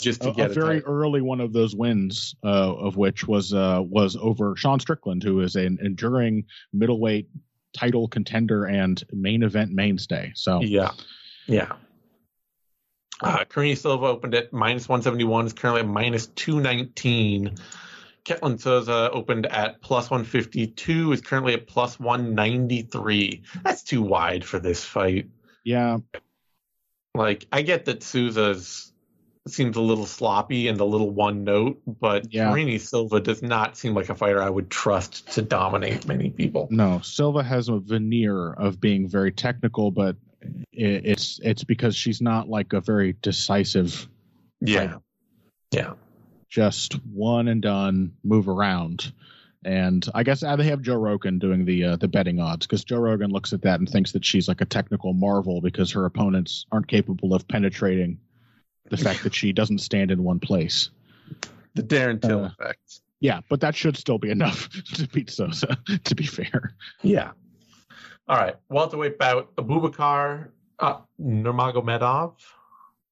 just 0.00 0.22
to 0.22 0.30
a, 0.30 0.34
get 0.34 0.50
a 0.50 0.54
very 0.54 0.82
early 0.82 1.20
one 1.20 1.40
of 1.40 1.52
those 1.52 1.74
wins, 1.74 2.34
uh, 2.44 2.74
of 2.74 2.96
which 2.96 3.26
was 3.26 3.52
uh, 3.52 3.80
was 3.82 4.16
over 4.16 4.56
Sean 4.56 4.80
Strickland, 4.80 5.22
who 5.22 5.40
is 5.40 5.56
an 5.56 5.78
enduring 5.82 6.44
middleweight 6.72 7.28
title 7.72 8.08
contender 8.08 8.64
and 8.64 9.02
main 9.12 9.42
event 9.42 9.72
mainstay. 9.72 10.32
So 10.34 10.60
yeah, 10.60 10.92
yeah. 11.46 11.72
Uh, 13.22 13.44
Silva 13.74 14.06
opened 14.06 14.34
at 14.34 14.52
minus 14.52 14.88
171, 14.88 15.46
is 15.46 15.52
currently 15.52 15.82
at 15.82 15.86
minus 15.86 16.26
219. 16.28 17.56
Ketlen 18.24 18.60
Souza 18.60 19.10
opened 19.12 19.46
at 19.46 19.80
plus 19.82 20.10
152, 20.10 21.12
is 21.12 21.20
currently 21.20 21.54
at 21.54 21.66
plus 21.66 21.98
193. 21.98 23.42
That's 23.62 23.82
too 23.82 24.02
wide 24.02 24.44
for 24.44 24.58
this 24.58 24.84
fight. 24.84 25.28
Yeah. 25.64 25.98
Like, 27.14 27.46
I 27.52 27.62
get 27.62 27.86
that 27.86 28.02
Souza's 28.02 28.89
seems 29.52 29.76
a 29.76 29.80
little 29.80 30.06
sloppy 30.06 30.68
and 30.68 30.80
a 30.80 30.84
little 30.84 31.10
one 31.10 31.44
note, 31.44 31.80
but 31.86 32.32
yeah. 32.32 32.50
Karine 32.50 32.78
Silva 32.78 33.20
does 33.20 33.42
not 33.42 33.76
seem 33.76 33.94
like 33.94 34.08
a 34.08 34.14
fighter 34.14 34.42
I 34.42 34.50
would 34.50 34.70
trust 34.70 35.32
to 35.34 35.42
dominate 35.42 36.06
many 36.06 36.30
people. 36.30 36.68
No, 36.70 37.00
Silva 37.00 37.42
has 37.42 37.68
a 37.68 37.78
veneer 37.78 38.52
of 38.52 38.80
being 38.80 39.08
very 39.08 39.32
technical, 39.32 39.90
but 39.90 40.16
it's 40.72 41.40
it's 41.42 41.64
because 41.64 41.94
she's 41.94 42.20
not 42.20 42.48
like 42.48 42.72
a 42.72 42.80
very 42.80 43.14
decisive. 43.20 44.08
Yeah, 44.60 44.78
fighter. 44.80 45.00
yeah, 45.72 45.92
just 46.48 46.94
one 47.06 47.48
and 47.48 47.62
done, 47.62 48.14
move 48.24 48.48
around. 48.48 49.12
And 49.62 50.06
I 50.14 50.22
guess 50.22 50.42
uh, 50.42 50.56
they 50.56 50.64
have 50.64 50.80
Joe 50.80 50.96
Rogan 50.96 51.38
doing 51.38 51.66
the 51.66 51.84
uh, 51.84 51.96
the 51.96 52.08
betting 52.08 52.40
odds 52.40 52.66
because 52.66 52.84
Joe 52.84 52.98
Rogan 52.98 53.30
looks 53.30 53.52
at 53.52 53.62
that 53.62 53.78
and 53.78 53.88
thinks 53.88 54.12
that 54.12 54.24
she's 54.24 54.48
like 54.48 54.62
a 54.62 54.66
technical 54.66 55.12
marvel 55.12 55.60
because 55.60 55.92
her 55.92 56.06
opponents 56.06 56.64
aren't 56.72 56.88
capable 56.88 57.34
of 57.34 57.46
penetrating 57.46 58.18
the 58.90 58.96
fact 58.96 59.22
that 59.22 59.34
she 59.34 59.52
doesn't 59.52 59.78
stand 59.78 60.10
in 60.10 60.22
one 60.22 60.40
place. 60.40 60.90
The 61.74 61.82
Darren 61.82 62.20
Till 62.20 62.44
uh, 62.44 62.48
effect. 62.48 63.00
Yeah, 63.20 63.40
but 63.48 63.60
that 63.60 63.74
should 63.74 63.96
still 63.96 64.18
be 64.18 64.30
enough 64.30 64.68
to 64.94 65.08
beat 65.08 65.30
Souza, 65.30 65.78
to 66.04 66.14
be 66.14 66.26
fair. 66.26 66.74
Yeah. 67.02 67.32
All 68.28 68.36
right. 68.36 68.56
Welterweight 68.68 69.18
bout 69.18 69.54
Abubakar 69.56 70.48
uh, 70.78 70.98
Nurmagomedov 71.20 72.34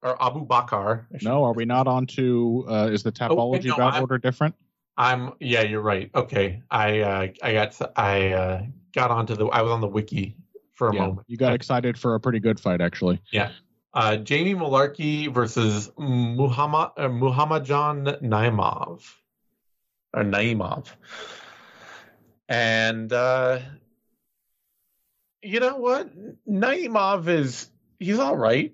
or 0.02 0.22
Abu 0.22 0.44
Bakar. 0.44 1.06
No, 1.22 1.44
are 1.44 1.52
we 1.52 1.64
not 1.64 1.86
on 1.86 2.06
to 2.06 2.64
uh, 2.68 2.88
is 2.92 3.02
the 3.02 3.12
Tapology 3.12 3.66
oh, 3.66 3.68
no, 3.68 3.76
bout 3.76 3.94
I'm, 3.94 4.02
order 4.02 4.18
different? 4.18 4.55
I'm 4.96 5.32
yeah, 5.40 5.62
you're 5.62 5.80
right. 5.80 6.10
Okay. 6.14 6.62
I 6.70 7.00
uh, 7.00 7.28
I 7.42 7.52
got 7.52 7.80
I 7.96 8.32
uh, 8.32 8.62
got 8.94 9.10
onto 9.10 9.36
the 9.36 9.46
I 9.46 9.62
was 9.62 9.70
on 9.72 9.80
the 9.80 9.88
wiki 9.88 10.36
for 10.74 10.88
a 10.88 10.94
yeah, 10.94 11.00
moment. 11.00 11.26
You 11.28 11.36
got 11.36 11.52
excited 11.52 11.98
for 11.98 12.14
a 12.14 12.20
pretty 12.20 12.40
good 12.40 12.59
fight 12.59 12.80
actually. 12.80 13.20
Yeah. 13.32 13.50
Uh, 13.99 14.16
Jamie 14.16 14.55
Mullarkey 14.55 15.27
versus 15.27 15.91
Muhammad 15.99 16.93
uh, 16.97 17.09
Muhammadjon 17.09 18.23
Naimov 18.23 19.03
or 20.15 20.23
Naimov, 20.23 20.87
and 22.49 23.12
uh, 23.12 23.59
you 25.43 25.59
know 25.59 25.79
what? 25.79 26.11
Naimov 26.47 27.27
is 27.27 27.69
he's 27.99 28.20
all 28.20 28.37
right. 28.37 28.73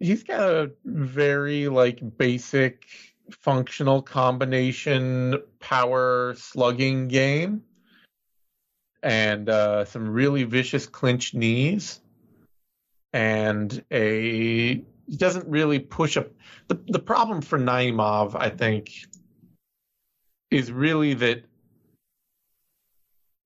He's 0.00 0.24
got 0.24 0.40
a 0.40 0.72
very 0.84 1.68
like 1.68 2.00
basic 2.18 2.84
functional 3.30 4.02
combination 4.02 5.40
power 5.60 6.34
slugging 6.36 7.06
game 7.06 7.62
and 9.04 9.48
uh, 9.48 9.84
some 9.84 10.08
really 10.08 10.42
vicious 10.42 10.86
clinch 10.86 11.32
knees 11.32 12.00
and 13.12 13.84
a 13.90 14.82
he 15.06 15.16
doesn't 15.16 15.48
really 15.48 15.78
push 15.78 16.16
up 16.16 16.28
the 16.68 16.80
the 16.86 16.98
problem 16.98 17.42
for 17.42 17.58
Naimov, 17.58 18.34
I 18.34 18.50
think, 18.50 18.90
is 20.50 20.72
really 20.72 21.14
that 21.14 21.44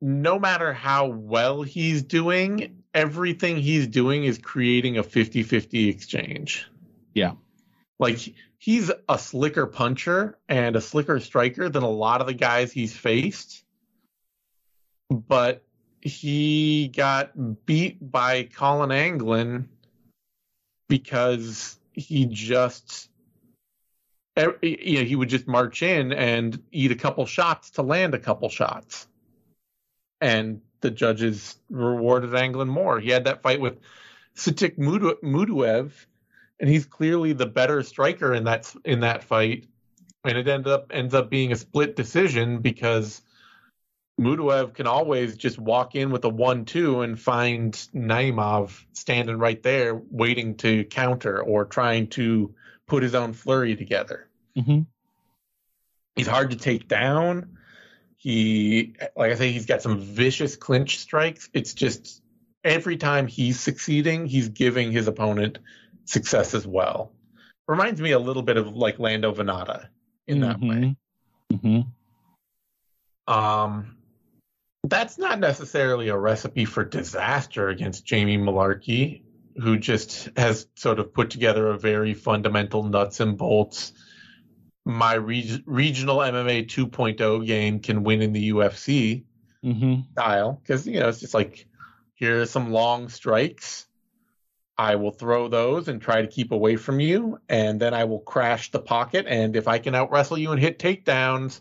no 0.00 0.38
matter 0.38 0.72
how 0.72 1.06
well 1.06 1.62
he's 1.62 2.02
doing, 2.02 2.82
everything 2.94 3.56
he's 3.56 3.86
doing 3.86 4.24
is 4.24 4.38
creating 4.38 4.98
a 4.98 5.02
50-50 5.02 5.88
exchange. 5.88 6.66
Yeah. 7.14 7.32
Like 7.98 8.18
he's 8.58 8.90
a 9.08 9.18
slicker 9.18 9.66
puncher 9.66 10.38
and 10.48 10.76
a 10.76 10.80
slicker 10.80 11.18
striker 11.20 11.68
than 11.68 11.82
a 11.82 11.88
lot 11.88 12.20
of 12.20 12.26
the 12.26 12.34
guys 12.34 12.72
he's 12.72 12.94
faced. 12.94 13.64
But 15.10 15.65
he 16.06 16.88
got 16.88 17.66
beat 17.66 17.98
by 18.00 18.44
Colin 18.44 18.92
Anglin 18.92 19.68
because 20.88 21.78
he 21.92 22.26
just 22.26 23.08
you 24.62 24.98
know 24.98 25.04
he 25.04 25.16
would 25.16 25.28
just 25.28 25.48
march 25.48 25.82
in 25.82 26.12
and 26.12 26.62
eat 26.70 26.92
a 26.92 26.96
couple 26.96 27.24
shots 27.26 27.70
to 27.70 27.82
land 27.82 28.14
a 28.14 28.18
couple 28.18 28.48
shots 28.48 29.08
and 30.20 30.60
the 30.80 30.90
judges 30.90 31.56
rewarded 31.70 32.34
Anglin 32.34 32.68
more. 32.68 33.00
He 33.00 33.10
had 33.10 33.24
that 33.24 33.42
fight 33.42 33.60
with 33.60 33.78
Sitik 34.36 34.78
Muduev, 34.78 35.92
and 36.60 36.68
he's 36.68 36.84
clearly 36.86 37.32
the 37.32 37.46
better 37.46 37.82
striker 37.82 38.34
in 38.34 38.44
that 38.44 38.72
in 38.84 39.00
that 39.00 39.24
fight. 39.24 39.66
And 40.24 40.36
it 40.36 40.48
ended 40.48 40.72
up 40.72 40.90
ends 40.92 41.14
up 41.14 41.30
being 41.30 41.52
a 41.52 41.56
split 41.56 41.96
decision 41.96 42.58
because 42.58 43.22
Muduev 44.20 44.74
can 44.74 44.86
always 44.86 45.36
just 45.36 45.58
walk 45.58 45.94
in 45.94 46.10
with 46.10 46.24
a 46.24 46.28
one-two 46.28 47.02
and 47.02 47.20
find 47.20 47.74
Naimov 47.94 48.84
standing 48.94 49.38
right 49.38 49.62
there, 49.62 49.94
waiting 49.94 50.56
to 50.58 50.84
counter 50.84 51.42
or 51.42 51.66
trying 51.66 52.08
to 52.08 52.54
put 52.86 53.02
his 53.02 53.14
own 53.14 53.34
flurry 53.34 53.76
together. 53.76 54.28
Mm-hmm. 54.56 54.82
He's 56.14 56.26
hard 56.26 56.52
to 56.52 56.56
take 56.56 56.88
down. 56.88 57.58
He, 58.16 58.94
like 59.14 59.32
I 59.32 59.34
say, 59.34 59.52
he's 59.52 59.66
got 59.66 59.82
some 59.82 60.00
vicious 60.00 60.56
clinch 60.56 60.98
strikes. 60.98 61.50
It's 61.52 61.74
just 61.74 62.22
every 62.64 62.96
time 62.96 63.26
he's 63.26 63.60
succeeding, 63.60 64.26
he's 64.26 64.48
giving 64.48 64.92
his 64.92 65.08
opponent 65.08 65.58
success 66.06 66.54
as 66.54 66.66
well. 66.66 67.12
Reminds 67.68 68.00
me 68.00 68.12
a 68.12 68.18
little 68.18 68.42
bit 68.42 68.56
of 68.56 68.74
like 68.74 68.98
Lando 68.98 69.34
Vannata 69.34 69.88
in 70.26 70.40
that 70.40 70.56
mm-hmm. 70.56 70.68
way. 70.68 70.96
Mm-hmm. 71.52 73.32
Um, 73.32 73.95
that's 74.88 75.18
not 75.18 75.40
necessarily 75.40 76.08
a 76.08 76.16
recipe 76.16 76.64
for 76.64 76.84
disaster 76.84 77.68
against 77.68 78.04
Jamie 78.04 78.38
Mullarkey, 78.38 79.22
who 79.56 79.78
just 79.78 80.28
has 80.36 80.66
sort 80.74 80.98
of 80.98 81.12
put 81.12 81.30
together 81.30 81.68
a 81.68 81.78
very 81.78 82.14
fundamental 82.14 82.82
nuts 82.82 83.20
and 83.20 83.36
bolts. 83.36 83.92
My 84.84 85.14
re- 85.14 85.62
regional 85.66 86.18
MMA 86.18 86.68
2.0 86.68 87.46
game 87.46 87.80
can 87.80 88.04
win 88.04 88.22
in 88.22 88.32
the 88.32 88.50
UFC 88.50 89.24
mm-hmm. 89.64 90.02
style 90.12 90.60
because 90.62 90.86
you 90.86 91.00
know 91.00 91.08
it's 91.08 91.20
just 91.20 91.34
like 91.34 91.66
here 92.14 92.42
are 92.42 92.46
some 92.46 92.70
long 92.70 93.08
strikes. 93.08 93.86
I 94.78 94.96
will 94.96 95.10
throw 95.10 95.48
those 95.48 95.88
and 95.88 96.02
try 96.02 96.20
to 96.20 96.28
keep 96.28 96.52
away 96.52 96.76
from 96.76 97.00
you, 97.00 97.40
and 97.48 97.80
then 97.80 97.94
I 97.94 98.04
will 98.04 98.20
crash 98.20 98.70
the 98.70 98.78
pocket. 98.78 99.24
And 99.26 99.56
if 99.56 99.68
I 99.68 99.78
can 99.78 99.94
out 99.94 100.10
wrestle 100.10 100.36
you 100.36 100.52
and 100.52 100.60
hit 100.60 100.78
takedowns, 100.78 101.60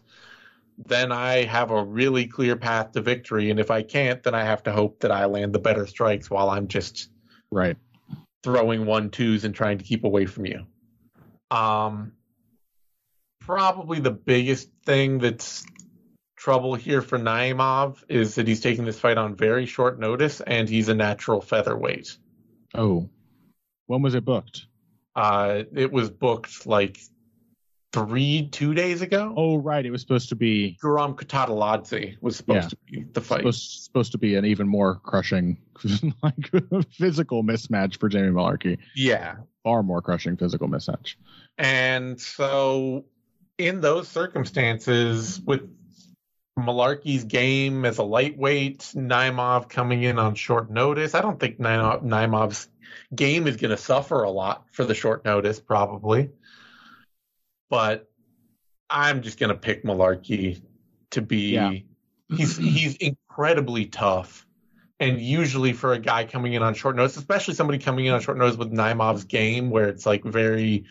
then 0.78 1.12
I 1.12 1.44
have 1.44 1.72
a 1.72 1.84
really 1.84 2.28
clear 2.28 2.56
path 2.56 2.92
to 2.94 3.02
victory. 3.02 3.50
And 3.50 3.60
if 3.60 3.72
I 3.72 3.82
can't, 3.82 4.22
then 4.24 4.36
I 4.36 4.44
have 4.44 4.64
to 4.64 4.72
hope 4.72 5.00
that 5.00 5.12
I 5.12 5.26
land 5.26 5.54
the 5.54 5.60
better 5.60 5.88
strikes 5.88 6.30
while 6.30 6.50
I'm 6.50 6.68
just 6.68 7.10
right 7.52 7.78
throwing 8.44 8.86
one 8.86 9.10
twos 9.10 9.44
and 9.44 9.56
trying 9.56 9.80
to 9.80 9.84
keep 9.84 10.04
away 10.04 10.28
from 10.28 10.46
you. 10.46 10.68
Um, 11.50 12.12
probably 13.40 14.00
the 14.00 14.12
biggest 14.12 14.70
thing 14.86 15.18
that's 15.18 15.66
trouble 16.36 16.76
here 16.76 17.02
for 17.02 17.18
Naimov 17.18 18.04
is 18.08 18.36
that 18.36 18.48
he's 18.48 18.62
taking 18.62 18.86
this 18.86 19.00
fight 19.00 19.18
on 19.18 19.36
very 19.36 19.66
short 19.66 20.00
notice 20.00 20.42
and 20.42 20.70
he's 20.70 20.90
a 20.90 20.94
natural 20.94 21.42
featherweight. 21.42 22.16
Oh, 22.76 23.10
when 23.88 24.04
was 24.04 24.14
it 24.14 24.24
booked? 24.24 24.68
Uh, 25.16 25.64
it 25.74 25.92
was 25.92 26.12
booked 26.12 26.68
like 26.68 27.00
three, 27.96 28.50
two 28.52 28.74
days 28.74 29.02
ago. 29.02 29.34
Oh, 29.36 29.58
right. 29.58 29.86
It 29.86 29.92
was 29.92 30.02
supposed 30.02 30.30
to 30.30 30.36
be 30.36 30.78
Guram 30.84 31.16
Kutateladze 31.16 32.18
was 32.22 32.36
supposed 32.38 32.64
Yeah. 32.64 32.70
to 32.70 32.78
be 32.92 33.04
the 33.14 33.22
fight. 33.22 33.40
supposed, 33.40 33.84
supposed 33.84 34.12
to 34.12 34.18
be 34.18 34.36
an 34.36 34.46
even 34.46 34.68
more 34.68 34.96
crushing, 34.96 35.58
like 36.24 36.52
physical 36.92 37.44
mismatch 37.44 38.00
for 38.00 38.10
Jamie 38.10 38.30
Mullarkey. 38.32 38.78
yeah. 38.96 39.36
Far 39.64 39.82
more 39.82 40.02
crushing 40.02 40.38
physical 40.38 40.68
mismatch. 40.68 41.16
And 41.58 42.20
so, 42.22 43.06
in 43.58 43.82
those 43.82 44.08
circumstances, 44.08 45.42
with 45.42 45.62
Mullarkey's 46.60 47.24
game 47.24 47.84
as 47.86 47.98
a 47.98 48.04
lightweight, 48.04 48.80
Naimov 48.96 49.68
coming 49.70 50.04
in 50.04 50.20
on 50.20 50.36
short 50.36 50.70
notice, 50.70 51.16
I 51.16 51.22
don't 51.22 51.40
think 51.40 51.60
Naimov- 51.60 52.04
Naimov's 52.04 52.68
game 53.14 53.48
is 53.48 53.58
going 53.58 53.72
to 53.72 53.78
suffer 53.78 54.24
a 54.24 54.30
lot 54.30 54.66
for 54.72 54.86
the 54.86 54.94
short 54.94 55.26
notice, 55.26 55.60
probably. 55.60 56.30
But 57.76 58.10
I'm 58.90 59.22
just 59.22 59.38
going 59.38 59.50
to 59.50 59.56
pick 59.58 59.84
Mullarkey 59.84 60.62
to 61.12 61.22
be. 61.22 61.50
Yeah. 61.56 61.74
He's 62.34 62.56
he's 62.78 62.96
incredibly 62.96 63.88
tough, 63.88 64.48
and 64.98 65.20
usually 65.20 65.74
for 65.74 65.92
a 65.92 66.00
guy 66.00 66.24
coming 66.24 66.54
in 66.54 66.64
on 66.64 66.74
short 66.74 66.96
notice, 66.96 67.18
especially 67.18 67.54
somebody 67.54 67.80
coming 67.80 68.06
in 68.06 68.14
on 68.14 68.22
short 68.22 68.38
notice 68.38 68.56
with 68.56 68.72
Naimov's 68.72 69.26
game, 69.26 69.72
where 69.72 69.90
it's 69.90 70.06
like 70.06 70.24
very 70.24 70.86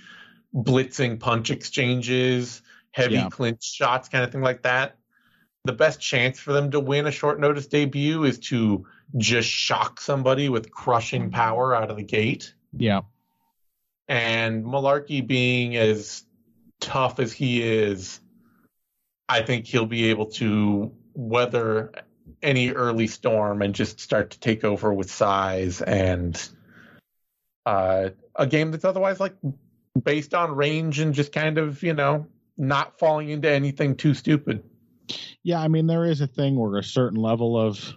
blitzing 0.55 1.19
punch 1.19 1.51
exchanges, 1.51 2.61
heavy 2.91 3.15
Yeah. 3.15 3.31
clinch 3.31 3.65
shots, 3.65 4.11
kind 4.11 4.23
of 4.23 4.31
thing 4.31 4.43
like 4.43 4.65
that. 4.65 4.99
The 5.65 5.73
best 5.73 6.03
chance 6.03 6.39
for 6.39 6.53
them 6.53 6.71
to 6.73 6.81
win 6.81 7.07
a 7.07 7.11
short 7.11 7.41
notice 7.41 7.67
debut 7.67 8.25
is 8.25 8.39
to 8.51 8.85
just 9.17 9.49
shock 9.49 10.03
somebody 10.03 10.51
with 10.51 10.71
crushing 10.71 11.31
power 11.31 11.75
out 11.75 11.91
of 11.91 11.97
the 11.97 12.05
gate. 12.05 12.53
Yeah. 12.77 13.01
And 14.07 14.67
Mullarkey 14.67 15.27
being 15.27 15.77
as 15.77 16.25
tough 16.85 17.19
as 17.19 17.33
he 17.33 17.63
is, 17.63 18.21
I 19.29 19.43
think 19.43 19.67
he'll 19.67 19.87
be 19.87 20.11
able 20.11 20.27
to 20.27 20.93
weather 21.15 21.93
any 22.43 22.71
early 22.71 23.07
storm 23.07 23.63
and 23.63 23.75
just 23.75 23.99
start 23.99 24.31
to 24.31 24.39
take 24.39 24.65
over 24.65 24.93
with 24.93 25.11
size 25.11 25.81
and 25.81 26.49
uh, 27.65 28.11
a 28.37 28.47
game 28.47 28.71
that's 28.71 28.85
otherwise 28.85 29.19
like 29.19 29.35
based 30.03 30.35
on 30.35 30.55
range 30.55 30.99
and 31.01 31.15
just 31.15 31.33
kind 31.33 31.57
of, 31.57 31.83
you 31.83 31.95
know, 31.95 32.27
not 32.59 32.99
falling 32.99 33.31
into 33.31 33.51
anything 33.51 33.97
too 33.97 34.13
stupid. 34.13 34.63
Yeah, 35.43 35.61
I 35.61 35.69
mean 35.69 35.87
there 35.87 36.05
is 36.05 36.21
a 36.21 36.27
thing 36.27 36.57
where 36.57 36.79
a 36.79 36.85
certain 36.85 37.21
level 37.21 37.59
of 37.59 37.95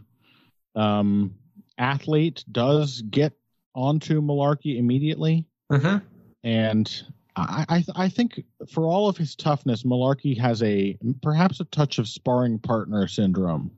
um, 0.76 1.36
athlete 1.78 2.46
does 2.50 3.02
get 3.02 3.34
onto 3.76 4.22
Mullarkey 4.22 4.78
immediately, 4.78 5.46
Mm-hmm. 5.72 5.98
and 6.46 7.04
I, 7.38 7.66
I 7.70 7.86
I 8.06 8.10
think 8.10 8.44
for 8.72 8.86
all 8.86 9.08
of 9.08 9.16
his 9.18 9.36
toughness, 9.36 9.84
Mullarkey 9.84 10.38
has 10.40 10.62
a 10.64 10.98
perhaps 11.22 11.60
a 11.60 11.66
touch 11.66 12.00
of 12.00 12.08
sparring 12.08 12.60
partner 12.60 13.08
syndrome. 13.08 13.72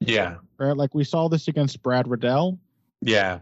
Yeah. 0.00 0.36
Right, 0.58 0.76
like 0.76 0.94
we 0.94 1.04
saw 1.04 1.28
this 1.28 1.48
against 1.48 1.82
Brad 1.82 2.08
Riddell, 2.08 2.58
Yeah. 3.02 3.40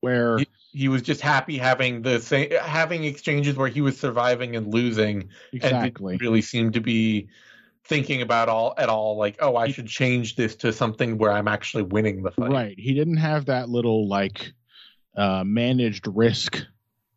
where 0.00 0.38
He- 0.38 0.46
He 0.74 0.88
was 0.88 1.02
just 1.02 1.20
happy 1.20 1.58
having 1.58 2.00
the 2.02 2.18
same 2.20 2.50
having 2.60 3.04
exchanges 3.04 3.56
where 3.56 3.68
he 3.68 3.80
was 3.82 3.98
surviving 4.00 4.56
and 4.56 4.72
losing 4.72 5.20
and 5.20 5.28
exactly 5.52 6.14
didn't 6.14 6.22
really 6.26 6.40
seem 6.42 6.72
to 6.72 6.80
be 6.80 7.28
thinking 7.84 8.22
about 8.22 8.48
all 8.48 8.72
at 8.78 8.88
all 8.88 9.18
like 9.18 9.36
oh 9.40 9.54
i 9.56 9.68
should 9.70 9.86
change 9.86 10.34
this 10.36 10.54
to 10.56 10.72
something 10.72 11.18
where 11.18 11.30
i'm 11.30 11.46
actually 11.46 11.82
winning 11.82 12.22
the 12.22 12.30
fight 12.30 12.50
Right. 12.50 12.74
He 12.78 12.94
didn't 12.94 13.18
have 13.18 13.44
that 13.46 13.68
little 13.68 14.08
like 14.08 14.54
uh, 15.14 15.42
managed 15.44 16.06
risk 16.06 16.64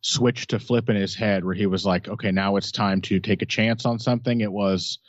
switch 0.06 0.45
to 0.45 0.60
flip 0.60 0.88
in 0.88 0.95
his 0.95 1.15
head 1.15 1.44
where 1.44 1.56
he 1.56 1.65
was 1.65 1.84
like, 1.84 2.07
okay, 2.07 2.32
now 2.32 2.57
it's 2.57 2.72
time 2.72 3.02
to 3.02 3.19
take 3.19 3.41
a 3.41 3.45
chance 3.48 3.88
on 3.88 3.98
something. 3.98 4.41
It 4.41 4.52
was 4.52 4.99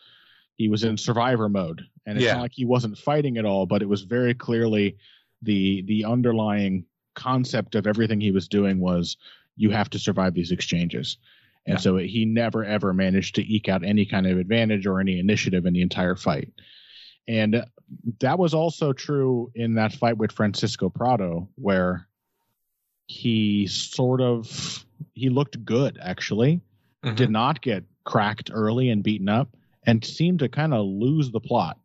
he 0.54 0.70
was 0.70 0.84
in 0.84 0.96
survivor 0.96 1.50
mode, 1.50 1.82
and 2.06 2.16
it's 2.16 2.24
Yeah. 2.24 2.34
not 2.36 2.40
like 2.40 2.52
he 2.54 2.64
wasn't 2.64 2.96
fighting 2.96 3.36
at 3.36 3.44
all, 3.44 3.66
but 3.66 3.82
it 3.82 3.88
was 3.90 4.02
very 4.02 4.32
clearly 4.32 4.96
the 5.42 5.82
the 5.82 6.06
underlying 6.06 6.86
concept 7.14 7.74
of 7.74 7.86
everything 7.86 8.22
he 8.22 8.30
was 8.30 8.48
doing 8.48 8.80
was 8.80 9.18
you 9.54 9.70
have 9.70 9.90
to 9.90 9.98
survive 9.98 10.32
these 10.32 10.50
exchanges. 10.50 11.18
And 11.66 11.74
Yeah. 11.74 11.80
so 11.82 11.96
he 11.98 12.24
never 12.24 12.64
ever 12.64 12.94
managed 12.94 13.34
to 13.34 13.44
eke 13.54 13.68
out 13.68 13.84
any 13.84 14.06
kind 14.06 14.26
of 14.26 14.38
advantage 14.38 14.86
or 14.86 14.98
any 14.98 15.18
initiative 15.18 15.66
in 15.66 15.74
the 15.74 15.82
entire 15.82 16.16
fight. 16.16 16.50
And 17.28 17.66
that 18.20 18.38
was 18.38 18.54
also 18.54 18.94
true 18.94 19.50
in 19.54 19.74
that 19.74 19.92
fight 19.92 20.16
with 20.16 20.32
Francisco 20.32 20.88
Prado, 20.88 21.50
where 21.56 22.08
he 23.06 23.66
sort 23.66 24.20
of 24.20 24.84
he 25.14 25.28
looked 25.28 25.64
good 25.64 25.98
actually, 26.02 26.60
Mhm. 27.04 27.16
did 27.16 27.30
not 27.30 27.60
get 27.60 27.84
cracked 28.04 28.50
early 28.52 28.88
and 28.90 29.02
beaten 29.02 29.28
up, 29.28 29.56
and 29.84 30.04
seemed 30.04 30.38
to 30.40 30.48
kind 30.48 30.74
of 30.74 30.86
lose 30.86 31.30
the 31.30 31.40
plot. 31.40 31.78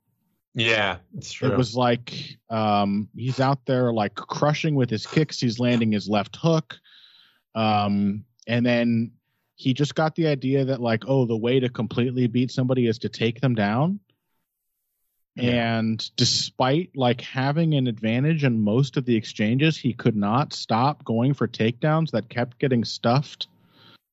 yeah 0.53 0.97
it's 1.17 1.31
true 1.31 1.49
It 1.49 1.57
was 1.57 1.75
like 1.77 2.37
um, 2.49 3.07
he's 3.15 3.39
out 3.39 3.65
there 3.65 3.93
like 3.93 4.15
crushing 4.15 4.75
with 4.75 4.89
his 4.89 5.07
kicks. 5.07 5.39
He's 5.39 5.59
landing 5.59 5.93
his 5.93 6.09
left 6.09 6.35
hook, 6.35 6.77
um, 7.55 8.25
and 8.47 8.65
then 8.65 9.11
he 9.55 9.73
just 9.73 9.95
got 9.95 10.15
the 10.15 10.27
idea 10.27 10.65
that 10.65 10.81
like, 10.81 11.03
oh, 11.07 11.25
the 11.25 11.37
way 11.37 11.59
to 11.59 11.69
completely 11.69 12.27
beat 12.27 12.51
somebody 12.51 12.87
is 12.87 12.97
to 12.99 13.09
take 13.09 13.39
them 13.41 13.53
down. 13.55 13.99
Yeah. 15.35 15.77
And 15.79 16.11
despite 16.17 16.91
like 16.95 17.21
having 17.21 17.73
an 17.75 17.87
advantage 17.87 18.43
in 18.43 18.61
most 18.63 18.97
of 18.97 19.05
the 19.05 19.15
exchanges, 19.15 19.77
he 19.77 19.93
could 19.93 20.15
not 20.15 20.51
stop 20.53 21.05
going 21.05 21.33
for 21.33 21.47
takedowns 21.47 22.11
that 22.11 22.27
kept 22.29 22.59
getting 22.59 22.83
stuffed. 22.83 23.47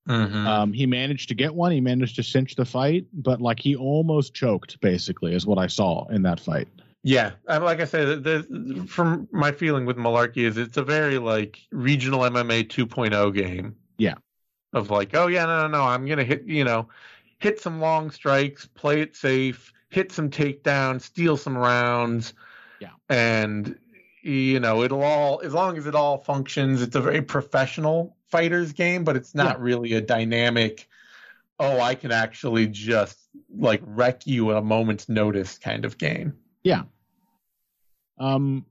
Mhm. 0.08 0.46
Um, 0.46 0.72
he 0.72 0.86
managed 0.86 1.28
to 1.28 1.34
get 1.34 1.54
one. 1.54 1.72
He 1.72 1.80
managed 1.80 2.16
to 2.16 2.22
cinch 2.22 2.54
the 2.54 2.64
fight, 2.64 3.06
but 3.12 3.40
like 3.42 3.60
he 3.60 3.76
almost 3.76 4.32
choked. 4.32 4.80
Basically, 4.80 5.34
is 5.34 5.44
what 5.46 5.58
I 5.58 5.66
saw 5.66 6.06
in 6.08 6.22
that 6.22 6.40
fight. 6.40 6.68
yeah 7.04 7.30
and 7.46 7.62
like 7.64 7.80
i 7.80 7.84
said 7.84 8.24
the, 8.24 8.44
the, 8.50 8.84
from 8.88 9.28
my 9.30 9.52
feeling 9.52 9.86
with 9.86 9.96
mullarkey 9.96 10.38
is 10.38 10.56
it's 10.56 10.76
a 10.76 10.82
very 10.82 11.16
like 11.18 11.60
regional 11.70 12.20
mma 12.22 12.64
2.0 12.66 13.32
game 13.34 13.76
Yeah. 13.98 14.14
of 14.72 14.90
like 14.90 15.14
oh 15.14 15.28
yeah 15.28 15.46
no 15.46 15.60
no 15.62 15.68
no 15.68 15.82
i'm 15.84 16.06
gonna 16.06 16.24
hit 16.24 16.42
you 16.44 16.64
know 16.64 16.88
hit 17.38 17.60
some 17.60 17.80
long 17.80 18.10
strikes 18.10 18.66
play 18.74 19.00
it 19.00 19.14
safe 19.14 19.72
hit 19.88 20.12
some 20.12 20.30
takedowns 20.30 21.02
steal 21.02 21.36
some 21.36 21.56
rounds 21.56 22.34
Yeah. 22.80 22.90
and 23.08 23.78
you 24.22 24.60
know 24.60 24.82
it'll 24.82 25.02
all 25.02 25.40
as 25.44 25.54
long 25.54 25.78
as 25.78 25.86
it 25.86 25.94
all 25.94 26.18
functions 26.18 26.82
it's 26.82 26.96
a 26.96 27.00
very 27.00 27.22
professional 27.22 28.16
fighters 28.28 28.72
game 28.72 29.04
but 29.04 29.16
it's 29.16 29.34
not 29.34 29.56
Yeah. 29.58 29.64
really 29.64 29.92
a 29.94 30.00
dynamic 30.00 30.88
oh 31.58 31.80
i 31.80 31.94
can 31.94 32.12
actually 32.12 32.66
just 32.66 33.18
like 33.56 33.80
wreck 33.84 34.26
you 34.26 34.50
at 34.50 34.56
a 34.58 34.62
moment's 34.62 35.08
notice 35.08 35.56
kind 35.58 35.84
of 35.84 35.96
game 35.98 36.34
Yeah. 36.64 36.82
Um, 38.18 38.66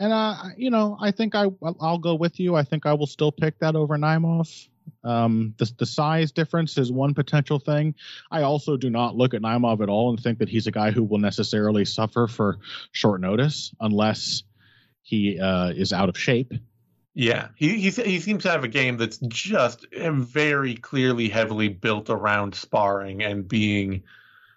and 0.00 0.12
uh, 0.12 0.36
you 0.56 0.70
know, 0.70 0.96
I 1.00 1.10
think 1.10 1.34
I 1.34 1.46
I'll 1.80 1.98
go 1.98 2.14
with 2.14 2.40
you. 2.40 2.56
I 2.56 2.62
think 2.64 2.86
I 2.86 2.94
will 2.94 3.06
still 3.06 3.30
pick 3.30 3.58
that 3.58 3.76
over 3.76 3.96
Naimov. 3.98 4.68
Um, 5.02 5.54
the 5.58 5.70
the 5.78 5.86
size 5.86 6.32
difference 6.32 6.78
is 6.78 6.90
one 6.90 7.14
potential 7.14 7.58
thing. 7.58 7.94
I 8.30 8.42
also 8.42 8.76
do 8.76 8.90
not 8.90 9.16
look 9.16 9.34
at 9.34 9.42
Naimov 9.42 9.82
at 9.82 9.88
all 9.88 10.10
and 10.10 10.20
think 10.20 10.38
that 10.38 10.48
he's 10.48 10.66
a 10.66 10.70
guy 10.70 10.90
who 10.90 11.02
will 11.02 11.18
necessarily 11.18 11.84
suffer 11.84 12.26
for 12.26 12.58
short 12.92 13.20
notice 13.20 13.74
unless 13.80 14.42
he 15.02 15.38
uh, 15.38 15.68
is 15.70 15.92
out 15.92 16.08
of 16.08 16.18
shape. 16.18 16.52
Yeah, 17.14 17.48
he 17.56 17.78
he 17.78 17.90
he 17.90 18.20
seems 18.20 18.42
to 18.42 18.50
have 18.50 18.64
a 18.64 18.68
game 18.68 18.96
that's 18.96 19.18
just 19.18 19.86
very 19.92 20.74
clearly 20.74 21.28
heavily 21.28 21.68
built 21.68 22.10
around 22.10 22.54
sparring 22.54 23.22
and 23.22 23.46
being 23.46 24.02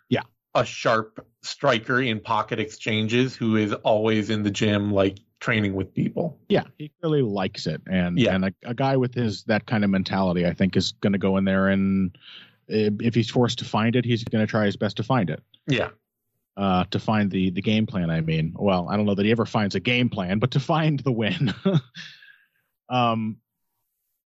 Yeah. 0.10 0.24
a 0.56 0.66
sharp 0.66 1.26
striker 1.44 2.02
in 2.02 2.20
pocket 2.20 2.60
exchanges 2.60 3.36
who 3.36 3.58
is 3.58 3.74
always 3.74 4.30
in 4.32 4.42
the 4.44 4.50
gym 4.50 4.92
like 4.92 5.20
training 5.40 5.74
with 5.76 5.94
people. 5.94 6.38
Yeah, 6.50 6.64
he 6.78 6.92
clearly 7.00 7.22
likes 7.22 7.68
it, 7.68 7.82
and 7.88 8.18
Yeah. 8.20 8.36
and 8.36 8.46
a, 8.46 8.54
a 8.66 8.74
guy 8.74 8.98
with 8.98 9.14
his 9.14 9.44
that 9.44 9.66
kind 9.66 9.84
of 9.84 9.90
mentality, 9.90 10.46
I 10.46 10.54
think, 10.54 10.76
is 10.76 10.94
going 10.94 11.14
to 11.14 11.20
go 11.20 11.38
in 11.38 11.46
there 11.46 11.68
and 11.68 12.18
if 12.68 12.94
if 13.02 13.16
he's 13.16 13.30
forced 13.30 13.60
to 13.60 13.66
find 13.66 13.96
it, 13.96 14.04
he's 14.06 14.24
going 14.24 14.46
to 14.46 14.50
try 14.50 14.66
his 14.66 14.76
best 14.76 14.98
to 14.98 15.04
find 15.04 15.30
it. 15.30 15.42
Yeah, 15.68 15.90
uh, 16.58 16.84
to 16.92 17.00
find 17.00 17.32
the 17.32 17.50
the 17.52 17.62
game 17.62 17.86
plan. 17.86 18.10
I 18.10 18.22
mean, 18.22 18.54
well, 18.58 18.90
I 18.90 18.98
don't 18.98 19.06
know 19.06 19.16
that 19.16 19.26
he 19.26 19.32
ever 19.32 19.46
finds 19.46 19.76
a 19.76 19.80
game 19.80 20.10
plan, 20.10 20.40
but 20.40 20.52
to 20.52 20.60
find 20.60 21.00
the 21.00 21.12
win. 21.12 21.54
um, 22.90 23.38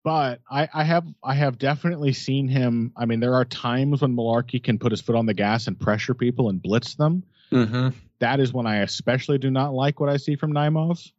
but 0.04 0.40
I, 0.50 0.70
I 0.74 0.84
have 0.84 1.06
I 1.24 1.34
have 1.34 1.58
definitely 1.58 2.14
seen 2.14 2.48
him. 2.48 2.94
I 2.96 3.06
mean, 3.06 3.20
there 3.20 3.36
are 3.36 3.46
times 3.46 4.02
when 4.02 4.16
Mullarkey 4.16 4.64
can 4.64 4.80
put 4.80 4.92
his 4.92 5.02
foot 5.02 5.16
on 5.16 5.26
the 5.26 5.34
gas 5.34 5.68
and 5.68 5.78
pressure 5.80 6.14
people 6.14 6.50
and 6.50 6.62
blitz 6.62 6.96
them. 6.96 7.24
mm-hmm. 7.52 7.90
That 8.20 8.40
is 8.40 8.54
when 8.54 8.68
I 8.68 8.78
especially 8.78 9.38
do 9.38 9.50
not 9.50 9.74
like 9.74 10.00
what 10.00 10.10
I 10.10 10.18
see 10.18 10.36
from 10.36 10.54
Naimov. 10.54 11.12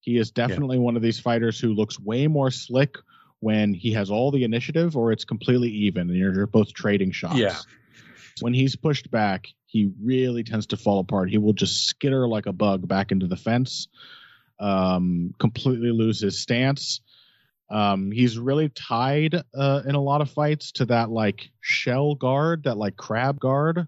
He 0.00 0.18
is 0.18 0.32
definitely 0.32 0.78
one 0.78 0.96
of 0.96 1.02
these 1.02 1.20
fighters 1.20 1.60
who 1.60 1.74
looks 1.74 1.98
way 2.00 2.26
more 2.26 2.50
slick 2.50 2.96
when 3.38 3.72
he 3.74 3.92
has 3.92 4.10
all 4.10 4.30
the 4.30 4.44
initiative 4.44 4.96
or 4.96 5.12
it's 5.12 5.24
completely 5.24 5.68
even 5.68 6.10
and 6.10 6.18
you're 6.18 6.46
both 6.46 6.72
trading 6.74 7.12
shots. 7.12 7.36
Yeah. 7.36 7.56
When 8.40 8.54
he's 8.54 8.76
pushed 8.76 9.10
back, 9.10 9.46
he 9.66 9.90
really 10.02 10.42
tends 10.42 10.66
to 10.68 10.76
fall 10.76 10.98
apart. 11.00 11.30
He 11.30 11.38
will 11.38 11.52
just 11.52 11.86
skitter 11.86 12.26
like 12.26 12.46
a 12.46 12.52
bug 12.52 12.86
back 12.86 13.12
into 13.12 13.26
the 13.26 13.36
fence, 13.36 13.88
um, 14.58 15.34
completely 15.38 15.90
lose 15.90 16.20
his 16.20 16.40
stance. 16.40 17.00
Um, 17.70 18.10
he's 18.10 18.38
really 18.38 18.68
tied 18.68 19.34
uh, 19.54 19.82
in 19.86 19.94
a 19.94 20.00
lot 20.00 20.20
of 20.20 20.30
fights 20.30 20.72
to 20.72 20.86
that 20.86 21.10
like 21.10 21.50
shell 21.60 22.14
guard, 22.14 22.64
that 22.64 22.76
like 22.76 22.96
crab 22.96 23.40
guard, 23.40 23.86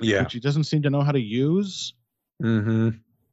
Yeah. 0.00 0.22
which 0.22 0.32
he 0.32 0.40
doesn't 0.40 0.64
seem 0.64 0.82
to 0.82 0.90
know 0.90 1.02
how 1.02 1.12
to 1.12 1.20
use. 1.20 1.94
Mm-hmm. 2.42 2.90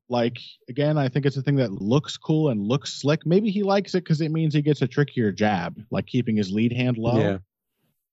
Like 0.09 0.39
again, 0.69 0.97
I 0.97 1.07
think 1.07 1.25
it's 1.25 1.38
a 1.38 1.41
thing 1.41 1.55
that 1.55 1.71
looks 1.71 2.17
cool 2.17 2.49
and 2.49 2.67
looks 2.67 2.93
slick. 2.93 3.25
Maybe 3.25 3.49
he 3.49 3.63
likes 3.63 3.95
it 3.95 4.03
because 4.03 4.21
it 4.21 4.29
means 4.29 4.53
he 4.53 4.61
gets 4.61 4.81
a 4.81 4.88
trickier 4.88 5.31
jab, 5.31 5.81
like 5.89 6.05
keeping 6.05 6.35
his 6.35 6.51
lead 6.51 6.73
hand 6.73 6.97
low. 6.97 7.17
Yeah. 7.17 7.38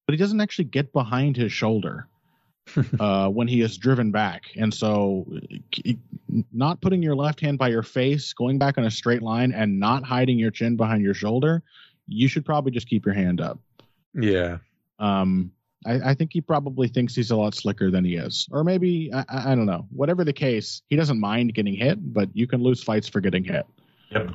But 0.06 0.12
he 0.12 0.16
doesn't 0.16 0.40
actually 0.40 0.66
get 0.66 0.92
behind 0.92 1.36
his 1.36 1.52
shoulder 1.52 2.06
uh, 3.00 3.28
when 3.28 3.48
he 3.48 3.60
is 3.60 3.76
driven 3.76 4.10
back, 4.10 4.44
and 4.56 4.72
so 4.72 5.26
not 6.52 6.80
putting 6.80 7.02
your 7.02 7.16
left 7.16 7.40
hand 7.40 7.58
by 7.58 7.68
your 7.68 7.82
face, 7.82 8.32
going 8.32 8.58
back 8.58 8.78
on 8.78 8.84
a 8.84 8.90
straight 8.90 9.22
line, 9.22 9.52
and 9.52 9.80
not 9.80 10.04
hiding 10.04 10.38
your 10.38 10.50
chin 10.50 10.76
behind 10.76 11.02
your 11.02 11.14
shoulder, 11.14 11.62
you 12.06 12.28
should 12.28 12.44
probably 12.44 12.70
just 12.70 12.88
keep 12.88 13.04
your 13.04 13.14
hand 13.14 13.40
up. 13.40 13.58
Yeah. 14.14 14.58
Um, 14.98 15.52
I, 15.86 16.10
I 16.10 16.14
think 16.14 16.32
he 16.32 16.40
probably 16.40 16.88
thinks 16.88 17.14
he's 17.14 17.30
a 17.30 17.36
lot 17.36 17.54
slicker 17.54 17.90
than 17.90 18.04
he 18.04 18.16
is, 18.16 18.48
or 18.50 18.64
maybe 18.64 19.10
I, 19.12 19.24
I 19.52 19.54
don't 19.54 19.66
know. 19.66 19.86
Whatever 19.90 20.24
the 20.24 20.32
case, 20.32 20.82
he 20.88 20.96
doesn't 20.96 21.20
mind 21.20 21.54
getting 21.54 21.74
hit, 21.74 21.98
but 22.12 22.28
you 22.34 22.46
can 22.46 22.62
lose 22.62 22.82
fights 22.82 23.08
for 23.08 23.20
getting 23.20 23.44
hit. 23.44 23.66
Yep. 24.10 24.30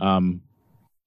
Um, 0.00 0.40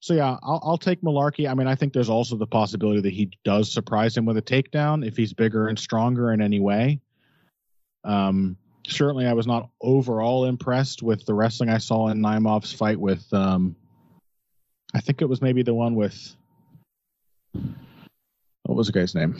so 0.00 0.14
yeah, 0.14 0.36
I'll, 0.42 0.60
I'll 0.62 0.78
take 0.78 1.02
Mullarkey. 1.02 1.48
I 1.48 1.54
mean, 1.54 1.66
I 1.66 1.74
think 1.74 1.92
there's 1.92 2.08
also 2.10 2.36
the 2.36 2.46
possibility 2.46 3.00
that 3.00 3.12
he 3.12 3.30
does 3.44 3.72
surprise 3.72 4.16
him 4.16 4.24
with 4.24 4.36
a 4.36 4.42
takedown 4.42 5.06
if 5.06 5.16
he's 5.16 5.32
bigger 5.32 5.68
and 5.68 5.78
stronger 5.78 6.32
in 6.32 6.40
any 6.40 6.60
way. 6.60 7.00
Um, 8.04 8.56
certainly, 8.86 9.26
I 9.26 9.32
was 9.32 9.46
not 9.46 9.70
overall 9.80 10.44
impressed 10.44 11.02
with 11.02 11.24
the 11.26 11.34
wrestling 11.34 11.70
I 11.70 11.78
saw 11.78 12.08
in 12.08 12.20
Naimov's 12.20 12.72
fight 12.72 13.00
with. 13.00 13.32
Um, 13.32 13.76
I 14.94 15.00
think 15.00 15.22
it 15.22 15.28
was 15.28 15.42
maybe 15.42 15.62
the 15.62 15.74
one 15.74 15.94
with 15.94 16.36
what 18.64 18.76
was 18.76 18.86
the 18.86 18.92
guy's 18.92 19.14
name? 19.14 19.36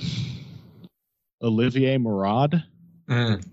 Olivier 1.43 1.99
Murad 1.99 2.63
Mm. 3.09 3.45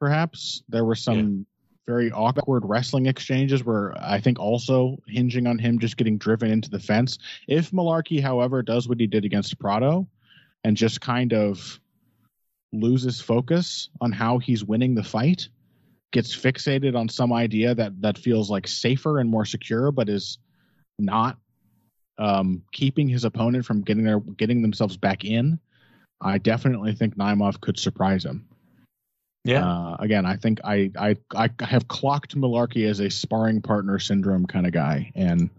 perhaps. 0.00 0.62
There 0.68 0.84
were 0.84 0.96
some 0.96 1.46
very 1.86 2.10
awkward 2.10 2.64
wrestling 2.64 3.06
exchanges 3.06 3.64
where 3.64 3.96
I 3.96 4.20
think 4.20 4.40
also 4.40 4.98
hinging 5.06 5.46
on 5.46 5.58
him 5.58 5.78
just 5.78 5.96
getting 5.96 6.18
driven 6.18 6.50
into 6.50 6.68
the 6.68 6.80
fence. 6.80 7.18
If 7.46 7.70
Mullarkey, 7.70 8.20
however, 8.20 8.62
does 8.62 8.88
what 8.88 8.98
he 8.98 9.06
did 9.06 9.24
against 9.24 9.58
Prado 9.60 10.08
and 10.64 10.76
just 10.76 11.00
kind 11.00 11.32
of 11.32 11.80
loses 12.72 13.20
focus 13.20 13.88
on 14.00 14.10
how 14.10 14.38
he's 14.38 14.64
winning 14.64 14.96
the 14.96 15.04
fight, 15.04 15.48
gets 16.10 16.34
fixated 16.36 16.96
on 16.96 17.08
some 17.08 17.32
idea 17.32 17.74
that 17.74 18.00
that 18.00 18.18
feels 18.18 18.50
like 18.50 18.66
safer 18.66 19.20
and 19.20 19.30
more 19.30 19.44
secure, 19.44 19.92
but 19.92 20.08
is 20.08 20.38
not 20.98 21.38
um, 22.18 22.62
keeping 22.72 23.08
his 23.08 23.24
opponent 23.24 23.64
from 23.64 23.82
getting 23.82 24.04
their 24.04 24.20
getting 24.20 24.62
themselves 24.62 24.96
back 24.96 25.24
in. 25.24 25.58
I 26.20 26.38
definitely 26.38 26.94
think 26.94 27.16
Naimov 27.16 27.60
could 27.60 27.78
surprise 27.78 28.24
him. 28.24 28.48
Yeah. 29.44 29.64
Uh, 29.64 29.96
again, 30.00 30.26
I 30.26 30.36
think 30.36 30.60
I, 30.64 30.90
I 30.98 31.16
I 31.34 31.50
have 31.60 31.86
clocked 31.86 32.36
Mullarkey 32.36 32.88
as 32.88 33.00
a 33.00 33.10
sparring 33.10 33.62
partner 33.62 33.98
syndrome 33.98 34.46
kind 34.46 34.66
of 34.66 34.72
guy, 34.72 35.12
and 35.14 35.50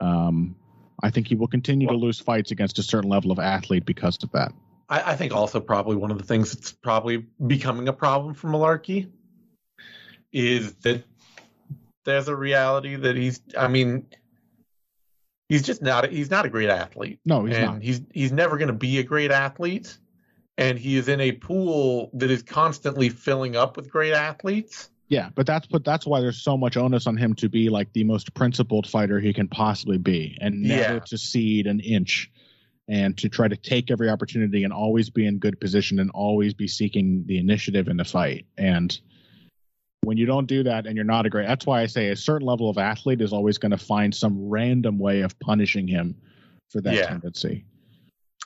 um, 0.00 0.56
I 1.02 1.10
think 1.10 1.28
he 1.28 1.34
will 1.34 1.48
continue 1.48 1.88
to 1.88 1.94
lose 1.94 2.20
fights 2.20 2.50
against 2.50 2.78
a 2.78 2.82
certain 2.82 3.08
level 3.08 3.30
of 3.30 3.38
athlete 3.38 3.86
because 3.86 4.18
of 4.22 4.32
that. 4.32 4.52
I, 4.88 5.12
I 5.12 5.16
think 5.16 5.32
also 5.32 5.60
probably 5.60 5.96
one 5.96 6.10
of 6.10 6.18
the 6.18 6.24
things 6.24 6.52
that's 6.52 6.72
probably 6.72 7.24
becoming 7.46 7.88
a 7.88 7.92
problem 7.92 8.34
for 8.34 8.48
Mullarkey 8.48 9.08
is 10.32 10.74
that 10.82 11.04
there's 12.04 12.28
a 12.28 12.36
reality 12.36 12.96
that 12.96 13.16
he's 13.16 13.40
I 13.56 13.68
mean 13.68 14.06
he's 15.50 15.62
just 15.62 15.82
not 15.82 16.06
a, 16.06 16.08
he's 16.08 16.30
not 16.30 16.46
a 16.46 16.48
great 16.48 16.70
athlete. 16.70 17.18
No, 17.26 17.44
he's 17.44 17.56
and 17.56 17.66
not. 17.66 17.82
he's 17.82 18.00
he's 18.14 18.32
never 18.32 18.56
going 18.56 18.68
to 18.68 18.72
be 18.74 18.98
a 18.98 19.02
great 19.02 19.30
athlete 19.30 19.98
and 20.56 20.78
he 20.78 20.96
is 20.96 21.08
in 21.08 21.20
a 21.20 21.32
pool 21.32 22.10
that 22.14 22.30
is 22.30 22.42
constantly 22.42 23.08
filling 23.08 23.56
up 23.56 23.76
with 23.76 23.90
great 23.90 24.12
athletes. 24.12 24.90
Yeah, 25.08 25.30
but 25.34 25.46
that's 25.46 25.66
but 25.66 25.84
that's 25.84 26.06
why 26.06 26.20
there's 26.20 26.40
so 26.40 26.56
much 26.56 26.76
onus 26.76 27.06
on 27.06 27.16
him 27.16 27.34
to 27.36 27.48
be 27.48 27.68
like 27.68 27.92
the 27.92 28.04
most 28.04 28.32
principled 28.34 28.86
fighter 28.86 29.18
he 29.18 29.32
can 29.32 29.48
possibly 29.48 29.98
be, 29.98 30.38
and 30.40 30.62
never 30.62 30.94
Yeah. 30.94 31.00
to 31.00 31.18
cede 31.18 31.66
an 31.66 31.80
inch, 31.80 32.30
and 32.86 33.16
to 33.18 33.28
try 33.28 33.48
to 33.48 33.56
take 33.56 33.90
every 33.90 34.08
opportunity 34.08 34.62
and 34.62 34.72
always 34.72 35.10
be 35.10 35.26
in 35.26 35.38
good 35.38 35.58
position 35.58 35.98
and 35.98 36.10
always 36.10 36.54
be 36.54 36.68
seeking 36.68 37.24
the 37.26 37.38
initiative 37.38 37.88
in 37.88 37.96
the 37.96 38.04
fight. 38.04 38.46
And 38.56 38.96
when 40.02 40.16
you 40.16 40.26
don't 40.26 40.46
do 40.46 40.62
that, 40.62 40.86
and 40.86 40.96
you're 40.96 41.04
not 41.04 41.26
a 41.26 41.30
great, 41.30 41.46
that's 41.46 41.66
why 41.66 41.82
I 41.82 41.86
say 41.86 42.08
a 42.08 42.16
certain 42.16 42.46
level 42.46 42.70
of 42.70 42.78
athlete 42.78 43.20
is 43.20 43.32
always 43.32 43.58
going 43.58 43.70
to 43.72 43.78
find 43.78 44.14
some 44.14 44.48
random 44.48 44.98
way 44.98 45.20
of 45.20 45.38
punishing 45.40 45.86
him 45.86 46.14
for 46.70 46.80
that 46.80 46.94
Yeah. 46.94 47.06
tendency. 47.06 47.64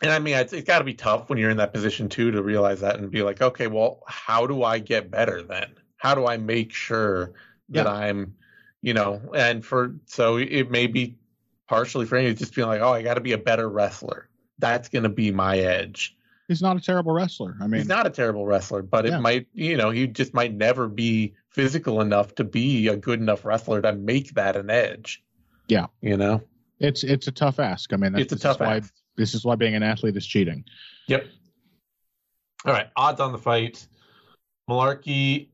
And 0.03 0.11
I 0.11 0.19
mean, 0.19 0.35
it's, 0.35 0.53
it's 0.53 0.67
got 0.67 0.79
to 0.79 0.85
be 0.85 0.95
tough 0.95 1.29
when 1.29 1.39
you're 1.39 1.51
in 1.51 1.57
that 1.59 1.73
position 1.73 2.09
too 2.09 2.33
to 2.33 2.43
realize 2.43 2.81
that 2.81 2.99
and 2.99 3.11
be 3.11 3.23
like, 3.23 3.41
okay, 3.41 3.69
well, 3.69 4.03
how 4.09 4.47
do 4.47 4.65
I 4.65 4.81
get 4.81 5.11
better 5.11 5.43
then? 5.43 5.71
How 5.97 6.15
do 6.15 6.27
I 6.27 6.37
make 6.37 6.73
sure 6.73 7.33
that 7.71 7.87
Yeah. 7.87 7.93
I'm, 7.93 8.35
you 8.83 8.93
know, 8.93 9.21
and 9.35 9.65
for 9.65 9.95
so 10.07 10.37
it 10.37 10.71
may 10.71 10.89
be 10.89 11.17
partially 11.69 12.05
for 12.05 12.21
me 12.21 12.35
just 12.35 12.55
being 12.55 12.69
like, 12.69 12.83
oh, 12.83 12.93
I 12.93 13.03
got 13.03 13.15
to 13.15 13.21
be 13.21 13.33
a 13.33 13.39
better 13.39 13.69
wrestler. 13.69 14.29
That's 14.59 14.89
going 14.89 15.05
to 15.05 15.09
be 15.09 15.31
my 15.31 15.59
edge. 15.59 16.17
He's 16.49 16.61
not 16.61 16.77
a 16.77 16.81
terrible 16.81 17.13
wrestler. 17.13 17.57
I 17.61 17.67
mean, 17.67 17.81
He's 17.81 17.89
not 17.89 18.07
a 18.07 18.11
terrible 18.11 18.45
wrestler, 18.45 18.83
but 18.83 19.07
it 19.07 19.19
might, 19.19 19.47
you 19.55 19.77
know, 19.79 19.91
he 19.91 20.07
just 20.07 20.35
might 20.35 20.53
never 20.55 20.89
be 20.89 21.35
physical 21.49 22.01
enough 22.03 22.35
to 22.35 22.45
be 22.45 22.89
a 22.89 22.97
good 22.97 23.19
enough 23.21 23.45
wrestler 23.47 23.81
to 23.81 23.93
make 23.95 24.35
that 24.35 24.55
an 24.57 24.69
edge. 24.69 25.23
Yeah. 25.69 25.87
You 26.03 26.19
know, 26.19 26.43
it's 26.81 27.03
it's 27.03 27.29
a 27.29 27.33
tough 27.33 27.59
ask. 27.61 27.93
I 27.95 27.97
mean, 27.97 28.13
that's, 28.13 28.25
it's 28.25 28.33
a 28.33 28.35
this 28.37 28.43
tough 28.43 28.57
is 28.57 28.61
why 28.61 28.77
ask. 28.77 28.93
this 29.17 29.35
is 29.35 29.45
why 29.45 29.55
being 29.55 29.75
an 29.75 29.83
athlete 29.83 30.17
is 30.17 30.27
cheating. 30.27 30.65
Yep. 31.09 31.27
All 32.67 32.73
right, 32.73 32.89
odds 32.97 33.21
on 33.21 33.33
the 33.33 33.39
fight. 33.39 33.87
Mullarkey. 34.69 35.49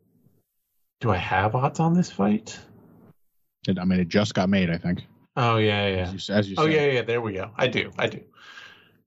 Do 1.01 1.11
I 1.11 1.17
have 1.17 1.55
odds 1.55 1.79
on 1.81 1.95
this 1.95 2.11
fight? 2.11 2.59
It, 3.69 3.79
I 3.79 3.85
mean, 3.85 4.01
it 4.01 4.09
just 4.09 4.35
got 4.35 4.49
made. 4.49 4.71
I 4.71 4.79
think. 4.79 5.05
Oh 5.37 5.57
yeah, 5.59 5.87
yeah. 5.87 6.13
As 6.13 6.29
you, 6.29 6.35
as 6.35 6.51
you 6.51 6.57
Oh 6.59 6.65
said. 6.67 6.73
yeah, 6.75 6.87
yeah. 6.87 7.03
There 7.03 7.21
we 7.21 7.35
go. 7.35 7.51
I 7.57 7.69
do. 7.69 7.91
I 7.99 8.07
do. 8.09 8.21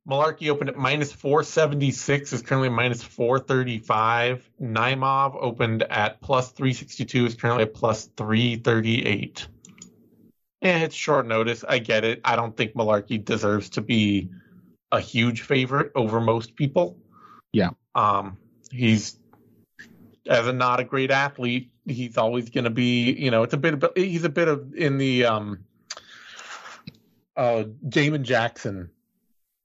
Mullarkey 0.07 0.49
opened 0.49 0.69
at 0.69 0.77
minus 0.77 1.13
476, 1.13 2.33
is 2.33 2.41
currently 2.41 2.69
minus 2.69 3.01
435. 3.01 4.49
Naimov 4.61 5.35
opened 5.39 5.83
at 5.83 6.19
plus 6.19 6.49
362, 6.49 7.25
is 7.25 7.35
currently 7.35 7.63
at 7.63 7.73
plus 7.73 8.09
338. 8.17 9.47
Yeah, 10.61 10.77
it's 10.79 10.95
short 10.95 11.25
notice. 11.25 11.63
I 11.67 11.79
get 11.79 12.03
it. 12.03 12.21
I 12.25 12.35
don't 12.35 12.55
think 12.55 12.73
Mullarkey 12.73 13.23
deserves 13.23 13.69
to 13.71 13.81
be 13.81 14.29
a 14.91 14.99
huge 14.99 15.41
favorite 15.41 15.91
over 15.95 16.19
most 16.19 16.55
people. 16.55 16.97
Yeah. 17.53 17.71
Um, 17.95 18.37
he's 18.71 19.17
as 20.27 20.47
a 20.47 20.53
not 20.53 20.79
a 20.79 20.83
great 20.83 21.11
athlete, 21.11 21.71
he's 21.85 22.17
always 22.17 22.49
going 22.49 22.63
to 22.63 22.69
be, 22.69 23.11
you 23.11 23.31
know, 23.31 23.43
it's 23.43 23.53
a 23.53 23.57
bit 23.57 23.73
of 23.73 23.91
he's 23.95 24.23
a 24.23 24.29
bit 24.29 24.47
of 24.47 24.73
in 24.73 24.97
the 24.97 25.25
um 25.25 25.65
uh 27.35 27.63
Damon 27.87 28.23
Jackson 28.23 28.89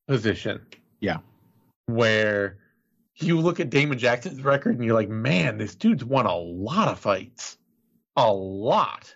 position. 0.08 0.60
Yeah. 1.00 1.18
Where 1.86 2.58
you 3.16 3.38
look 3.40 3.60
at 3.60 3.70
Damon 3.70 3.98
Jackson's 3.98 4.42
record 4.42 4.76
and 4.76 4.84
you're 4.84 4.94
like, 4.94 5.08
man, 5.08 5.58
this 5.58 5.74
dude's 5.74 6.04
won 6.04 6.26
a 6.26 6.36
lot 6.36 6.88
of 6.88 6.98
fights. 6.98 7.56
A 8.16 8.32
lot. 8.32 9.14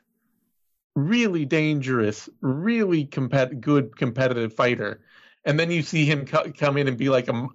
Really 0.95 1.45
dangerous, 1.45 2.29
really 2.41 3.07
compet- 3.07 3.61
good 3.61 3.97
competitive 3.97 4.53
fighter. 4.55 5.01
And 5.45 5.59
then 5.59 5.71
you 5.71 5.83
see 5.83 6.05
him 6.05 6.27
co- 6.27 6.53
come 6.57 6.77
in 6.77 6.87
and 6.87 6.97
be 6.99 7.09
like 7.09 7.29
a, 7.29 7.49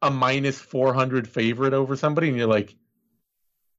a 0.00 0.10
minus 0.10 0.58
400 0.60 1.28
favorite 1.28 1.74
over 1.74 1.96
somebody, 1.96 2.28
and 2.28 2.38
you're 2.38 2.46
like, 2.46 2.74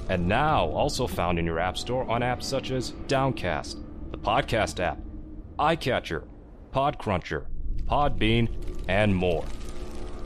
and 0.10 0.28
now 0.28 0.66
also 0.66 1.08
found 1.08 1.38
in 1.40 1.46
your 1.46 1.60
App 1.60 1.78
Store 1.78 2.10
on 2.10 2.22
apps 2.22 2.44
such 2.44 2.72
as 2.72 2.92
Downcast, 3.08 3.78
the 4.12 4.18
Podcast 4.18 4.80
app, 4.80 5.00
iCatcher, 5.60 6.26
Podcruncher, 6.74 7.46
Podbean, 7.86 8.50
and 8.88 9.16
more. 9.16 9.46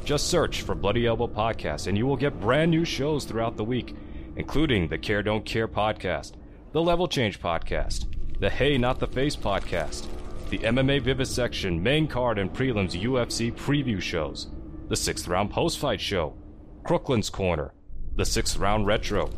Just 0.06 0.28
search 0.28 0.62
for 0.62 0.74
Bloody 0.74 1.06
Elbow 1.06 1.28
Podcast 1.28 1.88
and 1.88 1.98
you 1.98 2.06
will 2.06 2.16
get 2.16 2.40
brand 2.40 2.72
new 2.72 2.86
shows 2.86 3.26
throughout 3.26 3.58
the 3.58 3.64
week, 3.64 3.96
including 4.38 4.88
the 4.88 4.98
Care 4.98 5.22
Don't 5.22 5.46
Care 5.46 5.68
podcast, 5.68 6.34
the 6.72 6.82
Level 6.82 7.08
Change 7.08 7.40
podcast, 7.42 8.06
the 8.40 8.50
Hey 8.50 8.78
Not 8.78 9.00
the 9.00 9.08
Face 9.08 9.36
podcast, 9.36 10.08
the 10.50 10.60
MMA 10.60 11.02
Vivisection 11.02 11.82
main 11.82 12.08
card 12.08 12.38
and 12.40 12.54
prelims 12.54 13.00
UFC 13.00 13.52
preview 13.54 14.02
shows, 14.02 14.48
the 14.88 14.96
sixth 14.96 15.28
round 15.28 15.52
post 15.52 15.78
fight 15.78 16.00
show, 16.00 16.36
Crooklyn's 16.84 17.30
Corner, 17.30 17.74
the 18.16 18.26
sixth 18.26 18.58
round 18.58 18.86
retro, 18.86 19.30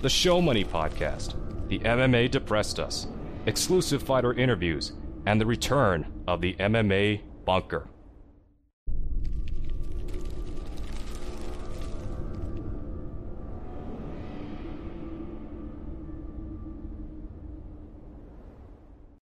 the 0.00 0.08
Show 0.08 0.40
Money 0.40 0.64
podcast, 0.64 1.34
the 1.66 1.80
MMA 1.80 2.30
Depressed 2.30 2.78
Us, 2.78 3.08
exclusive 3.46 4.00
fighter 4.00 4.32
interviews, 4.32 4.92
and 5.26 5.40
the 5.40 5.46
return 5.46 6.06
of 6.28 6.40
the 6.40 6.54
MMA 6.54 7.22
Bunker. 7.44 7.88